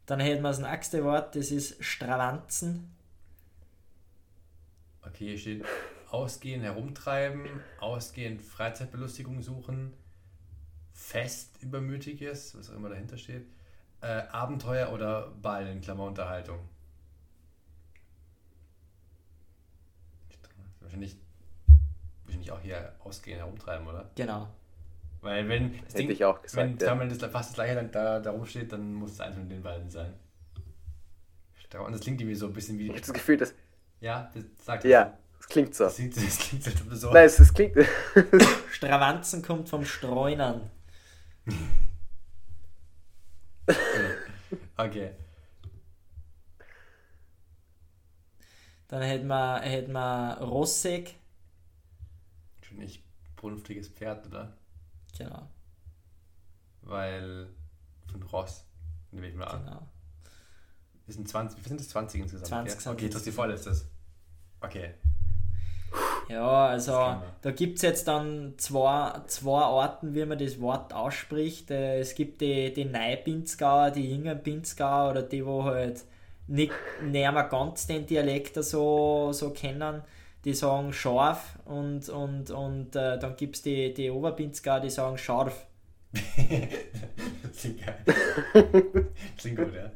Dann 0.05 0.19
hätten 0.19 0.41
wir 0.41 0.49
das 0.49 0.59
nächste 0.59 1.03
Wort, 1.03 1.35
das 1.35 1.51
ist 1.51 1.83
Stravanzen. 1.83 2.95
Okay, 5.03 5.29
hier 5.29 5.37
steht 5.37 5.65
ausgehen, 6.09 6.61
herumtreiben, 6.61 7.47
ausgehen, 7.79 8.39
Freizeitbelustigung 8.39 9.43
suchen, 9.43 9.93
fest 10.93 11.61
übermütiges, 11.61 12.57
was 12.57 12.71
auch 12.71 12.75
immer 12.75 12.89
dahinter 12.89 13.17
steht, 13.17 13.45
äh, 14.01 14.07
Abenteuer 14.07 14.91
oder 14.91 15.29
Ball 15.29 15.67
in 15.67 15.81
Klammer 15.81 16.05
Unterhaltung. 16.05 16.67
Wahrscheinlich, 20.79 21.17
wahrscheinlich 22.23 22.51
auch 22.51 22.61
hier 22.61 22.95
ausgehen, 23.03 23.37
herumtreiben, 23.37 23.85
oder? 23.87 24.09
Genau. 24.15 24.49
Weil 25.21 25.49
wenn 25.49 25.73
das 25.73 25.93
Hätte 25.93 25.97
Ding, 25.97 26.09
ich 26.11 26.23
auch 26.23 26.41
gesagt, 26.41 26.81
wenn 26.81 26.99
ja. 26.99 27.05
das, 27.05 27.31
fast 27.31 27.49
das 27.49 27.55
gleiche 27.55 27.75
dann 27.75 27.91
da, 27.91 28.19
da 28.19 28.31
rumsteht, 28.31 28.71
dann 28.71 28.93
muss 28.93 29.11
es 29.11 29.19
eins 29.19 29.35
von 29.35 29.49
den 29.49 29.61
beiden 29.61 29.89
sein. 29.89 30.13
Und 31.77 31.91
das 31.91 32.01
klingt 32.01 32.19
irgendwie 32.19 32.35
so 32.35 32.47
ein 32.47 32.53
bisschen 32.53 32.79
wie. 32.79 32.85
Ich 32.85 32.89
habe 32.89 32.99
das 33.01 33.13
Gefühl, 33.13 33.37
dass. 33.37 33.53
Ja, 33.99 34.31
das 34.33 34.43
sagt 34.65 34.85
Ja, 34.85 35.17
das 35.37 35.47
klingt 35.47 35.75
so. 35.75 35.83
Das, 35.83 35.97
klingt, 35.97 36.17
das 36.17 36.39
klingt 36.39 36.97
so. 36.97 37.11
Nein, 37.11 37.25
es, 37.25 37.37
es 37.37 37.53
klingt. 37.53 37.75
Stravanzen 38.71 39.43
kommt 39.43 39.69
vom 39.69 39.85
Streunern. 39.85 40.69
okay. 44.77 45.11
Dann 48.87 49.03
hätten 49.03 49.27
wir, 49.27 49.61
hätten 49.61 49.91
wir 49.91 50.39
Rossig. 50.41 51.15
Schon 52.61 52.77
nicht 52.77 53.03
brunftiges 53.35 53.89
Pferd, 53.89 54.25
oder? 54.25 54.57
Genau. 55.17 55.49
Weil 56.81 57.47
von 58.11 58.23
Ross, 58.23 58.65
nehme 59.11 59.27
ich 59.27 59.35
mal 59.35 59.45
an. 59.45 59.65
Genau. 59.65 59.87
Wir 61.05 61.15
sind 61.15 61.27
20, 61.27 61.63
wie 61.63 61.67
sind 61.67 61.79
das 61.79 61.89
20 61.89 62.21
insgesamt? 62.21 62.47
20 62.47 62.79
okay, 62.79 62.89
okay 62.89 63.07
das 63.07 63.15
ist 63.17 63.25
die 63.25 63.31
vorletzte. 63.31 63.75
Okay. 64.61 64.93
Ja, 66.29 66.67
also 66.67 66.91
da 67.41 67.51
gibt 67.51 67.77
es 67.77 67.81
jetzt 67.81 68.07
dann 68.07 68.53
zwei, 68.57 69.19
zwei 69.25 69.61
Arten, 69.61 70.13
wie 70.13 70.25
man 70.25 70.37
das 70.37 70.61
Wort 70.61 70.93
ausspricht. 70.93 71.71
Äh, 71.71 71.99
es 71.99 72.13
gibt 72.13 72.41
die, 72.41 72.71
die 72.71 72.85
Neupinzgauer, 72.85 73.89
die 73.89 74.11
Jüngernpinzgauer 74.11 75.11
oder 75.11 75.23
die, 75.23 75.43
wo 75.43 75.63
halt 75.63 76.03
nicht 76.45 76.73
näher 77.01 77.31
ganz 77.49 77.87
den 77.87 78.05
Dialekt 78.05 78.63
so, 78.63 79.31
so 79.33 79.49
kennen 79.51 80.03
die 80.45 80.53
sagen 80.53 80.93
scharf 80.93 81.59
und, 81.65 82.09
und, 82.09 82.51
und 82.51 82.95
äh, 82.95 83.19
dann 83.19 83.35
gibt 83.35 83.57
es 83.57 83.61
die, 83.61 83.93
die 83.93 84.09
Oberpinzgau, 84.09 84.79
die 84.79 84.89
sagen 84.89 85.17
scharf. 85.17 85.65
das 86.11 87.61
klingt 87.61 87.85
geil. 87.85 88.03
klingt 89.37 89.57
gut, 89.57 89.73
ja. 89.75 89.91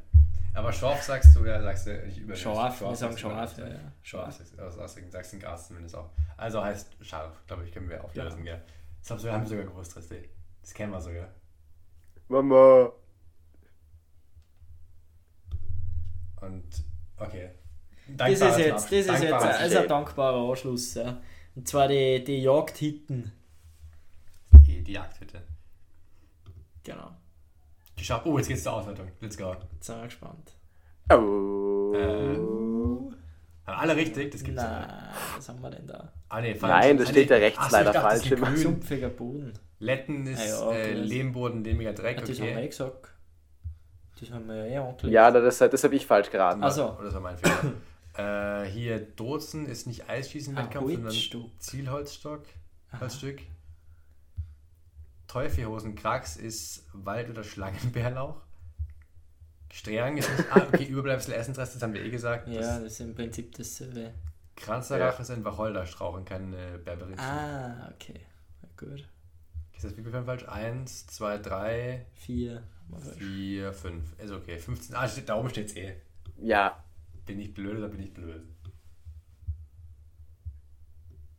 Aber 0.55 0.71
Schorf 0.71 1.01
sagst 1.01 1.35
du 1.35 1.45
ja, 1.45 1.61
sagst 1.61 1.87
du 1.87 2.05
nicht 2.05 2.19
über 2.19 2.35
Schorf, 2.35 2.79
wir 2.81 2.95
sagen 2.95 3.17
Schorf, 3.17 3.57
ja, 3.57 3.67
ja. 3.67 3.79
Schorf. 4.03 4.39
Aus 4.59 4.75
sagst 4.85 5.33
du 5.33 5.39
Gas 5.39 5.67
zumindest 5.67 5.95
auch. 5.95 6.09
Also 6.37 6.63
heißt 6.63 6.95
scharf, 7.01 7.41
glaube 7.47 7.65
ich, 7.65 7.71
können 7.71 7.89
wir 7.89 8.03
auflösen, 8.03 8.45
ja. 8.45 8.55
gell? 8.55 8.63
Das 8.99 9.11
haben 9.11 9.23
wir 9.23 9.47
sogar 9.47 9.65
gewusst, 9.65 9.93
Tristi. 9.93 10.29
Das 10.61 10.73
kennen 10.73 10.91
wir 10.91 11.01
sogar. 11.01 11.29
Mama. 12.27 12.91
Und, 16.41 16.83
okay. 17.17 17.49
Das 18.07 18.31
ist 18.31 18.57
jetzt, 18.57 18.85
das 18.85 18.91
ist 18.91 19.23
jetzt 19.23 19.33
also 19.33 19.77
ein 19.79 19.87
dankbarer 19.87 20.49
Anschluss, 20.49 20.95
ja. 20.95 21.21
Und 21.55 21.67
zwar 21.67 21.87
die, 21.87 22.23
die 22.23 22.41
Jagdhitten. 22.41 23.31
Die, 24.65 24.83
die 24.83 24.93
Jagdhütte. 24.93 25.41
Genau. 26.83 27.11
Geschafft. 27.95 28.25
Oh, 28.25 28.37
jetzt 28.37 28.47
geht's 28.47 28.63
zur 28.63 28.73
Auswertung. 28.73 29.07
Let's 29.21 29.37
go. 29.37 29.55
Jetzt 29.73 29.85
sind 29.85 29.97
wir 29.97 30.05
gespannt. 30.05 30.51
Oh. 31.11 31.93
Äh, 31.95 32.37
alle 33.65 33.95
richtig? 33.95 34.31
Das 34.31 34.43
gibt's 34.43 34.61
Nein, 34.61 34.87
was 35.35 35.47
haben 35.47 35.61
wir 35.61 35.69
denn 35.69 35.87
da? 35.87 36.11
Ah, 36.27 36.41
nee, 36.41 36.57
Nein, 36.59 36.97
das 36.97 37.09
steht 37.09 37.29
ja 37.29 37.37
rechts 37.37 37.59
Ach, 37.61 37.71
leider 37.71 37.93
falsch. 37.93 38.29
Sumpfiger 38.55 39.09
Boden. 39.09 39.53
Letten 39.79 40.25
ist 40.27 40.39
ah, 40.41 40.45
ja, 40.45 40.67
okay. 40.67 40.91
äh, 40.91 40.93
Lehmboden, 40.93 41.63
lehmiger 41.63 41.93
Dreck. 41.93 42.19
Ja, 42.19 42.25
das 42.25 42.39
okay. 42.39 42.49
haben 42.49 42.57
wir 42.57 42.63
eh 42.63 42.67
gesagt. 42.67 43.09
Das 44.19 44.31
haben 44.31 44.47
wir 44.47 44.55
ja 44.55 44.65
eh 44.65 44.77
angelegt. 44.77 45.13
Ja, 45.13 45.31
das, 45.31 45.57
das 45.57 45.83
habe 45.83 45.95
ich 45.95 46.05
falsch 46.05 46.29
geraten. 46.29 46.63
Also. 46.63 46.93
Oder 46.93 47.05
das 47.05 47.13
war 47.13 47.21
mein 47.21 47.37
Fehler. 47.37 47.73
Äh, 48.15 48.63
hier 48.65 48.99
Dozen 48.99 49.65
ist 49.65 49.87
nicht 49.87 50.09
Eisschießen-Wettkampf, 50.09 50.91
sondern 50.91 51.51
Zielholzstock. 51.59 52.45
Holzstück. 52.99 53.41
Teufelhosen 55.27 55.95
Krax 55.95 56.37
ist 56.37 56.85
Wald- 56.93 57.29
oder 57.29 57.43
Schlangenbärlauch. 57.43 58.41
Strang 59.71 60.17
ist 60.17 60.29
nicht. 60.29 60.51
Ah, 60.51 60.67
okay, 60.71 60.85
Überbleibsel 60.85 61.33
Essensreste, 61.33 61.75
das 61.75 61.83
haben 61.83 61.93
wir 61.93 62.03
eh 62.03 62.11
gesagt. 62.11 62.47
Ja, 62.47 62.61
das, 62.61 62.83
ist 62.83 62.99
im 62.99 63.15
Prinzip 63.15 63.55
dasselbe. 63.55 64.13
Kranzerrach 64.55 65.15
ja. 65.15 65.19
ist 65.19 65.31
ein 65.31 65.43
Wacholderstrauch 65.43 66.13
und 66.13 66.25
kein 66.25 66.53
äh, 66.53 66.77
Berberin. 66.83 67.17
Ah, 67.17 67.91
okay. 67.95 68.19
Gut. 68.77 69.07
Ist 69.75 69.85
das 69.85 69.93
viel 69.93 70.03
falsch? 70.03 70.47
Eins, 70.47 71.07
zwei, 71.07 71.39
drei, 71.39 72.05
vier, 72.13 72.61
vier, 73.17 73.73
fünf. 73.73 74.17
Ist 74.19 74.31
okay. 74.31 74.59
15. 74.59 74.95
Ah, 74.95 75.09
da 75.25 75.35
oben 75.35 75.49
steht 75.49 75.69
es 75.69 75.75
eh. 75.75 75.95
Ja. 76.37 76.82
Bin 77.25 77.39
ich 77.39 77.53
blöd 77.53 77.77
oder 77.77 77.89
bin 77.89 78.01
ich 78.01 78.13
blöd? 78.13 78.43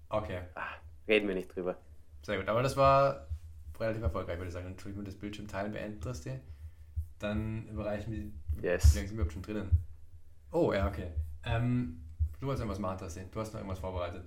Okay. 0.09 0.41
Ach, 0.55 0.77
reden 1.09 1.29
wir 1.29 1.35
nicht 1.35 1.55
drüber. 1.55 1.77
Sehr 2.23 2.39
gut, 2.39 2.49
aber 2.49 2.63
das 2.63 2.77
war 2.77 3.27
relativ 3.79 4.03
erfolgreich, 4.03 4.39
würde 4.39 4.49
ich 4.49 4.55
sagen. 4.55 4.67
Dann 4.67 4.77
tue 4.77 4.93
ich 4.93 4.97
mir 4.97 5.05
das 5.05 5.17
Bildschirm 5.17 5.49
teilen, 5.49 5.75
die. 6.23 6.41
Dann 7.19 7.67
überreichen 7.69 8.13
wir. 8.13 8.71
Yes. 8.71 8.93
Wie 8.93 8.99
lange 8.99 9.09
sind 9.09 9.11
wir 9.11 9.13
überhaupt 9.13 9.33
schon 9.33 9.43
drinnen? 9.43 9.71
Oh, 10.53 10.73
ja, 10.73 10.89
okay. 10.89 11.09
Ähm, 11.45 12.01
du 12.41 12.47
wolltest 12.47 12.63
irgendwas 12.63 12.79
machen, 12.79 12.99
Tassi. 12.99 13.23
Du 13.31 13.41
hast 13.41 13.53
noch 13.53 13.61
irgendwas 13.61 13.81
vorbereitet. 13.81 14.25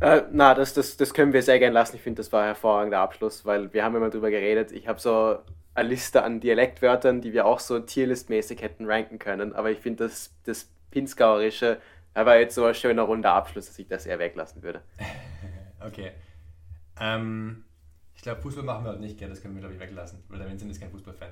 Äh, 0.00 0.22
na, 0.32 0.54
das, 0.54 0.72
das, 0.72 0.96
das 0.96 1.12
können 1.12 1.32
wir 1.32 1.42
sehr 1.42 1.58
gerne 1.58 1.74
lassen. 1.74 1.96
Ich 1.96 2.02
finde, 2.02 2.22
das 2.22 2.32
war 2.32 2.42
ein 2.42 2.46
hervorragender 2.46 3.00
Abschluss, 3.00 3.44
weil 3.44 3.72
wir 3.74 3.84
haben 3.84 3.96
immer 3.96 4.10
drüber 4.10 4.30
geredet. 4.30 4.72
Ich 4.72 4.88
habe 4.88 4.98
so 4.98 5.40
eine 5.74 5.88
Liste 5.88 6.22
an 6.22 6.40
Dialektwörtern, 6.40 7.20
die 7.20 7.32
wir 7.32 7.46
auch 7.46 7.60
so 7.60 7.78
tierlistmäßig 7.78 8.62
hätten 8.62 8.86
ranken 8.86 9.18
können. 9.18 9.54
Aber 9.54 9.70
ich 9.70 9.78
finde, 9.78 10.04
das, 10.04 10.34
das 10.44 10.70
Pinzgauerische 10.90 11.80
war 12.14 12.36
jetzt 12.36 12.54
so 12.54 12.64
ein 12.64 12.74
schöner 12.74 13.02
runder 13.02 13.32
Abschluss, 13.32 13.66
dass 13.66 13.78
ich 13.78 13.86
das 13.86 14.06
eher 14.06 14.18
weglassen 14.18 14.62
würde. 14.62 14.82
okay. 15.86 16.12
Ähm, 17.00 17.64
ich 18.14 18.22
glaube, 18.22 18.42
Fußball 18.42 18.64
machen 18.64 18.84
wir 18.84 18.90
halt 18.90 19.00
nicht, 19.00 19.18
gell? 19.18 19.28
das 19.28 19.40
können 19.40 19.54
wir, 19.54 19.60
glaube 19.60 19.74
ich, 19.74 19.80
weglassen, 19.80 20.22
weil 20.28 20.38
der 20.38 20.48
Vincent 20.48 20.70
ist 20.70 20.80
kein 20.80 20.90
Fußballfan. 20.90 21.30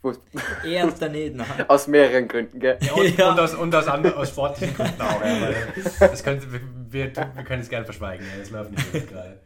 Fußball. 0.00 0.42
Eher 0.64 0.90
daneben. 0.98 1.42
aus 1.68 1.86
mehreren 1.86 2.28
Gründen, 2.28 2.60
gell? 2.60 2.78
Ja, 2.80 2.92
und, 2.92 3.18
ja. 3.18 3.32
und, 3.32 3.40
aus, 3.40 3.54
und 3.54 3.74
aus, 3.74 3.86
aus 3.86 4.28
sportlichen 4.28 4.74
Gründen 4.74 5.00
auch, 5.00 5.20
ja, 5.22 6.08
das 6.08 6.22
könnte, 6.22 6.46
wir, 6.50 6.60
wir, 6.88 7.10
können 7.10 7.62
es 7.62 7.68
gerne 7.68 7.84
verschweigen, 7.84 8.26
ja, 8.26 8.38
das 8.38 8.50
läuft 8.50 8.70
nicht 8.70 9.08
gerade. 9.08 9.40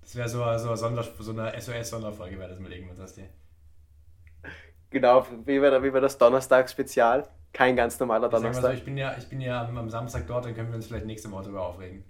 Das 0.00 0.14
wäre 0.14 0.28
so, 0.28 0.58
so, 0.58 0.76
Sonder, 0.76 1.02
so 1.02 1.32
eine 1.32 1.60
SOS-Sonderfolge, 1.60 2.38
wäre 2.38 2.50
das 2.50 2.60
mal 2.60 2.72
irgendwas, 2.72 2.98
hast 3.00 3.16
du? 3.16 3.22
Genau, 4.90 5.26
wie 5.44 5.60
war, 5.60 5.82
wie 5.82 5.92
war 5.92 6.00
das 6.00 6.16
Donnerstag-Spezial? 6.18 7.28
Kein 7.52 7.74
ganz 7.74 7.98
normaler 7.98 8.28
Donnerstag. 8.28 8.72
So, 8.72 8.76
ich, 8.76 8.84
bin 8.84 8.96
ja, 8.96 9.16
ich 9.16 9.28
bin 9.28 9.40
ja 9.40 9.66
am 9.66 9.90
Samstag 9.90 10.26
dort, 10.26 10.44
dann 10.44 10.54
können 10.54 10.68
wir 10.68 10.76
uns 10.76 10.86
vielleicht 10.86 11.06
nächste 11.06 11.30
Woche 11.30 11.44
darüber 11.44 11.66
aufregen. 11.66 12.04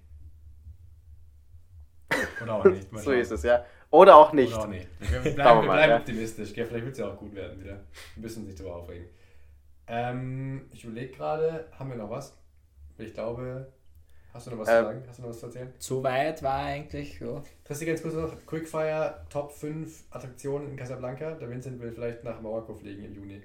Oder 2.43 2.55
auch 2.55 2.65
nicht. 2.65 2.89
so 2.99 3.13
ist 3.13 3.31
es, 3.31 3.43
ja. 3.43 3.65
Oder 3.91 4.17
auch 4.17 4.33
nicht. 4.33 4.53
Oder 4.55 4.65
auch 4.65 4.69
nicht. 4.69 4.89
Wir 4.99 5.09
bleiben, 5.09 5.25
wir 5.25 5.35
bleiben 5.35 5.67
mal, 5.67 5.89
ja. 5.89 5.97
optimistisch. 5.97 6.53
Gell? 6.53 6.67
Vielleicht 6.67 6.85
wird 6.85 6.93
es 6.95 6.99
ja 6.99 7.09
auch 7.09 7.17
gut 7.17 7.35
werden 7.35 7.61
wieder. 7.61 7.85
Wir 8.15 8.23
müssen 8.23 8.41
uns 8.41 8.49
nicht 8.49 8.61
darüber 8.61 8.77
aufregen. 8.77 9.07
Ähm, 9.87 10.69
ich 10.73 10.85
überlege 10.85 11.13
gerade, 11.13 11.69
haben 11.79 11.91
wir 11.91 11.97
noch 11.97 12.11
was? 12.11 12.37
Ich 12.99 13.15
glaube, 13.15 13.73
hast 14.37 14.47
du 14.47 14.51
noch 14.53 14.59
was 14.59 14.69
ähm, 14.69 14.77
zu 14.77 14.85
sagen? 14.85 15.05
Hast 15.09 15.19
du 15.19 15.23
noch 15.23 15.29
was 15.31 15.41
zu 15.41 15.47
erzählen? 15.47 15.73
Zu 15.79 16.03
weit 16.05 16.43
war 16.43 16.59
eigentlich, 16.59 17.21
ja. 17.21 17.43
Trissi, 17.65 17.87
ganz 17.87 18.03
kurz 18.03 18.15
noch: 18.15 18.47
Quickfire 18.47 19.27
Top 19.29 19.53
5 19.53 20.05
Attraktionen 20.11 20.71
in 20.71 20.77
Casablanca. 20.77 21.33
Der 21.33 21.51
Vincent 21.51 21.81
will 21.81 21.93
vielleicht 21.93 22.23
nach 22.25 22.41
Marokko 22.41 22.75
fliegen 22.75 23.05
im 23.05 23.15
Juni. 23.15 23.43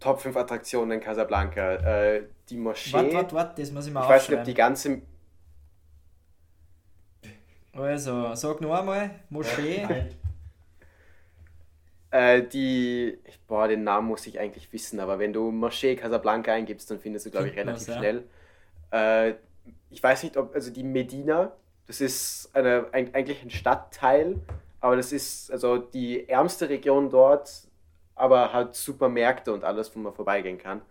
Top 0.00 0.20
5 0.20 0.36
Attraktionen 0.36 0.98
in 0.98 1.00
Casablanca. 1.00 1.74
Äh, 1.74 2.24
die 2.50 2.56
Moschee. 2.56 2.92
Warte, 2.92 3.14
warte, 3.14 3.34
warte, 3.34 3.62
das 3.62 3.72
muss 3.72 3.86
ich 3.86 3.92
mal 3.92 4.02
Ich 4.02 4.08
weiß 4.08 4.28
nicht, 4.28 4.38
ob 4.38 4.44
die 4.44 4.54
ganze 4.54 5.02
also, 7.72 8.34
sag 8.34 8.60
noch 8.60 8.72
einmal, 8.72 9.10
Moschee. 9.30 9.86
Äh, 12.10 12.42
die, 12.44 13.18
boah, 13.46 13.68
den 13.68 13.84
Namen 13.84 14.08
muss 14.08 14.26
ich 14.26 14.38
eigentlich 14.38 14.72
wissen, 14.72 14.98
aber 15.00 15.18
wenn 15.18 15.32
du 15.32 15.50
Moschee 15.50 15.94
Casablanca 15.94 16.52
eingibst, 16.52 16.90
dann 16.90 16.98
findest 16.98 17.26
du, 17.26 17.30
glaube 17.30 17.48
ich, 17.48 17.56
relativ 17.56 17.88
ja. 17.88 17.98
schnell. 17.98 18.24
Äh, 18.90 19.34
ich 19.90 20.02
weiß 20.02 20.22
nicht, 20.22 20.36
ob, 20.36 20.54
also 20.54 20.70
die 20.70 20.84
Medina, 20.84 21.52
das 21.86 22.00
ist 22.00 22.50
eine, 22.54 22.86
ein, 22.92 23.14
eigentlich 23.14 23.42
ein 23.42 23.50
Stadtteil, 23.50 24.40
aber 24.80 24.96
das 24.96 25.12
ist 25.12 25.50
also 25.52 25.76
die 25.78 26.28
ärmste 26.28 26.68
Region 26.68 27.10
dort, 27.10 27.50
aber 28.14 28.52
hat 28.52 28.74
Supermärkte 28.74 29.52
und 29.52 29.64
alles, 29.64 29.94
wo 29.94 30.00
man 30.00 30.12
vorbeigehen 30.12 30.58
kann. 30.58 30.82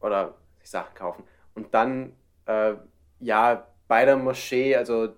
Oder 0.00 0.34
Sachen 0.62 0.94
kaufen. 0.94 1.24
Und 1.54 1.74
dann, 1.74 2.12
äh, 2.46 2.74
ja, 3.20 3.66
bei 3.88 4.04
der 4.04 4.16
Moschee, 4.16 4.76
also 4.76 5.08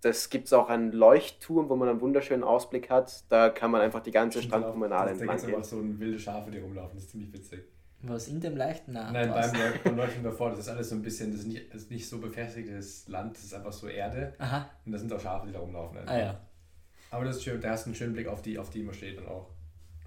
das 0.00 0.30
gibt 0.30 0.46
es 0.46 0.52
auch 0.52 0.68
einen 0.68 0.92
Leuchtturm, 0.92 1.68
wo 1.68 1.76
man 1.76 1.88
einen 1.88 2.00
wunderschönen 2.00 2.44
Ausblick 2.44 2.90
hat. 2.90 3.24
Da 3.30 3.48
kann 3.50 3.70
man 3.70 3.80
einfach 3.80 4.00
die 4.00 4.10
ganze 4.10 4.42
Strandpromenade 4.42 5.10
entlang 5.10 5.28
gehen. 5.28 5.36
Da 5.36 5.46
gibt 5.46 5.64
es 5.64 5.72
einfach 5.72 5.92
so 5.92 5.98
wilde 6.00 6.18
Schafe, 6.18 6.50
die 6.50 6.58
rumlaufen. 6.58 6.96
Das 6.96 7.04
ist 7.04 7.10
ziemlich 7.10 7.32
witzig. 7.32 7.64
Was 8.02 8.28
in 8.28 8.40
dem 8.40 8.56
leichten 8.56 8.92
Nahen? 8.92 9.12
Nein, 9.14 9.30
beim, 9.30 9.52
beim 9.82 9.96
Leuchten 9.96 10.22
davor. 10.22 10.50
Das 10.50 10.60
ist 10.60 10.68
alles 10.68 10.90
so 10.90 10.94
ein 10.94 11.02
bisschen, 11.02 11.32
das 11.32 11.40
ist 11.40 11.46
nicht, 11.46 11.74
das 11.74 11.82
ist 11.82 11.90
nicht 11.90 12.08
so 12.08 12.18
befestigtes 12.18 13.08
Land, 13.08 13.36
das 13.36 13.44
ist 13.44 13.54
einfach 13.54 13.72
so 13.72 13.88
Erde. 13.88 14.34
Aha. 14.38 14.70
Und 14.84 14.92
da 14.92 14.98
sind 14.98 15.12
auch 15.12 15.20
Schafe, 15.20 15.46
die 15.46 15.52
da 15.52 15.58
rumlaufen. 15.58 15.98
Einfach. 15.98 16.12
Ah 16.12 16.18
ja. 16.18 16.40
Aber 17.10 17.24
das 17.24 17.36
ist 17.36 17.44
schön, 17.44 17.60
da 17.60 17.70
hast 17.70 17.86
du 17.86 17.88
einen 17.88 17.94
schönen 17.94 18.12
Blick 18.12 18.28
auf 18.28 18.42
die, 18.42 18.58
auf 18.58 18.70
die 18.70 18.82
Moschee 18.82 19.14
dann 19.14 19.26
auch. 19.26 19.50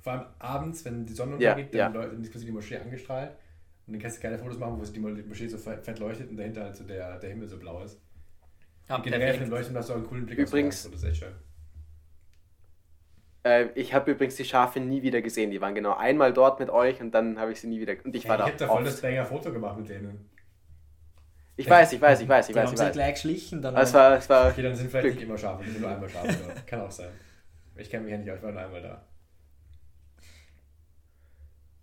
Vor 0.01 0.13
allem 0.13 0.25
abends, 0.37 0.85
wenn 0.85 1.05
die 1.05 1.13
Sonne 1.13 1.33
untergeht, 1.33 1.73
ja, 1.73 1.89
dann 1.89 2.01
ja. 2.01 2.21
ist 2.21 2.31
quasi 2.31 2.45
die 2.45 2.51
Moschee 2.51 2.77
angestrahlt. 2.77 3.31
Und 3.87 3.93
dann 3.93 4.01
kannst 4.01 4.17
du 4.17 4.21
geile 4.21 4.37
Fotos 4.37 4.59
machen, 4.59 4.79
wo 4.79 4.83
die 4.83 5.23
Moschee 5.23 5.47
so 5.47 5.57
fett 5.57 5.99
leuchtet 5.99 6.29
und 6.29 6.37
dahinter 6.37 6.63
halt 6.63 6.75
so 6.77 6.83
der, 6.83 7.17
der 7.17 7.29
Himmel 7.31 7.49
so 7.49 7.57
blau 7.57 7.83
ist. 7.83 7.99
Ja, 8.89 8.97
generell 8.97 9.35
von 9.35 9.49
Leuchten 9.49 9.77
hast 9.77 9.89
du 9.89 9.93
auch 9.93 9.97
einen 9.97 10.07
coolen 10.07 10.25
Blick 10.25 10.39
übrigens, 10.39 10.85
auf 10.85 10.91
das 10.91 11.03
ist 11.03 11.09
echt 11.09 11.17
schön. 11.17 11.33
Äh, 13.43 13.67
ich 13.75 13.93
habe 13.93 14.11
übrigens 14.11 14.35
die 14.35 14.45
Schafe 14.45 14.79
nie 14.79 15.01
wieder 15.03 15.21
gesehen. 15.21 15.51
Die 15.51 15.61
waren 15.61 15.75
genau 15.75 15.95
einmal 15.95 16.33
dort 16.33 16.59
mit 16.59 16.69
euch 16.69 16.99
und 16.99 17.11
dann 17.11 17.39
habe 17.39 17.51
ich 17.51 17.61
sie 17.61 17.67
nie 17.67 17.79
wieder. 17.79 17.93
Und 18.03 18.15
ich 18.15 18.27
war 18.27 18.39
ja, 18.39 18.47
ich 18.47 18.55
da. 18.55 18.55
Ich 18.55 18.61
habe 18.61 18.67
da 18.71 18.75
voll 18.75 18.83
das 18.83 19.01
Banger 19.01 19.25
Foto 19.25 19.53
gemacht 19.53 19.77
mit 19.77 19.89
denen. 19.89 20.29
Ich 21.55 21.69
weiß, 21.69 21.93
ich 21.93 22.01
weiß, 22.01 22.21
ich 22.21 22.27
weiß, 22.27 22.49
ich 22.49 22.53
die 22.53 22.59
weiß. 22.59 22.69
Haben 22.69 22.77
sie 22.77 22.91
gleich 22.91 23.13
geschlichen 23.13 23.61
dann. 23.61 23.75
Es 23.75 23.93
war, 23.93 24.17
es 24.17 24.29
war 24.29 24.49
okay, 24.49 24.63
dann 24.63 24.75
sind 24.75 24.89
vielleicht 24.89 25.03
Glück. 25.03 25.15
nicht 25.15 25.23
immer 25.23 25.37
Schafe, 25.37 25.63
die 25.63 25.71
sind 25.71 25.81
nur 25.81 25.89
einmal 25.89 26.09
Schafe. 26.09 26.35
Kann 26.65 26.81
auch 26.81 26.91
sein. 26.91 27.09
Ich 27.75 27.89
kenne 27.89 28.03
mich 28.03 28.11
ja 28.11 28.17
nicht 28.17 28.27
ich 28.27 28.41
war 28.41 28.51
nur 28.51 28.61
einmal 28.61 28.81
da. 28.81 29.05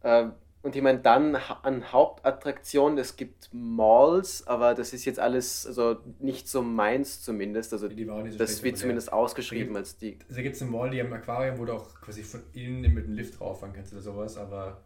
Ähm, 0.03 0.33
und 0.63 0.75
ich 0.75 0.83
meine, 0.83 0.99
dann 0.99 1.37
an 1.37 1.93
Hauptattraktionen, 1.93 2.99
es 2.99 3.15
gibt 3.15 3.51
Malls, 3.53 4.47
aber 4.49 4.75
das 4.75 4.93
ist 4.93 5.05
jetzt 5.05 5.21
alles, 5.21 5.65
also 5.65 5.99
nicht 6.19 6.49
so 6.49 6.61
meins 6.61 7.23
zumindest. 7.23 7.73
Also 7.73 7.89
so 7.89 8.37
das 8.37 8.63
wird 8.65 8.77
zumindest 8.77 9.13
ausgeschrieben 9.13 9.75
da 9.75 9.81
als 9.81 9.97
die. 9.97 10.19
Da 10.29 10.43
gibt 10.43 10.57
es 10.57 10.63
eine 10.63 10.73
Mall, 10.73 10.91
die 10.91 11.01
am 11.01 11.13
Aquarium, 11.13 11.59
wo 11.59 11.65
du 11.65 11.75
auch 11.75 12.01
quasi 12.01 12.25
von 12.25 12.43
innen 12.53 12.93
mit 12.93 13.07
dem 13.07 13.13
Lift 13.13 13.41
rauffahren 13.41 13.75
kannst 13.75 13.93
oder 13.93 14.03
sowas, 14.03 14.37
aber 14.37 14.81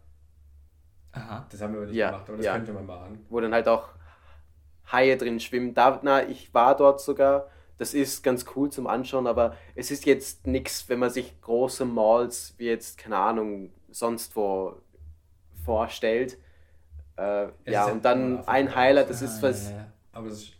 Aha. 1.13 1.47
das 1.49 1.61
haben 1.61 1.73
wir 1.73 1.87
nicht 1.87 1.95
ja, 1.95 2.11
gemacht, 2.11 2.27
aber 2.27 2.37
das 2.37 2.45
ja. 2.45 2.53
könnte 2.53 2.73
man 2.73 2.85
machen. 2.85 3.25
Wo 3.29 3.39
dann 3.39 3.53
halt 3.53 3.67
auch 3.67 3.89
Haie 4.91 5.17
drin 5.17 5.39
schwimmen. 5.39 5.73
Da, 5.73 5.99
na, 6.03 6.27
ich 6.27 6.53
war 6.53 6.75
dort 6.75 7.01
sogar. 7.01 7.47
Das 7.77 7.95
ist 7.95 8.21
ganz 8.23 8.45
cool 8.55 8.69
zum 8.69 8.85
Anschauen, 8.85 9.25
aber 9.25 9.57
es 9.73 9.89
ist 9.89 10.05
jetzt 10.05 10.45
nichts, 10.45 10.87
wenn 10.89 10.99
man 10.99 11.09
sich 11.09 11.41
große 11.41 11.85
Malls 11.85 12.53
wie 12.57 12.65
jetzt, 12.65 12.99
keine 12.99 13.17
Ahnung, 13.17 13.71
sonst 13.89 14.35
wo 14.35 14.75
vorstellt. 15.63 16.37
Äh, 17.17 17.47
ja, 17.65 17.85
und 17.85 18.05
dann 18.05 18.47
ein 18.47 18.75
Highlight, 18.75 19.09
das 19.09 19.21
ist 19.21 19.41
was. 19.41 19.73
Aber 20.11 20.27
es 20.27 20.43
ist. 20.43 20.53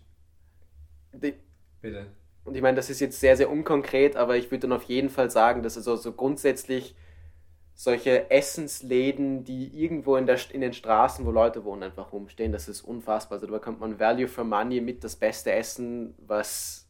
Die, 1.14 1.34
Bitte. 1.82 2.08
und 2.46 2.56
ich 2.56 2.62
meine, 2.62 2.76
das 2.76 2.90
ist 2.90 3.02
jetzt 3.02 3.20
sehr, 3.20 3.36
sehr 3.36 3.50
unkonkret, 3.50 4.16
aber 4.16 4.38
ich 4.38 4.50
würde 4.50 4.62
dann 4.62 4.74
auf 4.74 4.84
jeden 4.84 5.10
Fall 5.10 5.30
sagen, 5.30 5.62
dass 5.62 5.76
also 5.76 5.98
so 5.98 6.14
grundsätzlich 6.14 6.96
solche 7.74 8.30
Essensläden, 8.30 9.44
die 9.44 9.68
irgendwo 9.84 10.16
in, 10.16 10.26
der, 10.26 10.38
in 10.52 10.62
den 10.62 10.74
Straßen, 10.74 11.26
wo 11.26 11.32
Leute 11.32 11.66
wohnen, 11.66 11.84
einfach 11.84 12.14
rumstehen, 12.14 12.52
das 12.52 12.68
ist 12.68 12.82
unfassbar. 12.82 13.38
Also 13.38 13.48
da 13.48 13.54
bekommt 13.54 13.80
man 13.80 14.00
Value 14.00 14.28
for 14.28 14.44
Money 14.44 14.82
mit 14.82 15.04
das 15.04 15.16
beste 15.16 15.52
Essen, 15.52 16.14
was 16.20 16.88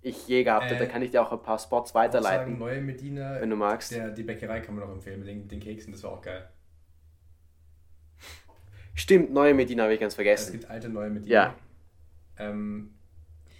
ich 0.00 0.26
je 0.26 0.42
gehabt 0.42 0.64
habe. 0.64 0.76
Äh, 0.76 0.78
da 0.78 0.86
kann 0.86 1.02
ich 1.02 1.10
dir 1.10 1.22
auch 1.22 1.32
ein 1.32 1.42
paar 1.42 1.58
Spots 1.58 1.94
weiterleiten. 1.94 2.46
Sagen, 2.46 2.58
neue 2.58 2.80
Medina, 2.80 3.40
wenn 3.40 3.50
du 3.50 3.56
magst. 3.56 3.92
Der, 3.92 4.10
die 4.10 4.22
Bäckerei 4.22 4.60
kann 4.60 4.74
man 4.74 4.84
auch 4.84 4.92
empfehlen 4.92 5.20
mit 5.20 5.28
den, 5.28 5.48
den 5.48 5.60
Keksen, 5.60 5.92
das 5.92 6.02
war 6.02 6.12
auch 6.12 6.22
geil. 6.22 6.48
Stimmt, 8.94 9.32
neue 9.32 9.54
Medina 9.54 9.84
habe 9.84 9.94
ich 9.94 10.00
ganz 10.00 10.14
vergessen. 10.14 10.46
Es 10.46 10.52
gibt 10.52 10.70
alte, 10.70 10.88
neue 10.88 11.10
Medina. 11.10 11.32
Ja. 11.32 11.56
Ähm, 12.38 12.90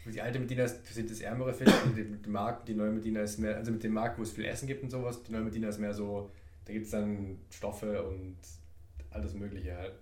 die 0.05 0.21
alte 0.21 0.39
Medina 0.39 0.67
sind 0.67 1.11
das 1.11 1.21
ärmere 1.21 1.55
Viertel, 1.55 1.75
die, 1.97 2.23
die 2.23 2.29
Markt, 2.29 2.69
die 2.69 2.75
neue 2.75 2.91
Medina 2.91 3.21
ist 3.21 3.39
mehr, 3.39 3.57
also 3.57 3.71
mit 3.71 3.83
dem 3.85 3.93
Markt, 3.93 4.19
wo 4.19 4.23
es 4.23 4.33
viel 4.33 4.45
Essen 4.45 4.67
gibt 4.67 4.83
und 4.83 4.91
sowas, 4.91 5.23
die 5.23 5.33
neue 5.33 5.43
Medina 5.43 5.69
ist 5.69 5.79
mehr 5.79 5.95
so, 5.95 6.31
da 6.65 6.73
gibt 6.73 6.87
es 6.87 6.91
dann 6.91 7.39
Stoffe 7.51 8.03
und 8.03 8.37
alles 9.11 9.35
Mögliche 9.35 9.77
halt. 9.77 9.95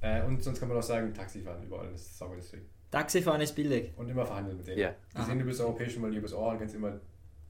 Äh, 0.00 0.22
und 0.24 0.42
sonst 0.42 0.58
kann 0.58 0.68
man 0.68 0.78
auch 0.78 0.82
sagen, 0.82 1.12
Taxifahren 1.12 1.62
überall, 1.62 1.90
das 1.92 2.00
ist 2.00 2.18
saugünstig. 2.18 2.62
Taxifahren 2.90 3.40
ist 3.40 3.54
billig. 3.54 3.92
Und 3.96 4.08
immer 4.08 4.26
verhandeln 4.26 4.56
mit 4.56 4.66
denen. 4.66 4.78
Ja. 4.78 4.94
Die 5.16 5.22
sehen, 5.22 5.38
du 5.38 5.44
bist 5.44 5.60
europäisch 5.60 5.96
mal 5.98 6.14
übers 6.14 6.32
Ohr 6.34 6.52
und 6.52 6.58
kannst 6.58 6.74
immer 6.74 7.00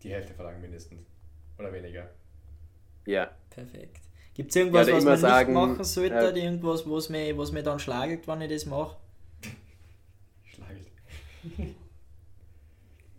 die 0.03 0.11
Hälfte 0.11 0.35
verlangen 0.35 0.61
mindestens. 0.61 1.01
Oder 1.59 1.73
weniger. 1.73 2.11
Ja. 3.07 3.31
Perfekt. 3.51 4.02
Gibt 4.35 4.51
es 4.51 4.57
irgendwas, 4.57 4.89
ja, 4.89 4.95
was 4.95 5.05
man 5.05 5.19
sagen, 5.19 5.53
nicht 5.53 5.63
machen 5.63 5.85
sollte? 5.85 6.15
Äh, 6.15 6.45
irgendwas, 6.45 6.89
was 6.89 7.09
mir, 7.11 7.37
was 7.37 7.53
mir 7.53 7.63
dann 7.63 7.79
schlagelt, 7.79 8.27
wenn 8.27 8.41
ich 8.41 8.51
das 8.51 8.67
mache? 8.67 8.97
Schlagelt. 10.45 10.87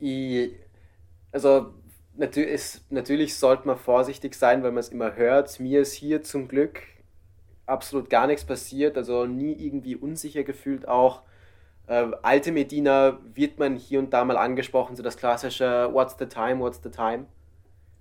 also 1.32 1.74
natürlich, 2.16 2.52
ist, 2.52 2.92
natürlich 2.92 3.36
sollte 3.36 3.68
man 3.68 3.78
vorsichtig 3.78 4.34
sein, 4.36 4.64
weil 4.64 4.72
man 4.72 4.80
es 4.80 4.90
immer 4.90 5.16
hört. 5.16 5.60
Mir 5.60 5.82
ist 5.82 5.94
hier 5.94 6.24
zum 6.24 6.48
Glück 6.48 6.82
absolut 7.66 8.10
gar 8.10 8.28
nichts 8.28 8.44
passiert, 8.44 8.98
also 8.98 9.26
nie 9.26 9.54
irgendwie 9.54 9.96
unsicher 9.96 10.44
gefühlt 10.44 10.88
auch. 10.88 11.22
Äh, 11.88 12.12
alte 12.22 12.52
Medina 12.52 13.20
wird 13.34 13.60
man 13.60 13.76
hier 13.76 14.00
und 14.00 14.14
da 14.14 14.24
mal 14.26 14.38
angesprochen, 14.38 14.96
so 14.96 15.04
das 15.04 15.18
klassische 15.18 15.90
What's 15.92 16.16
the 16.18 16.26
time, 16.26 16.60
what's 16.60 16.82
the 16.82 16.90
time. 16.90 17.26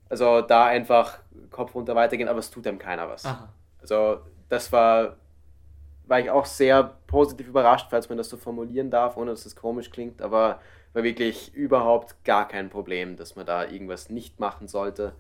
Also 0.09 0.41
da 0.41 0.67
einfach 0.67 1.22
Kopf 1.51 1.75
runter 1.75 1.95
weitergehen, 1.95 2.29
aber 2.29 2.39
es 2.39 2.51
tut 2.51 2.67
einem 2.67 2.79
keiner 2.79 3.09
was. 3.09 3.25
Aha. 3.25 3.53
Also 3.81 4.21
das 4.49 4.73
war, 4.73 5.17
war 6.07 6.21
ich 6.21 6.31
auch 6.31 6.47
sehr 6.47 6.97
positiv 7.07 7.49
überrascht, 7.49 7.89
falls 7.91 8.09
man 8.09 8.19
das 8.19 8.29
so 8.29 8.37
formulieren 8.37 8.91
darf, 8.91 9.17
ohne 9.17 9.31
dass 9.31 9.47
es 9.47 9.57
komisch 9.57 9.91
klingt, 9.91 10.23
aber 10.23 10.61
war 10.93 11.05
wirklich 11.05 11.55
überhaupt 11.55 12.23
gar 12.25 12.47
kein 12.47 12.69
Problem, 12.69 13.17
dass 13.17 13.37
man 13.37 13.47
da 13.47 13.65
irgendwas 13.65 14.11
nicht 14.11 14.41
machen 14.41 14.69
sollte. 14.69 15.15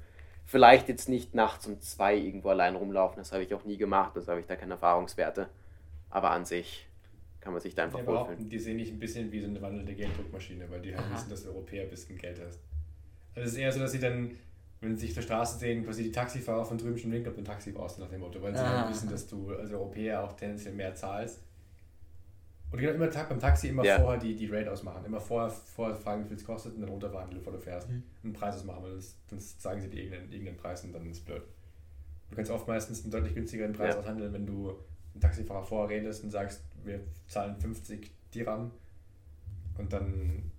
Vielleicht 0.44 0.88
jetzt 0.88 1.08
nicht 1.08 1.34
nachts 1.34 1.66
um 1.66 1.80
zwei 1.80 2.16
irgendwo 2.16 2.50
allein 2.50 2.76
rumlaufen, 2.76 3.18
das 3.18 3.32
habe 3.32 3.42
ich 3.42 3.54
auch 3.54 3.64
nie 3.64 3.76
gemacht, 3.76 4.16
das 4.16 4.28
habe 4.28 4.40
ich 4.40 4.46
da 4.46 4.56
keine 4.56 4.72
Erfahrungswerte. 4.72 5.48
Aber 6.10 6.30
an 6.30 6.44
sich 6.44 6.86
kann 7.40 7.52
man 7.52 7.62
sich 7.62 7.74
da 7.74 7.84
einfach 7.84 8.00
ja, 8.00 8.06
wohlfühlen. 8.06 8.48
Die 8.48 8.58
sehen 8.58 8.76
nicht 8.76 8.92
ein 8.92 8.98
bisschen 8.98 9.32
wie 9.32 9.40
so 9.40 9.48
eine 9.48 9.60
wandelnde 9.62 9.94
Gelddruckmaschine, 9.94 10.70
weil 10.70 10.80
die 10.80 10.94
halt 10.94 11.06
Aha. 11.06 11.14
wissen, 11.14 11.30
dass 11.30 11.46
Europäer 11.46 11.84
ein 11.84 11.90
bisschen 11.90 12.18
Geld 12.18 12.40
hast. 12.40 12.60
Also 13.34 13.46
es 13.46 13.52
ist 13.54 13.58
eher 13.58 13.72
so, 13.72 13.80
dass 13.80 13.92
sie 13.92 13.98
dann, 13.98 14.36
wenn 14.82 14.96
sie 14.96 15.02
sich 15.02 15.10
auf 15.10 15.14
der 15.14 15.22
Straße 15.22 15.58
sehen, 15.58 15.84
quasi 15.84 16.02
die 16.02 16.12
Taxifahrer 16.12 16.64
von 16.64 16.76
drüben 16.76 16.98
schon 16.98 17.12
winken, 17.12 17.28
ob 17.28 17.36
du 17.36 17.42
ein 17.42 17.44
Taxi 17.44 17.70
brauchst, 17.70 17.98
nach 18.00 18.08
dem 18.08 18.20
Motto, 18.20 18.42
weil 18.42 18.54
sie 18.54 18.60
halt 18.60 18.90
wissen, 18.90 19.08
dass 19.08 19.26
du 19.28 19.54
als 19.54 19.72
Europäer 19.72 20.24
auch 20.24 20.32
tendenziell 20.32 20.74
mehr 20.74 20.94
zahlst. 20.94 21.40
Und 22.72 22.78
ich 22.78 22.86
immer 22.86 23.06
beim 23.06 23.38
Taxi 23.38 23.68
immer 23.68 23.84
ja. 23.84 24.00
vorher 24.00 24.18
die, 24.18 24.34
die 24.34 24.46
Rate 24.46 24.72
ausmachen. 24.72 25.04
Immer 25.04 25.20
vorher, 25.20 25.50
vorher 25.50 25.94
fragen, 25.94 26.24
wie 26.24 26.28
viel 26.28 26.38
es 26.38 26.44
kostet 26.44 26.74
und 26.74 26.80
dann 26.80 26.88
runterverhandeln, 26.88 27.38
bevor 27.38 27.52
du 27.52 27.58
fährst. 27.58 27.88
Mhm. 27.88 28.02
Einen 28.24 28.32
Preis 28.32 28.56
ausmachen, 28.56 28.82
weil 28.82 28.98
sonst 29.28 29.60
sagen 29.60 29.80
sie 29.80 29.88
dir 29.88 30.02
irgendeinen, 30.02 30.32
irgendeinen 30.32 30.56
Preis 30.56 30.82
und 30.82 30.92
dann 30.92 31.06
ist 31.06 31.18
es 31.18 31.24
blöd. 31.24 31.42
Du 32.30 32.36
kannst 32.36 32.50
oft 32.50 32.66
meistens 32.66 33.02
einen 33.02 33.10
deutlich 33.10 33.34
günstigeren 33.34 33.74
Preis 33.74 33.94
ja. 33.94 34.00
aushandeln, 34.00 34.32
wenn 34.32 34.46
du 34.46 34.70
einen 35.12 35.20
Taxifahrer 35.20 35.62
vorher 35.62 35.98
redest 35.98 36.24
und 36.24 36.30
sagst, 36.30 36.62
wir 36.82 37.00
zahlen 37.28 37.56
50 37.56 38.10
Dirham 38.34 38.70
und 39.76 39.92
dann, 39.92 40.50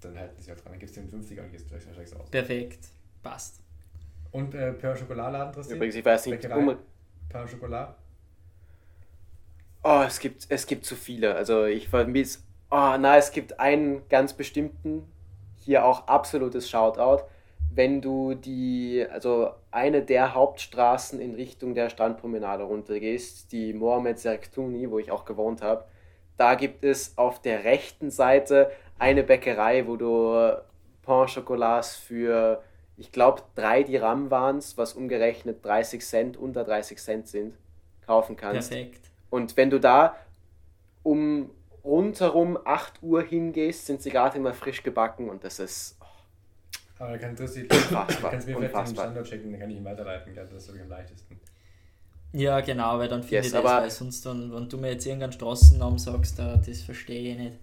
dann 0.00 0.16
halten 0.16 0.40
sie 0.40 0.52
auch 0.52 0.56
dran. 0.56 0.72
Dann 0.72 0.78
gibst 0.78 0.96
du 0.96 1.00
den 1.00 1.10
50er 1.10 1.42
und 1.42 1.50
gehst 1.50 1.70
wahrscheinlich 1.72 2.14
aus. 2.14 2.30
Perfekt, 2.30 2.88
passt. 3.22 3.62
Und 4.30 4.54
äh, 4.54 4.72
Per 4.72 4.96
Schokolade 4.96 5.42
interessiert? 5.46 5.76
Übrigens, 5.76 5.94
ich 5.94 6.04
weiß 6.04 6.26
nicht, 6.26 6.42
Bäckerei, 6.42 6.76
Per 7.28 7.48
Schokolade? 7.48 7.94
Oh, 9.82 10.02
es 10.06 10.18
gibt, 10.18 10.46
es 10.48 10.66
gibt 10.66 10.84
zu 10.84 10.96
viele. 10.96 11.34
Also 11.34 11.64
ich 11.64 11.88
vermisse. 11.88 12.40
Oh, 12.70 12.96
na, 12.98 13.16
es 13.16 13.32
gibt 13.32 13.58
einen 13.58 14.06
ganz 14.08 14.34
bestimmten, 14.34 15.10
hier 15.56 15.84
auch 15.84 16.06
absolutes 16.08 16.68
Shoutout. 16.68 17.24
Wenn 17.70 18.00
du 18.00 18.34
die, 18.34 19.06
also 19.10 19.52
eine 19.70 20.02
der 20.02 20.34
Hauptstraßen 20.34 21.20
in 21.20 21.34
Richtung 21.34 21.74
der 21.74 21.90
Strandpromenade 21.90 22.64
runtergehst, 22.64 23.52
die 23.52 23.72
Mohamed 23.72 24.18
Serktuni, 24.18 24.90
wo 24.90 24.98
ich 24.98 25.10
auch 25.10 25.24
gewohnt 25.24 25.62
habe, 25.62 25.84
da 26.36 26.54
gibt 26.54 26.84
es 26.84 27.16
auf 27.16 27.40
der 27.40 27.64
rechten 27.64 28.10
Seite 28.10 28.70
eine 28.98 29.22
Bäckerei, 29.22 29.86
wo 29.86 29.96
du 29.96 30.56
Pain 31.02 31.26
Chocolats 31.26 31.96
für, 31.96 32.62
ich 32.98 33.12
glaube, 33.12 33.42
drei 33.54 33.84
Dirham 33.84 34.30
waren 34.30 34.58
es, 34.58 34.76
was 34.76 34.92
umgerechnet 34.92 35.64
30 35.64 36.04
Cent, 36.04 36.36
unter 36.36 36.64
30 36.64 36.98
Cent 36.98 37.28
sind, 37.28 37.54
kaufen 38.04 38.36
kannst. 38.36 38.70
Perfekt. 38.70 39.10
Und 39.30 39.56
wenn 39.56 39.70
du 39.70 39.78
da 39.78 40.16
um 41.02 41.50
rundherum 41.84 42.58
8 42.64 43.02
Uhr 43.02 43.22
hingehst, 43.22 43.86
sind 43.86 44.02
sie 44.02 44.10
gerade 44.10 44.36
immer 44.36 44.52
frisch 44.52 44.82
gebacken 44.82 45.30
und 45.30 45.44
das 45.44 45.58
ist 45.58 45.96
aber 46.98 47.12
da 47.12 47.18
kann 47.18 47.36
Trissi, 47.36 47.62
unfassbar, 47.62 48.32
kannst 48.32 48.48
du 48.48 48.58
mir 48.58 48.68
vielleicht 48.68 48.88
den 48.88 48.96
Standort 48.96 49.26
checken, 49.26 49.52
dann 49.52 49.60
kann 49.60 49.70
ich 49.70 49.76
ihn 49.76 49.84
weiterleiten, 49.84 50.34
das 50.34 50.50
ist 50.50 50.70
am 50.70 50.88
leichtesten. 50.88 51.40
Ja, 52.32 52.60
genau, 52.60 52.98
weil 52.98 53.08
dann 53.08 53.22
finde 53.22 53.36
yes, 53.36 53.46
ich 53.46 53.52
das, 53.52 53.64
weil 53.64 53.90
sonst, 53.90 54.26
dann, 54.26 54.52
wenn 54.52 54.68
du 54.68 54.76
mir 54.78 54.90
jetzt 54.90 55.06
irgendeinen 55.06 55.32
Straßennamen 55.32 55.98
sagst, 55.98 56.38
da, 56.38 56.56
das 56.56 56.82
verstehe 56.82 57.32
ich 57.32 57.38
nicht. 57.38 57.58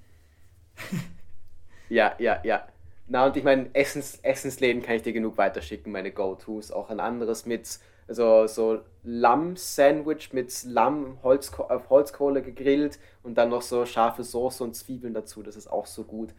ja, 1.90 2.16
ja, 2.18 2.40
ja. 2.44 2.66
Na, 3.08 3.28
und 3.28 3.38
ich 3.38 3.44
meine, 3.44 3.70
Essens, 3.74 4.20
Essensläden 4.24 4.82
kann 4.82 4.96
ich 4.96 5.04
dir 5.04 5.14
genug 5.14 5.38
weiterschicken, 5.38 5.92
meine 5.92 6.12
Go-Tos. 6.12 6.72
Auch 6.72 6.90
ein 6.90 7.00
anderes 7.00 7.46
mit, 7.46 7.80
also 8.08 8.48
so 8.48 8.82
Lamm-Sandwich 9.04 10.34
mit 10.34 10.64
Lamm 10.64 11.20
Holzko 11.22 11.64
auf 11.64 11.90
Holzkohle 11.90 12.42
gegrillt 12.42 13.00
und 13.22 13.36
dann 13.38 13.50
noch 13.50 13.62
so 13.62 13.86
scharfe 13.86 14.24
Soße 14.24 14.64
und 14.64 14.76
Zwiebeln 14.76 15.14
dazu. 15.14 15.44
Das 15.44 15.56
ist 15.56 15.68
auch 15.68 15.86
so 15.86 16.04
gut. 16.04 16.34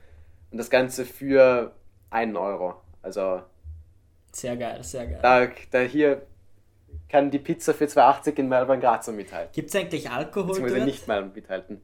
Und 0.50 0.58
das 0.58 0.70
Ganze 0.70 1.04
für 1.04 1.72
einen 2.10 2.36
Euro. 2.36 2.74
Also. 3.02 3.42
Sehr 4.32 4.56
geil, 4.56 4.82
sehr 4.82 5.06
geil. 5.06 5.20
Da, 5.22 5.48
da 5.70 5.80
hier 5.80 6.22
kann 7.08 7.30
die 7.30 7.38
Pizza 7.38 7.74
für 7.74 7.84
2,80 7.84 8.38
in 8.38 8.48
Melbourne 8.48 8.82
Grazer 8.82 9.12
mithalten. 9.12 9.52
Gibt 9.52 9.68
es 9.68 9.76
eigentlich 9.76 10.10
Alkohol? 10.10 10.48
Beziehungsweise 10.48 10.76
dort? 10.76 10.86
nicht 10.86 11.06
mal 11.06 11.24
mithalten. 11.24 11.80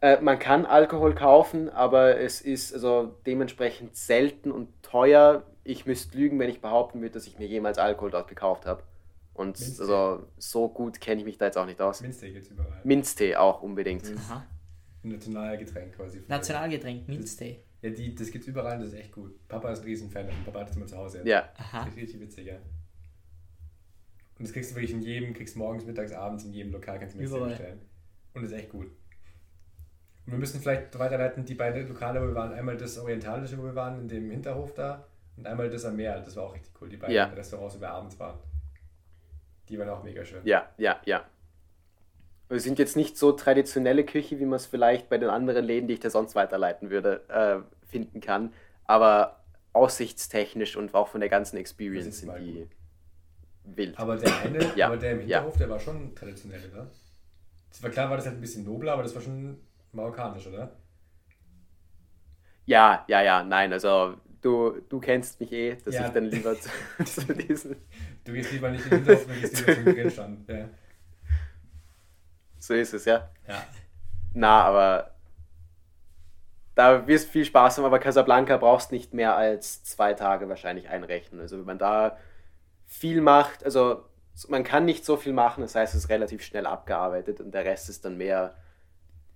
Äh, 0.00 0.20
man 0.20 0.38
kann 0.38 0.64
Alkohol 0.64 1.14
kaufen, 1.14 1.68
aber 1.70 2.18
es 2.18 2.40
ist 2.40 2.72
also 2.72 3.16
dementsprechend 3.26 3.96
selten 3.96 4.52
und 4.52 4.68
teuer. 4.82 5.44
Ich 5.64 5.86
müsste 5.86 6.16
lügen, 6.16 6.38
wenn 6.38 6.48
ich 6.48 6.60
behaupten 6.60 7.00
würde, 7.00 7.14
dass 7.14 7.26
ich 7.26 7.38
mir 7.38 7.46
jemals 7.46 7.78
Alkohol 7.78 8.10
dort 8.10 8.28
gekauft 8.28 8.64
habe. 8.64 8.82
Und 9.34 9.56
also, 9.56 10.26
so 10.36 10.68
gut 10.68 11.00
kenne 11.00 11.20
ich 11.20 11.24
mich 11.24 11.38
da 11.38 11.46
jetzt 11.46 11.58
auch 11.58 11.66
nicht 11.66 11.80
aus. 11.80 12.00
Minztee 12.00 12.32
gibt 12.32 12.46
es 12.46 12.50
überall. 12.50 12.80
Minztee 12.84 13.36
auch 13.36 13.62
unbedingt. 13.62 14.12
Aha. 14.16 14.44
Nationalgetränk 15.02 15.94
quasi. 15.94 16.22
Nationalgetränk, 16.26 17.06
Minztee. 17.08 17.60
Ja, 17.82 17.90
die, 17.90 18.14
das 18.14 18.30
gibt's 18.32 18.48
überall, 18.48 18.78
das 18.78 18.88
ist 18.88 18.94
echt 18.94 19.12
gut. 19.12 19.46
Papa 19.46 19.70
ist 19.70 19.80
ein 19.80 19.84
Riesenfan 19.84 20.26
davon. 20.26 20.44
Papa 20.44 20.60
hat 20.60 20.68
das 20.70 20.76
immer 20.76 20.86
zu 20.86 20.96
Hause. 20.96 21.22
Ja. 21.24 21.48
Aha. 21.56 21.84
Das 21.84 21.94
ist 21.94 21.96
richtig 21.96 22.20
witzig, 22.20 22.46
ja. 22.46 22.56
Und 22.56 24.46
das 24.46 24.52
kriegst 24.52 24.72
du 24.72 24.74
wirklich 24.74 24.92
in 24.92 25.02
jedem, 25.02 25.34
kriegst 25.34 25.56
morgens, 25.56 25.84
mittags, 25.84 26.12
abends, 26.12 26.44
in 26.44 26.52
jedem 26.52 26.72
Lokal 26.72 26.98
kannst 26.98 27.14
du 27.14 27.18
mir 27.18 27.28
das 27.28 27.48
bestellen. 27.48 27.80
Und 28.34 28.42
das 28.42 28.50
ist 28.50 28.58
echt 28.58 28.70
gut. 28.70 28.90
Und 30.28 30.32
wir 30.32 30.40
müssen 30.40 30.60
vielleicht 30.60 30.98
weiterleiten, 30.98 31.46
die 31.46 31.54
beiden 31.54 31.88
Lokale, 31.88 32.20
wo 32.20 32.26
wir 32.26 32.34
waren, 32.34 32.52
einmal 32.52 32.76
das 32.76 32.98
Orientalische, 32.98 33.56
wo 33.56 33.62
wir 33.62 33.74
waren, 33.74 33.98
in 33.98 34.08
dem 34.08 34.30
Hinterhof 34.30 34.74
da, 34.74 35.06
und 35.38 35.46
einmal 35.46 35.70
das 35.70 35.86
am 35.86 35.96
Meer. 35.96 36.20
Das 36.20 36.36
war 36.36 36.44
auch 36.44 36.54
richtig 36.54 36.70
cool, 36.78 36.90
die 36.90 36.98
beiden 36.98 37.16
ja. 37.16 37.24
Restaurants, 37.28 37.76
wo 37.76 37.80
wir 37.80 37.88
abends 37.88 38.20
waren. 38.20 38.38
Die 39.70 39.78
waren 39.78 39.88
auch 39.88 40.02
mega 40.02 40.22
schön. 40.26 40.42
Ja, 40.44 40.68
ja, 40.76 41.00
ja. 41.06 41.24
Wir 42.50 42.60
sind 42.60 42.78
jetzt 42.78 42.94
nicht 42.94 43.16
so 43.16 43.32
traditionelle 43.32 44.04
Küche, 44.04 44.38
wie 44.38 44.44
man 44.44 44.56
es 44.56 44.66
vielleicht 44.66 45.08
bei 45.08 45.16
den 45.16 45.30
anderen 45.30 45.64
Läden, 45.64 45.88
die 45.88 45.94
ich 45.94 46.00
da 46.00 46.10
sonst 46.10 46.34
weiterleiten 46.34 46.90
würde, 46.90 47.22
äh, 47.30 47.86
finden 47.86 48.20
kann. 48.20 48.52
Aber 48.84 49.42
aussichtstechnisch 49.72 50.76
und 50.76 50.94
auch 50.94 51.08
von 51.08 51.20
der 51.20 51.30
ganzen 51.30 51.56
Experience 51.56 52.20
sind 52.20 52.34
die 52.38 52.52
gut. 52.52 52.68
wild. 53.64 53.98
Aber 53.98 54.16
der 54.16 54.40
eine, 54.40 54.76
ja. 54.76 54.88
aber 54.88 54.98
der 54.98 55.12
im 55.12 55.20
Hinterhof, 55.20 55.54
ja. 55.54 55.58
der 55.58 55.70
war 55.70 55.80
schon 55.80 56.14
traditionell, 56.14 56.70
oder? 56.70 56.90
Das 57.70 57.82
war 57.82 57.88
klar, 57.88 58.10
war 58.10 58.18
das 58.18 58.26
halt 58.26 58.36
ein 58.36 58.42
bisschen 58.42 58.64
nobler, 58.64 58.92
aber 58.92 59.02
das 59.02 59.14
war 59.14 59.22
schon 59.22 59.58
marokkanisch, 59.92 60.46
oder? 60.46 60.76
Ja, 62.66 63.04
ja, 63.08 63.22
ja, 63.22 63.42
nein, 63.42 63.72
also 63.72 64.16
du, 64.42 64.80
du 64.88 65.00
kennst 65.00 65.40
mich 65.40 65.52
eh, 65.52 65.76
dass 65.76 65.94
ja. 65.94 66.06
ich 66.06 66.12
dann 66.12 66.24
lieber 66.24 66.54
zu, 66.58 66.70
zu 67.04 67.34
diesen. 67.34 67.76
Du 68.24 68.32
gehst 68.32 68.52
lieber 68.52 68.70
nicht 68.70 68.84
in 68.84 68.90
den 68.90 68.98
Hinterhof, 68.98 69.26
du 69.26 69.40
gehst 69.40 69.66
lieber 69.66 69.74
zum 69.74 69.84
Grillstand, 69.84 70.48
ja. 70.48 70.68
So 72.58 72.74
ist 72.74 72.92
es, 72.92 73.04
ja. 73.04 73.30
Ja. 73.46 73.64
Na, 74.34 74.62
aber 74.64 75.14
da 76.74 77.06
wirst 77.06 77.28
du 77.28 77.32
viel 77.32 77.44
Spaß 77.44 77.78
haben, 77.78 77.84
aber 77.86 77.98
Casablanca 77.98 78.56
brauchst 78.56 78.92
nicht 78.92 79.14
mehr 79.14 79.36
als 79.36 79.82
zwei 79.84 80.14
Tage 80.14 80.48
wahrscheinlich 80.48 80.88
einrechnen. 80.88 81.40
Also 81.40 81.58
wenn 81.58 81.64
man 81.64 81.78
da 81.78 82.18
viel 82.86 83.20
macht, 83.20 83.64
also 83.64 84.04
man 84.48 84.62
kann 84.62 84.84
nicht 84.84 85.04
so 85.04 85.16
viel 85.16 85.32
machen, 85.32 85.62
das 85.62 85.74
heißt, 85.74 85.94
es 85.94 86.04
ist 86.04 86.10
relativ 86.10 86.42
schnell 86.42 86.66
abgearbeitet 86.66 87.40
und 87.40 87.52
der 87.52 87.64
Rest 87.64 87.88
ist 87.88 88.04
dann 88.04 88.16
mehr 88.16 88.54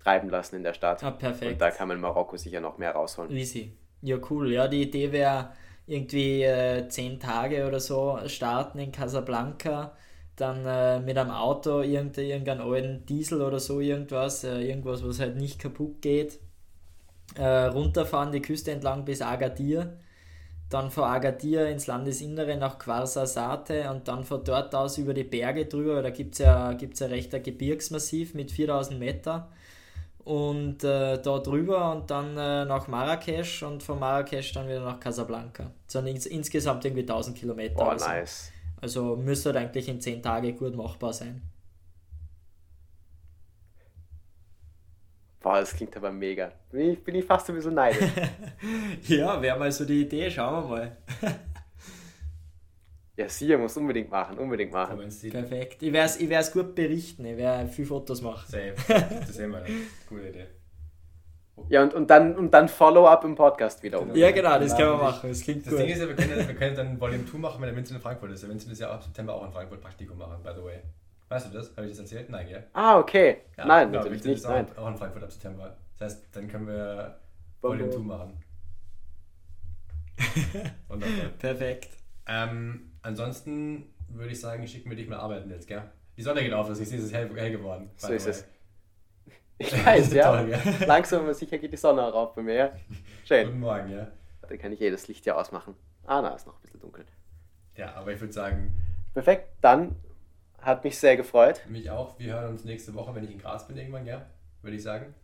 treiben 0.03 0.31
lassen 0.31 0.57
in 0.57 0.63
der 0.63 0.75
Stadt. 0.75 1.03
Ah, 1.03 1.11
perfekt. 1.11 1.53
Und 1.53 1.61
da 1.61 1.71
kann 1.71 1.89
man 1.89 2.01
Marokko 2.01 2.37
sicher 2.37 2.61
noch 2.61 2.79
mehr 2.79 2.93
rausholen. 2.93 3.31
Easy. 3.31 3.73
Ja, 4.03 4.19
cool. 4.31 4.53
Ja, 4.53 4.69
die 4.69 4.83
Idee 4.83 5.13
wäre 5.13 5.51
irgendwie 5.87 6.43
äh, 6.43 6.89
zehn 6.89 7.19
Tage 7.21 7.67
oder 7.67 7.81
so 7.81 8.19
starten 8.27 8.79
in 8.79 8.93
Casablanca, 8.93 9.97
dann 10.37 10.65
äh, 10.65 11.01
mit 11.01 11.19
einem 11.19 11.31
Auto 11.31 11.81
irgendeinen 11.81 12.29
irgendeinen 12.29 12.61
alten 12.61 13.07
Diesel 13.07 13.43
oder 13.43 13.61
so 13.61 13.81
irgendwas, 13.81 14.45
äh, 14.45 14.61
irgendwas, 14.61 15.05
was 15.05 15.21
halt 15.21 15.37
nicht 15.37 15.59
kaputt 15.59 16.01
geht, 16.01 16.39
äh, 17.37 17.45
runterfahren 17.45 18.33
die 18.33 18.43
Küste 18.43 18.73
entlang 18.73 19.05
bis 19.05 19.23
Agadir, 19.23 19.99
dann 20.71 20.91
von 20.91 21.05
Agadir 21.05 21.69
ins 21.69 21.87
Landesinnere 21.87 22.57
nach 22.57 22.79
Quarsasate 22.79 23.91
und 23.91 24.09
dann 24.09 24.25
von 24.25 24.43
dort 24.43 24.75
aus 24.75 24.99
über 24.99 25.15
die 25.15 25.25
Berge 25.25 25.67
drüber, 25.67 26.01
da 26.01 26.11
gibt 26.11 26.35
es 26.35 26.39
ja, 26.39 26.73
gibt's 26.73 27.01
ja 27.01 27.09
recht 27.09 27.35
ein 27.35 27.43
Gebirgsmassiv 27.43 28.35
mit 28.35 28.51
4000 28.51 28.99
Meter 28.99 29.51
und 30.25 30.85
äh, 30.85 31.21
da 31.21 31.39
drüber 31.39 31.93
und 31.93 32.11
dann 32.11 32.37
äh, 32.37 32.65
nach 32.65 32.89
Marrakesch 32.89 33.63
und 33.63 33.83
von 33.83 33.99
Marrakesch 33.99 34.53
dann 34.53 34.69
wieder 34.69 34.85
nach 34.85 35.01
Casablanca. 35.01 35.71
Sondern 35.87 36.15
ins, 36.15 36.27
insgesamt 36.27 36.85
irgendwie 36.85 37.03
1000 37.03 37.37
Kilometer. 37.37 37.75
Boah, 37.75 37.93
also. 37.93 38.07
nice. 38.07 38.53
Also 38.81 39.17
müsste 39.17 39.51
halt 39.51 39.59
eigentlich 39.59 39.89
in 39.89 40.01
10 40.01 40.23
Tagen 40.23 40.57
gut 40.57 40.77
machbar 40.77 41.13
sein. 41.13 41.43
Boah, 45.41 45.59
das 45.59 45.75
klingt 45.75 45.97
aber 45.97 46.13
mega. 46.13 46.53
Bin 46.71 46.93
ich, 46.93 47.03
bin 47.03 47.17
ich 47.17 47.25
fast 47.25 47.49
ein 47.51 47.57
bisschen 47.57 47.75
neidisch. 47.75 48.11
ja, 49.09 49.43
wäre 49.43 49.59
mal 49.59 49.73
so 49.73 49.85
die 49.85 50.03
Idee, 50.03 50.31
schauen 50.31 50.65
wir 50.65 50.77
mal. 50.77 50.97
ja, 53.17 53.29
sie 53.29 53.57
muss 53.57 53.77
unbedingt 53.77 54.11
machen, 54.11 54.39
unbedingt 54.39 54.73
machen. 54.73 54.99
Perfekt. 55.31 55.83
Ich 55.83 55.93
werde 55.93 56.07
es 56.09 56.49
ich 56.49 56.53
gut 56.53 56.75
berichten, 56.75 57.25
ich 57.27 57.37
werde 57.37 57.69
viele 57.69 57.89
Fotos 57.89 58.23
machen. 58.23 58.51
Safe. 58.51 58.75
Das 59.21 59.31
ist 59.31 59.39
immer 59.39 59.59
eine 59.59 59.69
gute 60.09 60.29
Idee. 60.29 60.47
Ja, 61.69 61.83
und, 61.83 61.93
und 61.93 62.09
dann, 62.09 62.35
und 62.37 62.51
dann 62.53 62.69
Follow-up 62.69 63.25
im 63.25 63.35
Podcast 63.35 63.83
wieder 63.83 64.01
um. 64.01 64.15
Ja, 64.17 64.31
genau, 64.31 64.59
das 64.59 64.75
können 64.75 64.93
wir 64.93 64.97
machen. 64.97 65.29
Das 65.29 65.43
klingt 65.43 65.67
Das 65.67 65.73
gut. 65.73 65.81
Ding 65.83 65.91
ist 65.91 66.01
ja, 66.01 66.09
wir 66.09 66.17
können, 66.17 66.49
wir 66.49 66.55
können 66.55 66.75
dann 66.75 67.01
Volume 67.01 67.27
2 67.27 67.39
machen, 67.39 67.61
wenn 67.61 67.69
der 67.69 67.77
Vincent 67.77 67.99
in 67.99 68.03
Frankfurt 68.03 68.31
ist. 68.33 68.43
Der 68.43 68.51
Vincent 68.51 68.73
ist 68.73 68.81
ja 68.81 68.91
ab 68.91 69.03
September 69.03 69.35
auch 69.35 69.45
in 69.45 69.53
Frankfurt 69.53 69.81
Praktikum 69.81 70.19
machen, 70.19 70.43
by 70.43 70.51
the 70.57 70.65
way. 70.65 70.79
Weißt 71.29 71.47
du 71.53 71.57
das? 71.57 71.77
Habe 71.77 71.87
ich 71.87 71.93
das 71.93 72.01
erzählt? 72.01 72.31
Nein, 72.31 72.49
gell? 72.49 72.67
Ah, 72.73 72.99
okay. 72.99 73.43
Ja, 73.57 73.67
nein, 73.67 73.89
genau, 73.93 74.03
natürlich 74.05 74.25
nicht. 74.25 74.47
Auch, 74.47 74.51
nein. 74.51 74.67
auch 74.77 74.89
in 74.89 74.97
Frankfurt 74.97 75.23
ab 75.23 75.33
September. 75.33 75.77
Das 75.99 76.13
heißt, 76.15 76.25
dann 76.33 76.49
können 76.49 76.67
wir 76.67 77.19
Volume 77.61 77.91
2 77.91 77.99
machen. 78.01 78.43
Wundervoll. 80.89 81.31
Perfekt. 81.39 81.91
Ähm, 82.27 82.92
ansonsten 83.03 83.93
würde 84.09 84.33
ich 84.33 84.41
sagen, 84.41 84.67
schicken 84.67 84.91
wir 84.91 84.97
dich 84.97 85.09
mal 85.09 85.19
arbeiten 85.19 85.51
jetzt, 85.51 85.67
gell? 85.67 85.83
Die 86.17 86.23
Sonne 86.23 86.43
geht 86.43 86.53
auf, 86.53 86.69
das 86.69 86.79
ist 86.79 86.93
dieses 86.93 87.13
hell, 87.13 87.31
hell 87.35 87.51
geworden. 87.51 87.91
So 87.97 88.13
ist 88.13 88.27
es. 88.27 88.47
Ich 89.59 89.87
weiß, 89.87 90.13
ja. 90.15 90.37
Toll, 90.37 90.51
ja. 90.51 90.59
Langsam 90.87 91.23
aber 91.23 91.35
sicher 91.35 91.57
geht 91.57 91.73
die 91.73 91.77
Sonne 91.77 92.03
auch 92.03 92.15
auf 92.15 92.35
bei 92.35 92.43
mir. 92.43 92.55
Ja. 92.55 92.73
Schön. 93.25 93.47
Guten 93.47 93.61
Morgen, 93.61 93.93
ja. 93.93 94.09
Dann 94.49 94.59
kann 94.59 94.73
ich 94.73 94.81
eh 94.81 94.91
das 94.91 95.07
Licht 95.07 95.25
ja 95.25 95.37
ausmachen. 95.37 95.77
Ah, 96.05 96.21
na, 96.21 96.35
ist 96.35 96.49
noch 96.49 96.57
ein 96.57 96.63
bisschen 96.63 96.81
dunkel. 96.81 97.05
Ja, 97.77 97.95
aber 97.95 98.13
ich 98.13 98.21
würde 98.21 98.33
sagen. 98.33 98.75
Perfekt, 99.15 99.51
dann 99.61 99.95
hat 100.59 100.83
mich 100.83 100.99
sehr 100.99 101.17
gefreut. 101.17 101.61
Mich 101.69 101.89
auch. 101.91 102.19
Wir 102.19 102.33
hören 102.33 102.51
uns 102.51 102.65
nächste 102.65 102.93
Woche, 102.95 103.15
wenn 103.15 103.23
ich 103.23 103.31
in 103.31 103.39
Graz 103.39 103.69
bin, 103.69 103.77
irgendwann, 103.77 104.05
ja? 104.05 104.27
Würde 104.63 104.77
ich 104.77 104.83
sagen. 104.83 105.15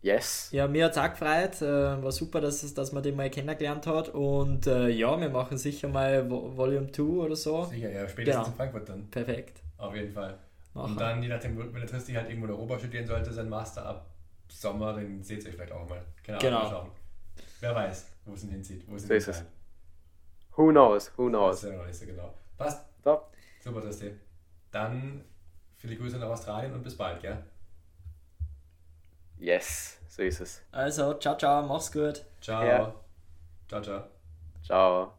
Yes. 0.00 0.50
Ja, 0.52 0.68
mir 0.68 0.84
hat 0.84 0.92
es 0.92 0.98
auch 0.98 1.10
gefreut. 1.10 1.60
Äh, 1.60 2.02
war 2.02 2.12
super, 2.12 2.40
dass, 2.40 2.72
dass 2.72 2.92
man 2.92 3.02
den 3.02 3.16
mal 3.16 3.30
kennengelernt 3.30 3.86
hat. 3.86 4.10
Und 4.10 4.66
äh, 4.66 4.88
ja, 4.88 5.20
wir 5.20 5.28
machen 5.28 5.58
sicher 5.58 5.88
mal 5.88 6.28
Volume 6.30 6.90
2 6.92 7.02
oder 7.02 7.36
so. 7.36 7.64
Sicher, 7.64 7.90
ja, 7.90 8.08
spätestens 8.08 8.44
genau. 8.44 8.46
in 8.46 8.54
Frankfurt 8.54 8.88
dann. 8.88 9.10
Perfekt. 9.10 9.62
Auf 9.76 9.94
jeden 9.94 10.12
Fall. 10.12 10.38
Machen. 10.74 10.92
Und 10.92 11.00
dann, 11.00 11.22
je 11.22 11.28
nachdem, 11.28 11.58
wenn 11.58 11.72
der 11.72 11.86
Tristi 11.86 12.12
halt 12.12 12.28
irgendwo 12.28 12.46
in 12.46 12.52
Europa 12.52 12.78
studieren 12.78 13.06
sollte, 13.06 13.32
sein 13.32 13.48
Master 13.48 13.84
ab 13.84 14.06
Sommer, 14.48 14.94
dann 14.94 15.22
seht 15.22 15.44
ihr 15.44 15.52
vielleicht 15.52 15.72
auch 15.72 15.88
mal. 15.88 16.00
Keine 16.22 16.38
Ahnung, 16.38 16.50
genau. 16.50 16.70
Schauen. 16.70 16.90
Wer 17.60 17.74
weiß, 17.74 18.06
wo 18.24 18.34
es 18.34 18.44
ihn 18.44 18.50
hinzieht. 18.50 18.84
Wo 18.86 18.94
es 18.94 19.06
so 19.06 19.14
ist 19.14 19.28
es. 19.28 19.44
Who 20.56 20.70
knows, 20.70 21.10
who 21.16 21.28
knows. 21.28 21.60
Das 21.60 21.64
ist 21.64 21.70
ja 21.70 21.76
noch 21.76 21.86
nicht 21.86 21.98
so 21.98 22.06
genau. 22.06 22.34
Passt. 22.56 22.86
Top. 23.02 23.32
Super, 23.60 23.80
Tristi. 23.82 24.12
Dann 24.70 25.24
viele 25.76 25.96
Grüße 25.96 26.18
nach 26.18 26.28
Australien 26.28 26.72
und 26.72 26.82
bis 26.82 26.96
bald, 26.96 27.20
gell? 27.20 27.38
Yes, 29.38 29.98
so 30.08 30.22
ist 30.22 30.40
es. 30.40 30.62
Also, 30.72 31.14
ciao, 31.14 31.36
ciao, 31.36 31.62
mach's 31.62 31.92
gut. 31.92 32.24
Ciao. 32.40 32.64
Ja. 32.64 32.94
Ciao, 33.68 33.82
ciao. 33.82 34.04
Ciao. 34.62 35.12